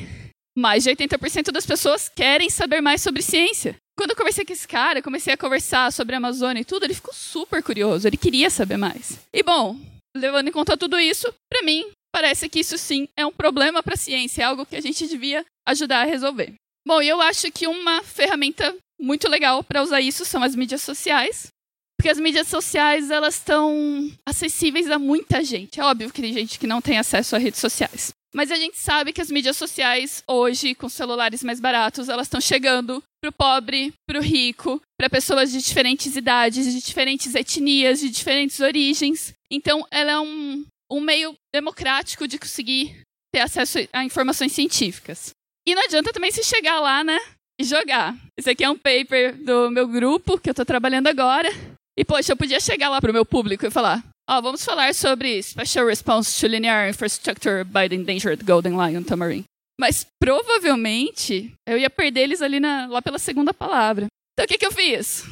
mais 0.56 0.84
de 0.84 0.90
80% 0.90 1.52
das 1.52 1.66
pessoas 1.66 2.10
querem 2.10 2.50
saber 2.50 2.82
mais 2.82 3.02
sobre 3.02 3.22
ciência. 3.22 3.76
Quando 3.98 4.12
eu 4.12 4.16
conversei 4.16 4.46
com 4.46 4.54
esse 4.54 4.68
cara, 4.68 5.02
comecei 5.02 5.34
a 5.34 5.38
conversar 5.38 5.92
sobre 5.92 6.16
a 6.16 6.18
Amazônia 6.18 6.62
e 6.62 6.66
tudo, 6.66 6.84
ele 6.84 6.94
ficou 6.94 7.14
super 7.14 7.62
curioso, 7.62 8.08
ele 8.08 8.18
queria 8.18 8.50
saber 8.50 8.78
mais. 8.78 9.20
E 9.34 9.42
bom, 9.44 9.78
levando 10.16 10.48
em 10.48 10.52
conta 10.52 10.78
tudo 10.78 11.00
isso, 11.00 11.34
para 11.50 11.64
mim, 11.64 11.90
parece 12.14 12.48
que 12.50 12.60
isso 12.60 12.78
sim 12.78 13.08
é 13.18 13.26
um 13.26 13.32
problema 13.32 13.84
para 13.84 13.94
a 13.94 13.98
ciência, 13.98 14.42
é 14.42 14.46
algo 14.46 14.66
que 14.66 14.76
a 14.76 14.82
gente 14.82 15.08
devia 15.08 15.46
ajudar 15.68 16.02
a 16.02 16.06
resolver. 16.06 16.54
Bom, 16.88 17.02
eu 17.02 17.22
acho 17.22 17.52
que 17.52 17.68
uma 17.68 18.04
ferramenta 18.04 18.76
muito 19.00 19.30
legal 19.30 19.64
para 19.64 19.82
usar 19.82 20.02
isso 20.02 20.24
são 20.24 20.44
as 20.44 20.56
mídias 20.56 20.82
sociais, 20.82 21.48
porque 21.98 22.10
as 22.10 22.20
mídias 22.20 22.48
sociais 22.48 23.10
elas 23.10 23.36
estão 23.36 24.12
acessíveis 24.26 24.92
a 24.92 25.00
muita 25.00 25.44
gente. 25.44 25.80
É 25.80 25.84
óbvio 25.84 26.12
que 26.12 26.22
tem 26.22 26.34
gente 26.34 26.60
que 26.60 26.68
não 26.68 26.82
tem 26.82 26.98
acesso 26.98 27.36
a 27.36 27.40
redes 27.40 27.60
sociais. 27.60 28.14
Mas 28.36 28.52
a 28.52 28.58
gente 28.58 28.78
sabe 28.78 29.14
que 29.14 29.22
as 29.22 29.32
mídias 29.32 29.56
sociais, 29.56 30.22
hoje, 30.28 30.76
com 30.76 30.90
celulares 30.90 31.42
mais 31.42 31.62
baratos, 31.62 32.10
elas 32.10 32.28
estão 32.28 32.42
chegando 32.42 33.02
pro 33.24 33.32
pobre, 33.32 33.94
pro 34.06 34.20
rico, 34.20 34.82
para 35.00 35.10
pessoas 35.10 35.54
de 35.54 35.62
diferentes 35.62 36.18
idades, 36.18 36.66
de 36.66 36.82
diferentes 36.82 37.34
etnias, 37.34 38.02
de 38.02 38.10
diferentes 38.10 38.60
origens. 38.60 39.34
Então, 39.50 39.88
ela 39.90 40.12
é 40.12 40.20
um, 40.20 40.66
um 40.92 41.00
meio 41.00 41.34
democrático 41.56 42.28
de 42.28 42.38
conseguir 42.38 43.00
ter 43.34 43.40
acesso 43.40 43.80
a 43.94 44.04
informações 44.04 44.52
científicas. 44.52 45.30
E 45.66 45.74
não 45.74 45.86
adianta 45.86 46.12
também 46.12 46.30
se 46.30 46.44
chegar 46.44 46.82
lá, 46.82 47.06
né? 47.06 47.18
E 47.58 47.64
jogar. 47.64 48.18
Esse 48.38 48.50
aqui 48.50 48.66
é 48.66 48.70
um 48.70 48.78
paper 48.78 49.34
do 49.38 49.72
meu 49.72 49.88
grupo, 49.88 50.38
que 50.38 50.50
eu 50.50 50.52
estou 50.52 50.66
trabalhando 50.66 51.08
agora. 51.08 51.48
E, 51.98 52.04
poxa, 52.04 52.34
eu 52.34 52.38
podia 52.38 52.60
chegar 52.60 52.90
lá 52.90 53.00
pro 53.00 53.14
meu 53.14 53.26
público 53.26 53.66
e 53.66 53.72
falar: 53.72 54.04
oh, 54.30 54.42
vamos 54.42 54.64
falar 54.66 54.94
sobre 54.94 55.42
Special 55.42 55.86
Response 55.86 56.40
to 56.40 56.48
Linear 56.48 56.90
Infrastructure 56.90 57.64
by 57.64 57.88
the 57.88 57.96
Endangered 57.96 58.44
Golden 58.44 58.74
Lion 58.78 59.04
Tamarin. 59.04 59.44
Mas 59.80 60.06
provavelmente 60.20 61.54
eu 61.68 61.78
ia 61.78 61.90
perder 61.90 62.22
eles 62.22 62.42
ali 62.42 62.60
na, 62.60 62.88
lá 62.88 63.02
pela 63.02 63.20
segunda 63.20 63.54
palavra. 63.54 64.08
Então 64.34 64.46
o 64.46 64.48
que, 64.48 64.58
que 64.58 64.66
eu 64.66 64.72
fiz? 64.72 65.24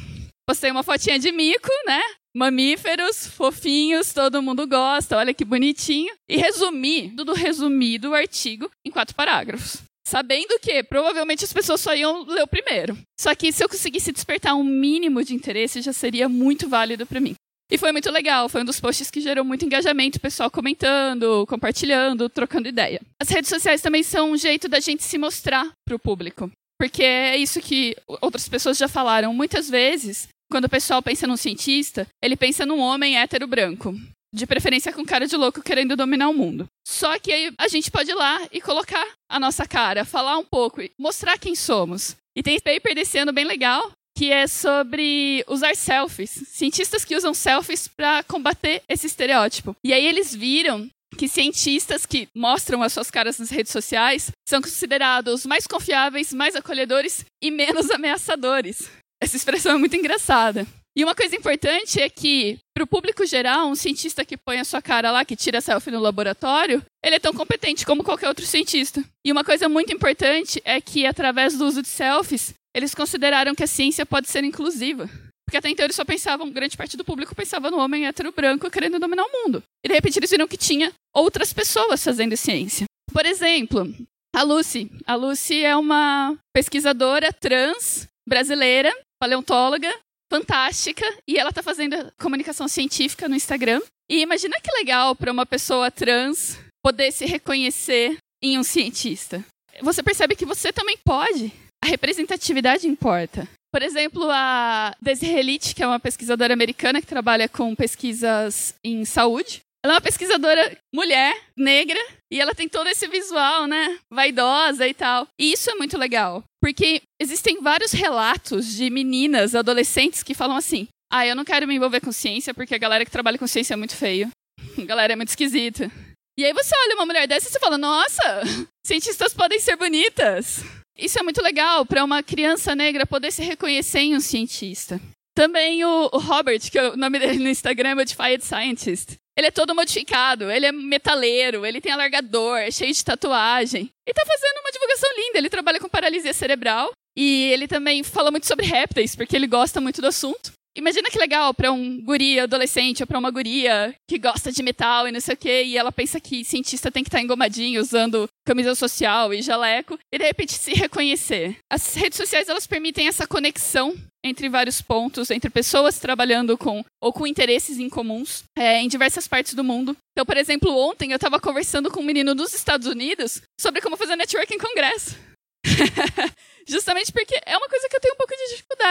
Postei 0.46 0.70
uma 0.70 0.82
fotinha 0.82 1.18
de 1.18 1.32
mico, 1.32 1.70
né? 1.86 2.00
Mamíferos, 2.36 3.26
fofinhos, 3.26 4.12
todo 4.12 4.42
mundo 4.42 4.66
gosta, 4.66 5.16
olha 5.16 5.32
que 5.32 5.44
bonitinho. 5.44 6.12
E 6.28 6.36
resumi, 6.36 7.12
tudo 7.16 7.32
resumido 7.32 8.10
o 8.10 8.14
artigo 8.14 8.70
em 8.84 8.90
quatro 8.90 9.14
parágrafos. 9.14 9.82
Sabendo 10.06 10.58
que 10.60 10.82
provavelmente 10.82 11.44
as 11.44 11.52
pessoas 11.52 11.80
só 11.80 11.94
iam 11.94 12.24
ler 12.24 12.42
o 12.42 12.46
primeiro. 12.46 12.98
Só 13.18 13.34
que 13.34 13.50
se 13.50 13.64
eu 13.64 13.68
conseguisse 13.68 14.12
despertar 14.12 14.54
um 14.54 14.64
mínimo 14.64 15.24
de 15.24 15.34
interesse, 15.34 15.80
já 15.80 15.92
seria 15.94 16.28
muito 16.28 16.68
válido 16.68 17.06
para 17.06 17.20
mim. 17.20 17.34
E 17.70 17.78
foi 17.78 17.92
muito 17.92 18.10
legal, 18.10 18.48
foi 18.48 18.60
um 18.60 18.64
dos 18.64 18.78
posts 18.78 19.10
que 19.10 19.20
gerou 19.20 19.44
muito 19.44 19.64
engajamento, 19.64 20.20
pessoal 20.20 20.50
comentando, 20.50 21.46
compartilhando, 21.46 22.28
trocando 22.28 22.68
ideia. 22.68 23.00
As 23.20 23.28
redes 23.28 23.48
sociais 23.48 23.80
também 23.80 24.02
são 24.02 24.32
um 24.32 24.36
jeito 24.36 24.68
da 24.68 24.80
gente 24.80 25.02
se 25.02 25.16
mostrar 25.16 25.70
para 25.84 25.96
o 25.96 25.98
público. 25.98 26.50
Porque 26.78 27.02
é 27.02 27.36
isso 27.36 27.60
que 27.60 27.96
outras 28.20 28.48
pessoas 28.48 28.76
já 28.76 28.88
falaram. 28.88 29.32
Muitas 29.32 29.70
vezes, 29.70 30.28
quando 30.50 30.66
o 30.66 30.68
pessoal 30.68 31.02
pensa 31.02 31.26
num 31.26 31.36
cientista, 31.36 32.06
ele 32.22 32.36
pensa 32.36 32.66
num 32.66 32.80
homem 32.80 33.18
hétero 33.18 33.46
branco. 33.46 33.94
De 34.34 34.46
preferência 34.46 34.92
com 34.92 35.04
cara 35.04 35.26
de 35.26 35.36
louco 35.36 35.62
querendo 35.62 35.96
dominar 35.96 36.28
o 36.28 36.34
mundo. 36.34 36.66
Só 36.86 37.18
que 37.18 37.32
aí 37.32 37.52
a 37.56 37.68
gente 37.68 37.90
pode 37.90 38.10
ir 38.10 38.14
lá 38.14 38.40
e 38.50 38.60
colocar 38.60 39.06
a 39.30 39.38
nossa 39.38 39.64
cara, 39.64 40.04
falar 40.04 40.36
um 40.36 40.44
pouco, 40.44 40.80
mostrar 40.98 41.38
quem 41.38 41.54
somos. 41.54 42.16
E 42.36 42.42
tem 42.42 42.58
paper 42.58 42.96
desse 42.96 43.16
ano 43.16 43.32
bem 43.32 43.44
legal 43.44 43.92
que 44.16 44.32
é 44.32 44.46
sobre 44.46 45.44
usar 45.48 45.74
selfies. 45.74 46.30
Cientistas 46.48 47.04
que 47.04 47.16
usam 47.16 47.34
selfies 47.34 47.88
para 47.88 48.22
combater 48.24 48.82
esse 48.88 49.06
estereótipo. 49.06 49.76
E 49.84 49.92
aí 49.92 50.06
eles 50.06 50.34
viram 50.34 50.88
que 51.14 51.28
cientistas 51.28 52.04
que 52.04 52.28
mostram 52.34 52.82
as 52.82 52.92
suas 52.92 53.10
caras 53.10 53.38
nas 53.38 53.50
redes 53.50 53.72
sociais 53.72 54.30
são 54.48 54.60
considerados 54.60 55.46
mais 55.46 55.66
confiáveis, 55.66 56.32
mais 56.32 56.56
acolhedores 56.56 57.24
e 57.42 57.50
menos 57.50 57.90
ameaçadores. 57.92 58.90
Essa 59.22 59.36
expressão 59.36 59.76
é 59.76 59.78
muito 59.78 59.96
engraçada. 59.96 60.66
E 60.96 61.02
uma 61.02 61.14
coisa 61.14 61.34
importante 61.34 62.00
é 62.00 62.08
que, 62.08 62.56
para 62.72 62.84
o 62.84 62.86
público 62.86 63.26
geral, 63.26 63.68
um 63.68 63.74
cientista 63.74 64.24
que 64.24 64.36
põe 64.36 64.60
a 64.60 64.64
sua 64.64 64.80
cara 64.80 65.10
lá, 65.10 65.24
que 65.24 65.34
tira 65.34 65.60
selfie 65.60 65.90
no 65.90 65.98
laboratório, 65.98 66.84
ele 67.04 67.16
é 67.16 67.18
tão 67.18 67.32
competente 67.32 67.84
como 67.84 68.04
qualquer 68.04 68.28
outro 68.28 68.46
cientista. 68.46 69.02
E 69.24 69.32
uma 69.32 69.42
coisa 69.42 69.68
muito 69.68 69.92
importante 69.92 70.62
é 70.64 70.80
que, 70.80 71.04
através 71.04 71.58
do 71.58 71.66
uso 71.66 71.82
de 71.82 71.88
selfies, 71.88 72.54
eles 72.74 72.94
consideraram 72.94 73.54
que 73.54 73.62
a 73.62 73.68
ciência 73.68 74.04
pode 74.04 74.28
ser 74.28 74.44
inclusiva. 74.44 75.08
Porque 75.46 75.58
até 75.58 75.68
então 75.68 75.84
eles 75.84 75.96
só 75.96 76.04
pensavam, 76.04 76.50
grande 76.50 76.76
parte 76.76 76.96
do 76.96 77.04
público 77.04 77.34
pensava 77.34 77.70
no 77.70 77.78
homem 77.78 78.06
hétero 78.06 78.32
branco 78.32 78.70
querendo 78.70 78.98
dominar 78.98 79.24
o 79.24 79.32
mundo. 79.32 79.62
E 79.84 79.88
de 79.88 79.94
repente 79.94 80.18
eles 80.18 80.30
viram 80.30 80.48
que 80.48 80.56
tinha 80.56 80.92
outras 81.14 81.52
pessoas 81.52 82.02
fazendo 82.02 82.36
ciência. 82.36 82.86
Por 83.12 83.24
exemplo, 83.26 83.94
a 84.34 84.42
Lucy. 84.42 84.90
A 85.06 85.14
Lucy 85.14 85.62
é 85.62 85.76
uma 85.76 86.36
pesquisadora 86.52 87.32
trans 87.32 88.06
brasileira, 88.26 88.92
paleontóloga, 89.20 89.94
fantástica, 90.32 91.06
e 91.28 91.38
ela 91.38 91.50
está 91.50 91.62
fazendo 91.62 92.12
comunicação 92.18 92.66
científica 92.66 93.28
no 93.28 93.36
Instagram. 93.36 93.80
E 94.10 94.20
imagina 94.20 94.60
que 94.60 94.76
legal 94.76 95.14
para 95.14 95.30
uma 95.30 95.46
pessoa 95.46 95.90
trans 95.90 96.58
poder 96.82 97.12
se 97.12 97.26
reconhecer 97.26 98.16
em 98.42 98.58
um 98.58 98.64
cientista. 98.64 99.44
Você 99.82 100.02
percebe 100.02 100.36
que 100.36 100.44
você 100.44 100.72
também 100.72 100.98
pode 101.04 101.52
a 101.84 101.86
representatividade 101.86 102.88
importa. 102.88 103.46
Por 103.70 103.82
exemplo, 103.82 104.26
a 104.30 104.94
Desiree 105.02 105.58
que 105.58 105.82
é 105.82 105.86
uma 105.86 106.00
pesquisadora 106.00 106.54
americana 106.54 107.00
que 107.00 107.06
trabalha 107.06 107.46
com 107.48 107.74
pesquisas 107.74 108.74
em 108.82 109.04
saúde. 109.04 109.60
Ela 109.84 109.94
é 109.94 109.96
uma 109.96 110.00
pesquisadora 110.00 110.78
mulher, 110.94 111.36
negra, 111.54 111.98
e 112.32 112.40
ela 112.40 112.54
tem 112.54 112.66
todo 112.68 112.88
esse 112.88 113.06
visual, 113.06 113.66
né? 113.66 113.98
Vaidosa 114.10 114.88
e 114.88 114.94
tal. 114.94 115.28
E 115.38 115.52
isso 115.52 115.70
é 115.70 115.74
muito 115.74 115.98
legal, 115.98 116.42
porque 116.62 117.02
existem 117.20 117.60
vários 117.60 117.92
relatos 117.92 118.74
de 118.74 118.88
meninas, 118.88 119.54
adolescentes 119.54 120.22
que 120.22 120.32
falam 120.32 120.56
assim: 120.56 120.88
"Ah, 121.12 121.26
eu 121.26 121.36
não 121.36 121.44
quero 121.44 121.66
me 121.68 121.74
envolver 121.74 122.00
com 122.00 122.12
ciência 122.12 122.54
porque 122.54 122.74
a 122.74 122.78
galera 122.78 123.04
que 123.04 123.10
trabalha 123.10 123.36
com 123.38 123.46
ciência 123.46 123.74
é 123.74 123.76
muito 123.76 123.94
feio. 123.94 124.30
A 124.78 124.84
galera 124.86 125.12
é 125.12 125.16
muito 125.16 125.28
esquisita". 125.28 125.90
E 126.38 126.44
aí 126.44 126.52
você 126.54 126.74
olha 126.86 126.94
uma 126.94 127.06
mulher 127.06 127.28
dessa 127.28 127.48
e 127.48 127.50
você 127.50 127.60
fala: 127.60 127.76
"Nossa, 127.76 128.42
cientistas 128.86 129.34
podem 129.34 129.60
ser 129.60 129.76
bonitas". 129.76 130.64
Isso 130.96 131.18
é 131.18 131.22
muito 131.22 131.42
legal 131.42 131.84
para 131.84 132.04
uma 132.04 132.22
criança 132.22 132.74
negra 132.74 133.04
poder 133.04 133.32
se 133.32 133.42
reconhecer 133.42 134.00
em 134.00 134.16
um 134.16 134.20
cientista. 134.20 135.00
Também 135.34 135.84
o, 135.84 136.10
o 136.12 136.18
Robert, 136.18 136.60
que 136.70 136.78
é 136.78 136.90
o 136.90 136.96
nome 136.96 137.18
dele 137.18 137.42
no 137.42 137.48
Instagram 137.48 137.90
é 137.90 137.94
Modified 137.96 138.44
Scientist. 138.44 139.16
Ele 139.36 139.48
é 139.48 139.50
todo 139.50 139.74
modificado, 139.74 140.48
ele 140.48 140.66
é 140.66 140.70
metaleiro, 140.70 141.66
ele 141.66 141.80
tem 141.80 141.90
alargador, 141.90 142.58
é 142.58 142.70
cheio 142.70 142.92
de 142.92 143.04
tatuagem. 143.04 143.90
E 144.06 144.14
tá 144.14 144.22
fazendo 144.24 144.60
uma 144.60 144.70
divulgação 144.70 145.10
linda. 145.16 145.38
Ele 145.38 145.50
trabalha 145.50 145.80
com 145.80 145.88
paralisia 145.88 146.32
cerebral 146.32 146.92
e 147.16 147.50
ele 147.52 147.66
também 147.66 148.04
fala 148.04 148.30
muito 148.30 148.46
sobre 148.46 148.66
répteis, 148.66 149.16
porque 149.16 149.34
ele 149.34 149.48
gosta 149.48 149.80
muito 149.80 150.00
do 150.00 150.06
assunto. 150.06 150.52
Imagina 150.76 151.08
que 151.08 151.18
legal 151.18 151.54
para 151.54 151.70
um 151.70 152.00
guri 152.02 152.40
adolescente 152.40 153.02
ou 153.02 153.06
para 153.06 153.18
uma 153.18 153.30
guria 153.30 153.94
que 154.08 154.18
gosta 154.18 154.50
de 154.50 154.62
metal 154.62 155.06
e 155.06 155.12
não 155.12 155.20
sei 155.20 155.34
o 155.34 155.36
quê, 155.36 155.62
e 155.64 155.78
ela 155.78 155.92
pensa 155.92 156.20
que 156.20 156.44
cientista 156.44 156.90
tem 156.90 157.04
que 157.04 157.08
estar 157.08 157.20
engomadinho, 157.20 157.80
usando 157.80 158.28
camisa 158.44 158.74
social 158.74 159.32
e 159.32 159.40
jaleco, 159.40 159.98
e 160.12 160.18
de 160.18 160.24
repente 160.24 160.54
se 160.54 160.74
reconhecer. 160.74 161.56
As 161.70 161.94
redes 161.94 162.16
sociais 162.16 162.48
elas 162.48 162.66
permitem 162.66 163.06
essa 163.06 163.26
conexão 163.26 163.94
entre 164.24 164.48
vários 164.48 164.80
pontos, 164.80 165.30
entre 165.30 165.50
pessoas 165.50 166.00
trabalhando 166.00 166.56
com 166.58 166.82
ou 167.00 167.12
com 167.12 167.26
interesses 167.26 167.78
em 167.78 167.90
comuns 167.90 168.42
é, 168.56 168.80
em 168.80 168.88
diversas 168.88 169.28
partes 169.28 169.54
do 169.54 169.62
mundo. 169.62 169.96
Então, 170.12 170.24
por 170.24 170.36
exemplo, 170.36 170.74
ontem 170.76 171.12
eu 171.12 171.16
estava 171.16 171.38
conversando 171.38 171.90
com 171.90 172.00
um 172.00 172.04
menino 172.04 172.34
dos 172.34 172.54
Estados 172.54 172.86
Unidos 172.86 173.42
sobre 173.60 173.80
como 173.80 173.96
fazer 173.96 174.16
networking 174.16 174.54
em 174.54 174.58
congresso. 174.58 175.16
Justamente 176.66 177.12
porque 177.12 177.38
é 177.44 177.56
uma 177.56 177.68
coisa 177.68 177.88
que 177.88 177.96
eu 177.96 178.00
tenho 178.00 178.13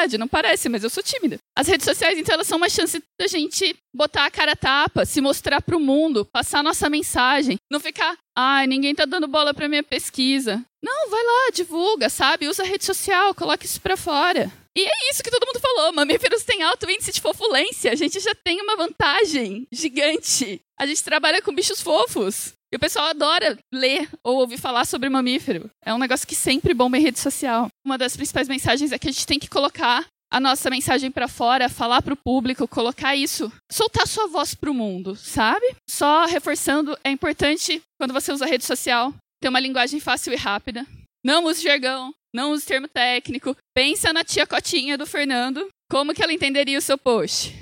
pouco 0.04 0.08
de 0.08 0.14
dificuldade, 0.14 0.18
não 0.18 0.28
parece, 0.28 0.70
mas 0.70 0.84
eu 0.84 0.90
sou 0.90 1.04
tímida. 1.04 1.38
As 1.58 1.68
redes 1.68 1.86
sociais, 1.86 2.18
então, 2.18 2.34
elas 2.34 2.48
são 2.48 2.58
uma 2.58 2.70
chance 2.70 3.02
da 3.20 3.28
gente 3.28 3.76
botar 3.96 4.26
a 4.26 4.32
cara 4.32 4.54
a 4.54 4.56
tapa, 4.56 5.06
se 5.06 5.22
mostrar 5.22 5.62
pro 5.62 5.80
mundo, 5.80 6.26
passar 6.26 6.64
nossa 6.64 6.90
mensagem, 6.90 7.58
não 7.72 7.80
ficar, 7.80 8.18
ai, 8.38 8.64
ah, 8.64 8.68
ninguém 8.68 8.94
tá 8.94 9.06
dando 9.06 9.28
bola 9.28 9.54
pra 9.54 9.70
minha 9.70 9.84
pesquisa. 9.84 10.64
Não, 10.84 11.10
vai 11.10 11.24
lá, 11.24 11.50
divulga, 11.54 12.10
sabe? 12.10 12.48
Usa 12.48 12.64
a 12.64 12.66
rede 12.66 12.84
social, 12.84 13.34
coloca 13.34 13.66
isso 13.66 13.80
pra 13.80 13.96
fora. 13.96 14.52
E 14.76 14.82
é 14.82 15.12
isso 15.12 15.24
que 15.24 15.30
todo 15.30 15.46
mundo 15.46 15.60
falou. 15.60 15.94
Mamíferos 15.94 16.44
têm 16.44 16.64
alto 16.64 16.90
índice 16.90 17.12
de 17.12 17.22
fofulência. 17.22 17.92
A 17.92 17.96
gente 17.96 18.20
já 18.20 18.34
tem 18.34 18.60
uma 18.60 18.76
vantagem 18.76 19.68
gigante. 19.72 20.60
A 20.80 20.88
gente 20.88 21.04
trabalha 21.04 21.42
com 21.44 21.54
bichos 21.54 21.80
fofos. 21.80 22.54
E 22.74 22.76
o 22.76 22.80
pessoal 22.80 23.06
adora 23.06 23.56
ler 23.72 24.10
ou 24.24 24.38
ouvir 24.38 24.58
falar 24.58 24.86
sobre 24.86 25.08
mamífero. 25.08 25.70
É 25.86 25.94
um 25.94 26.00
negócio 26.00 26.28
que 26.28 26.36
sempre 26.36 26.74
bomba 26.74 26.98
em 26.98 27.04
rede 27.04 27.20
social. 27.20 27.68
Uma 27.86 28.00
das 28.00 28.16
principais 28.16 28.48
mensagens 28.48 28.92
é 28.92 28.98
que 28.98 29.08
a 29.08 29.12
gente 29.12 29.28
tem 29.28 29.38
que 29.38 29.48
colocar 29.48 30.08
a 30.32 30.40
nossa 30.40 30.72
mensagem 30.72 31.12
para 31.12 31.28
fora, 31.28 31.70
falar 31.70 32.02
para 32.02 32.16
o 32.16 32.18
público, 32.18 32.68
colocar 32.68 33.16
isso, 33.16 33.54
soltar 33.72 34.08
sua 34.08 34.26
voz 34.26 34.56
para 34.56 34.72
o 34.72 34.74
mundo, 34.74 35.16
sabe? 35.16 35.64
Só 35.88 36.26
reforçando, 36.26 36.98
é 37.04 37.12
importante 37.12 37.80
quando 38.02 38.12
você 38.12 38.32
usa 38.32 38.48
rede 38.48 38.66
social 38.66 39.14
ter 39.40 39.50
uma 39.50 39.60
linguagem 39.60 40.00
fácil 40.00 40.34
e 40.34 40.36
rápida. 40.36 40.84
Não 41.24 41.46
use 41.46 41.62
jargão, 41.62 42.12
não 42.34 42.54
use 42.54 42.66
termo 42.66 42.88
técnico. 42.88 43.56
Pensa 43.76 44.12
na 44.12 44.24
tia 44.24 44.48
Cotinha 44.48 44.98
do 44.98 45.06
Fernando, 45.06 45.68
como 45.92 46.12
que 46.12 46.24
ela 46.24 46.34
entenderia 46.34 46.80
o 46.80 46.82
seu 46.82 46.98
post? 46.98 47.54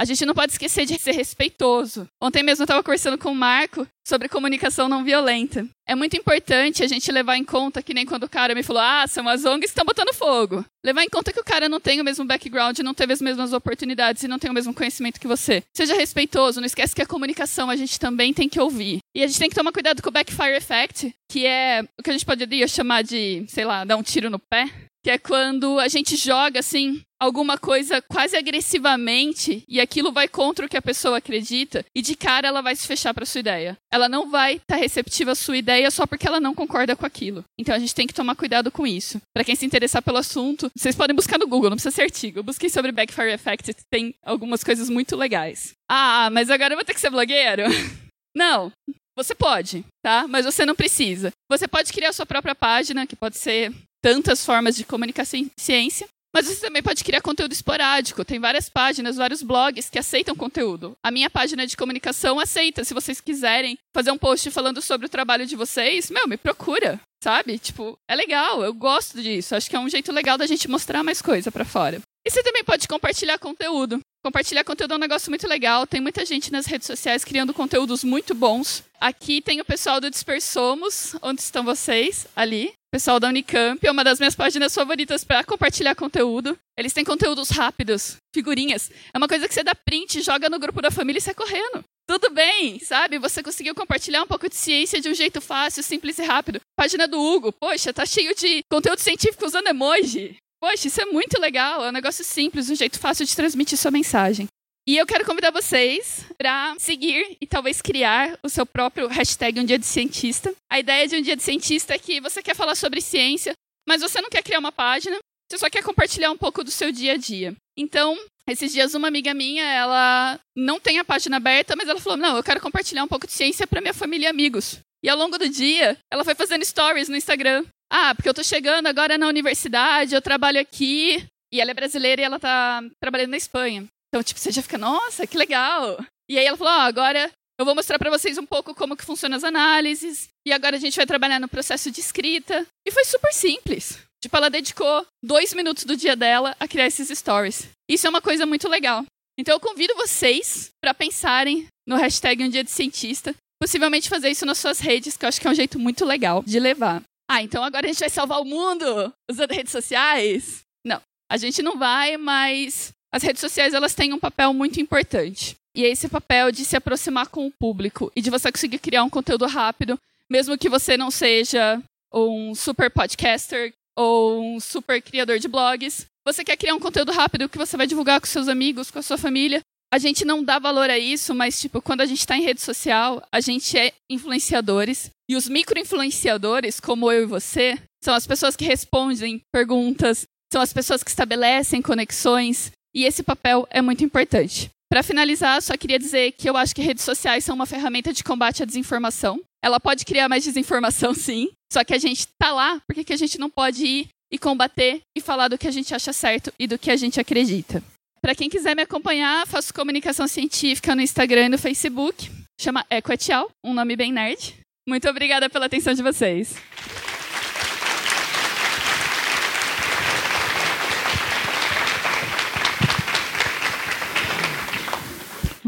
A 0.00 0.04
gente 0.04 0.24
não 0.24 0.32
pode 0.32 0.52
esquecer 0.52 0.86
de 0.86 0.96
ser 0.96 1.10
respeitoso. 1.10 2.06
Ontem 2.22 2.40
mesmo 2.40 2.62
eu 2.62 2.66
estava 2.66 2.84
conversando 2.84 3.18
com 3.18 3.32
o 3.32 3.34
Marco 3.34 3.84
sobre 4.06 4.28
comunicação 4.28 4.88
não 4.88 5.02
violenta. 5.02 5.66
É 5.86 5.94
muito 5.96 6.16
importante 6.16 6.84
a 6.84 6.86
gente 6.86 7.10
levar 7.10 7.36
em 7.36 7.44
conta 7.44 7.82
que 7.82 7.92
nem 7.92 8.06
quando 8.06 8.22
o 8.22 8.28
cara 8.28 8.54
me 8.54 8.62
falou, 8.62 8.80
ah, 8.80 9.06
são 9.08 9.28
as 9.28 9.44
ONGs 9.44 9.62
que 9.62 9.66
estão 9.66 9.84
botando 9.84 10.14
fogo. 10.14 10.64
Levar 10.84 11.02
em 11.02 11.08
conta 11.08 11.32
que 11.32 11.40
o 11.40 11.44
cara 11.44 11.68
não 11.68 11.80
tem 11.80 12.00
o 12.00 12.04
mesmo 12.04 12.24
background, 12.24 12.78
não 12.78 12.94
teve 12.94 13.12
as 13.12 13.20
mesmas 13.20 13.52
oportunidades 13.52 14.22
e 14.22 14.28
não 14.28 14.38
tem 14.38 14.50
o 14.50 14.54
mesmo 14.54 14.72
conhecimento 14.72 15.18
que 15.18 15.26
você. 15.26 15.64
Seja 15.76 15.94
respeitoso, 15.94 16.60
não 16.60 16.66
esquece 16.66 16.94
que 16.94 17.02
a 17.02 17.06
comunicação 17.06 17.68
a 17.68 17.74
gente 17.74 17.98
também 17.98 18.32
tem 18.32 18.48
que 18.48 18.60
ouvir. 18.60 19.00
E 19.16 19.24
a 19.24 19.26
gente 19.26 19.40
tem 19.40 19.48
que 19.48 19.56
tomar 19.56 19.72
cuidado 19.72 20.00
com 20.00 20.10
o 20.10 20.12
backfire 20.12 20.56
effect, 20.56 21.12
que 21.28 21.44
é 21.44 21.82
o 21.98 22.02
que 22.04 22.10
a 22.10 22.12
gente 22.12 22.24
poderia 22.24 22.68
chamar 22.68 23.02
de, 23.02 23.44
sei 23.48 23.64
lá, 23.64 23.84
dar 23.84 23.96
um 23.96 24.02
tiro 24.02 24.30
no 24.30 24.38
pé 24.38 24.70
que 25.04 25.10
é 25.10 25.16
quando 25.18 25.78
a 25.78 25.88
gente 25.88 26.16
joga 26.16 26.60
assim 26.60 27.00
alguma 27.20 27.58
coisa 27.58 28.00
quase 28.00 28.36
agressivamente 28.36 29.64
e 29.68 29.80
aquilo 29.80 30.12
vai 30.12 30.28
contra 30.28 30.66
o 30.66 30.68
que 30.68 30.76
a 30.76 30.82
pessoa 30.82 31.18
acredita 31.18 31.84
e 31.94 32.00
de 32.00 32.14
cara 32.14 32.48
ela 32.48 32.62
vai 32.62 32.76
se 32.76 32.86
fechar 32.86 33.12
para 33.12 33.26
sua 33.26 33.40
ideia. 33.40 33.76
Ela 33.92 34.08
não 34.08 34.30
vai 34.30 34.54
estar 34.54 34.76
tá 34.76 34.76
receptiva 34.76 35.32
à 35.32 35.34
sua 35.34 35.56
ideia 35.56 35.90
só 35.90 36.06
porque 36.06 36.26
ela 36.26 36.40
não 36.40 36.54
concorda 36.54 36.94
com 36.94 37.04
aquilo. 37.04 37.44
Então 37.58 37.74
a 37.74 37.78
gente 37.78 37.94
tem 37.94 38.06
que 38.06 38.14
tomar 38.14 38.36
cuidado 38.36 38.70
com 38.70 38.86
isso. 38.86 39.20
Para 39.34 39.44
quem 39.44 39.56
se 39.56 39.66
interessar 39.66 40.02
pelo 40.02 40.18
assunto, 40.18 40.70
vocês 40.76 40.94
podem 40.94 41.16
buscar 41.16 41.38
no 41.38 41.48
Google, 41.48 41.70
não 41.70 41.76
precisa 41.76 41.94
ser 41.94 42.02
artigo. 42.02 42.38
Eu 42.38 42.44
busquei 42.44 42.70
sobre 42.70 42.92
backfire 42.92 43.32
effect, 43.32 43.74
tem 43.90 44.14
algumas 44.24 44.62
coisas 44.62 44.88
muito 44.88 45.16
legais. 45.16 45.72
Ah, 45.90 46.28
mas 46.30 46.50
agora 46.50 46.74
eu 46.74 46.76
vou 46.76 46.84
ter 46.84 46.94
que 46.94 47.00
ser 47.00 47.10
blogueiro? 47.10 47.64
Não, 48.36 48.70
você 49.16 49.34
pode, 49.34 49.84
tá? 50.00 50.28
Mas 50.28 50.44
você 50.44 50.64
não 50.64 50.76
precisa. 50.76 51.32
Você 51.50 51.66
pode 51.66 51.92
criar 51.92 52.12
sua 52.12 52.24
própria 52.24 52.54
página, 52.54 53.04
que 53.04 53.16
pode 53.16 53.36
ser 53.36 53.74
tantas 54.00 54.44
formas 54.44 54.76
de 54.76 54.84
comunicação 54.84 55.40
e 55.40 55.50
ciência. 55.58 56.06
Mas 56.34 56.46
você 56.46 56.60
também 56.60 56.82
pode 56.82 57.02
criar 57.02 57.20
conteúdo 57.20 57.52
esporádico. 57.52 58.24
Tem 58.24 58.38
várias 58.38 58.68
páginas, 58.68 59.16
vários 59.16 59.42
blogs 59.42 59.88
que 59.88 59.98
aceitam 59.98 60.36
conteúdo. 60.36 60.96
A 61.02 61.10
minha 61.10 61.30
página 61.30 61.66
de 61.66 61.76
comunicação 61.76 62.38
aceita. 62.38 62.84
Se 62.84 62.94
vocês 62.94 63.20
quiserem 63.20 63.78
fazer 63.94 64.10
um 64.10 64.18
post 64.18 64.50
falando 64.50 64.82
sobre 64.82 65.06
o 65.06 65.10
trabalho 65.10 65.46
de 65.46 65.56
vocês, 65.56 66.10
meu, 66.10 66.28
me 66.28 66.36
procura, 66.36 67.00
sabe? 67.22 67.58
Tipo, 67.58 67.98
é 68.08 68.14
legal, 68.14 68.62
eu 68.62 68.74
gosto 68.74 69.22
disso. 69.22 69.54
Acho 69.54 69.70
que 69.70 69.76
é 69.76 69.80
um 69.80 69.88
jeito 69.88 70.12
legal 70.12 70.36
da 70.36 70.46
gente 70.46 70.68
mostrar 70.68 71.02
mais 71.02 71.22
coisa 71.22 71.50
para 71.50 71.64
fora. 71.64 72.00
E 72.26 72.30
você 72.30 72.42
também 72.42 72.62
pode 72.62 72.86
compartilhar 72.86 73.38
conteúdo. 73.38 74.00
Compartilhar 74.22 74.64
conteúdo 74.64 74.92
é 74.92 74.96
um 74.96 75.00
negócio 75.00 75.30
muito 75.30 75.48
legal. 75.48 75.86
Tem 75.86 76.00
muita 76.00 76.26
gente 76.26 76.52
nas 76.52 76.66
redes 76.66 76.86
sociais 76.86 77.24
criando 77.24 77.54
conteúdos 77.54 78.04
muito 78.04 78.34
bons. 78.34 78.84
Aqui 79.00 79.40
tem 79.40 79.60
o 79.60 79.64
pessoal 79.64 80.00
do 80.00 80.10
Dispersomos, 80.10 81.16
onde 81.22 81.40
estão 81.40 81.64
vocês, 81.64 82.26
ali. 82.36 82.74
Pessoal 82.90 83.20
da 83.20 83.28
Unicamp, 83.28 83.86
é 83.86 83.90
uma 83.90 84.02
das 84.02 84.18
minhas 84.18 84.34
páginas 84.34 84.74
favoritas 84.74 85.22
para 85.22 85.44
compartilhar 85.44 85.94
conteúdo. 85.94 86.58
Eles 86.74 86.94
têm 86.94 87.04
conteúdos 87.04 87.50
rápidos, 87.50 88.16
figurinhas. 88.34 88.90
É 89.12 89.18
uma 89.18 89.28
coisa 89.28 89.46
que 89.46 89.52
você 89.52 89.62
dá 89.62 89.74
print, 89.74 90.22
joga 90.22 90.48
no 90.48 90.58
grupo 90.58 90.80
da 90.80 90.90
família 90.90 91.18
e 91.18 91.22
sai 91.22 91.34
correndo. 91.34 91.84
Tudo 92.08 92.30
bem, 92.30 92.78
sabe? 92.78 93.18
Você 93.18 93.42
conseguiu 93.42 93.74
compartilhar 93.74 94.22
um 94.22 94.26
pouco 94.26 94.48
de 94.48 94.56
ciência 94.56 95.02
de 95.02 95.10
um 95.10 95.14
jeito 95.14 95.38
fácil, 95.38 95.82
simples 95.82 96.18
e 96.18 96.24
rápido. 96.24 96.62
Página 96.74 97.06
do 97.06 97.20
Hugo, 97.20 97.52
poxa, 97.52 97.92
tá 97.92 98.06
cheio 98.06 98.34
de 98.34 98.62
conteúdo 98.70 99.00
científico 99.00 99.44
usando 99.44 99.66
emoji. 99.66 100.36
Poxa, 100.58 100.88
isso 100.88 101.02
é 101.02 101.04
muito 101.04 101.38
legal, 101.38 101.84
é 101.84 101.90
um 101.90 101.92
negócio 101.92 102.24
simples, 102.24 102.70
um 102.70 102.74
jeito 102.74 102.98
fácil 102.98 103.26
de 103.26 103.36
transmitir 103.36 103.76
sua 103.76 103.90
mensagem. 103.90 104.48
E 104.88 104.96
eu 104.96 105.04
quero 105.04 105.22
convidar 105.26 105.50
vocês 105.50 106.24
para 106.38 106.74
seguir 106.78 107.36
e 107.38 107.46
talvez 107.46 107.82
criar 107.82 108.38
o 108.42 108.48
seu 108.48 108.64
próprio 108.64 109.06
hashtag 109.06 109.60
Um 109.60 109.64
Dia 109.66 109.78
de 109.78 109.84
Cientista. 109.84 110.50
A 110.72 110.80
ideia 110.80 111.06
de 111.06 111.14
Um 111.14 111.20
Dia 111.20 111.36
de 111.36 111.42
Cientista 111.42 111.92
é 111.92 111.98
que 111.98 112.22
você 112.22 112.42
quer 112.42 112.56
falar 112.56 112.74
sobre 112.74 113.02
ciência, 113.02 113.52
mas 113.86 114.00
você 114.00 114.18
não 114.22 114.30
quer 114.30 114.42
criar 114.42 114.58
uma 114.58 114.72
página, 114.72 115.18
você 115.46 115.58
só 115.58 115.68
quer 115.68 115.82
compartilhar 115.82 116.30
um 116.30 116.38
pouco 116.38 116.64
do 116.64 116.70
seu 116.70 116.90
dia 116.90 117.12
a 117.12 117.16
dia. 117.18 117.54
Então, 117.76 118.16
esses 118.48 118.72
dias 118.72 118.94
uma 118.94 119.08
amiga 119.08 119.34
minha, 119.34 119.62
ela 119.62 120.40
não 120.56 120.80
tem 120.80 120.98
a 120.98 121.04
página 121.04 121.36
aberta, 121.36 121.76
mas 121.76 121.86
ela 121.86 122.00
falou: 122.00 122.16
"Não, 122.16 122.38
eu 122.38 122.42
quero 122.42 122.58
compartilhar 122.58 123.04
um 123.04 123.08
pouco 123.08 123.26
de 123.26 123.34
ciência 123.34 123.66
para 123.66 123.82
minha 123.82 123.92
família 123.92 124.28
e 124.28 124.30
amigos". 124.30 124.78
E 125.04 125.10
ao 125.10 125.18
longo 125.18 125.36
do 125.36 125.50
dia, 125.50 125.98
ela 126.10 126.24
foi 126.24 126.34
fazendo 126.34 126.64
stories 126.64 127.10
no 127.10 127.16
Instagram 127.16 127.62
ah, 127.90 128.14
porque 128.14 128.28
eu 128.28 128.34
tô 128.34 128.42
chegando 128.42 128.86
agora 128.86 129.18
na 129.18 129.28
universidade, 129.28 130.14
eu 130.14 130.22
trabalho 130.22 130.58
aqui. 130.58 131.22
E 131.52 131.60
ela 131.60 131.70
é 131.70 131.74
brasileira 131.74 132.20
e 132.20 132.24
ela 132.24 132.38
tá 132.38 132.82
trabalhando 133.00 133.30
na 133.30 133.36
Espanha. 133.36 133.86
Então, 134.08 134.22
tipo, 134.22 134.40
você 134.40 134.50
já 134.50 134.62
fica, 134.62 134.78
nossa, 134.78 135.26
que 135.26 135.36
legal. 135.36 136.02
E 136.30 136.38
aí 136.38 136.46
ela 136.46 136.56
falou, 136.56 136.72
ó, 136.72 136.76
oh, 136.78 136.80
agora 136.80 137.30
eu 137.58 137.64
vou 137.64 137.74
mostrar 137.74 137.98
para 137.98 138.10
vocês 138.10 138.38
um 138.38 138.46
pouco 138.46 138.74
como 138.74 138.96
que 138.96 139.04
funcionam 139.04 139.36
as 139.36 139.44
análises. 139.44 140.28
E 140.46 140.52
agora 140.52 140.76
a 140.76 140.80
gente 140.80 140.96
vai 140.96 141.06
trabalhar 141.06 141.40
no 141.40 141.48
processo 141.48 141.90
de 141.90 142.00
escrita. 142.00 142.66
E 142.86 142.90
foi 142.90 143.04
super 143.04 143.32
simples. 143.32 143.98
Tipo, 144.22 144.36
ela 144.36 144.48
dedicou 144.48 145.06
dois 145.22 145.52
minutos 145.54 145.84
do 145.84 145.96
dia 145.96 146.16
dela 146.16 146.56
a 146.58 146.66
criar 146.66 146.86
esses 146.86 147.16
stories. 147.16 147.68
Isso 147.88 148.06
é 148.06 148.10
uma 148.10 148.22
coisa 148.22 148.46
muito 148.46 148.68
legal. 148.68 149.04
Então 149.38 149.54
eu 149.54 149.60
convido 149.60 149.94
vocês 149.94 150.70
para 150.82 150.92
pensarem 150.92 151.66
no 151.86 151.96
hashtag 151.96 152.42
Um 152.42 152.48
Dia 152.48 152.64
de 152.64 152.70
Cientista. 152.70 153.34
Possivelmente 153.60 154.08
fazer 154.08 154.30
isso 154.30 154.46
nas 154.46 154.58
suas 154.58 154.78
redes, 154.78 155.16
que 155.16 155.24
eu 155.24 155.28
acho 155.28 155.40
que 155.40 155.46
é 155.46 155.50
um 155.50 155.54
jeito 155.54 155.78
muito 155.78 156.04
legal 156.04 156.42
de 156.46 156.60
levar. 156.60 157.02
Ah, 157.30 157.42
então 157.42 157.62
agora 157.62 157.86
a 157.86 157.88
gente 157.88 158.00
vai 158.00 158.08
salvar 158.08 158.40
o 158.40 158.44
mundo 158.44 159.12
usando 159.30 159.52
redes 159.52 159.72
sociais? 159.72 160.60
Não, 160.84 161.00
a 161.30 161.36
gente 161.36 161.62
não 161.62 161.76
vai, 161.76 162.16
mas 162.16 162.92
as 163.12 163.22
redes 163.22 163.40
sociais 163.40 163.74
elas 163.74 163.94
têm 163.94 164.12
um 164.12 164.18
papel 164.18 164.52
muito 164.52 164.80
importante. 164.80 165.56
E 165.74 165.84
é 165.84 165.88
esse 165.88 166.08
papel 166.08 166.50
de 166.50 166.64
se 166.64 166.76
aproximar 166.76 167.28
com 167.28 167.46
o 167.46 167.52
público 167.52 168.10
e 168.16 168.20
de 168.20 168.30
você 168.30 168.50
conseguir 168.50 168.78
criar 168.78 169.04
um 169.04 169.10
conteúdo 169.10 169.46
rápido, 169.46 169.98
mesmo 170.28 170.58
que 170.58 170.68
você 170.68 170.96
não 170.96 171.10
seja 171.10 171.80
um 172.12 172.54
super 172.54 172.90
podcaster 172.90 173.72
ou 173.96 174.42
um 174.42 174.60
super 174.60 175.00
criador 175.00 175.38
de 175.38 175.48
blogs. 175.48 176.06
Você 176.26 176.44
quer 176.44 176.56
criar 176.56 176.74
um 176.74 176.80
conteúdo 176.80 177.12
rápido 177.12 177.48
que 177.48 177.58
você 177.58 177.76
vai 177.76 177.86
divulgar 177.86 178.20
com 178.20 178.26
seus 178.26 178.48
amigos, 178.48 178.90
com 178.90 178.98
a 178.98 179.02
sua 179.02 179.16
família. 179.16 179.60
A 179.92 179.98
gente 179.98 180.24
não 180.24 180.44
dá 180.44 180.58
valor 180.58 180.90
a 180.90 180.98
isso, 180.98 181.34
mas 181.34 181.58
tipo, 181.60 181.80
quando 181.80 182.02
a 182.02 182.06
gente 182.06 182.18
está 182.18 182.36
em 182.36 182.42
rede 182.42 182.60
social, 182.60 183.22
a 183.32 183.40
gente 183.40 183.78
é 183.78 183.92
influenciadores 184.10 185.10
e 185.28 185.36
os 185.36 185.48
micro-influenciadores, 185.48 186.80
como 186.80 187.10
eu 187.10 187.22
e 187.22 187.26
você, 187.26 187.78
são 188.02 188.14
as 188.14 188.26
pessoas 188.26 188.54
que 188.54 188.64
respondem 188.64 189.40
perguntas, 189.52 190.26
são 190.52 190.60
as 190.60 190.72
pessoas 190.72 191.02
que 191.02 191.10
estabelecem 191.10 191.82
conexões, 191.82 192.70
e 192.94 193.04
esse 193.04 193.22
papel 193.22 193.66
é 193.70 193.82
muito 193.82 194.04
importante. 194.04 194.70
Para 194.90 195.02
finalizar, 195.02 195.60
só 195.60 195.76
queria 195.76 195.98
dizer 195.98 196.32
que 196.32 196.48
eu 196.48 196.56
acho 196.56 196.74
que 196.74 196.80
redes 196.80 197.04
sociais 197.04 197.44
são 197.44 197.54
uma 197.54 197.66
ferramenta 197.66 198.12
de 198.12 198.24
combate 198.24 198.62
à 198.62 198.66
desinformação. 198.66 199.40
Ela 199.62 199.78
pode 199.78 200.04
criar 200.04 200.28
mais 200.28 200.44
desinformação, 200.44 201.12
sim, 201.14 201.50
só 201.72 201.84
que 201.84 201.94
a 201.94 201.98
gente 201.98 202.26
tá 202.38 202.52
lá 202.52 202.80
porque 202.86 203.12
a 203.12 203.16
gente 203.16 203.38
não 203.38 203.50
pode 203.50 203.84
ir 203.84 204.08
e 204.32 204.38
combater 204.38 205.00
e 205.16 205.20
falar 205.20 205.48
do 205.48 205.58
que 205.58 205.66
a 205.66 205.70
gente 205.70 205.94
acha 205.94 206.12
certo 206.12 206.52
e 206.58 206.66
do 206.66 206.78
que 206.78 206.90
a 206.90 206.96
gente 206.96 207.20
acredita. 207.20 207.82
Para 208.20 208.34
quem 208.34 208.48
quiser 208.48 208.74
me 208.74 208.82
acompanhar, 208.82 209.46
faço 209.46 209.72
comunicação 209.72 210.26
científica 210.26 210.94
no 210.94 211.02
Instagram 211.02 211.46
e 211.46 211.48
no 211.50 211.58
Facebook. 211.58 212.30
Chama 212.60 212.84
Equatial, 212.90 213.50
um 213.64 213.72
nome 213.72 213.94
bem 213.94 214.12
nerd. 214.12 214.56
Muito 214.88 215.08
obrigada 215.08 215.48
pela 215.48 215.66
atenção 215.66 215.94
de 215.94 216.02
vocês. 216.02 216.54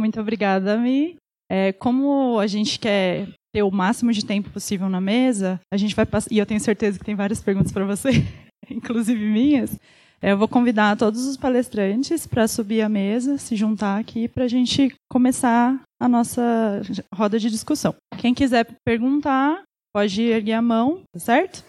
Muito 0.00 0.18
obrigada, 0.18 0.78
Mi. 0.78 1.16
É, 1.50 1.72
como 1.74 2.38
a 2.38 2.46
gente 2.46 2.78
quer 2.78 3.28
ter 3.52 3.62
o 3.62 3.70
máximo 3.70 4.12
de 4.12 4.24
tempo 4.24 4.48
possível 4.48 4.88
na 4.88 5.00
mesa, 5.00 5.60
a 5.70 5.76
gente 5.76 5.94
vai 5.94 6.06
passar. 6.06 6.32
E 6.32 6.38
eu 6.38 6.46
tenho 6.46 6.60
certeza 6.60 6.98
que 6.98 7.04
tem 7.04 7.14
várias 7.14 7.42
perguntas 7.42 7.70
para 7.70 7.84
você, 7.84 8.10
inclusive 8.70 9.22
minhas. 9.22 9.78
É, 10.22 10.32
eu 10.32 10.38
vou 10.38 10.48
convidar 10.48 10.96
todos 10.96 11.26
os 11.26 11.36
palestrantes 11.36 12.26
para 12.26 12.48
subir 12.48 12.80
à 12.80 12.88
mesa, 12.88 13.36
se 13.36 13.56
juntar 13.56 13.98
aqui 13.98 14.26
para 14.26 14.44
a 14.44 14.48
gente 14.48 14.94
começar 15.10 15.78
a 16.00 16.08
nossa 16.08 16.80
roda 17.14 17.38
de 17.38 17.50
discussão. 17.50 17.94
Quem 18.18 18.32
quiser 18.32 18.66
perguntar, 18.84 19.62
pode 19.94 20.22
erguer 20.22 20.54
a 20.54 20.62
mão, 20.62 21.02
tá 21.12 21.20
certo? 21.20 21.64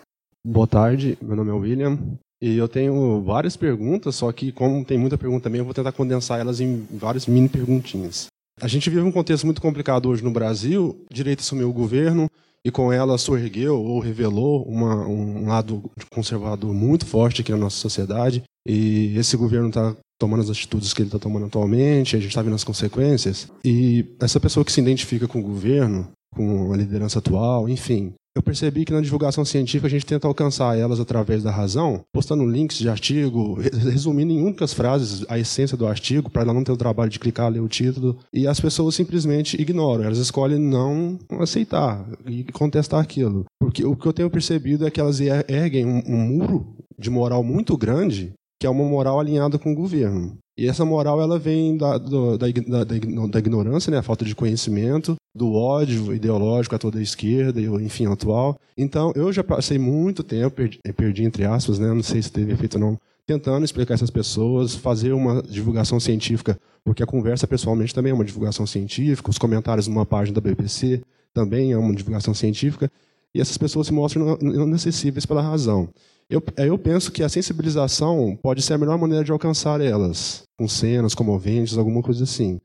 Boa 0.45 0.68
tarde, 0.68 1.18
meu 1.22 1.36
nome 1.36 1.49
é 1.49 1.53
William. 1.53 1.99
E 2.42 2.58
eu 2.58 2.68
tenho 2.68 3.22
várias 3.22 3.56
perguntas, 3.56 4.16
só 4.16 4.32
que 4.32 4.52
como 4.52 4.84
tem 4.84 4.98
muita 4.98 5.18
pergunta 5.18 5.44
também, 5.44 5.60
eu 5.60 5.66
vou 5.66 5.74
tentar 5.74 5.92
condensar 5.92 6.40
elas 6.40 6.60
em 6.60 6.88
várias 6.92 7.28
mini 7.28 7.48
perguntinhas. 7.48 8.28
A 8.60 8.68
gente 8.68 8.90
vive 8.90 9.02
um 9.02 9.12
contexto 9.12 9.46
muito 9.46 9.62
complicado 9.62 10.10
hoje 10.10 10.24
no 10.24 10.32
Brasil. 10.32 11.06
A 11.10 11.14
direita 11.14 11.42
assumiu 11.42 11.70
o 11.70 11.74
governo 11.74 12.28
e 12.66 12.72
com 12.72 12.92
ela 12.92 13.18
surgiu 13.18 13.76
ou 13.76 14.00
revelou 14.00 14.64
uma, 14.64 15.08
um 15.08 15.48
lado 15.48 15.84
conservador 16.12 16.74
muito 16.74 17.06
forte 17.06 17.42
aqui 17.42 17.52
na 17.52 17.58
nossa 17.58 17.78
sociedade. 17.78 18.44
E 18.68 19.18
esse 19.18 19.36
governo 19.36 19.70
está 19.70 19.96
tomando 20.20 20.42
as 20.42 20.50
atitudes 20.50 20.94
que 20.94 21.02
ele 21.02 21.08
está 21.08 21.18
tomando 21.18 21.48
atualmente, 21.48 22.16
a 22.16 22.20
gente 22.20 22.30
está 22.30 22.42
vendo 22.44 22.56
as 22.56 22.64
consequências. 22.64 23.48
E 23.66 24.06
essa 24.20 24.40
pessoa 24.40 24.64
que 24.64 24.72
se 24.72 24.80
identifica 24.80 25.28
com 25.28 25.40
o 25.40 25.44
governo, 25.44 26.10
com 26.36 26.72
a 26.72 26.78
liderança 26.78 27.18
atual, 27.18 27.68
enfim, 27.68 28.14
eu 28.36 28.41
percebi 28.41 28.86
que 28.86 28.94
na 28.94 29.02
divulgação 29.02 29.44
científica 29.44 29.88
a 29.88 29.90
gente 29.90 30.06
tenta 30.06 30.28
alcançar 30.28 30.78
elas 30.78 30.99
através 30.99 31.44
da 31.44 31.52
razão, 31.52 32.03
postando 32.14 32.45
links 32.45 32.78
de 32.78 32.90
artigo, 32.90 33.60
resumindo 33.60 34.32
em 34.32 34.41
únicas 34.41 34.74
frases 34.74 35.26
a 35.28 35.38
essência 35.38 35.76
do 35.76 35.86
artigo, 35.86 36.30
para 36.30 36.44
ela 36.44 36.53
não 36.53 36.64
ter 36.64 36.72
o 36.72 36.78
trabalho 36.78 37.10
de 37.10 37.20
clicar, 37.20 37.52
ler 37.52 37.60
o 37.60 37.68
título. 37.68 38.18
E 38.34 38.48
as 38.48 38.60
pessoas 38.60 38.95
simplesmente 38.95 39.62
ignoram, 39.62 40.06
elas 40.06 40.18
escolhem 40.18 40.60
não 40.60 41.20
aceitar 41.40 42.06
e 42.26 42.44
contestar 42.52 43.02
aquilo. 43.02 43.45
Porque 43.60 43.86
o 43.86 43.95
que 43.95 44.08
eu 44.08 44.14
tenho 44.14 44.30
percebido 44.30 44.88
é 44.88 44.91
que 44.91 44.99
elas 44.99 45.20
erguem 45.20 45.86
um, 45.86 46.02
um 46.08 46.18
muro 46.18 46.76
de 46.98 47.10
moral 47.10 47.44
muito 47.44 47.76
grande 47.76 48.34
que 48.62 48.68
é 48.68 48.70
uma 48.70 48.84
moral 48.84 49.20
alinhada 49.20 49.58
com 49.58 49.72
o 49.72 49.76
governo. 49.76 50.38
E 50.56 50.68
essa 50.68 50.86
moral 50.86 51.20
ela 51.20 51.40
vem 51.40 51.76
da, 51.76 51.98
do, 51.98 52.38
da, 52.38 52.46
da, 52.48 52.84
da, 52.84 53.40
ignorância, 53.40 53.90
né, 53.90 53.98
a 53.98 54.04
falta 54.04 54.24
de 54.24 54.36
conhecimento, 54.36 55.16
do 55.34 55.54
ódio 55.54 56.14
ideológico 56.14 56.76
a 56.76 56.78
toda 56.78 57.00
a 57.00 57.02
esquerda, 57.02 57.60
enfim, 57.60 58.06
atual. 58.06 58.56
Então, 58.78 59.12
eu 59.16 59.34
já 59.34 59.44
passei 59.44 59.80
muito 59.80 60.22
tempo, 60.22 60.58
perdi, 60.58 60.80
perdi 60.96 61.24
entre 61.24 61.44
aspas, 61.44 61.80
né, 61.80 61.92
não 61.92 62.04
sei 62.04 62.22
se 62.22 62.32
teve 62.32 62.52
efeito 62.52 62.76
ou 62.76 62.82
não, 62.82 63.00
tentando 63.26 63.66
explicar 63.66 63.96
essas 63.96 64.12
pessoas, 64.12 64.76
fazer 64.76 65.12
uma 65.12 65.42
divulgação 65.42 66.00
científica, 66.00 66.56
porque 66.84 67.02
a 67.02 67.08
conversa 67.08 67.48
pessoalmente 67.48 67.96
também 67.96 68.12
é 68.12 68.14
uma 68.14 68.24
divulgação 68.24 68.68
científica, 68.68 69.32
os 69.32 69.40
comentários 69.40 69.88
numa 69.88 70.06
página 70.06 70.36
da 70.36 70.42
BBC 70.42 71.02
também 71.34 71.72
é 71.72 71.78
uma 71.80 71.96
divulgação 71.96 72.36
científica, 72.36 72.92
e 73.34 73.42
essas 73.42 73.58
pessoas 73.58 73.88
se 73.88 73.94
mostram 73.94 74.38
inacessíveis 74.40 75.26
pela 75.26 75.42
razão. 75.42 75.90
Eu, 76.32 76.41
eu 76.56 76.78
penso 76.78 77.12
que 77.12 77.24
a 77.24 77.28
sensibilização 77.28 78.40
pode 78.41 78.62
ser 78.62 78.76
a 78.76 78.78
melhor 78.78 78.98
maneira 78.98 79.22
de 79.22 79.34
alcançar 79.34 79.82
elas, 79.82 80.44
com 80.58 80.66
cenas 80.66 81.14
comoventes, 81.14 81.78
alguma 81.78 82.02
coisa 82.02 82.24
assim. 82.24 82.58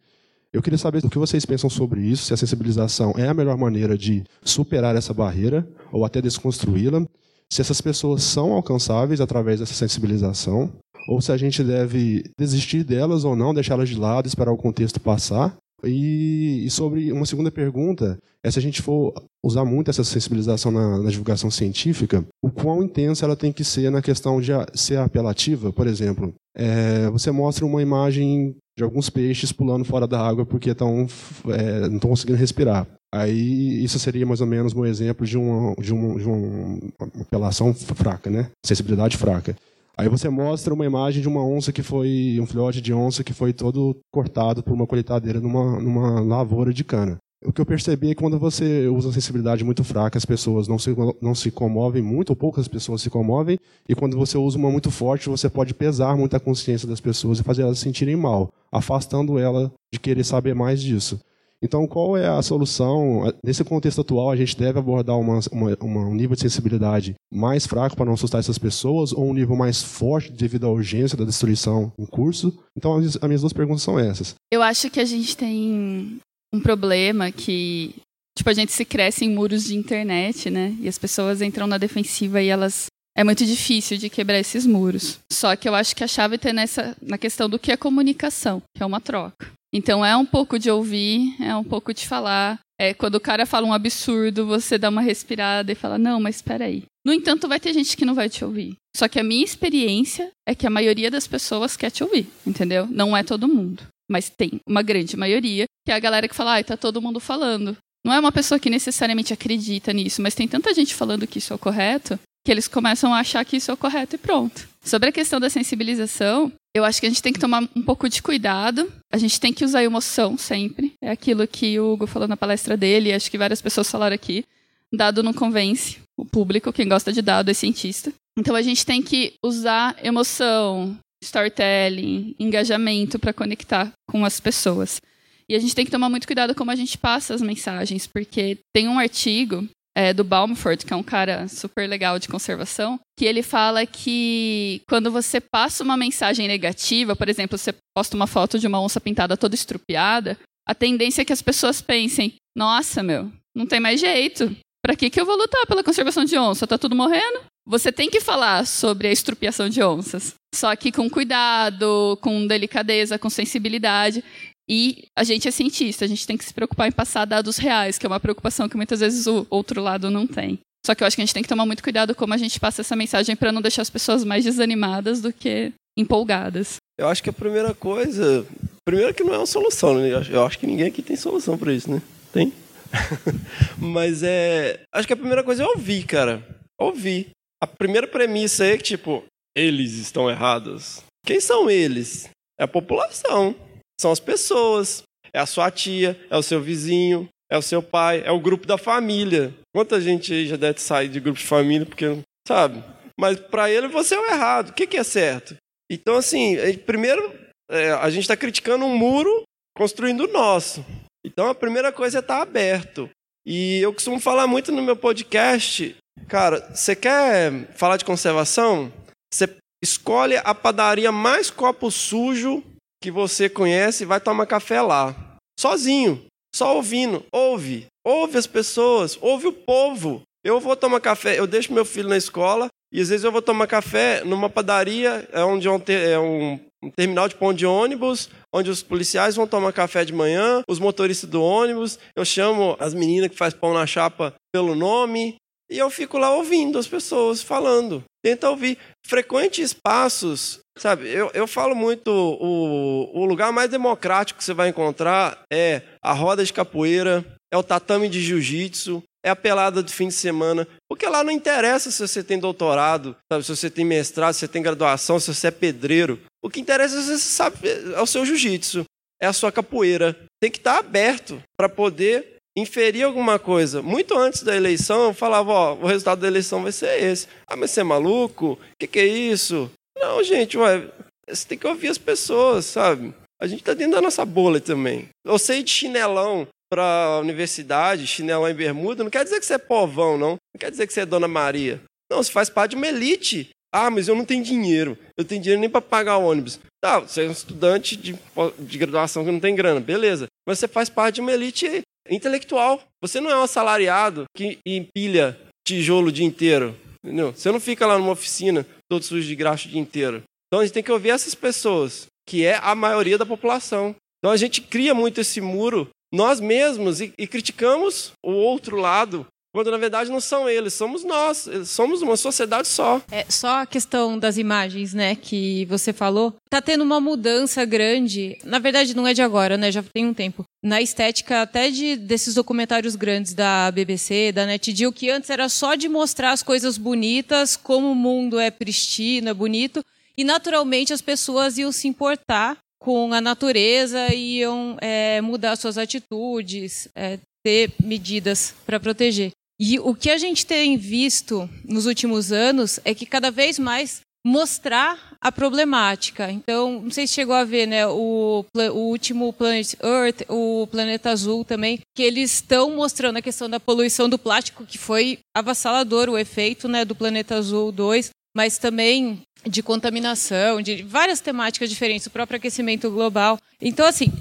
Eu 0.53 0.63
queria 0.63 0.79
saber 0.79 1.05
o 1.05 1.11
que 1.11 1.19
vocês 1.19 1.45
pensam 1.45 1.69
sobre 1.69 2.01
isso, 2.01 2.27
se 2.27 2.33
a 2.33 2.37
sensibilização 2.37 3.13
é 3.17 3.27
a 3.27 3.35
melhor 3.35 3.59
maneira 3.59 3.99
de 3.99 4.23
superar 4.45 4.95
essa 4.95 5.13
barreira 5.13 5.69
ou 5.91 6.05
até 6.05 6.23
desconstruí-la, 6.23 7.05
se 7.51 7.61
essas 7.61 7.81
pessoas 7.81 8.23
são 8.23 8.53
alcançáveis 8.53 9.21
através 9.21 9.59
dessa 9.59 9.75
sensibilização, 9.75 10.73
ou 11.09 11.21
se 11.21 11.33
a 11.33 11.37
gente 11.37 11.65
deve 11.65 12.23
desistir 12.39 12.85
delas 12.85 13.25
ou 13.25 13.35
não, 13.35 13.53
deixá-las 13.53 13.89
de 13.89 13.99
lado, 13.99 14.29
esperar 14.29 14.53
o 14.53 14.57
contexto 14.57 15.01
passar, 15.01 15.57
e, 15.85 16.65
e, 16.67 16.71
sobre 16.71 17.13
uma 17.13 17.27
segunda 17.27 17.51
pergunta, 17.51 18.19
é 18.43 18.51
se 18.51 18.59
a 18.59 18.63
gente 18.63 18.81
for 18.81 19.13
usar 19.45 19.65
muito 19.65 19.91
essa 19.91 20.03
sensibilização 20.03 20.73
na, 20.73 20.99
na, 20.99 21.11
divulgação 21.11 21.51
científica, 21.51 22.25
o 22.43 22.51
quão 22.51 22.83
intensa 22.83 23.25
ela 23.25 23.37
tem 23.37 23.53
que 23.53 23.63
ser 23.65 23.91
na 23.91 24.01
questão 24.01 24.41
de 24.41 24.53
ser 24.75 24.99
apelativa. 24.99 25.73
Por 25.73 25.87
exemplo, 25.87 26.33
é, 26.57 27.09
você 27.11 27.31
mostra 27.31 27.67
uma 27.67 27.83
imagem 27.83 28.57
de 28.77 28.85
alguns 28.85 29.11
peixes 29.11 29.53
pulando 29.53 29.85
fora 29.85 30.07
da 30.07 30.21
água 30.21 30.45
porque 30.45 30.75
tão, 30.75 31.07
é, 31.49 31.89
não 31.89 31.97
estão 31.97 32.11
conseguindo 32.11 32.39
respirar. 32.39 32.87
Aí 33.13 33.83
isso 33.85 33.99
seria 33.99 34.27
mais 34.27 34.41
ou 34.41 34.47
menos 34.47 34.75
um 34.75 34.85
exemplo 34.85 35.27
de 35.27 35.39
uma, 35.39 35.75
de 35.77 35.93
uma, 35.93 36.19
de 36.19 36.27
uma 36.27 36.79
apelação 37.21 37.73
fraca, 37.73 38.29
né? 38.29 38.51
Sensibilidade 38.65 39.17
fraca. 39.17 39.57
Aí 39.99 40.11
você 40.11 40.29
mostra 40.29 40.75
uma 40.75 40.85
imagem 40.85 41.23
de 41.23 41.29
uma 41.29 41.43
onça 41.43 41.73
que 41.73 41.83
foi, 41.83 42.39
um 42.39 42.47
filhote 42.47 42.83
de 42.83 42.93
onça 42.93 43.25
que 43.25 43.33
foi 43.33 43.55
todo 43.55 43.97
cortado 44.13 44.63
por 44.63 44.75
uma 44.75 44.87
colheitadeira 44.87 45.41
numa, 45.41 45.81
numa 45.81 46.21
lavoura 46.21 46.73
de 46.73 46.85
cana. 46.85 47.17
O 47.45 47.53
que 47.53 47.61
eu 47.61 47.67
percebi 47.67 48.11
é 48.11 48.15
que 48.15 48.21
quando 48.21 48.39
você 48.39 48.89
usa 48.89 49.13
sensibilidade 49.13 49.65
muito 49.65 49.85
fraca, 49.85 50.19
as 50.19 50.25
pessoas 50.25 50.69
não 50.69 50.79
se, 50.79 50.95
não 51.23 51.35
se 51.35 51.51
comovem 51.51 52.03
muito, 52.03 52.31
ou 52.31 52.37
poucas 52.37 52.67
pessoas 52.69 53.01
se 53.01 53.09
comovem, 53.09 53.59
e 53.89 53.95
quando 53.95 54.17
você 54.17 54.37
usa 54.37 54.59
uma 54.59 54.71
muito 54.71 54.91
forte, 54.91 55.29
você 55.29 55.49
pode 55.49 55.73
pesar 55.73 56.17
muito 56.17 56.35
a 56.35 56.41
consciência 56.41 56.89
das 56.89 57.01
pessoas 57.01 57.39
e 57.39 57.45
fazer 57.45 57.63
elas 57.63 57.79
se 57.79 57.85
sentirem 57.85 58.17
mal, 58.17 58.51
afastando 58.73 59.39
ela 59.39 59.73
de 59.93 60.01
querer 60.01 60.25
saber 60.25 60.55
mais 60.55 60.83
disso. 60.83 61.21
Então, 61.63 61.87
qual 61.87 62.17
é 62.17 62.29
a 62.29 62.43
solução? 62.43 63.33
Nesse 63.43 63.65
contexto 63.65 64.01
atual, 64.01 64.31
a 64.31 64.37
gente 64.37 64.57
deve 64.57 64.79
abordar 64.79 65.19
uma, 65.19 65.41
uma, 65.51 65.77
uma, 65.81 66.01
um 66.09 66.15
nível 66.15 66.37
de 66.37 66.43
sensibilidade 66.43 67.15
mais 67.33 67.67
fraco 67.67 67.97
para 67.97 68.05
não 68.05 68.15
assustar 68.15 68.41
essas 68.41 68.59
pessoas 68.59 69.13
ou 69.13 69.29
um 69.29 69.35
nível 69.35 69.57
mais 69.57 69.83
forte 69.83 70.33
devido 70.33 70.67
à 70.67 70.71
urgência 70.71 71.17
da 71.17 71.25
destruição 71.25 71.93
em 71.99 72.07
curso? 72.07 72.57
Então, 72.77 72.97
as, 72.97 73.17
as 73.17 73.23
minhas 73.23 73.41
duas 73.41 73.53
perguntas 73.53 73.83
são 73.83 73.99
essas. 73.99 74.35
Eu 74.53 74.63
acho 74.63 74.91
que 74.91 75.01
a 75.01 75.05
gente 75.05 75.37
tem 75.37 76.19
um 76.55 76.61
problema 76.61 77.33
que 77.33 77.95
tipo 78.37 78.51
a 78.51 78.53
gente 78.53 78.73
se 78.73 78.85
cresce 78.85 79.25
em 79.25 79.35
muros 79.35 79.65
de 79.65 79.75
internet, 79.75 80.51
né? 80.51 80.77
E 80.81 80.89
as 80.89 80.99
pessoas 80.99 81.41
entram 81.41 81.67
na 81.67 81.79
defensiva 81.79 82.41
e 82.43 82.49
elas 82.49 82.87
é 83.17 83.25
muito 83.25 83.47
difícil 83.47 83.97
de 83.97 84.11
quebrar 84.11 84.39
esses 84.39 84.67
muros. 84.67 85.19
Só 85.33 85.57
que 85.57 85.67
eu 85.67 85.75
acho 85.75 85.97
que 85.97 86.05
a 86.05 86.09
chave 86.09 86.37
está 86.37 86.53
nessa 86.53 86.95
na 87.01 87.17
questão 87.17 87.49
do 87.49 87.59
que 87.59 87.73
é 87.73 87.77
comunicação, 87.77 88.63
que 88.77 88.83
é 88.83 88.87
uma 88.87 89.01
troca. 89.01 89.56
Então 89.77 90.03
é 90.03 90.17
um 90.17 90.25
pouco 90.25 90.59
de 90.59 90.71
ouvir, 90.71 91.37
é 91.39 91.55
um 91.55 91.63
pouco 91.63 91.93
de 91.93 92.09
falar. 92.09 92.59
É, 92.81 92.95
quando 92.95 93.17
o 93.17 93.21
cara 93.21 93.45
fala 93.45 93.67
um 93.67 93.75
absurdo, 93.75 94.47
você 94.47 94.79
dá 94.79 94.89
uma 94.89 95.03
respirada 95.03 95.71
e 95.71 95.75
fala: 95.75 95.99
Não, 95.99 96.19
mas 96.19 96.37
espera 96.37 96.65
aí. 96.65 96.85
No 97.05 97.13
entanto, 97.13 97.47
vai 97.47 97.61
ter 97.61 97.75
gente 97.75 97.95
que 97.95 98.05
não 98.07 98.15
vai 98.15 98.31
te 98.31 98.43
ouvir. 98.43 98.75
Só 98.97 99.07
que 99.07 99.21
a 99.21 99.23
minha 99.23 99.45
experiência 99.45 100.31
é 100.49 100.55
que 100.55 100.67
a 100.67 100.71
maioria 100.71 101.11
das 101.11 101.27
pessoas 101.27 101.77
quer 101.77 101.91
te 101.91 102.03
ouvir, 102.03 102.27
entendeu? 102.47 102.89
Não 102.91 103.15
é 103.15 103.23
todo 103.23 103.47
mundo. 103.47 103.83
Mas 104.11 104.31
tem 104.31 104.61
uma 104.67 104.81
grande 104.81 105.15
maioria, 105.15 105.67
que 105.85 105.93
é 105.93 105.95
a 105.95 106.01
galera 106.01 106.27
que 106.27 106.35
fala: 106.35 106.53
Ai, 106.53 106.65
tá 106.65 106.75
todo 106.75 107.03
mundo 107.03 107.21
falando. 107.21 107.77
Não 108.03 108.15
é 108.15 108.19
uma 108.19 108.33
pessoa 108.33 108.59
que 108.59 108.71
necessariamente 108.71 109.35
acredita 109.35 109.93
nisso, 109.93 110.23
mas 110.23 110.35
tem 110.35 110.49
tanta 110.49 110.73
gente 110.73 110.95
falando 110.95 111.27
que 111.27 111.39
isso 111.39 111.53
é 111.53 111.57
o 111.57 111.59
correto, 111.59 112.19
que 112.47 112.51
eles 112.51 112.67
começam 112.67 113.13
a 113.13 113.19
achar 113.19 113.45
que 113.45 113.59
isso 113.59 113.71
é 113.71 113.75
o 113.75 113.77
correto 113.77 114.15
e 114.15 114.19
pronto. 114.19 114.67
Sobre 114.83 115.11
a 115.11 115.13
questão 115.13 115.39
da 115.39 115.51
sensibilização, 115.51 116.51
eu 116.77 116.85
acho 116.85 117.01
que 117.01 117.07
a 117.07 117.09
gente 117.09 117.23
tem 117.23 117.33
que 117.33 117.41
tomar 117.41 117.67
um 117.75 117.83
pouco 117.83 118.09
de 118.09 118.23
cuidado. 118.23 118.93
A 119.11 119.17
gente 119.17 119.41
tem 119.41 119.53
que 119.53 119.65
usar 119.65 119.83
emoção 119.83 120.37
sempre. 120.37 120.93
É 121.03 121.11
aquilo 121.11 121.47
que 121.47 121.81
o 121.81 121.93
Hugo 121.93 122.07
falou 122.07 122.29
na 122.29 122.37
palestra 122.37 122.77
dele, 122.77 123.09
e 123.09 123.13
acho 123.15 123.31
que 123.31 123.39
várias 123.39 123.63
pessoas 123.63 123.91
falaram 123.91 124.15
aqui. 124.15 124.45
Dado 124.93 125.23
não 125.23 125.33
convence 125.33 125.99
o 126.17 126.25
público, 126.25 126.73
quem 126.73 126.89
gosta 126.89 127.13
de 127.13 127.23
dado 127.23 127.51
é 127.51 127.55
cientista. 127.55 128.13
Então 128.39 128.55
a 128.55 128.63
gente 128.63 128.85
tem 128.85 129.03
que 129.03 129.35
usar 129.43 129.97
emoção, 130.03 130.97
storytelling, 131.23 132.35
engajamento 132.39 133.19
para 133.19 133.33
conectar 133.33 133.91
com 134.07 134.25
as 134.25 134.39
pessoas. 134.39 135.01
E 135.49 135.55
a 135.55 135.59
gente 135.59 135.75
tem 135.75 135.85
que 135.85 135.91
tomar 135.91 136.09
muito 136.09 136.27
cuidado 136.27 136.55
como 136.55 136.71
a 136.71 136.77
gente 136.77 136.99
passa 136.99 137.35
as 137.35 137.41
mensagens, 137.41 138.07
porque 138.07 138.59
tem 138.75 138.89
um 138.89 138.99
artigo 138.99 139.67
é, 139.97 140.13
do 140.13 140.23
Balmford, 140.23 140.85
que 140.85 140.93
é 140.93 140.97
um 140.97 141.03
cara 141.03 141.49
super 141.49 141.89
legal 141.89 142.19
de 142.19 142.29
conservação, 142.29 143.01
que 143.19 143.25
ele 143.25 143.43
fala 143.43 143.87
que 143.87 144.83
quando 144.87 145.11
você 145.11 145.41
passa 145.41 145.83
uma 145.83 145.97
mensagem 145.97 146.47
negativa, 146.47 147.17
por 147.17 147.31
exemplo, 147.31 147.57
você 147.57 147.75
posta 147.97 148.15
uma 148.15 148.27
foto 148.27 148.59
de 148.59 148.67
uma 148.67 148.79
onça 148.79 149.01
pintada 149.01 149.39
toda 149.39 149.55
estrupiada, 149.55 150.39
a 150.69 150.75
tendência 150.75 151.23
é 151.23 151.25
que 151.25 151.33
as 151.33 151.41
pessoas 151.41 151.81
pensem: 151.81 152.35
nossa, 152.55 153.03
meu, 153.03 153.33
não 153.55 153.65
tem 153.65 153.81
mais 153.81 153.99
jeito. 153.99 154.55
Para 154.85 154.95
que, 154.95 155.09
que 155.09 155.19
eu 155.19 155.25
vou 155.25 155.37
lutar 155.37 155.67
pela 155.67 155.83
conservação 155.83 156.25
de 156.25 156.39
onça? 156.39 156.67
Tá 156.67 156.77
tudo 156.77 156.95
morrendo? 156.95 157.41
Você 157.67 157.91
tem 157.91 158.11
que 158.11 158.21
falar 158.21 158.67
sobre 158.67 159.09
a 159.09 159.13
estrupiação 159.13 159.69
de 159.69 159.83
onças. 159.83 160.35
Só 160.55 160.77
que 160.77 160.93
com 160.93 161.11
cuidado, 161.11 162.17
com 162.21 162.47
delicadeza, 162.47 163.19
com 163.19 163.29
sensibilidade. 163.29 164.23
E 164.69 165.05
a 165.17 165.23
gente 165.25 165.47
é 165.47 165.51
cientista, 165.51 166.05
a 166.05 166.09
gente 166.09 166.27
tem 166.27 166.37
que 166.37 166.45
se 166.45 166.53
preocupar 166.55 166.89
em 166.89 166.93
passar 166.93 167.25
dados 167.25 167.57
reais, 167.57 167.99
que 167.99 168.07
é 168.07 168.09
uma 168.09 168.19
preocupação 168.21 168.69
que 168.69 168.77
muitas 168.77 169.01
vezes 169.01 169.27
o 169.27 169.47
outro 169.49 169.81
lado 169.81 170.11
não 170.11 170.27
tem. 170.27 170.59
Só 170.85 170.95
que 170.95 171.03
eu 171.03 171.07
acho 171.07 171.17
que 171.17 171.23
a 171.23 171.25
gente 171.25 171.35
tem 171.35 171.43
que 171.43 171.49
tomar 171.49 171.67
muito 171.67 171.83
cuidado 171.83 172.15
como 172.15 172.35
a 172.35 172.37
gente 172.37 172.59
passa 172.61 172.81
essa 172.81 172.95
mensagem 172.97 173.35
para 173.37 173.53
não 173.53 173.61
deixar 173.63 173.83
as 173.83 173.91
pessoas 173.91 174.25
mais 174.25 174.45
desanimadas 174.45 175.21
do 175.21 175.33
que 175.33 175.73
empolgadas. 175.99 176.77
Eu 176.99 177.09
acho 177.09 177.23
que 177.23 177.31
a 177.31 177.33
primeira 177.33 177.75
coisa. 177.75 178.47
Primeiro 178.85 179.13
que 179.15 179.25
não 179.25 179.35
é 179.35 179.39
uma 179.39 179.47
solução, 179.47 179.95
né? 179.99 180.11
Eu 180.31 180.45
acho- 180.47 180.59
que 180.59 180.67
ninguém 180.67 180.87
aqui 180.87 181.03
tem 181.03 181.17
solução 181.17 181.59
para 181.59 181.73
isso, 181.73 181.91
né? 181.91 182.01
Tem? 182.33 182.53
Mas 183.79 184.23
é. 184.23 184.81
Acho 184.93 185.07
que 185.07 185.13
a 185.13 185.17
primeira 185.17 185.43
coisa 185.43 185.63
é 185.65 185.67
ouvir, 185.67 186.05
cara. 186.05 186.43
Ouvir. 186.81 187.31
A 187.63 187.67
primeira 187.67 188.07
premissa 188.07 188.65
é 188.65 188.77
que, 188.77 188.83
tipo, 188.85 189.25
eles 189.57 189.93
estão 189.95 190.31
errados. 190.31 191.03
Quem 191.25 191.41
são 191.41 191.69
eles? 191.71 192.29
É 192.59 192.65
a 192.65 192.69
população. 192.69 193.55
São 194.01 194.11
as 194.11 194.21
pessoas. 194.21 195.03
É 195.33 195.39
a 195.39 195.47
sua 195.47 195.71
tia, 195.71 196.19
é 196.31 196.37
o 196.37 196.43
seu 196.43 196.63
vizinho, 196.63 197.29
é 197.51 197.59
o 197.59 197.63
seu 197.63 197.83
pai, 197.83 198.23
é 198.25 198.31
o 198.31 198.41
grupo 198.41 198.67
da 198.67 198.79
família. 198.79 199.53
Quanta 199.75 200.01
gente 200.01 200.33
aí 200.33 200.47
já 200.47 200.57
deve 200.57 200.81
sair 200.81 201.09
de 201.09 201.21
grupo 201.21 201.39
de 201.39 201.45
família 201.45 201.87
porque, 201.87 202.19
sabe? 202.47 202.83
Mas 203.19 203.39
para 203.39 203.71
ele 203.71 203.89
você 203.89 204.15
é 204.15 204.21
o 204.21 204.27
errado. 204.27 204.71
O 204.71 204.73
que, 204.73 204.87
que 204.87 204.97
é 204.97 205.05
certo? 205.05 205.57
Então, 205.91 206.17
assim, 206.17 206.57
eh, 206.57 206.77
primeiro, 206.77 207.33
é, 207.71 207.93
a 207.93 208.11
gente 208.11 208.23
está 208.23 208.37
criticando 208.37 208.85
um 208.85 208.97
muro 208.97 209.43
construindo 209.77 210.25
o 210.25 210.33
nosso. 210.33 210.85
Então, 211.25 211.49
a 211.49 211.55
primeira 211.55 211.93
coisa 211.93 212.19
é 212.19 212.21
estar 212.21 212.41
aberto. 212.41 213.09
E 213.47 213.79
eu 213.81 213.93
costumo 213.93 214.19
falar 214.19 214.47
muito 214.47 214.73
no 214.73 214.83
meu 214.83 214.97
podcast, 214.97 215.95
cara, 216.29 216.75
você 216.75 216.97
quer 216.97 217.69
falar 217.75 217.97
de 217.97 218.05
conservação? 218.05 218.93
Você 219.33 219.49
escolhe 219.83 220.37
a 220.37 220.55
padaria 220.55 221.13
mais 221.13 221.51
copo 221.51 221.91
sujo 221.91 222.65
que 223.03 223.11
você 223.11 223.49
conhece 223.49 224.05
vai 224.05 224.21
tomar 224.21 224.47
café 224.47 224.81
lá. 224.81 225.15
Sozinho, 225.59 226.25
só 226.55 226.77
ouvindo. 226.77 227.25
Ouve, 227.33 227.87
ouve 228.05 228.39
as 228.39 228.47
pessoas, 228.47 229.19
ouve 229.21 229.47
o 229.47 229.53
povo. 229.53 230.23
Eu 230.45 230.61
vou 230.61 230.77
tomar 230.77 231.01
café, 231.01 231.39
eu 231.39 231.47
deixo 231.47 231.73
meu 231.73 231.85
filho 231.85 232.09
na 232.09 232.17
escola 232.17 232.69
e 232.93 233.01
às 233.01 233.09
vezes 233.09 233.25
eu 233.25 233.33
vou 233.33 233.43
tomar 233.43 233.67
café 233.67 234.23
numa 234.25 234.49
padaria, 234.49 235.29
é 235.33 235.43
onde 235.43 235.67
é 235.67 235.71
um, 235.71 235.83
é 235.89 236.19
um- 236.19 236.61
terminal 236.95 237.27
de 237.29 237.35
ponto 237.35 237.57
de 237.59 237.67
ônibus, 237.67 238.31
onde 238.55 238.71
os 238.71 238.81
policiais 238.81 239.35
vão 239.35 239.47
tomar 239.47 239.73
café 239.73 240.05
de 240.05 240.13
manhã, 240.13 240.63
os 240.69 240.79
motoristas 240.79 241.29
do 241.29 241.43
ônibus, 241.43 241.99
eu 242.15 242.25
chamo 242.25 242.77
as 242.79 242.95
meninas 242.95 243.29
que 243.29 243.37
faz 243.37 243.53
pão 243.53 243.75
na 243.75 243.87
chapa 243.87 244.35
pelo 244.55 244.77
nome 244.77 245.35
e 245.69 245.79
eu 245.79 245.91
fico 245.91 246.17
lá 246.17 246.33
ouvindo 246.33 246.79
as 246.79 246.87
pessoas 246.87 247.43
falando. 247.43 248.05
Tenta 248.25 248.49
ouvir. 248.49 248.79
Frequente 249.05 249.61
espaços, 249.63 250.61
sabe? 250.79 251.09
Eu, 251.09 251.31
eu 251.35 251.47
falo 251.47 251.75
muito, 251.75 252.11
o, 252.11 253.21
o 253.21 253.25
lugar 253.25 253.53
mais 253.53 253.71
democrático 253.71 254.39
que 254.39 254.45
você 254.45 254.55
vai 254.55 254.69
encontrar 254.69 255.43
é 255.53 255.83
a 256.03 256.13
roda 256.13 256.45
de 256.45 256.53
capoeira, 256.53 257.25
é 257.53 257.57
o 257.57 257.63
tatame 257.63 258.09
de 258.09 258.21
jiu-jitsu, 258.21 259.03
é 259.25 259.31
a 259.31 259.37
pelada 259.37 259.83
do 259.83 259.91
fim 259.91 260.09
de 260.09 260.15
semana. 260.15 260.67
Porque 260.89 261.07
lá 261.07 261.25
não 261.25 261.33
interessa 261.33 261.91
se 261.91 262.07
você 262.07 262.23
tem 262.23 262.39
doutorado, 262.39 263.17
sabe? 263.31 263.45
se 263.45 263.57
você 263.57 263.71
tem 263.71 263.85
mestrado, 263.85 264.35
se 264.35 264.41
você 264.41 264.49
tem 264.49 264.63
graduação, 264.63 265.19
se 265.19 265.35
você 265.35 265.49
é 265.49 265.51
pedreiro. 265.51 266.21
O 266.43 266.49
que 266.49 266.61
interessa 266.61 266.97
é 266.97 267.03
se 267.03 267.07
você 267.07 267.19
sabe, 267.19 267.57
é 267.95 268.01
o 268.01 268.07
seu 268.07 268.25
jiu-jitsu, 268.25 268.85
é 269.21 269.27
a 269.27 269.33
sua 269.33 269.51
capoeira. 269.51 270.17
Tem 270.41 270.51
que 270.51 270.59
estar 270.59 270.79
aberto 270.79 271.43
para 271.57 271.69
poder 271.69 272.37
inferir 272.57 273.03
alguma 273.03 273.39
coisa. 273.39 273.83
Muito 273.83 274.17
antes 274.17 274.43
da 274.43 274.57
eleição, 274.57 275.05
eu 275.05 275.15
falava, 275.15 275.51
ó, 275.51 275.75
o 275.75 275.87
resultado 275.87 276.21
da 276.21 276.29
eleição 276.29 276.63
vai 276.63 276.73
ser 276.73 277.03
esse. 277.03 277.27
Ah, 277.49 277.57
mas 277.57 277.71
você 277.71 277.81
é 277.81 277.85
maluco? 277.85 278.53
O 278.53 278.59
que, 278.79 278.87
que 278.87 278.99
é 278.99 279.07
isso? 279.07 279.71
Não, 279.97 280.23
gente, 280.23 280.59
ué, 280.59 280.89
você 281.29 281.47
tem 281.47 281.59
que 281.59 281.67
ouvir 281.67 281.89
as 281.89 281.99
pessoas, 281.99 282.67
sabe? 282.67 283.15
A 283.41 283.47
gente 283.47 283.63
tá 283.63 283.75
dentro 283.75 283.95
da 283.95 284.01
nossa 284.01 284.25
bolha 284.25 284.61
também. 284.61 285.09
Eu 285.25 285.39
sei 285.39 285.63
de 285.63 285.71
chinelão 285.71 286.47
pra 286.71 287.19
universidade, 287.21 288.07
chinelão 288.07 288.49
em 288.49 288.55
bermuda, 288.55 289.03
não 289.03 289.11
quer 289.11 289.25
dizer 289.25 289.41
que 289.41 289.47
você 289.47 289.55
é 289.55 289.59
povão, 289.59 290.17
não. 290.17 290.31
Não 290.31 290.59
quer 290.59 290.71
dizer 290.71 290.87
que 290.87 290.93
você 290.93 291.01
é 291.01 291.07
Dona 291.07 291.29
Maria. 291.29 291.81
Não, 292.11 292.23
você 292.23 292.31
faz 292.31 292.49
parte 292.49 292.71
de 292.71 292.77
uma 292.77 292.87
elite. 292.87 293.51
Ah, 293.73 293.91
mas 293.91 294.09
eu 294.09 294.15
não 294.15 294.25
tenho 294.25 294.43
dinheiro. 294.43 294.97
Eu 295.19 295.25
tenho 295.25 295.43
dinheiro 295.43 295.61
nem 295.61 295.69
para 295.69 295.83
pagar 295.83 296.19
ônibus. 296.19 296.59
Tá, 296.81 297.01
você 297.01 297.25
é 297.25 297.29
um 297.29 297.33
estudante 297.33 297.97
de, 297.97 298.17
de 298.59 298.79
graduação 298.79 299.25
que 299.25 299.31
não 299.31 299.41
tem 299.41 299.55
grana, 299.55 299.81
beleza. 299.81 300.27
Mas 300.47 300.59
você 300.59 300.69
faz 300.69 300.89
parte 300.89 301.17
de 301.17 301.21
uma 301.21 301.33
elite 301.33 301.83
intelectual. 302.09 302.81
Você 303.03 303.21
não 303.21 303.31
é 303.31 303.37
um 303.37 303.43
assalariado 303.43 304.25
que 304.35 304.59
empilha 304.65 305.39
tijolo 305.67 306.09
o 306.09 306.13
dia 306.13 306.25
inteiro. 306.25 306.77
Entendeu? 307.05 307.33
Você 307.33 307.51
não 307.53 307.61
fica 307.61 307.87
lá 307.87 307.99
numa 307.99 308.13
oficina 308.13 308.67
todo 308.89 309.05
sujo 309.05 309.27
de 309.27 309.35
graxa 309.35 309.69
o 309.69 309.71
dia 309.71 309.81
inteiro. 309.81 310.23
Então 310.47 310.61
a 310.61 310.65
gente 310.65 310.75
tem 310.75 310.83
que 310.83 310.93
ouvir 310.93 311.11
essas 311.11 311.35
pessoas, 311.35 312.07
que 312.27 312.45
é 312.45 312.59
a 312.63 312.75
maioria 312.75 313.19
da 313.19 313.27
população. 313.27 313.95
Então 314.19 314.31
a 314.31 314.37
gente 314.37 314.61
cria 314.61 314.95
muito 314.95 315.21
esse 315.21 315.41
muro 315.41 315.89
nós 316.13 316.41
mesmos 316.41 317.01
e, 317.01 317.13
e 317.19 317.27
criticamos 317.27 318.13
o 318.25 318.31
outro 318.31 318.77
lado, 318.77 319.27
quando 319.57 319.71
na 319.71 319.79
verdade 319.79 320.11
não 320.11 320.21
são 320.21 320.47
eles, 320.47 320.75
somos 320.75 321.03
nós. 321.03 321.49
Somos 321.65 322.03
uma 322.03 322.15
sociedade 322.19 322.69
só. 322.69 323.01
É, 323.11 323.25
só 323.27 323.63
a 323.63 323.67
questão 323.67 324.19
das 324.19 324.37
imagens, 324.37 324.93
né, 324.93 325.15
que 325.15 325.65
você 325.65 325.95
falou, 325.95 326.35
tá 326.51 326.61
tendo 326.61 326.85
uma 326.85 327.01
mudança 327.01 327.65
grande. 327.65 328.37
Na 328.45 328.59
verdade, 328.59 328.95
não 328.95 329.09
é 329.09 329.15
de 329.15 329.23
agora, 329.23 329.57
né? 329.57 329.73
Já 329.73 329.83
tem 329.83 330.05
um 330.05 330.13
tempo. 330.13 330.45
Na 330.63 330.83
estética 330.83 331.41
até 331.41 331.71
de 331.71 331.97
desses 331.97 332.35
documentários 332.35 332.97
grandes 332.97 333.33
da 333.33 333.71
BBC, 333.71 334.31
da 334.31 334.45
NetGeo, 334.45 334.93
que 334.93 335.09
antes 335.09 335.31
era 335.31 335.49
só 335.49 335.75
de 335.75 335.89
mostrar 335.89 336.33
as 336.33 336.43
coisas 336.43 336.77
bonitas, 336.77 337.57
como 337.57 337.91
o 337.91 337.95
mundo 337.95 338.39
é 338.39 338.51
pristino, 338.51 339.31
é 339.31 339.35
bonito, 339.35 339.83
e 340.19 340.23
naturalmente 340.23 340.93
as 340.93 341.01
pessoas 341.01 341.57
iam 341.57 341.73
se 341.73 341.89
importar 341.89 342.59
com 342.79 343.11
a 343.15 343.23
natureza 343.23 344.13
e 344.13 344.41
iam 344.41 344.77
é, 344.83 345.19
mudar 345.23 345.57
suas 345.57 345.79
atitudes, 345.79 346.89
é, 346.95 347.19
ter 347.47 347.73
medidas 347.81 348.53
para 348.67 348.81
proteger. 348.81 349.31
E 349.59 349.79
o 349.79 349.95
que 349.95 350.11
a 350.11 350.19
gente 350.19 350.45
tem 350.45 350.77
visto 350.77 351.49
nos 351.65 351.87
últimos 351.87 352.31
anos 352.31 352.79
é 352.85 352.95
que 352.95 353.07
cada 353.07 353.31
vez 353.31 353.59
mais 353.59 354.01
mostrar 354.27 355.17
a 355.21 355.31
problemática. 355.31 356.31
Então, 356.31 356.83
não 356.83 356.91
sei 356.91 357.07
se 357.07 357.15
chegou 357.15 357.35
a 357.35 357.45
ver, 357.45 357.67
né, 357.67 357.87
o, 357.87 358.45
o 358.55 358.79
último 358.79 359.33
Planet 359.33 359.75
Earth, 359.83 360.23
o 360.29 360.67
Planeta 360.67 361.11
Azul 361.11 361.45
também, 361.45 361.79
que 361.95 362.03
eles 362.03 362.33
estão 362.35 362.75
mostrando 362.75 363.19
a 363.19 363.23
questão 363.23 363.49
da 363.49 363.61
poluição 363.61 364.09
do 364.09 364.19
plástico, 364.19 364.67
que 364.67 364.79
foi 364.79 365.21
avassalador 365.35 366.09
o 366.09 366.19
efeito, 366.19 366.67
né, 366.67 366.85
do 366.85 366.95
Planeta 366.95 367.37
Azul 367.37 367.71
2, 367.71 368.11
mas 368.37 368.59
também 368.59 369.23
de 369.49 369.63
contaminação, 369.63 370.61
de 370.61 370.83
várias 370.83 371.21
temáticas 371.21 371.71
diferentes, 371.71 372.09
o 372.09 372.11
próprio 372.11 372.37
aquecimento 372.37 372.91
global. 372.91 373.39
Então, 373.61 373.87
assim, 373.87 374.13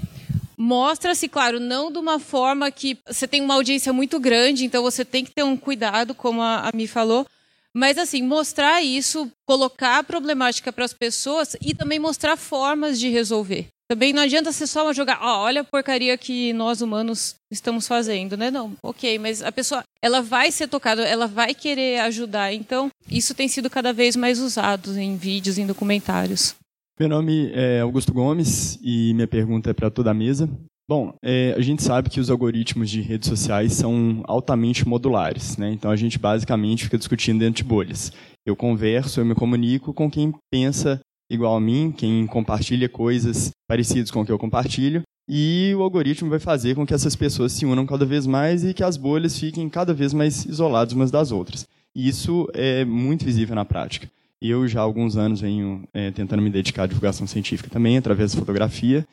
mostra-se, 0.56 1.28
claro, 1.28 1.60
não 1.60 1.90
de 1.90 1.98
uma 1.98 2.18
forma 2.18 2.70
que 2.70 2.98
você 3.06 3.26
tem 3.26 3.42
uma 3.42 3.54
audiência 3.54 3.92
muito 3.92 4.18
grande, 4.18 4.64
então 4.64 4.82
você 4.82 5.04
tem 5.04 5.24
que 5.24 5.30
ter 5.30 5.42
um 5.42 5.56
cuidado, 5.56 6.14
como 6.14 6.40
a, 6.42 6.68
a 6.68 6.70
Mi 6.74 6.86
falou, 6.86 7.26
mas 7.74 7.98
assim, 7.98 8.22
mostrar 8.22 8.82
isso, 8.82 9.30
colocar 9.46 9.98
a 9.98 10.02
problemática 10.02 10.72
para 10.72 10.84
as 10.84 10.94
pessoas 10.94 11.56
e 11.60 11.74
também 11.74 11.98
mostrar 11.98 12.36
formas 12.36 12.98
de 12.98 13.08
resolver. 13.10 13.66
Também 13.88 14.12
não 14.12 14.22
adianta 14.22 14.50
ser 14.50 14.66
só 14.66 14.92
jogar, 14.92 15.18
ó, 15.22 15.42
olha 15.42 15.60
a 15.60 15.64
porcaria 15.64 16.16
que 16.18 16.52
nós 16.54 16.80
humanos 16.80 17.36
estamos 17.50 17.86
fazendo, 17.86 18.36
né? 18.36 18.50
Não, 18.50 18.72
ok, 18.82 19.16
mas 19.18 19.42
a 19.42 19.52
pessoa, 19.52 19.84
ela 20.02 20.20
vai 20.20 20.50
ser 20.50 20.66
tocada, 20.66 21.04
ela 21.04 21.28
vai 21.28 21.54
querer 21.54 22.00
ajudar. 22.00 22.52
Então, 22.52 22.90
isso 23.08 23.32
tem 23.32 23.46
sido 23.46 23.70
cada 23.70 23.92
vez 23.92 24.16
mais 24.16 24.40
usado 24.40 24.98
em 24.98 25.16
vídeos, 25.16 25.56
em 25.56 25.66
documentários. 25.66 26.56
Meu 26.98 27.10
nome 27.10 27.50
é 27.52 27.80
Augusto 27.80 28.10
Gomes 28.10 28.78
e 28.82 29.12
minha 29.12 29.26
pergunta 29.28 29.68
é 29.68 29.74
para 29.74 29.90
toda 29.90 30.12
a 30.12 30.14
mesa. 30.14 30.48
Bom, 30.88 31.12
é, 31.22 31.52
a 31.54 31.60
gente 31.60 31.82
sabe 31.82 32.08
que 32.08 32.18
os 32.18 32.30
algoritmos 32.30 32.88
de 32.88 33.02
redes 33.02 33.28
sociais 33.28 33.74
são 33.74 34.22
altamente 34.24 34.88
modulares, 34.88 35.58
né? 35.58 35.70
Então 35.70 35.90
a 35.90 35.96
gente 35.96 36.18
basicamente 36.18 36.84
fica 36.84 36.96
discutindo 36.96 37.40
dentro 37.40 37.62
de 37.62 37.68
bolhas. 37.68 38.10
Eu 38.46 38.56
converso, 38.56 39.20
eu 39.20 39.26
me 39.26 39.34
comunico 39.34 39.92
com 39.92 40.10
quem 40.10 40.32
pensa 40.50 40.98
igual 41.30 41.54
a 41.54 41.60
mim, 41.60 41.92
quem 41.94 42.26
compartilha 42.26 42.88
coisas 42.88 43.50
parecidas 43.68 44.10
com 44.10 44.22
o 44.22 44.24
que 44.24 44.32
eu 44.32 44.38
compartilho, 44.38 45.02
e 45.28 45.74
o 45.76 45.82
algoritmo 45.82 46.30
vai 46.30 46.38
fazer 46.38 46.74
com 46.74 46.86
que 46.86 46.94
essas 46.94 47.14
pessoas 47.14 47.52
se 47.52 47.66
unam 47.66 47.84
cada 47.84 48.06
vez 48.06 48.26
mais 48.26 48.64
e 48.64 48.72
que 48.72 48.82
as 48.82 48.96
bolhas 48.96 49.38
fiquem 49.38 49.68
cada 49.68 49.92
vez 49.92 50.14
mais 50.14 50.46
isoladas 50.46 50.94
umas 50.94 51.10
das 51.10 51.30
outras. 51.30 51.66
E 51.94 52.08
isso 52.08 52.48
é 52.54 52.86
muito 52.86 53.22
visível 53.22 53.54
na 53.54 53.66
prática. 53.66 54.08
Eu 54.42 54.68
já 54.68 54.80
há 54.80 54.82
alguns 54.82 55.16
anos 55.16 55.40
venho 55.40 55.88
é, 55.94 56.10
tentando 56.10 56.42
me 56.42 56.50
dedicar 56.50 56.84
à 56.84 56.86
divulgação 56.86 57.26
científica 57.26 57.70
também, 57.70 57.96
através 57.96 58.32
da 58.32 58.38
fotografia, 58.38 59.06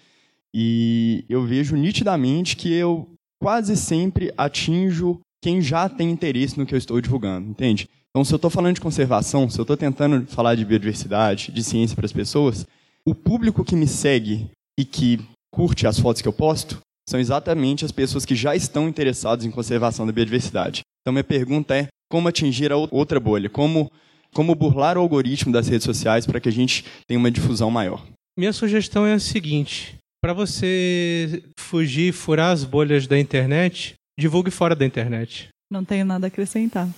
e 0.53 1.23
eu 1.29 1.43
vejo 1.45 1.75
nitidamente 1.75 2.55
que 2.55 2.71
eu 2.71 3.09
quase 3.41 3.75
sempre 3.75 4.33
atinjo 4.37 5.19
quem 5.43 5.61
já 5.61 5.89
tem 5.89 6.09
interesse 6.11 6.57
no 6.57 6.65
que 6.65 6.73
eu 6.73 6.77
estou 6.77 7.01
divulgando, 7.01 7.49
entende? 7.49 7.89
Então, 8.09 8.23
se 8.23 8.33
eu 8.33 8.35
estou 8.35 8.49
falando 8.51 8.75
de 8.75 8.81
conservação, 8.81 9.49
se 9.49 9.57
eu 9.59 9.63
estou 9.63 9.75
tentando 9.75 10.25
falar 10.27 10.55
de 10.55 10.63
biodiversidade, 10.63 11.51
de 11.51 11.63
ciência 11.63 11.95
para 11.95 12.05
as 12.05 12.13
pessoas, 12.13 12.65
o 13.05 13.15
público 13.15 13.65
que 13.65 13.75
me 13.75 13.87
segue 13.87 14.47
e 14.79 14.85
que 14.85 15.19
curte 15.53 15.87
as 15.87 15.99
fotos 15.99 16.21
que 16.21 16.27
eu 16.27 16.33
posto 16.33 16.79
são 17.09 17.19
exatamente 17.19 17.83
as 17.83 17.91
pessoas 17.91 18.23
que 18.23 18.35
já 18.35 18.55
estão 18.55 18.87
interessadas 18.87 19.45
em 19.45 19.51
conservação 19.51 20.05
da 20.05 20.11
biodiversidade. 20.13 20.81
Então, 21.01 21.11
minha 21.11 21.23
pergunta 21.23 21.75
é 21.75 21.87
como 22.09 22.27
atingir 22.27 22.71
a 22.71 22.77
ou- 22.77 22.87
outra 22.91 23.19
bolha? 23.19 23.49
Como, 23.49 23.91
como 24.34 24.55
burlar 24.55 24.97
o 24.97 25.01
algoritmo 25.01 25.53
das 25.53 25.68
redes 25.68 25.85
sociais 25.85 26.26
para 26.26 26.39
que 26.39 26.49
a 26.49 26.51
gente 26.51 26.84
tenha 27.07 27.19
uma 27.19 27.31
difusão 27.31 27.72
maior? 27.72 28.05
Minha 28.38 28.51
sugestão 28.51 29.05
é 29.05 29.14
a 29.14 29.19
seguinte: 29.19 29.95
para 30.22 30.34
você 30.34 31.43
fugir 31.57 32.10
e 32.10 32.11
furar 32.11 32.51
as 32.51 32.64
bolhas 32.64 33.07
da 33.07 33.19
internet, 33.19 33.93
divulgue 34.19 34.51
fora 34.51 34.76
da 34.76 34.85
internet. 34.85 35.49
Não 35.72 35.84
tenho 35.84 36.05
nada 36.05 36.27
a 36.27 36.30
acrescentar. 36.30 36.89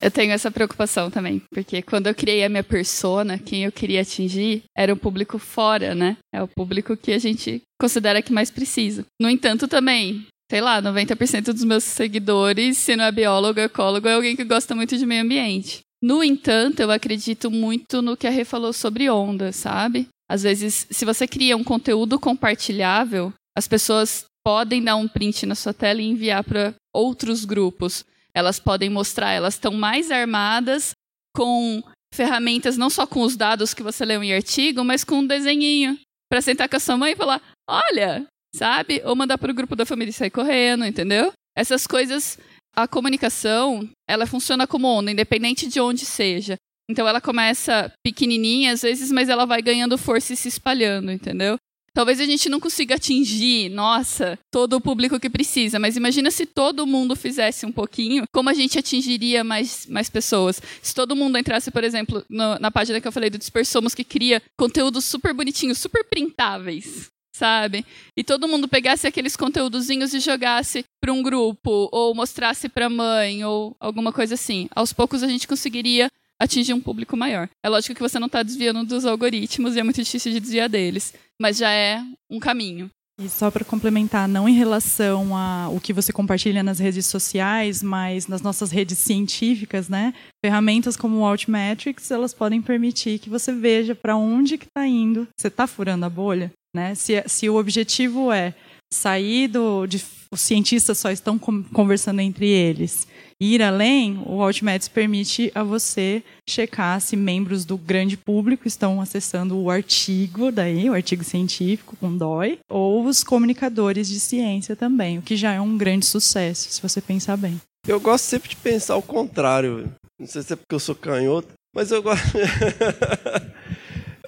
Eu 0.00 0.12
tenho 0.12 0.32
essa 0.32 0.50
preocupação 0.50 1.10
também, 1.10 1.42
porque 1.52 1.82
quando 1.82 2.06
eu 2.06 2.14
criei 2.14 2.44
a 2.44 2.48
minha 2.48 2.62
persona, 2.62 3.36
quem 3.36 3.64
eu 3.64 3.72
queria 3.72 4.02
atingir 4.02 4.62
era 4.76 4.92
o 4.92 4.96
público 4.96 5.40
fora, 5.40 5.92
né? 5.92 6.16
É 6.32 6.40
o 6.40 6.46
público 6.46 6.96
que 6.96 7.12
a 7.12 7.18
gente 7.18 7.62
considera 7.80 8.22
que 8.22 8.32
mais 8.32 8.48
precisa. 8.48 9.04
No 9.20 9.28
entanto, 9.28 9.66
também, 9.66 10.24
sei 10.50 10.60
lá, 10.60 10.80
90% 10.80 11.52
dos 11.52 11.64
meus 11.64 11.84
seguidores, 11.84 12.78
se 12.78 12.96
não 12.96 13.04
é 13.04 13.12
biólogo, 13.12 13.60
ecólogo, 13.60 14.08
é 14.08 14.14
alguém 14.14 14.34
que 14.34 14.44
gosta 14.44 14.74
muito 14.74 14.96
de 14.96 15.04
meio 15.04 15.22
ambiente. 15.22 15.80
No 16.02 16.22
entanto, 16.22 16.80
eu 16.80 16.90
acredito 16.90 17.50
muito 17.50 18.00
no 18.00 18.16
que 18.16 18.26
a 18.26 18.30
Rê 18.30 18.44
falou 18.44 18.72
sobre 18.72 19.10
ondas, 19.10 19.56
sabe? 19.56 20.08
Às 20.30 20.42
vezes, 20.42 20.86
se 20.90 21.04
você 21.04 21.26
cria 21.26 21.56
um 21.56 21.64
conteúdo 21.64 22.18
compartilhável, 22.18 23.32
as 23.56 23.66
pessoas 23.66 24.24
podem 24.44 24.82
dar 24.82 24.96
um 24.96 25.08
print 25.08 25.44
na 25.44 25.54
sua 25.54 25.74
tela 25.74 26.00
e 26.00 26.06
enviar 26.06 26.44
para 26.44 26.74
outros 26.94 27.44
grupos. 27.44 28.04
Elas 28.32 28.60
podem 28.60 28.88
mostrar, 28.88 29.32
elas 29.32 29.54
estão 29.54 29.72
mais 29.72 30.10
armadas 30.10 30.92
com 31.34 31.82
ferramentas, 32.14 32.76
não 32.76 32.88
só 32.88 33.06
com 33.06 33.22
os 33.22 33.36
dados 33.36 33.74
que 33.74 33.82
você 33.82 34.04
leu 34.04 34.22
em 34.22 34.32
artigo, 34.32 34.84
mas 34.84 35.04
com 35.04 35.16
um 35.16 35.26
desenhinho. 35.26 35.98
Para 36.30 36.40
sentar 36.40 36.68
com 36.68 36.76
a 36.76 36.80
sua 36.80 36.96
mãe 36.96 37.12
e 37.12 37.16
falar: 37.16 37.42
olha, 37.68 38.26
sabe? 38.54 39.02
Ou 39.04 39.14
mandar 39.16 39.38
para 39.38 39.50
o 39.50 39.54
grupo 39.54 39.76
da 39.76 39.86
família 39.86 40.10
e 40.10 40.14
sair 40.14 40.30
correndo, 40.30 40.84
entendeu? 40.84 41.32
Essas 41.56 41.86
coisas, 41.86 42.38
a 42.74 42.86
comunicação, 42.86 43.88
ela 44.08 44.26
funciona 44.26 44.66
como 44.66 44.88
onda, 44.88 45.10
independente 45.10 45.66
de 45.66 45.80
onde 45.80 46.04
seja. 46.04 46.56
Então 46.90 47.06
ela 47.06 47.20
começa 47.20 47.92
pequenininha 48.02 48.72
às 48.72 48.82
vezes, 48.82 49.12
mas 49.12 49.28
ela 49.28 49.44
vai 49.44 49.60
ganhando 49.60 49.98
força 49.98 50.32
e 50.32 50.36
se 50.36 50.48
espalhando, 50.48 51.12
entendeu? 51.12 51.58
Talvez 51.92 52.20
a 52.20 52.24
gente 52.24 52.48
não 52.48 52.60
consiga 52.60 52.94
atingir, 52.94 53.68
nossa, 53.70 54.38
todo 54.52 54.74
o 54.74 54.80
público 54.80 55.18
que 55.18 55.28
precisa, 55.28 55.80
mas 55.80 55.96
imagina 55.96 56.30
se 56.30 56.46
todo 56.46 56.86
mundo 56.86 57.16
fizesse 57.16 57.66
um 57.66 57.72
pouquinho, 57.72 58.22
como 58.32 58.48
a 58.48 58.54
gente 58.54 58.78
atingiria 58.78 59.42
mais, 59.42 59.84
mais 59.86 60.08
pessoas. 60.08 60.62
Se 60.80 60.94
todo 60.94 61.16
mundo 61.16 61.36
entrasse, 61.36 61.72
por 61.72 61.82
exemplo, 61.82 62.24
no, 62.30 62.56
na 62.60 62.70
página 62.70 63.00
que 63.00 63.08
eu 63.08 63.12
falei 63.12 63.30
do 63.30 63.38
Dispersomos, 63.38 63.96
que 63.96 64.04
cria 64.04 64.40
conteúdos 64.56 65.06
super 65.06 65.34
bonitinhos, 65.34 65.78
super 65.78 66.04
printáveis, 66.04 67.08
sabe? 67.38 67.86
E 68.16 68.24
todo 68.24 68.48
mundo 68.48 68.66
pegasse 68.66 69.06
aqueles 69.06 69.36
conteúdozinhos 69.36 70.12
e 70.12 70.20
jogasse 70.20 70.84
para 71.00 71.12
um 71.12 71.22
grupo, 71.22 71.88
ou 71.92 72.14
mostrasse 72.14 72.68
para 72.68 72.90
mãe, 72.90 73.44
ou 73.44 73.76
alguma 73.78 74.12
coisa 74.12 74.34
assim. 74.34 74.68
Aos 74.74 74.92
poucos 74.92 75.22
a 75.22 75.28
gente 75.28 75.46
conseguiria 75.46 76.10
atingir 76.40 76.72
um 76.72 76.80
público 76.80 77.16
maior. 77.16 77.48
É 77.64 77.68
lógico 77.68 77.94
que 77.94 78.02
você 78.02 78.18
não 78.18 78.26
está 78.26 78.42
desviando 78.42 78.84
dos 78.84 79.04
algoritmos 79.04 79.76
e 79.76 79.80
é 79.80 79.82
muito 79.82 80.02
difícil 80.02 80.32
de 80.32 80.40
desviar 80.40 80.68
deles, 80.68 81.14
mas 81.40 81.56
já 81.56 81.70
é 81.70 82.02
um 82.28 82.40
caminho. 82.40 82.90
E 83.20 83.28
só 83.28 83.50
para 83.50 83.64
complementar, 83.64 84.28
não 84.28 84.48
em 84.48 84.54
relação 84.54 85.36
a 85.36 85.68
o 85.70 85.80
que 85.80 85.92
você 85.92 86.12
compartilha 86.12 86.62
nas 86.62 86.78
redes 86.78 87.04
sociais, 87.06 87.82
mas 87.82 88.28
nas 88.28 88.40
nossas 88.40 88.70
redes 88.70 88.98
científicas, 88.98 89.88
né? 89.88 90.14
Ferramentas 90.44 90.96
como 90.96 91.18
o 91.18 91.26
Altmetrics, 91.26 92.12
elas 92.12 92.32
podem 92.32 92.62
permitir 92.62 93.18
que 93.18 93.28
você 93.28 93.52
veja 93.52 93.92
para 93.92 94.16
onde 94.16 94.56
que 94.56 94.66
está 94.66 94.86
indo. 94.86 95.26
Você 95.36 95.48
está 95.48 95.66
furando 95.66 96.04
a 96.04 96.08
bolha, 96.08 96.52
né? 96.74 96.94
Se, 96.94 97.22
se 97.26 97.48
o 97.48 97.56
objetivo 97.56 98.32
é 98.32 98.54
sair 98.92 99.48
do, 99.48 99.86
de, 99.86 100.04
os 100.32 100.40
cientistas 100.40 100.98
só 100.98 101.10
estão 101.10 101.38
conversando 101.38 102.20
entre 102.20 102.46
eles 102.46 103.06
ir 103.40 103.62
além, 103.62 104.20
o 104.26 104.42
Altmetrics 104.42 104.88
permite 104.88 105.52
a 105.54 105.62
você 105.62 106.22
checar 106.48 107.00
se 107.00 107.16
membros 107.16 107.64
do 107.64 107.78
grande 107.78 108.16
público 108.16 108.66
estão 108.66 109.00
acessando 109.00 109.56
o 109.56 109.70
artigo, 109.70 110.50
daí, 110.50 110.90
o 110.90 110.94
artigo 110.94 111.22
científico 111.22 111.96
com 112.00 112.16
DOI, 112.16 112.58
ou 112.68 113.04
os 113.06 113.22
comunicadores 113.22 114.08
de 114.08 114.18
ciência 114.18 114.74
também, 114.74 115.18
o 115.18 115.22
que 115.22 115.36
já 115.36 115.52
é 115.52 115.60
um 115.60 115.78
grande 115.78 116.06
sucesso, 116.06 116.68
se 116.70 116.82
você 116.82 117.00
pensar 117.00 117.36
bem. 117.36 117.60
Eu 117.86 118.00
gosto 118.00 118.24
sempre 118.24 118.48
de 118.48 118.56
pensar 118.56 118.96
o 118.96 119.02
contrário. 119.02 119.88
Não 120.18 120.26
sei 120.26 120.42
se 120.42 120.52
é 120.52 120.56
porque 120.56 120.74
eu 120.74 120.80
sou 120.80 120.96
canhoto, 120.96 121.48
mas 121.72 121.92
eu 121.92 122.02
gosto. 122.02 122.26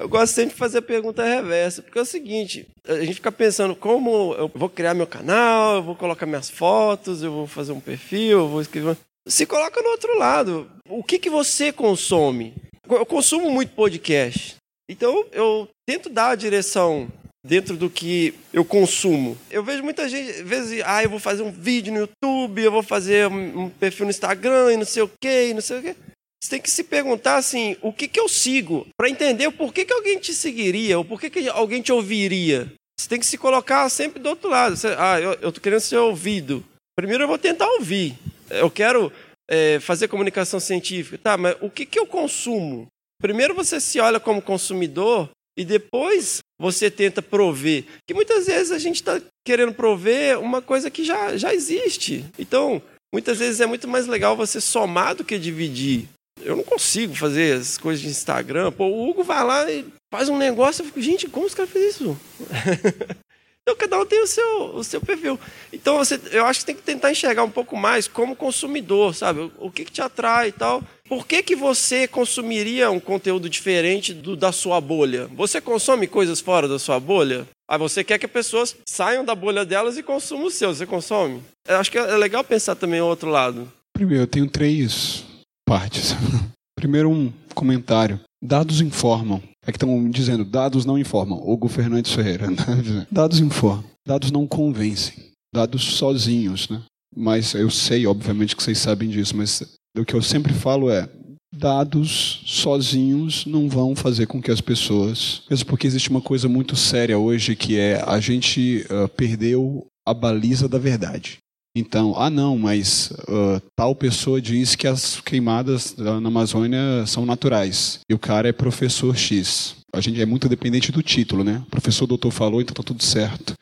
eu 0.00 0.08
gosto 0.08 0.32
sempre 0.32 0.54
de 0.54 0.58
fazer 0.58 0.78
a 0.78 0.82
pergunta 0.82 1.22
reversa, 1.22 1.82
porque 1.82 1.98
é 1.98 2.02
o 2.02 2.06
seguinte: 2.06 2.66
a 2.88 3.00
gente 3.00 3.14
fica 3.14 3.30
pensando 3.30 3.76
como 3.76 4.34
eu 4.34 4.50
vou 4.54 4.68
criar 4.68 4.94
meu 4.94 5.06
canal, 5.06 5.76
eu 5.76 5.82
vou 5.82 5.94
colocar 5.94 6.24
minhas 6.24 6.48
fotos, 6.48 7.22
eu 7.22 7.30
vou 7.30 7.46
fazer 7.46 7.72
um 7.72 7.80
perfil, 7.80 8.40
eu 8.40 8.48
vou 8.48 8.62
escrever. 8.62 8.96
Se 9.28 9.44
coloca 9.44 9.82
no 9.82 9.90
outro 9.90 10.18
lado. 10.18 10.70
O 10.88 11.04
que, 11.04 11.18
que 11.18 11.28
você 11.28 11.70
consome? 11.70 12.54
Eu 12.88 13.06
consumo 13.06 13.50
muito 13.50 13.74
podcast. 13.74 14.56
Então 14.88 15.24
eu 15.30 15.68
tento 15.86 16.08
dar 16.08 16.30
a 16.30 16.34
direção 16.34 17.08
dentro 17.46 17.76
do 17.76 17.90
que 17.90 18.34
eu 18.52 18.64
consumo. 18.64 19.36
Eu 19.50 19.62
vejo 19.62 19.82
muita 19.82 20.08
gente, 20.08 20.30
às 20.30 20.48
vezes, 20.48 20.82
ah, 20.84 21.02
eu 21.02 21.10
vou 21.10 21.20
fazer 21.20 21.42
um 21.42 21.52
vídeo 21.52 21.92
no 21.92 22.00
YouTube, 22.00 22.62
eu 22.62 22.72
vou 22.72 22.82
fazer 22.82 23.28
um 23.28 23.68
perfil 23.68 24.06
no 24.06 24.10
Instagram 24.10 24.72
e 24.72 24.76
não 24.76 24.84
sei 24.84 25.02
o 25.02 25.10
quê, 25.20 25.50
e 25.50 25.54
não 25.54 25.60
sei 25.60 25.78
o 25.78 25.82
quê. 25.82 25.96
Você 26.42 26.50
tem 26.50 26.60
que 26.60 26.70
se 26.70 26.82
perguntar 26.82 27.36
assim, 27.36 27.76
o 27.82 27.92
que, 27.92 28.08
que 28.08 28.18
eu 28.18 28.28
sigo? 28.28 28.86
Para 28.96 29.10
entender 29.10 29.46
o 29.46 29.52
porquê 29.52 29.84
que 29.84 29.92
alguém 29.92 30.18
te 30.18 30.32
seguiria, 30.32 30.96
ou 30.96 31.04
por 31.04 31.20
que 31.20 31.48
alguém 31.50 31.82
te 31.82 31.92
ouviria. 31.92 32.72
Você 32.98 33.08
tem 33.08 33.20
que 33.20 33.26
se 33.26 33.36
colocar 33.36 33.88
sempre 33.90 34.22
do 34.22 34.28
outro 34.30 34.48
lado. 34.48 34.74
Você, 34.74 34.88
ah, 34.98 35.20
eu 35.20 35.32
estou 35.32 35.52
querendo 35.52 35.80
ser 35.80 35.98
ouvido. 35.98 36.64
Primeiro 36.96 37.24
eu 37.24 37.28
vou 37.28 37.38
tentar 37.38 37.68
ouvir. 37.68 38.16
Eu 38.48 38.70
quero 38.70 39.12
é, 39.50 39.78
fazer 39.80 40.08
comunicação 40.08 40.58
científica. 40.58 41.18
Tá, 41.18 41.36
mas 41.36 41.56
o 41.60 41.68
que, 41.68 41.84
que 41.84 41.98
eu 41.98 42.06
consumo? 42.06 42.86
Primeiro 43.20 43.54
você 43.54 43.78
se 43.78 44.00
olha 44.00 44.18
como 44.18 44.40
consumidor 44.40 45.28
e 45.58 45.64
depois 45.64 46.40
você 46.58 46.90
tenta 46.90 47.20
prover. 47.20 47.84
Que 48.06 48.14
muitas 48.14 48.46
vezes 48.46 48.72
a 48.72 48.78
gente 48.78 48.96
está 48.96 49.20
querendo 49.46 49.74
prover 49.74 50.40
uma 50.40 50.62
coisa 50.62 50.90
que 50.90 51.04
já, 51.04 51.36
já 51.36 51.52
existe. 51.52 52.24
Então, 52.38 52.82
muitas 53.12 53.38
vezes 53.38 53.60
é 53.60 53.66
muito 53.66 53.86
mais 53.86 54.06
legal 54.06 54.36
você 54.36 54.58
somar 54.58 55.14
do 55.14 55.24
que 55.24 55.38
dividir. 55.38 56.08
Eu 56.42 56.56
não 56.56 56.64
consigo 56.64 57.14
fazer 57.14 57.58
as 57.58 57.78
coisas 57.78 58.00
de 58.02 58.08
Instagram. 58.08 58.72
Pô, 58.72 58.86
o 58.86 59.08
Hugo 59.08 59.22
vai 59.22 59.44
lá 59.44 59.70
e 59.70 59.84
faz 60.12 60.28
um 60.28 60.38
negócio. 60.38 60.82
Eu 60.82 60.86
fico, 60.86 61.00
gente, 61.00 61.28
como 61.28 61.46
os 61.46 61.54
caras 61.54 61.70
fez 61.70 61.94
isso? 61.94 62.16
então, 63.62 63.76
cada 63.76 64.00
um 64.00 64.06
tem 64.06 64.22
o 64.22 64.26
seu, 64.26 64.74
o 64.74 64.84
seu 64.84 65.00
perfil. 65.00 65.38
Então, 65.72 65.96
você, 65.98 66.20
eu 66.32 66.44
acho 66.46 66.60
que 66.60 66.66
tem 66.66 66.74
que 66.74 66.82
tentar 66.82 67.10
enxergar 67.10 67.44
um 67.44 67.50
pouco 67.50 67.76
mais 67.76 68.08
como 68.08 68.36
consumidor, 68.36 69.14
sabe? 69.14 69.40
O, 69.40 69.52
o 69.66 69.70
que, 69.70 69.84
que 69.84 69.92
te 69.92 70.02
atrai 70.02 70.48
e 70.48 70.52
tal. 70.52 70.82
Por 71.08 71.26
que, 71.26 71.42
que 71.42 71.56
você 71.56 72.06
consumiria 72.06 72.90
um 72.90 73.00
conteúdo 73.00 73.48
diferente 73.48 74.14
do 74.14 74.36
da 74.36 74.52
sua 74.52 74.80
bolha? 74.80 75.28
Você 75.34 75.60
consome 75.60 76.06
coisas 76.06 76.40
fora 76.40 76.68
da 76.68 76.78
sua 76.78 77.00
bolha? 77.00 77.46
Aí 77.68 77.78
você 77.78 78.02
quer 78.02 78.18
que 78.18 78.26
as 78.26 78.32
pessoas 78.32 78.76
saiam 78.84 79.24
da 79.24 79.34
bolha 79.34 79.64
delas 79.64 79.96
e 79.96 80.02
consumam 80.02 80.46
o 80.46 80.50
seu. 80.50 80.74
Você 80.74 80.86
consome? 80.86 81.42
Eu 81.68 81.76
acho 81.76 81.90
que 81.90 81.98
é 81.98 82.16
legal 82.16 82.42
pensar 82.42 82.74
também 82.74 83.00
o 83.00 83.06
outro 83.06 83.28
lado. 83.28 83.70
Primeiro, 83.92 84.24
eu 84.24 84.26
tenho 84.26 84.48
três 84.48 85.24
partes. 85.70 86.16
Primeiro, 86.74 87.08
um 87.08 87.32
comentário. 87.54 88.18
Dados 88.42 88.80
informam. 88.80 89.40
É 89.64 89.70
que 89.70 89.76
estão 89.76 90.10
dizendo, 90.10 90.44
dados 90.44 90.84
não 90.84 90.98
informam. 90.98 91.38
Hugo 91.38 91.68
Fernandes 91.68 92.12
Ferreira. 92.12 92.48
Né? 92.50 93.06
dados 93.08 93.38
informam. 93.38 93.84
Dados 94.04 94.32
não 94.32 94.48
convencem. 94.48 95.30
Dados 95.54 95.84
sozinhos, 95.84 96.68
né? 96.68 96.82
Mas 97.14 97.54
eu 97.54 97.70
sei, 97.70 98.04
obviamente, 98.04 98.56
que 98.56 98.62
vocês 98.62 98.78
sabem 98.78 99.08
disso, 99.08 99.36
mas 99.36 99.62
o 99.96 100.04
que 100.04 100.14
eu 100.14 100.22
sempre 100.22 100.52
falo 100.52 100.90
é: 100.90 101.08
dados 101.54 102.42
sozinhos 102.46 103.46
não 103.46 103.68
vão 103.68 103.94
fazer 103.94 104.26
com 104.26 104.42
que 104.42 104.50
as 104.50 104.60
pessoas. 104.60 105.42
Mesmo 105.48 105.66
porque 105.66 105.86
existe 105.86 106.10
uma 106.10 106.20
coisa 106.20 106.48
muito 106.48 106.74
séria 106.74 107.18
hoje 107.18 107.54
que 107.54 107.78
é 107.78 108.02
a 108.04 108.18
gente 108.18 108.86
uh, 108.90 109.08
perdeu 109.08 109.86
a 110.06 110.14
baliza 110.14 110.68
da 110.68 110.78
verdade. 110.78 111.38
Então, 111.74 112.14
ah 112.16 112.28
não, 112.28 112.58
mas 112.58 113.12
uh, 113.28 113.60
tal 113.76 113.94
pessoa 113.94 114.40
diz 114.40 114.74
que 114.74 114.88
as 114.88 115.20
queimadas 115.20 115.94
na 115.96 116.16
Amazônia 116.16 117.06
são 117.06 117.24
naturais. 117.24 118.00
E 118.10 118.14
o 118.14 118.18
cara 118.18 118.48
é 118.48 118.52
professor 118.52 119.16
X. 119.16 119.76
A 119.92 120.00
gente 120.00 120.20
é 120.20 120.26
muito 120.26 120.48
dependente 120.48 120.90
do 120.90 121.02
título, 121.02 121.44
né? 121.44 121.62
O 121.66 121.70
professor 121.70 122.06
doutor 122.06 122.32
falou, 122.32 122.60
então 122.60 122.74
tá 122.74 122.82
tudo 122.82 123.02
certo. 123.02 123.54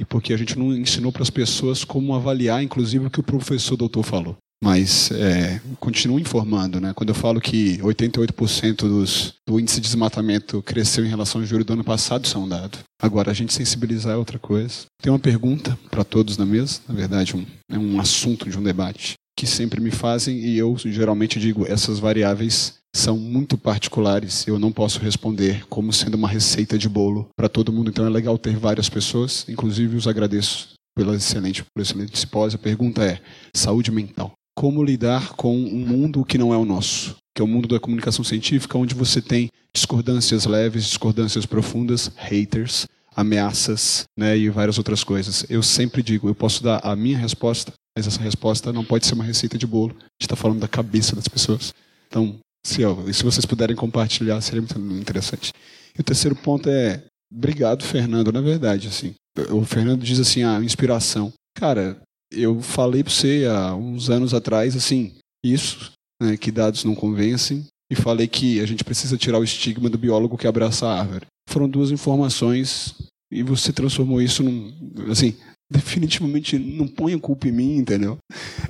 E 0.00 0.04
porque 0.04 0.32
a 0.32 0.36
gente 0.36 0.58
não 0.58 0.76
ensinou 0.76 1.10
para 1.10 1.22
as 1.22 1.30
pessoas 1.30 1.82
como 1.82 2.14
avaliar, 2.14 2.62
inclusive, 2.62 3.06
o 3.06 3.10
que 3.10 3.20
o 3.20 3.24
professor 3.24 3.76
doutor 3.76 4.04
falou. 4.04 4.36
Mas 4.62 5.10
é, 5.10 5.60
continuo 5.78 6.18
informando, 6.18 6.80
né? 6.80 6.92
Quando 6.94 7.10
eu 7.10 7.14
falo 7.14 7.40
que 7.40 7.78
88% 7.78 8.76
dos, 8.76 9.34
do 9.46 9.60
índice 9.60 9.80
de 9.80 9.86
desmatamento 9.86 10.62
cresceu 10.62 11.04
em 11.04 11.08
relação 11.08 11.40
ao 11.40 11.46
julho 11.46 11.64
do 11.64 11.74
ano 11.74 11.84
passado, 11.84 12.24
isso 12.24 12.36
é 12.36 12.40
um 12.40 12.48
dado. 12.48 12.78
Agora, 13.00 13.30
a 13.30 13.34
gente 13.34 13.52
sensibilizar 13.52 14.14
é 14.14 14.16
outra 14.16 14.38
coisa. 14.38 14.86
Tem 15.02 15.12
uma 15.12 15.18
pergunta 15.18 15.78
para 15.90 16.04
todos 16.04 16.38
na 16.38 16.46
mesa, 16.46 16.80
na 16.88 16.94
verdade, 16.94 17.36
um, 17.36 17.44
é 17.70 17.78
um 17.78 18.00
assunto 18.00 18.48
de 18.48 18.58
um 18.58 18.62
debate, 18.62 19.14
que 19.38 19.46
sempre 19.46 19.80
me 19.80 19.90
fazem 19.90 20.38
e 20.38 20.56
eu 20.56 20.74
geralmente 20.78 21.38
digo: 21.38 21.66
essas 21.66 21.98
variáveis 21.98 22.74
são 22.94 23.18
muito 23.18 23.58
particulares, 23.58 24.46
eu 24.46 24.58
não 24.58 24.72
posso 24.72 24.98
responder 25.00 25.66
como 25.68 25.92
sendo 25.92 26.14
uma 26.14 26.28
receita 26.28 26.78
de 26.78 26.88
bolo 26.88 27.28
para 27.36 27.48
todo 27.48 27.72
mundo. 27.72 27.90
Então 27.90 28.06
é 28.06 28.08
legal 28.08 28.38
ter 28.38 28.56
várias 28.56 28.88
pessoas, 28.88 29.44
inclusive 29.50 29.96
os 29.96 30.08
agradeço 30.08 30.70
pelo 30.96 31.14
excelente, 31.14 31.62
pelo 31.62 31.84
excelente 31.84 32.18
simpósio. 32.18 32.58
A 32.58 32.62
pergunta 32.62 33.04
é: 33.04 33.20
saúde 33.54 33.90
mental 33.90 34.32
como 34.56 34.82
lidar 34.82 35.34
com 35.34 35.54
um 35.54 35.86
mundo 35.86 36.24
que 36.24 36.38
não 36.38 36.52
é 36.52 36.56
o 36.56 36.64
nosso, 36.64 37.16
que 37.34 37.42
é 37.42 37.44
o 37.44 37.48
mundo 37.48 37.68
da 37.68 37.78
comunicação 37.78 38.24
científica, 38.24 38.78
onde 38.78 38.94
você 38.94 39.20
tem 39.20 39.50
discordâncias 39.74 40.46
leves, 40.46 40.86
discordâncias 40.86 41.44
profundas, 41.44 42.10
haters, 42.16 42.86
ameaças, 43.14 44.04
né, 44.18 44.36
e 44.36 44.48
várias 44.48 44.78
outras 44.78 45.04
coisas. 45.04 45.44
Eu 45.50 45.62
sempre 45.62 46.02
digo, 46.02 46.28
eu 46.28 46.34
posso 46.34 46.62
dar 46.62 46.80
a 46.82 46.96
minha 46.96 47.18
resposta 47.18 47.72
Mas 47.96 48.06
essa 48.06 48.20
resposta 48.20 48.72
não 48.72 48.84
pode 48.84 49.06
ser 49.06 49.14
uma 49.14 49.24
receita 49.24 49.56
de 49.56 49.66
bolo. 49.66 49.94
A 49.98 50.02
gente 50.02 50.22
está 50.22 50.36
falando 50.36 50.60
da 50.60 50.68
cabeça 50.68 51.14
das 51.14 51.28
pessoas. 51.28 51.74
Então, 52.08 52.38
se, 52.64 52.84
ó, 52.84 52.94
se 53.12 53.22
vocês 53.22 53.46
puderem 53.46 53.76
compartilhar, 53.76 54.40
seria 54.40 54.60
muito 54.60 54.78
interessante. 55.00 55.52
E 55.96 56.00
o 56.00 56.04
terceiro 56.04 56.36
ponto 56.36 56.68
é, 56.68 57.04
obrigado, 57.32 57.84
Fernando, 57.84 58.32
na 58.32 58.40
verdade, 58.40 58.88
assim. 58.88 59.14
O 59.50 59.64
Fernando 59.64 60.02
diz 60.02 60.18
assim, 60.20 60.42
a 60.42 60.56
ah, 60.56 60.64
inspiração. 60.64 61.32
Cara, 61.54 61.98
eu 62.36 62.60
falei 62.60 63.02
para 63.02 63.12
você 63.12 63.46
há 63.50 63.74
uns 63.74 64.10
anos 64.10 64.34
atrás, 64.34 64.76
assim, 64.76 65.12
isso, 65.44 65.92
né, 66.20 66.36
que 66.36 66.50
dados 66.50 66.84
não 66.84 66.94
convencem, 66.94 67.66
e 67.90 67.94
falei 67.94 68.26
que 68.26 68.60
a 68.60 68.66
gente 68.66 68.84
precisa 68.84 69.16
tirar 69.16 69.38
o 69.38 69.44
estigma 69.44 69.88
do 69.88 69.98
biólogo 69.98 70.36
que 70.36 70.46
abraça 70.46 70.86
a 70.86 71.00
árvore. 71.00 71.26
Foram 71.48 71.68
duas 71.68 71.90
informações 71.90 72.94
e 73.30 73.42
você 73.42 73.72
transformou 73.72 74.20
isso 74.20 74.42
num, 74.42 74.72
assim, 75.10 75.36
definitivamente 75.70 76.58
não 76.58 76.86
ponha 76.86 77.18
culpa 77.18 77.48
em 77.48 77.52
mim, 77.52 77.76
entendeu? 77.76 78.18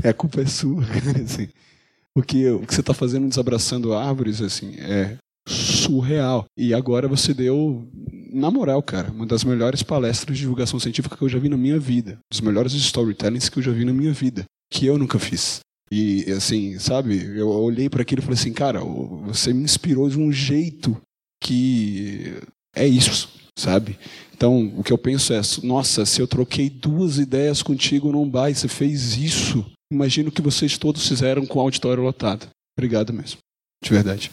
É, 0.02 0.10
a 0.10 0.14
culpa 0.14 0.40
é 0.40 0.46
sua, 0.46 0.82
assim. 1.24 1.48
O 2.14 2.22
que, 2.22 2.48
o 2.48 2.66
que 2.66 2.74
você 2.74 2.80
está 2.80 2.94
fazendo 2.94 3.28
desabraçando 3.28 3.94
árvores, 3.94 4.40
assim, 4.40 4.74
é 4.78 5.16
surreal. 5.46 6.44
E 6.56 6.74
agora 6.74 7.06
você 7.06 7.32
deu, 7.32 7.88
na 8.32 8.50
moral, 8.50 8.82
cara, 8.82 9.10
uma 9.10 9.26
das 9.26 9.44
melhores 9.44 9.82
palestras 9.82 10.36
de 10.36 10.42
divulgação 10.42 10.78
científica 10.80 11.16
que 11.16 11.22
eu 11.22 11.28
já 11.28 11.38
vi 11.38 11.48
na 11.48 11.56
minha 11.56 11.78
vida. 11.78 12.18
Dos 12.30 12.40
melhores 12.40 12.72
storytellings 12.72 13.48
que 13.48 13.58
eu 13.58 13.62
já 13.62 13.72
vi 13.72 13.84
na 13.84 13.92
minha 13.92 14.12
vida. 14.12 14.44
Que 14.72 14.86
eu 14.86 14.98
nunca 14.98 15.18
fiz. 15.18 15.60
E, 15.90 16.24
assim, 16.32 16.78
sabe, 16.78 17.24
eu 17.38 17.48
olhei 17.48 17.88
para 17.88 18.02
aquilo 18.02 18.20
e 18.20 18.24
falei 18.24 18.38
assim, 18.38 18.52
cara, 18.52 18.80
você 18.80 19.52
me 19.52 19.62
inspirou 19.62 20.08
de 20.08 20.18
um 20.18 20.32
jeito 20.32 21.00
que 21.40 22.34
é 22.74 22.86
isso, 22.86 23.28
sabe? 23.56 23.96
Então, 24.34 24.72
o 24.76 24.82
que 24.82 24.92
eu 24.92 24.98
penso 24.98 25.32
é, 25.32 25.40
nossa, 25.62 26.04
se 26.04 26.20
eu 26.20 26.26
troquei 26.26 26.68
duas 26.68 27.18
ideias 27.18 27.62
contigo 27.62 28.10
não 28.10 28.28
vai, 28.28 28.52
você 28.52 28.66
fez 28.66 29.16
isso. 29.16 29.64
Imagino 29.92 30.32
que 30.32 30.42
vocês 30.42 30.76
todos 30.76 31.06
fizeram 31.06 31.46
com 31.46 31.60
o 31.60 31.62
auditório 31.62 32.02
lotado. 32.02 32.48
Obrigado 32.76 33.12
mesmo. 33.12 33.38
De 33.82 33.90
verdade. 33.90 34.30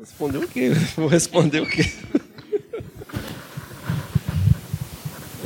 Respondeu 0.00 0.40
o 0.40 0.48
quê? 0.48 0.70
Vou 0.96 1.06
responder 1.08 1.60
o 1.60 1.66
quê? 1.66 1.82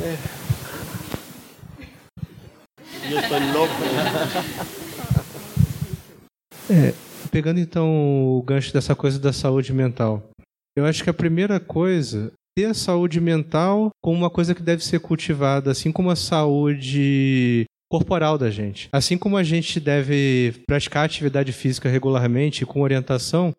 é. 0.01 0.17
Eu 3.11 3.21
tô 3.27 3.57
louco. 3.59 3.73
É, 6.69 6.93
pegando 7.29 7.59
então 7.59 8.37
o 8.37 8.41
gancho 8.43 8.73
dessa 8.73 8.95
coisa 8.95 9.19
da 9.19 9.33
saúde 9.33 9.73
mental. 9.73 10.23
Eu 10.77 10.85
acho 10.85 11.03
que 11.03 11.09
a 11.09 11.13
primeira 11.13 11.59
coisa 11.59 12.31
ter 12.57 12.65
a 12.65 12.73
saúde 12.73 13.19
mental 13.19 13.89
como 14.01 14.17
uma 14.17 14.29
coisa 14.29 14.55
que 14.55 14.63
deve 14.63 14.85
ser 14.85 14.99
cultivada, 15.01 15.69
assim 15.69 15.91
como 15.91 16.09
a 16.09 16.15
saúde 16.15 17.65
corporal 17.91 18.37
da 18.37 18.49
gente. 18.49 18.87
Assim 18.93 19.17
como 19.17 19.35
a 19.35 19.43
gente 19.43 19.81
deve 19.81 20.63
praticar 20.65 21.05
atividade 21.05 21.51
física 21.51 21.89
regularmente 21.89 22.65
com 22.65 22.81
orientação, 22.81 23.53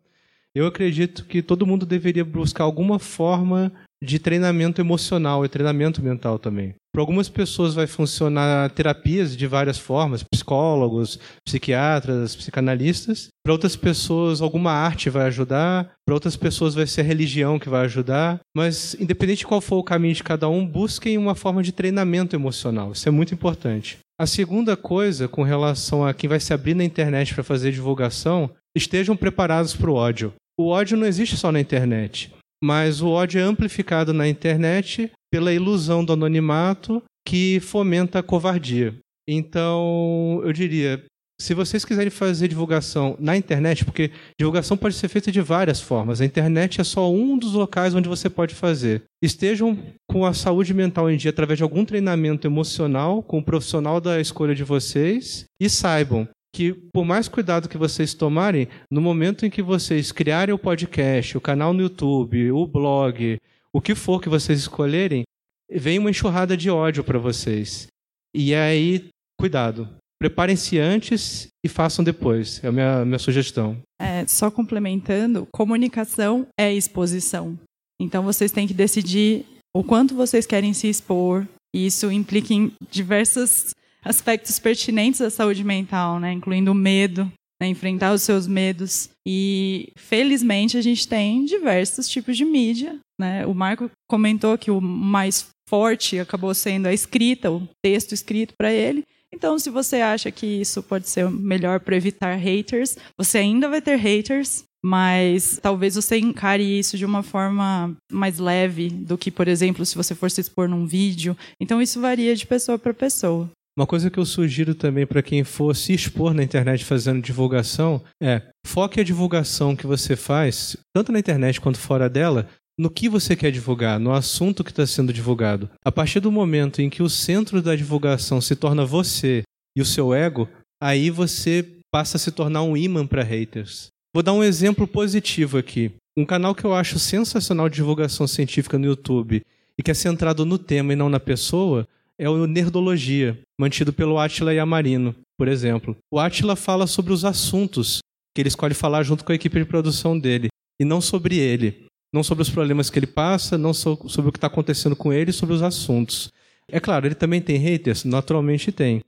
eu 0.56 0.66
acredito 0.66 1.26
que 1.26 1.42
todo 1.42 1.66
mundo 1.66 1.84
deveria 1.84 2.24
buscar 2.24 2.64
alguma 2.64 2.98
forma 2.98 3.70
de 4.02 4.18
treinamento 4.18 4.80
emocional 4.80 5.44
e 5.44 5.48
treinamento 5.50 6.02
mental 6.02 6.38
também. 6.38 6.74
Para 6.94 7.02
algumas 7.02 7.28
pessoas 7.28 7.74
vai 7.74 7.86
funcionar 7.86 8.70
terapias 8.70 9.36
de 9.36 9.46
várias 9.46 9.78
formas, 9.78 10.22
psicólogos, 10.22 11.18
psiquiatras, 11.46 12.34
psicanalistas. 12.34 13.28
Para 13.44 13.52
outras 13.52 13.76
pessoas, 13.76 14.40
alguma 14.40 14.72
arte 14.72 15.10
vai 15.10 15.26
ajudar. 15.26 15.92
Para 16.06 16.14
outras 16.14 16.36
pessoas, 16.36 16.74
vai 16.74 16.86
ser 16.86 17.02
a 17.02 17.04
religião 17.04 17.58
que 17.58 17.68
vai 17.68 17.84
ajudar. 17.84 18.40
Mas, 18.56 18.94
independente 18.98 19.40
de 19.40 19.46
qual 19.46 19.60
for 19.60 19.76
o 19.76 19.84
caminho 19.84 20.14
de 20.14 20.24
cada 20.24 20.48
um, 20.48 20.66
busquem 20.66 21.18
uma 21.18 21.34
forma 21.34 21.62
de 21.62 21.72
treinamento 21.72 22.34
emocional. 22.34 22.92
Isso 22.92 23.06
é 23.06 23.12
muito 23.12 23.34
importante. 23.34 23.98
A 24.18 24.26
segunda 24.26 24.74
coisa, 24.74 25.28
com 25.28 25.42
relação 25.42 26.02
a 26.02 26.14
quem 26.14 26.30
vai 26.30 26.40
se 26.40 26.54
abrir 26.54 26.72
na 26.72 26.84
internet 26.84 27.34
para 27.34 27.44
fazer 27.44 27.72
divulgação, 27.72 28.50
estejam 28.74 29.14
preparados 29.14 29.76
para 29.76 29.90
o 29.90 29.94
ódio. 29.94 30.32
O 30.58 30.68
ódio 30.68 30.96
não 30.96 31.06
existe 31.06 31.36
só 31.36 31.52
na 31.52 31.60
internet, 31.60 32.32
mas 32.64 33.02
o 33.02 33.08
ódio 33.08 33.38
é 33.38 33.42
amplificado 33.42 34.14
na 34.14 34.26
internet 34.26 35.10
pela 35.30 35.52
ilusão 35.52 36.02
do 36.02 36.14
anonimato 36.14 37.02
que 37.26 37.60
fomenta 37.60 38.20
a 38.20 38.22
covardia. 38.22 38.94
Então, 39.28 40.40
eu 40.44 40.52
diria, 40.52 41.04
se 41.38 41.52
vocês 41.52 41.84
quiserem 41.84 42.10
fazer 42.10 42.48
divulgação 42.48 43.16
na 43.18 43.36
internet, 43.36 43.84
porque 43.84 44.10
divulgação 44.38 44.76
pode 44.76 44.94
ser 44.94 45.08
feita 45.08 45.30
de 45.30 45.42
várias 45.42 45.80
formas, 45.80 46.20
a 46.20 46.24
internet 46.24 46.80
é 46.80 46.84
só 46.84 47.12
um 47.12 47.36
dos 47.36 47.52
locais 47.52 47.94
onde 47.94 48.08
você 48.08 48.30
pode 48.30 48.54
fazer. 48.54 49.02
Estejam 49.22 49.76
com 50.08 50.24
a 50.24 50.32
saúde 50.32 50.72
mental 50.72 51.10
em 51.10 51.18
dia 51.18 51.30
através 51.30 51.58
de 51.58 51.64
algum 51.64 51.84
treinamento 51.84 52.46
emocional 52.46 53.22
com 53.22 53.38
o 53.38 53.44
profissional 53.44 54.00
da 54.00 54.20
escolha 54.20 54.54
de 54.54 54.64
vocês 54.64 55.44
e 55.60 55.68
saibam 55.68 56.26
que, 56.56 56.72
por 56.72 57.04
mais 57.04 57.28
cuidado 57.28 57.68
que 57.68 57.76
vocês 57.76 58.14
tomarem, 58.14 58.66
no 58.90 58.98
momento 58.98 59.44
em 59.44 59.50
que 59.50 59.60
vocês 59.60 60.10
criarem 60.10 60.54
o 60.54 60.58
podcast, 60.58 61.36
o 61.36 61.40
canal 61.40 61.74
no 61.74 61.82
YouTube, 61.82 62.50
o 62.50 62.66
blog, 62.66 63.36
o 63.70 63.78
que 63.78 63.94
for 63.94 64.22
que 64.22 64.30
vocês 64.30 64.60
escolherem, 64.60 65.24
vem 65.70 65.98
uma 65.98 66.08
enxurrada 66.08 66.56
de 66.56 66.70
ódio 66.70 67.04
para 67.04 67.18
vocês. 67.18 67.88
E 68.34 68.54
aí, 68.54 69.08
cuidado. 69.38 69.86
Preparem-se 70.18 70.78
antes 70.78 71.48
e 71.62 71.68
façam 71.68 72.02
depois. 72.02 72.64
É 72.64 72.68
a 72.68 72.72
minha, 72.72 73.04
minha 73.04 73.18
sugestão. 73.18 73.76
É, 74.00 74.26
só 74.26 74.50
complementando, 74.50 75.46
comunicação 75.52 76.46
é 76.58 76.72
exposição. 76.72 77.58
Então 78.00 78.22
vocês 78.22 78.50
têm 78.50 78.66
que 78.66 78.72
decidir 78.72 79.44
o 79.76 79.84
quanto 79.84 80.14
vocês 80.14 80.46
querem 80.46 80.72
se 80.72 80.88
expor. 80.88 81.46
E 81.74 81.84
isso 81.84 82.10
implica 82.10 82.54
em 82.54 82.72
diversos 82.90 83.74
aspectos 84.06 84.58
pertinentes 84.58 85.20
da 85.20 85.30
saúde 85.30 85.64
mental, 85.64 86.20
né? 86.20 86.32
incluindo 86.32 86.70
o 86.70 86.74
medo, 86.74 87.30
né? 87.60 87.68
enfrentar 87.68 88.12
os 88.12 88.22
seus 88.22 88.46
medos. 88.46 89.10
E 89.26 89.90
felizmente 89.98 90.78
a 90.78 90.82
gente 90.82 91.06
tem 91.06 91.44
diversos 91.44 92.08
tipos 92.08 92.36
de 92.36 92.44
mídia. 92.44 92.98
Né? 93.20 93.44
O 93.46 93.54
Marco 93.54 93.90
comentou 94.08 94.56
que 94.56 94.70
o 94.70 94.80
mais 94.80 95.48
forte 95.68 96.18
acabou 96.18 96.54
sendo 96.54 96.86
a 96.86 96.94
escrita, 96.94 97.50
o 97.50 97.68
texto 97.82 98.12
escrito 98.12 98.54
para 98.56 98.72
ele. 98.72 99.02
Então, 99.34 99.58
se 99.58 99.68
você 99.68 99.96
acha 99.96 100.30
que 100.30 100.46
isso 100.46 100.82
pode 100.82 101.08
ser 101.08 101.28
melhor 101.28 101.80
para 101.80 101.96
evitar 101.96 102.36
haters, 102.36 102.96
você 103.18 103.38
ainda 103.38 103.68
vai 103.68 103.82
ter 103.82 103.96
haters, 103.96 104.62
mas 104.84 105.58
talvez 105.60 105.96
você 105.96 106.16
encare 106.16 106.62
isso 106.62 106.96
de 106.96 107.04
uma 107.04 107.22
forma 107.24 107.94
mais 108.10 108.38
leve 108.38 108.88
do 108.88 109.18
que, 109.18 109.32
por 109.32 109.48
exemplo, 109.48 109.84
se 109.84 109.96
você 109.96 110.14
for 110.14 110.30
se 110.30 110.40
expor 110.40 110.68
num 110.68 110.86
vídeo. 110.86 111.36
Então, 111.60 111.82
isso 111.82 112.00
varia 112.00 112.36
de 112.36 112.46
pessoa 112.46 112.78
para 112.78 112.94
pessoa. 112.94 113.50
Uma 113.78 113.86
coisa 113.86 114.08
que 114.08 114.18
eu 114.18 114.24
sugiro 114.24 114.74
também 114.74 115.06
para 115.06 115.22
quem 115.22 115.44
for 115.44 115.76
se 115.76 115.92
expor 115.92 116.32
na 116.32 116.42
internet 116.42 116.82
fazendo 116.82 117.20
divulgação 117.20 118.02
é 118.22 118.40
foque 118.66 119.00
a 119.00 119.04
divulgação 119.04 119.76
que 119.76 119.86
você 119.86 120.16
faz, 120.16 120.78
tanto 120.94 121.12
na 121.12 121.18
internet 121.18 121.60
quanto 121.60 121.78
fora 121.78 122.08
dela, 122.08 122.48
no 122.78 122.88
que 122.88 123.06
você 123.06 123.36
quer 123.36 123.50
divulgar, 123.50 124.00
no 124.00 124.14
assunto 124.14 124.64
que 124.64 124.70
está 124.70 124.86
sendo 124.86 125.12
divulgado. 125.12 125.68
A 125.84 125.92
partir 125.92 126.20
do 126.20 126.32
momento 126.32 126.80
em 126.80 126.88
que 126.88 127.02
o 127.02 127.10
centro 127.10 127.60
da 127.60 127.76
divulgação 127.76 128.40
se 128.40 128.56
torna 128.56 128.86
você 128.86 129.42
e 129.76 129.82
o 129.82 129.84
seu 129.84 130.14
ego, 130.14 130.48
aí 130.82 131.10
você 131.10 131.62
passa 131.92 132.16
a 132.16 132.20
se 132.20 132.30
tornar 132.30 132.62
um 132.62 132.78
imã 132.78 133.06
para 133.06 133.22
haters. 133.22 133.88
Vou 134.14 134.22
dar 134.22 134.32
um 134.32 134.42
exemplo 134.42 134.86
positivo 134.86 135.58
aqui. 135.58 135.92
Um 136.16 136.24
canal 136.24 136.54
que 136.54 136.64
eu 136.64 136.74
acho 136.74 136.98
sensacional 136.98 137.68
de 137.68 137.76
divulgação 137.76 138.26
científica 138.26 138.78
no 138.78 138.86
YouTube 138.86 139.42
e 139.78 139.82
que 139.82 139.90
é 139.90 139.94
centrado 139.94 140.46
no 140.46 140.56
tema 140.56 140.94
e 140.94 140.96
não 140.96 141.10
na 141.10 141.20
pessoa 141.20 141.86
é 142.18 142.28
o 142.28 142.46
Nerdologia, 142.46 143.38
mantido 143.58 143.92
pelo 143.92 144.18
Atila 144.18 144.54
Yamarino, 144.54 145.14
por 145.38 145.48
exemplo. 145.48 145.96
O 146.10 146.18
Atila 146.18 146.56
fala 146.56 146.86
sobre 146.86 147.12
os 147.12 147.24
assuntos 147.24 147.98
que 148.34 148.42
ele 148.42 148.48
escolhe 148.48 148.74
falar 148.74 149.02
junto 149.02 149.24
com 149.24 149.32
a 149.32 149.34
equipe 149.34 149.58
de 149.58 149.64
produção 149.64 150.18
dele, 150.18 150.48
e 150.80 150.84
não 150.84 151.00
sobre 151.00 151.38
ele 151.38 151.86
não 152.16 152.22
sobre 152.22 152.42
os 152.42 152.50
problemas 152.50 152.88
que 152.88 152.98
ele 152.98 153.06
passa, 153.06 153.58
não 153.58 153.74
sobre 153.74 154.28
o 154.28 154.32
que 154.32 154.38
está 154.38 154.46
acontecendo 154.46 154.96
com 154.96 155.12
ele, 155.12 155.32
sobre 155.32 155.54
os 155.54 155.62
assuntos. 155.62 156.30
É 156.70 156.80
claro, 156.80 157.06
ele 157.06 157.14
também 157.14 157.40
tem 157.40 157.56
haters, 157.58 158.04
naturalmente 158.04 158.72
tem. 158.72 159.02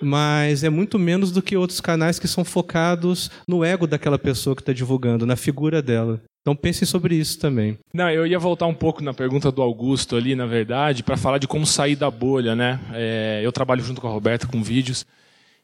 Mas 0.00 0.62
é 0.62 0.70
muito 0.70 0.98
menos 0.98 1.32
do 1.32 1.42
que 1.42 1.56
outros 1.56 1.80
canais 1.80 2.18
que 2.18 2.28
são 2.28 2.44
focados 2.44 3.30
no 3.46 3.64
ego 3.64 3.86
daquela 3.86 4.18
pessoa 4.18 4.54
que 4.54 4.62
está 4.62 4.72
divulgando, 4.72 5.26
na 5.26 5.36
figura 5.36 5.82
dela. 5.82 6.22
Então 6.40 6.56
pensem 6.56 6.86
sobre 6.86 7.14
isso 7.14 7.38
também. 7.38 7.78
Não, 7.92 8.10
eu 8.10 8.26
ia 8.26 8.38
voltar 8.38 8.66
um 8.66 8.74
pouco 8.74 9.02
na 9.02 9.12
pergunta 9.12 9.52
do 9.52 9.60
Augusto 9.60 10.16
ali, 10.16 10.34
na 10.34 10.46
verdade, 10.46 11.02
para 11.02 11.16
falar 11.16 11.38
de 11.38 11.46
como 11.46 11.66
sair 11.66 11.96
da 11.96 12.10
bolha, 12.10 12.56
né? 12.56 12.80
É, 12.94 13.40
eu 13.44 13.52
trabalho 13.52 13.84
junto 13.84 14.00
com 14.00 14.08
a 14.08 14.10
Roberta 14.10 14.46
com 14.46 14.62
vídeos 14.62 15.04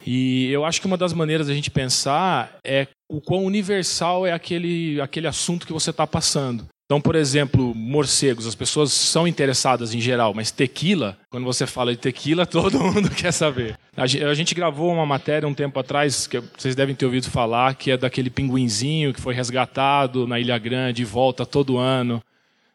e 0.04 0.50
eu 0.50 0.64
acho 0.64 0.80
que 0.80 0.86
uma 0.86 0.96
das 0.96 1.12
maneiras 1.12 1.46
da 1.46 1.54
gente 1.54 1.70
pensar 1.70 2.58
é 2.64 2.86
o 3.08 3.20
quão 3.20 3.44
universal 3.44 4.26
é 4.26 4.32
aquele, 4.32 5.00
aquele 5.00 5.26
assunto 5.26 5.66
que 5.66 5.72
você 5.72 5.90
está 5.90 6.06
passando. 6.06 6.66
Então, 6.86 7.00
por 7.00 7.16
exemplo, 7.16 7.74
morcegos, 7.74 8.46
as 8.46 8.54
pessoas 8.54 8.92
são 8.92 9.26
interessadas 9.26 9.92
em 9.92 10.00
geral, 10.00 10.32
mas 10.32 10.52
tequila, 10.52 11.18
quando 11.28 11.42
você 11.42 11.66
fala 11.66 11.90
de 11.90 11.98
tequila, 11.98 12.46
todo 12.46 12.78
mundo 12.78 13.10
quer 13.10 13.32
saber. 13.32 13.76
A 13.96 14.06
gente 14.06 14.54
gravou 14.54 14.92
uma 14.92 15.04
matéria 15.04 15.48
um 15.48 15.54
tempo 15.54 15.80
atrás, 15.80 16.28
que 16.28 16.40
vocês 16.56 16.76
devem 16.76 16.94
ter 16.94 17.04
ouvido 17.04 17.28
falar, 17.28 17.74
que 17.74 17.90
é 17.90 17.96
daquele 17.96 18.30
pinguinzinho 18.30 19.12
que 19.12 19.20
foi 19.20 19.34
resgatado 19.34 20.28
na 20.28 20.38
Ilha 20.38 20.56
Grande 20.58 21.02
e 21.02 21.04
volta 21.04 21.44
todo 21.44 21.76
ano. 21.76 22.22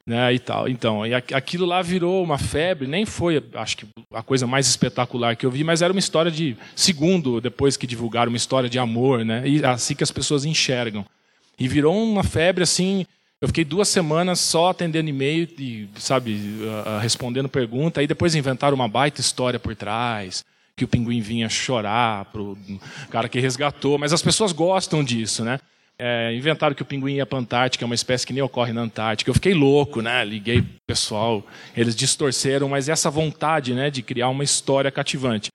né, 0.05 0.33
e 0.33 0.39
tal. 0.39 0.67
Então, 0.67 1.05
e 1.05 1.13
aquilo 1.13 1.65
lá 1.65 1.81
virou 1.81 2.23
uma 2.23 2.37
febre, 2.37 2.87
nem 2.87 3.05
foi, 3.05 3.41
acho 3.53 3.77
que 3.77 3.85
a 4.13 4.23
coisa 4.23 4.45
mais 4.45 4.67
espetacular 4.67 5.35
que 5.37 5.45
eu 5.45 5.51
vi, 5.51 5.63
mas 5.63 5.81
era 5.81 5.93
uma 5.93 5.99
história 5.99 6.31
de 6.31 6.57
segundo 6.75 7.39
depois 7.39 7.77
que 7.77 7.87
divulgaram 7.87 8.29
uma 8.29 8.37
história 8.37 8.69
de 8.69 8.79
amor, 8.79 9.23
né? 9.23 9.47
E 9.47 9.63
assim 9.63 9.95
que 9.95 10.03
as 10.03 10.11
pessoas 10.11 10.43
enxergam. 10.43 11.05
E 11.57 11.67
virou 11.67 11.95
uma 11.95 12.23
febre 12.23 12.63
assim, 12.63 13.05
eu 13.41 13.47
fiquei 13.47 13.65
duas 13.65 13.89
semanas 13.89 14.39
só 14.39 14.69
atendendo 14.69 15.09
e-mail 15.09 15.49
e, 15.57 15.89
sabe, 15.95 16.39
respondendo 17.01 17.49
pergunta. 17.49 17.99
Aí 17.99 18.05
depois 18.05 18.35
inventaram 18.35 18.75
uma 18.75 18.87
baita 18.87 19.19
história 19.19 19.59
por 19.59 19.75
trás, 19.75 20.45
que 20.77 20.85
o 20.85 20.87
pinguim 20.87 21.21
vinha 21.21 21.49
chorar 21.49 22.25
pro 22.25 22.55
cara 23.09 23.27
que 23.27 23.39
resgatou. 23.39 23.97
Mas 23.97 24.13
as 24.13 24.21
pessoas 24.21 24.51
gostam 24.51 25.03
disso, 25.03 25.43
né? 25.43 25.59
É, 25.97 26.35
inventaram 26.35 26.75
que 26.75 26.83
o 26.83 26.85
pinguim 26.85 27.15
ia 27.15 27.25
para 27.25 27.39
a 27.39 27.41
Antártica, 27.41 27.83
é 27.83 27.87
uma 27.87 27.95
espécie 27.95 28.25
que 28.25 28.33
nem 28.33 28.43
ocorre 28.43 28.73
na 28.73 28.81
Antártica. 28.81 29.29
Eu 29.29 29.35
fiquei 29.35 29.55
louco, 29.55 30.01
né? 30.01 30.23
Liguei 30.23 30.61
pro 30.61 30.71
pessoal, 30.87 31.43
eles 31.75 31.95
distorceram, 31.95 32.69
mas 32.69 32.89
essa 32.89 33.09
vontade, 33.09 33.73
né, 33.73 33.89
de 33.89 34.03
criar 34.03 34.29
uma 34.29 34.43
história 34.43 34.91
cativante. 34.91 35.49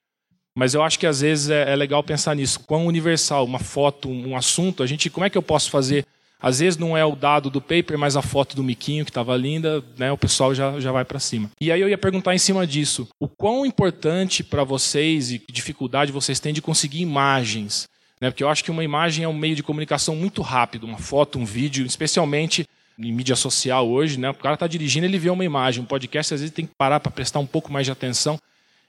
Mas 0.57 0.75
eu 0.75 0.83
acho 0.83 0.99
que 0.99 1.07
às 1.07 1.21
vezes 1.21 1.51
é, 1.51 1.73
é 1.73 1.77
legal 1.77 2.03
pensar 2.03 2.35
nisso. 2.35 2.61
Quão 2.61 2.87
universal, 2.87 3.45
uma 3.45 3.59
foto, 3.59 4.09
um 4.09 4.37
assunto, 4.37 4.83
a 4.83 4.87
gente, 4.87 5.11
como 5.11 5.27
é 5.27 5.31
que 5.31 5.39
eu 5.39 5.43
posso 5.43 5.71
fazer 5.71 6.05
às 6.41 6.59
vezes 6.61 6.79
não 6.79 6.97
é 6.97 7.05
o 7.05 7.17
dado 7.17 7.51
do 7.51 7.61
paper, 7.61 7.99
mas 7.99 8.17
a 8.17 8.23
foto 8.23 8.55
do 8.55 8.63
miquinho 8.63 9.05
que 9.05 9.11
estava 9.11 9.37
linda, 9.37 9.83
né, 9.97 10.13
o 10.13 10.19
pessoal 10.19 10.55
já, 10.55 10.79
já 10.79 10.93
vai 10.93 11.05
para 11.05 11.19
cima. 11.19 11.51
E 11.61 11.73
aí 11.73 11.81
eu 11.81 11.89
ia 11.89 11.99
perguntar 11.99 12.35
em 12.35 12.39
cima 12.39 12.67
disso, 12.67 13.09
o 13.19 13.29
quão 13.29 13.65
importante 13.65 14.45
para 14.45 14.63
vocês 14.63 15.33
e 15.33 15.39
que 15.39 15.53
dificuldade 15.53 16.13
vocês 16.13 16.39
têm 16.39 16.53
de 16.53 16.63
conseguir 16.63 17.01
imagens? 17.01 17.89
Né, 18.21 18.31
porque 18.31 18.43
eu 18.43 18.49
acho 18.49 18.65
que 18.65 18.71
uma 18.71 18.85
imagem 18.85 19.25
é 19.25 19.29
um 19.29 19.37
meio 19.37 19.55
de 19.55 19.63
comunicação 19.63 20.17
muito 20.17 20.41
rápido, 20.43 20.85
uma 20.85 20.99
foto, 20.99 21.39
um 21.39 21.45
vídeo, 21.45 21.85
especialmente 21.85 22.67
em 22.99 23.13
mídia 23.13 23.37
social 23.37 23.87
hoje, 23.87 24.19
né, 24.19 24.31
o 24.31 24.35
cara 24.35 24.55
está 24.55 24.67
dirigindo, 24.67 25.05
ele 25.05 25.19
vê 25.19 25.29
uma 25.29 25.45
imagem, 25.45 25.83
um 25.83 25.87
podcast 25.87 26.33
às 26.33 26.41
vezes 26.41 26.55
tem 26.55 26.67
que 26.67 26.75
parar 26.79 26.99
para 26.99 27.13
prestar 27.13 27.41
um 27.41 27.47
pouco 27.47 27.71
mais 27.71 27.85
de 27.87 27.93
atenção. 27.93 28.39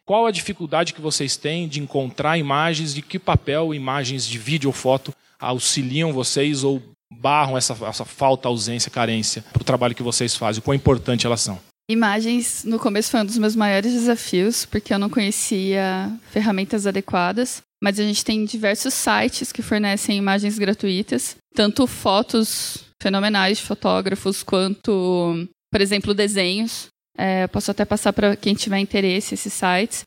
Qual 0.06 0.26
a 0.26 0.32
dificuldade 0.32 0.94
que 0.94 1.02
vocês 1.02 1.36
têm 1.36 1.68
de 1.68 1.82
encontrar 1.82 2.38
imagens, 2.38 2.94
de 2.94 3.02
que 3.02 3.20
papel 3.20 3.74
imagens 3.74 4.26
de 4.26 4.38
vídeo 4.38 4.70
ou 4.70 4.74
foto 4.74 5.14
auxiliam 5.38 6.14
vocês 6.14 6.64
ou 6.64 6.82
barram 7.12 7.58
essa, 7.58 7.74
essa 7.86 8.06
falta, 8.06 8.48
ausência, 8.48 8.92
carência 8.92 9.44
para 9.54 9.62
o 9.62 9.66
trabalho 9.66 9.96
que 9.96 10.04
vocês 10.04 10.36
fazem? 10.36 10.60
O 10.60 10.64
quão 10.64 10.76
importante 10.76 11.26
elas 11.26 11.42
são? 11.42 11.60
Imagens, 11.90 12.66
no 12.66 12.78
começo, 12.78 13.12
foi 13.12 13.22
um 13.22 13.26
dos 13.26 13.38
meus 13.38 13.56
maiores 13.56 13.94
desafios, 13.94 14.66
porque 14.66 14.94
eu 14.94 15.00
não 15.00 15.10
conhecia 15.10 16.12
ferramentas 16.32 16.86
adequadas. 16.86 17.62
Mas 17.82 18.00
a 18.00 18.04
gente 18.04 18.26
tem 18.26 18.44
diversos 18.44 18.94
sites 18.94 19.52
que 19.52 19.62
fornecem 19.62 20.18
imagens 20.18 20.58
gratuitas, 20.58 21.38
tanto 21.54 21.86
fotos 21.86 22.84
fenomenais 23.00 23.60
de 23.60 23.64
fotógrafos, 23.64 24.42
quanto, 24.44 25.48
por 25.72 25.80
exemplo, 25.80 26.14
desenhos. 26.14 26.88
É, 27.18 27.48
posso 27.48 27.72
até 27.72 27.86
passar 27.86 28.14
para 28.14 28.36
quem 28.36 28.54
tiver 28.54 28.80
interesse 28.80 29.36
esses 29.36 29.54
sites. 29.54 30.06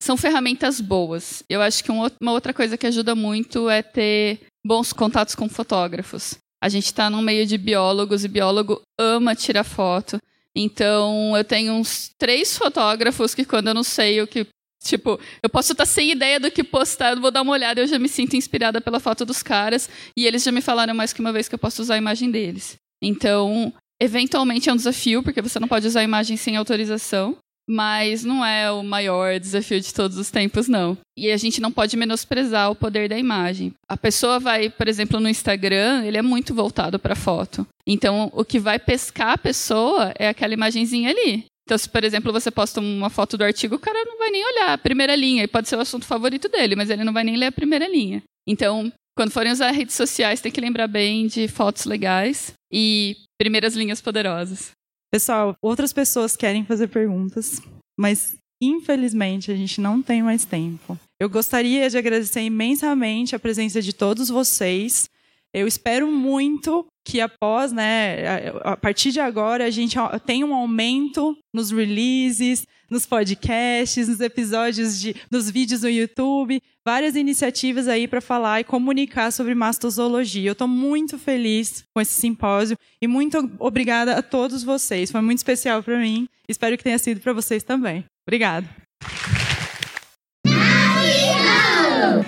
São 0.00 0.16
ferramentas 0.16 0.80
boas. 0.80 1.42
Eu 1.48 1.60
acho 1.60 1.82
que 1.82 1.90
uma 1.90 2.32
outra 2.32 2.54
coisa 2.54 2.78
que 2.78 2.86
ajuda 2.86 3.14
muito 3.14 3.68
é 3.68 3.82
ter 3.82 4.40
bons 4.68 4.92
contatos 4.92 5.34
com 5.34 5.48
fotógrafos. 5.48 6.36
A 6.62 6.68
gente 6.68 6.84
está 6.84 7.08
num 7.08 7.22
meio 7.22 7.46
de 7.46 7.56
biólogos 7.56 8.22
e 8.22 8.28
biólogo 8.28 8.82
ama 9.00 9.34
tirar 9.34 9.64
foto. 9.64 10.18
Então, 10.54 11.34
eu 11.34 11.42
tenho 11.42 11.72
uns 11.72 12.10
três 12.18 12.58
fotógrafos 12.58 13.34
que, 13.34 13.46
quando 13.46 13.68
eu 13.68 13.74
não 13.74 13.82
sei 13.82 14.20
o 14.20 14.26
que. 14.26 14.46
Tipo, 14.84 15.18
eu 15.42 15.48
posso 15.48 15.72
estar 15.72 15.86
tá 15.86 15.90
sem 15.90 16.10
ideia 16.10 16.38
do 16.38 16.50
que 16.50 16.62
postar, 16.62 17.16
eu 17.16 17.20
vou 17.20 17.30
dar 17.30 17.42
uma 17.42 17.52
olhada 17.52 17.80
e 17.80 17.84
eu 17.84 17.86
já 17.86 17.98
me 17.98 18.08
sinto 18.08 18.36
inspirada 18.36 18.80
pela 18.80 19.00
foto 19.00 19.24
dos 19.24 19.42
caras. 19.42 19.88
E 20.14 20.26
eles 20.26 20.42
já 20.42 20.52
me 20.52 20.60
falaram 20.60 20.94
mais 20.94 21.14
que 21.14 21.20
uma 21.20 21.32
vez 21.32 21.48
que 21.48 21.54
eu 21.54 21.58
posso 21.58 21.80
usar 21.80 21.94
a 21.94 21.98
imagem 21.98 22.30
deles. 22.30 22.76
Então, 23.02 23.72
eventualmente 23.98 24.68
é 24.68 24.72
um 24.72 24.76
desafio, 24.76 25.22
porque 25.22 25.40
você 25.40 25.58
não 25.58 25.68
pode 25.68 25.86
usar 25.86 26.00
a 26.00 26.04
imagem 26.04 26.36
sem 26.36 26.56
autorização 26.56 27.38
mas 27.68 28.24
não 28.24 28.44
é 28.44 28.70
o 28.72 28.82
maior 28.82 29.38
desafio 29.38 29.78
de 29.80 29.92
todos 29.92 30.16
os 30.16 30.30
tempos, 30.30 30.68
não. 30.68 30.96
E 31.16 31.30
a 31.30 31.36
gente 31.36 31.60
não 31.60 31.70
pode 31.70 31.96
menosprezar 31.96 32.70
o 32.70 32.74
poder 32.74 33.08
da 33.08 33.18
imagem. 33.18 33.74
A 33.86 33.96
pessoa 33.96 34.40
vai, 34.40 34.70
por 34.70 34.88
exemplo, 34.88 35.20
no 35.20 35.28
Instagram, 35.28 36.04
ele 36.04 36.16
é 36.16 36.22
muito 36.22 36.54
voltado 36.54 36.98
para 36.98 37.14
foto. 37.14 37.66
Então, 37.86 38.30
o 38.32 38.44
que 38.44 38.58
vai 38.58 38.78
pescar 38.78 39.32
a 39.32 39.38
pessoa 39.38 40.14
é 40.18 40.28
aquela 40.28 40.54
imagenzinha 40.54 41.10
ali. 41.10 41.44
Então, 41.64 41.76
se, 41.76 41.86
por 41.86 42.02
exemplo, 42.02 42.32
você 42.32 42.50
posta 42.50 42.80
uma 42.80 43.10
foto 43.10 43.36
do 43.36 43.44
artigo, 43.44 43.74
o 43.74 43.78
cara 43.78 44.02
não 44.06 44.16
vai 44.16 44.30
nem 44.30 44.42
olhar 44.42 44.72
a 44.72 44.78
primeira 44.78 45.14
linha. 45.14 45.42
E 45.42 45.46
pode 45.48 45.68
ser 45.68 45.76
o 45.76 45.80
assunto 45.80 46.06
favorito 46.06 46.48
dele, 46.48 46.74
mas 46.74 46.88
ele 46.88 47.04
não 47.04 47.12
vai 47.12 47.24
nem 47.24 47.36
ler 47.36 47.46
a 47.46 47.52
primeira 47.52 47.86
linha. 47.86 48.22
Então, 48.48 48.90
quando 49.14 49.30
forem 49.30 49.52
usar 49.52 49.72
redes 49.72 49.94
sociais, 49.94 50.40
tem 50.40 50.50
que 50.50 50.60
lembrar 50.60 50.86
bem 50.86 51.26
de 51.26 51.46
fotos 51.48 51.84
legais 51.84 52.54
e 52.72 53.16
primeiras 53.36 53.74
linhas 53.74 54.00
poderosas. 54.00 54.70
Pessoal, 55.10 55.56
outras 55.62 55.92
pessoas 55.92 56.36
querem 56.36 56.64
fazer 56.64 56.88
perguntas, 56.88 57.62
mas 57.98 58.36
infelizmente 58.62 59.50
a 59.50 59.56
gente 59.56 59.80
não 59.80 60.02
tem 60.02 60.22
mais 60.22 60.44
tempo. 60.44 60.98
Eu 61.20 61.30
gostaria 61.30 61.88
de 61.88 61.96
agradecer 61.96 62.42
imensamente 62.42 63.34
a 63.34 63.38
presença 63.38 63.80
de 63.80 63.92
todos 63.92 64.28
vocês. 64.28 65.08
Eu 65.54 65.66
espero 65.66 66.10
muito 66.10 66.86
que 67.06 67.20
após, 67.22 67.72
né, 67.72 68.48
a 68.62 68.76
partir 68.76 69.10
de 69.10 69.18
agora, 69.18 69.64
a 69.64 69.70
gente 69.70 69.96
tenha 70.26 70.44
um 70.44 70.54
aumento 70.54 71.36
nos 71.54 71.70
releases, 71.70 72.66
nos 72.90 73.06
podcasts, 73.06 74.08
nos 74.08 74.20
episódios 74.20 75.00
de, 75.00 75.14
nos 75.30 75.50
vídeos 75.50 75.82
no 75.82 75.88
YouTube, 75.88 76.62
várias 76.84 77.16
iniciativas 77.16 77.86
aí 77.88 78.08
para 78.08 78.20
falar 78.20 78.60
e 78.60 78.64
comunicar 78.64 79.30
sobre 79.30 79.54
mastozoologia. 79.54 80.48
Eu 80.48 80.52
estou 80.52 80.68
muito 80.68 81.18
feliz 81.18 81.84
com 81.94 82.00
esse 82.00 82.18
simpósio 82.20 82.76
e 83.00 83.06
muito 83.06 83.50
obrigada 83.58 84.16
a 84.16 84.22
todos 84.22 84.62
vocês. 84.62 85.10
Foi 85.10 85.20
muito 85.20 85.38
especial 85.38 85.82
para 85.82 85.98
mim. 85.98 86.28
Espero 86.48 86.76
que 86.76 86.84
tenha 86.84 86.98
sido 86.98 87.20
para 87.20 87.32
vocês 87.32 87.62
também. 87.62 88.04
Obrigada. 88.26 88.68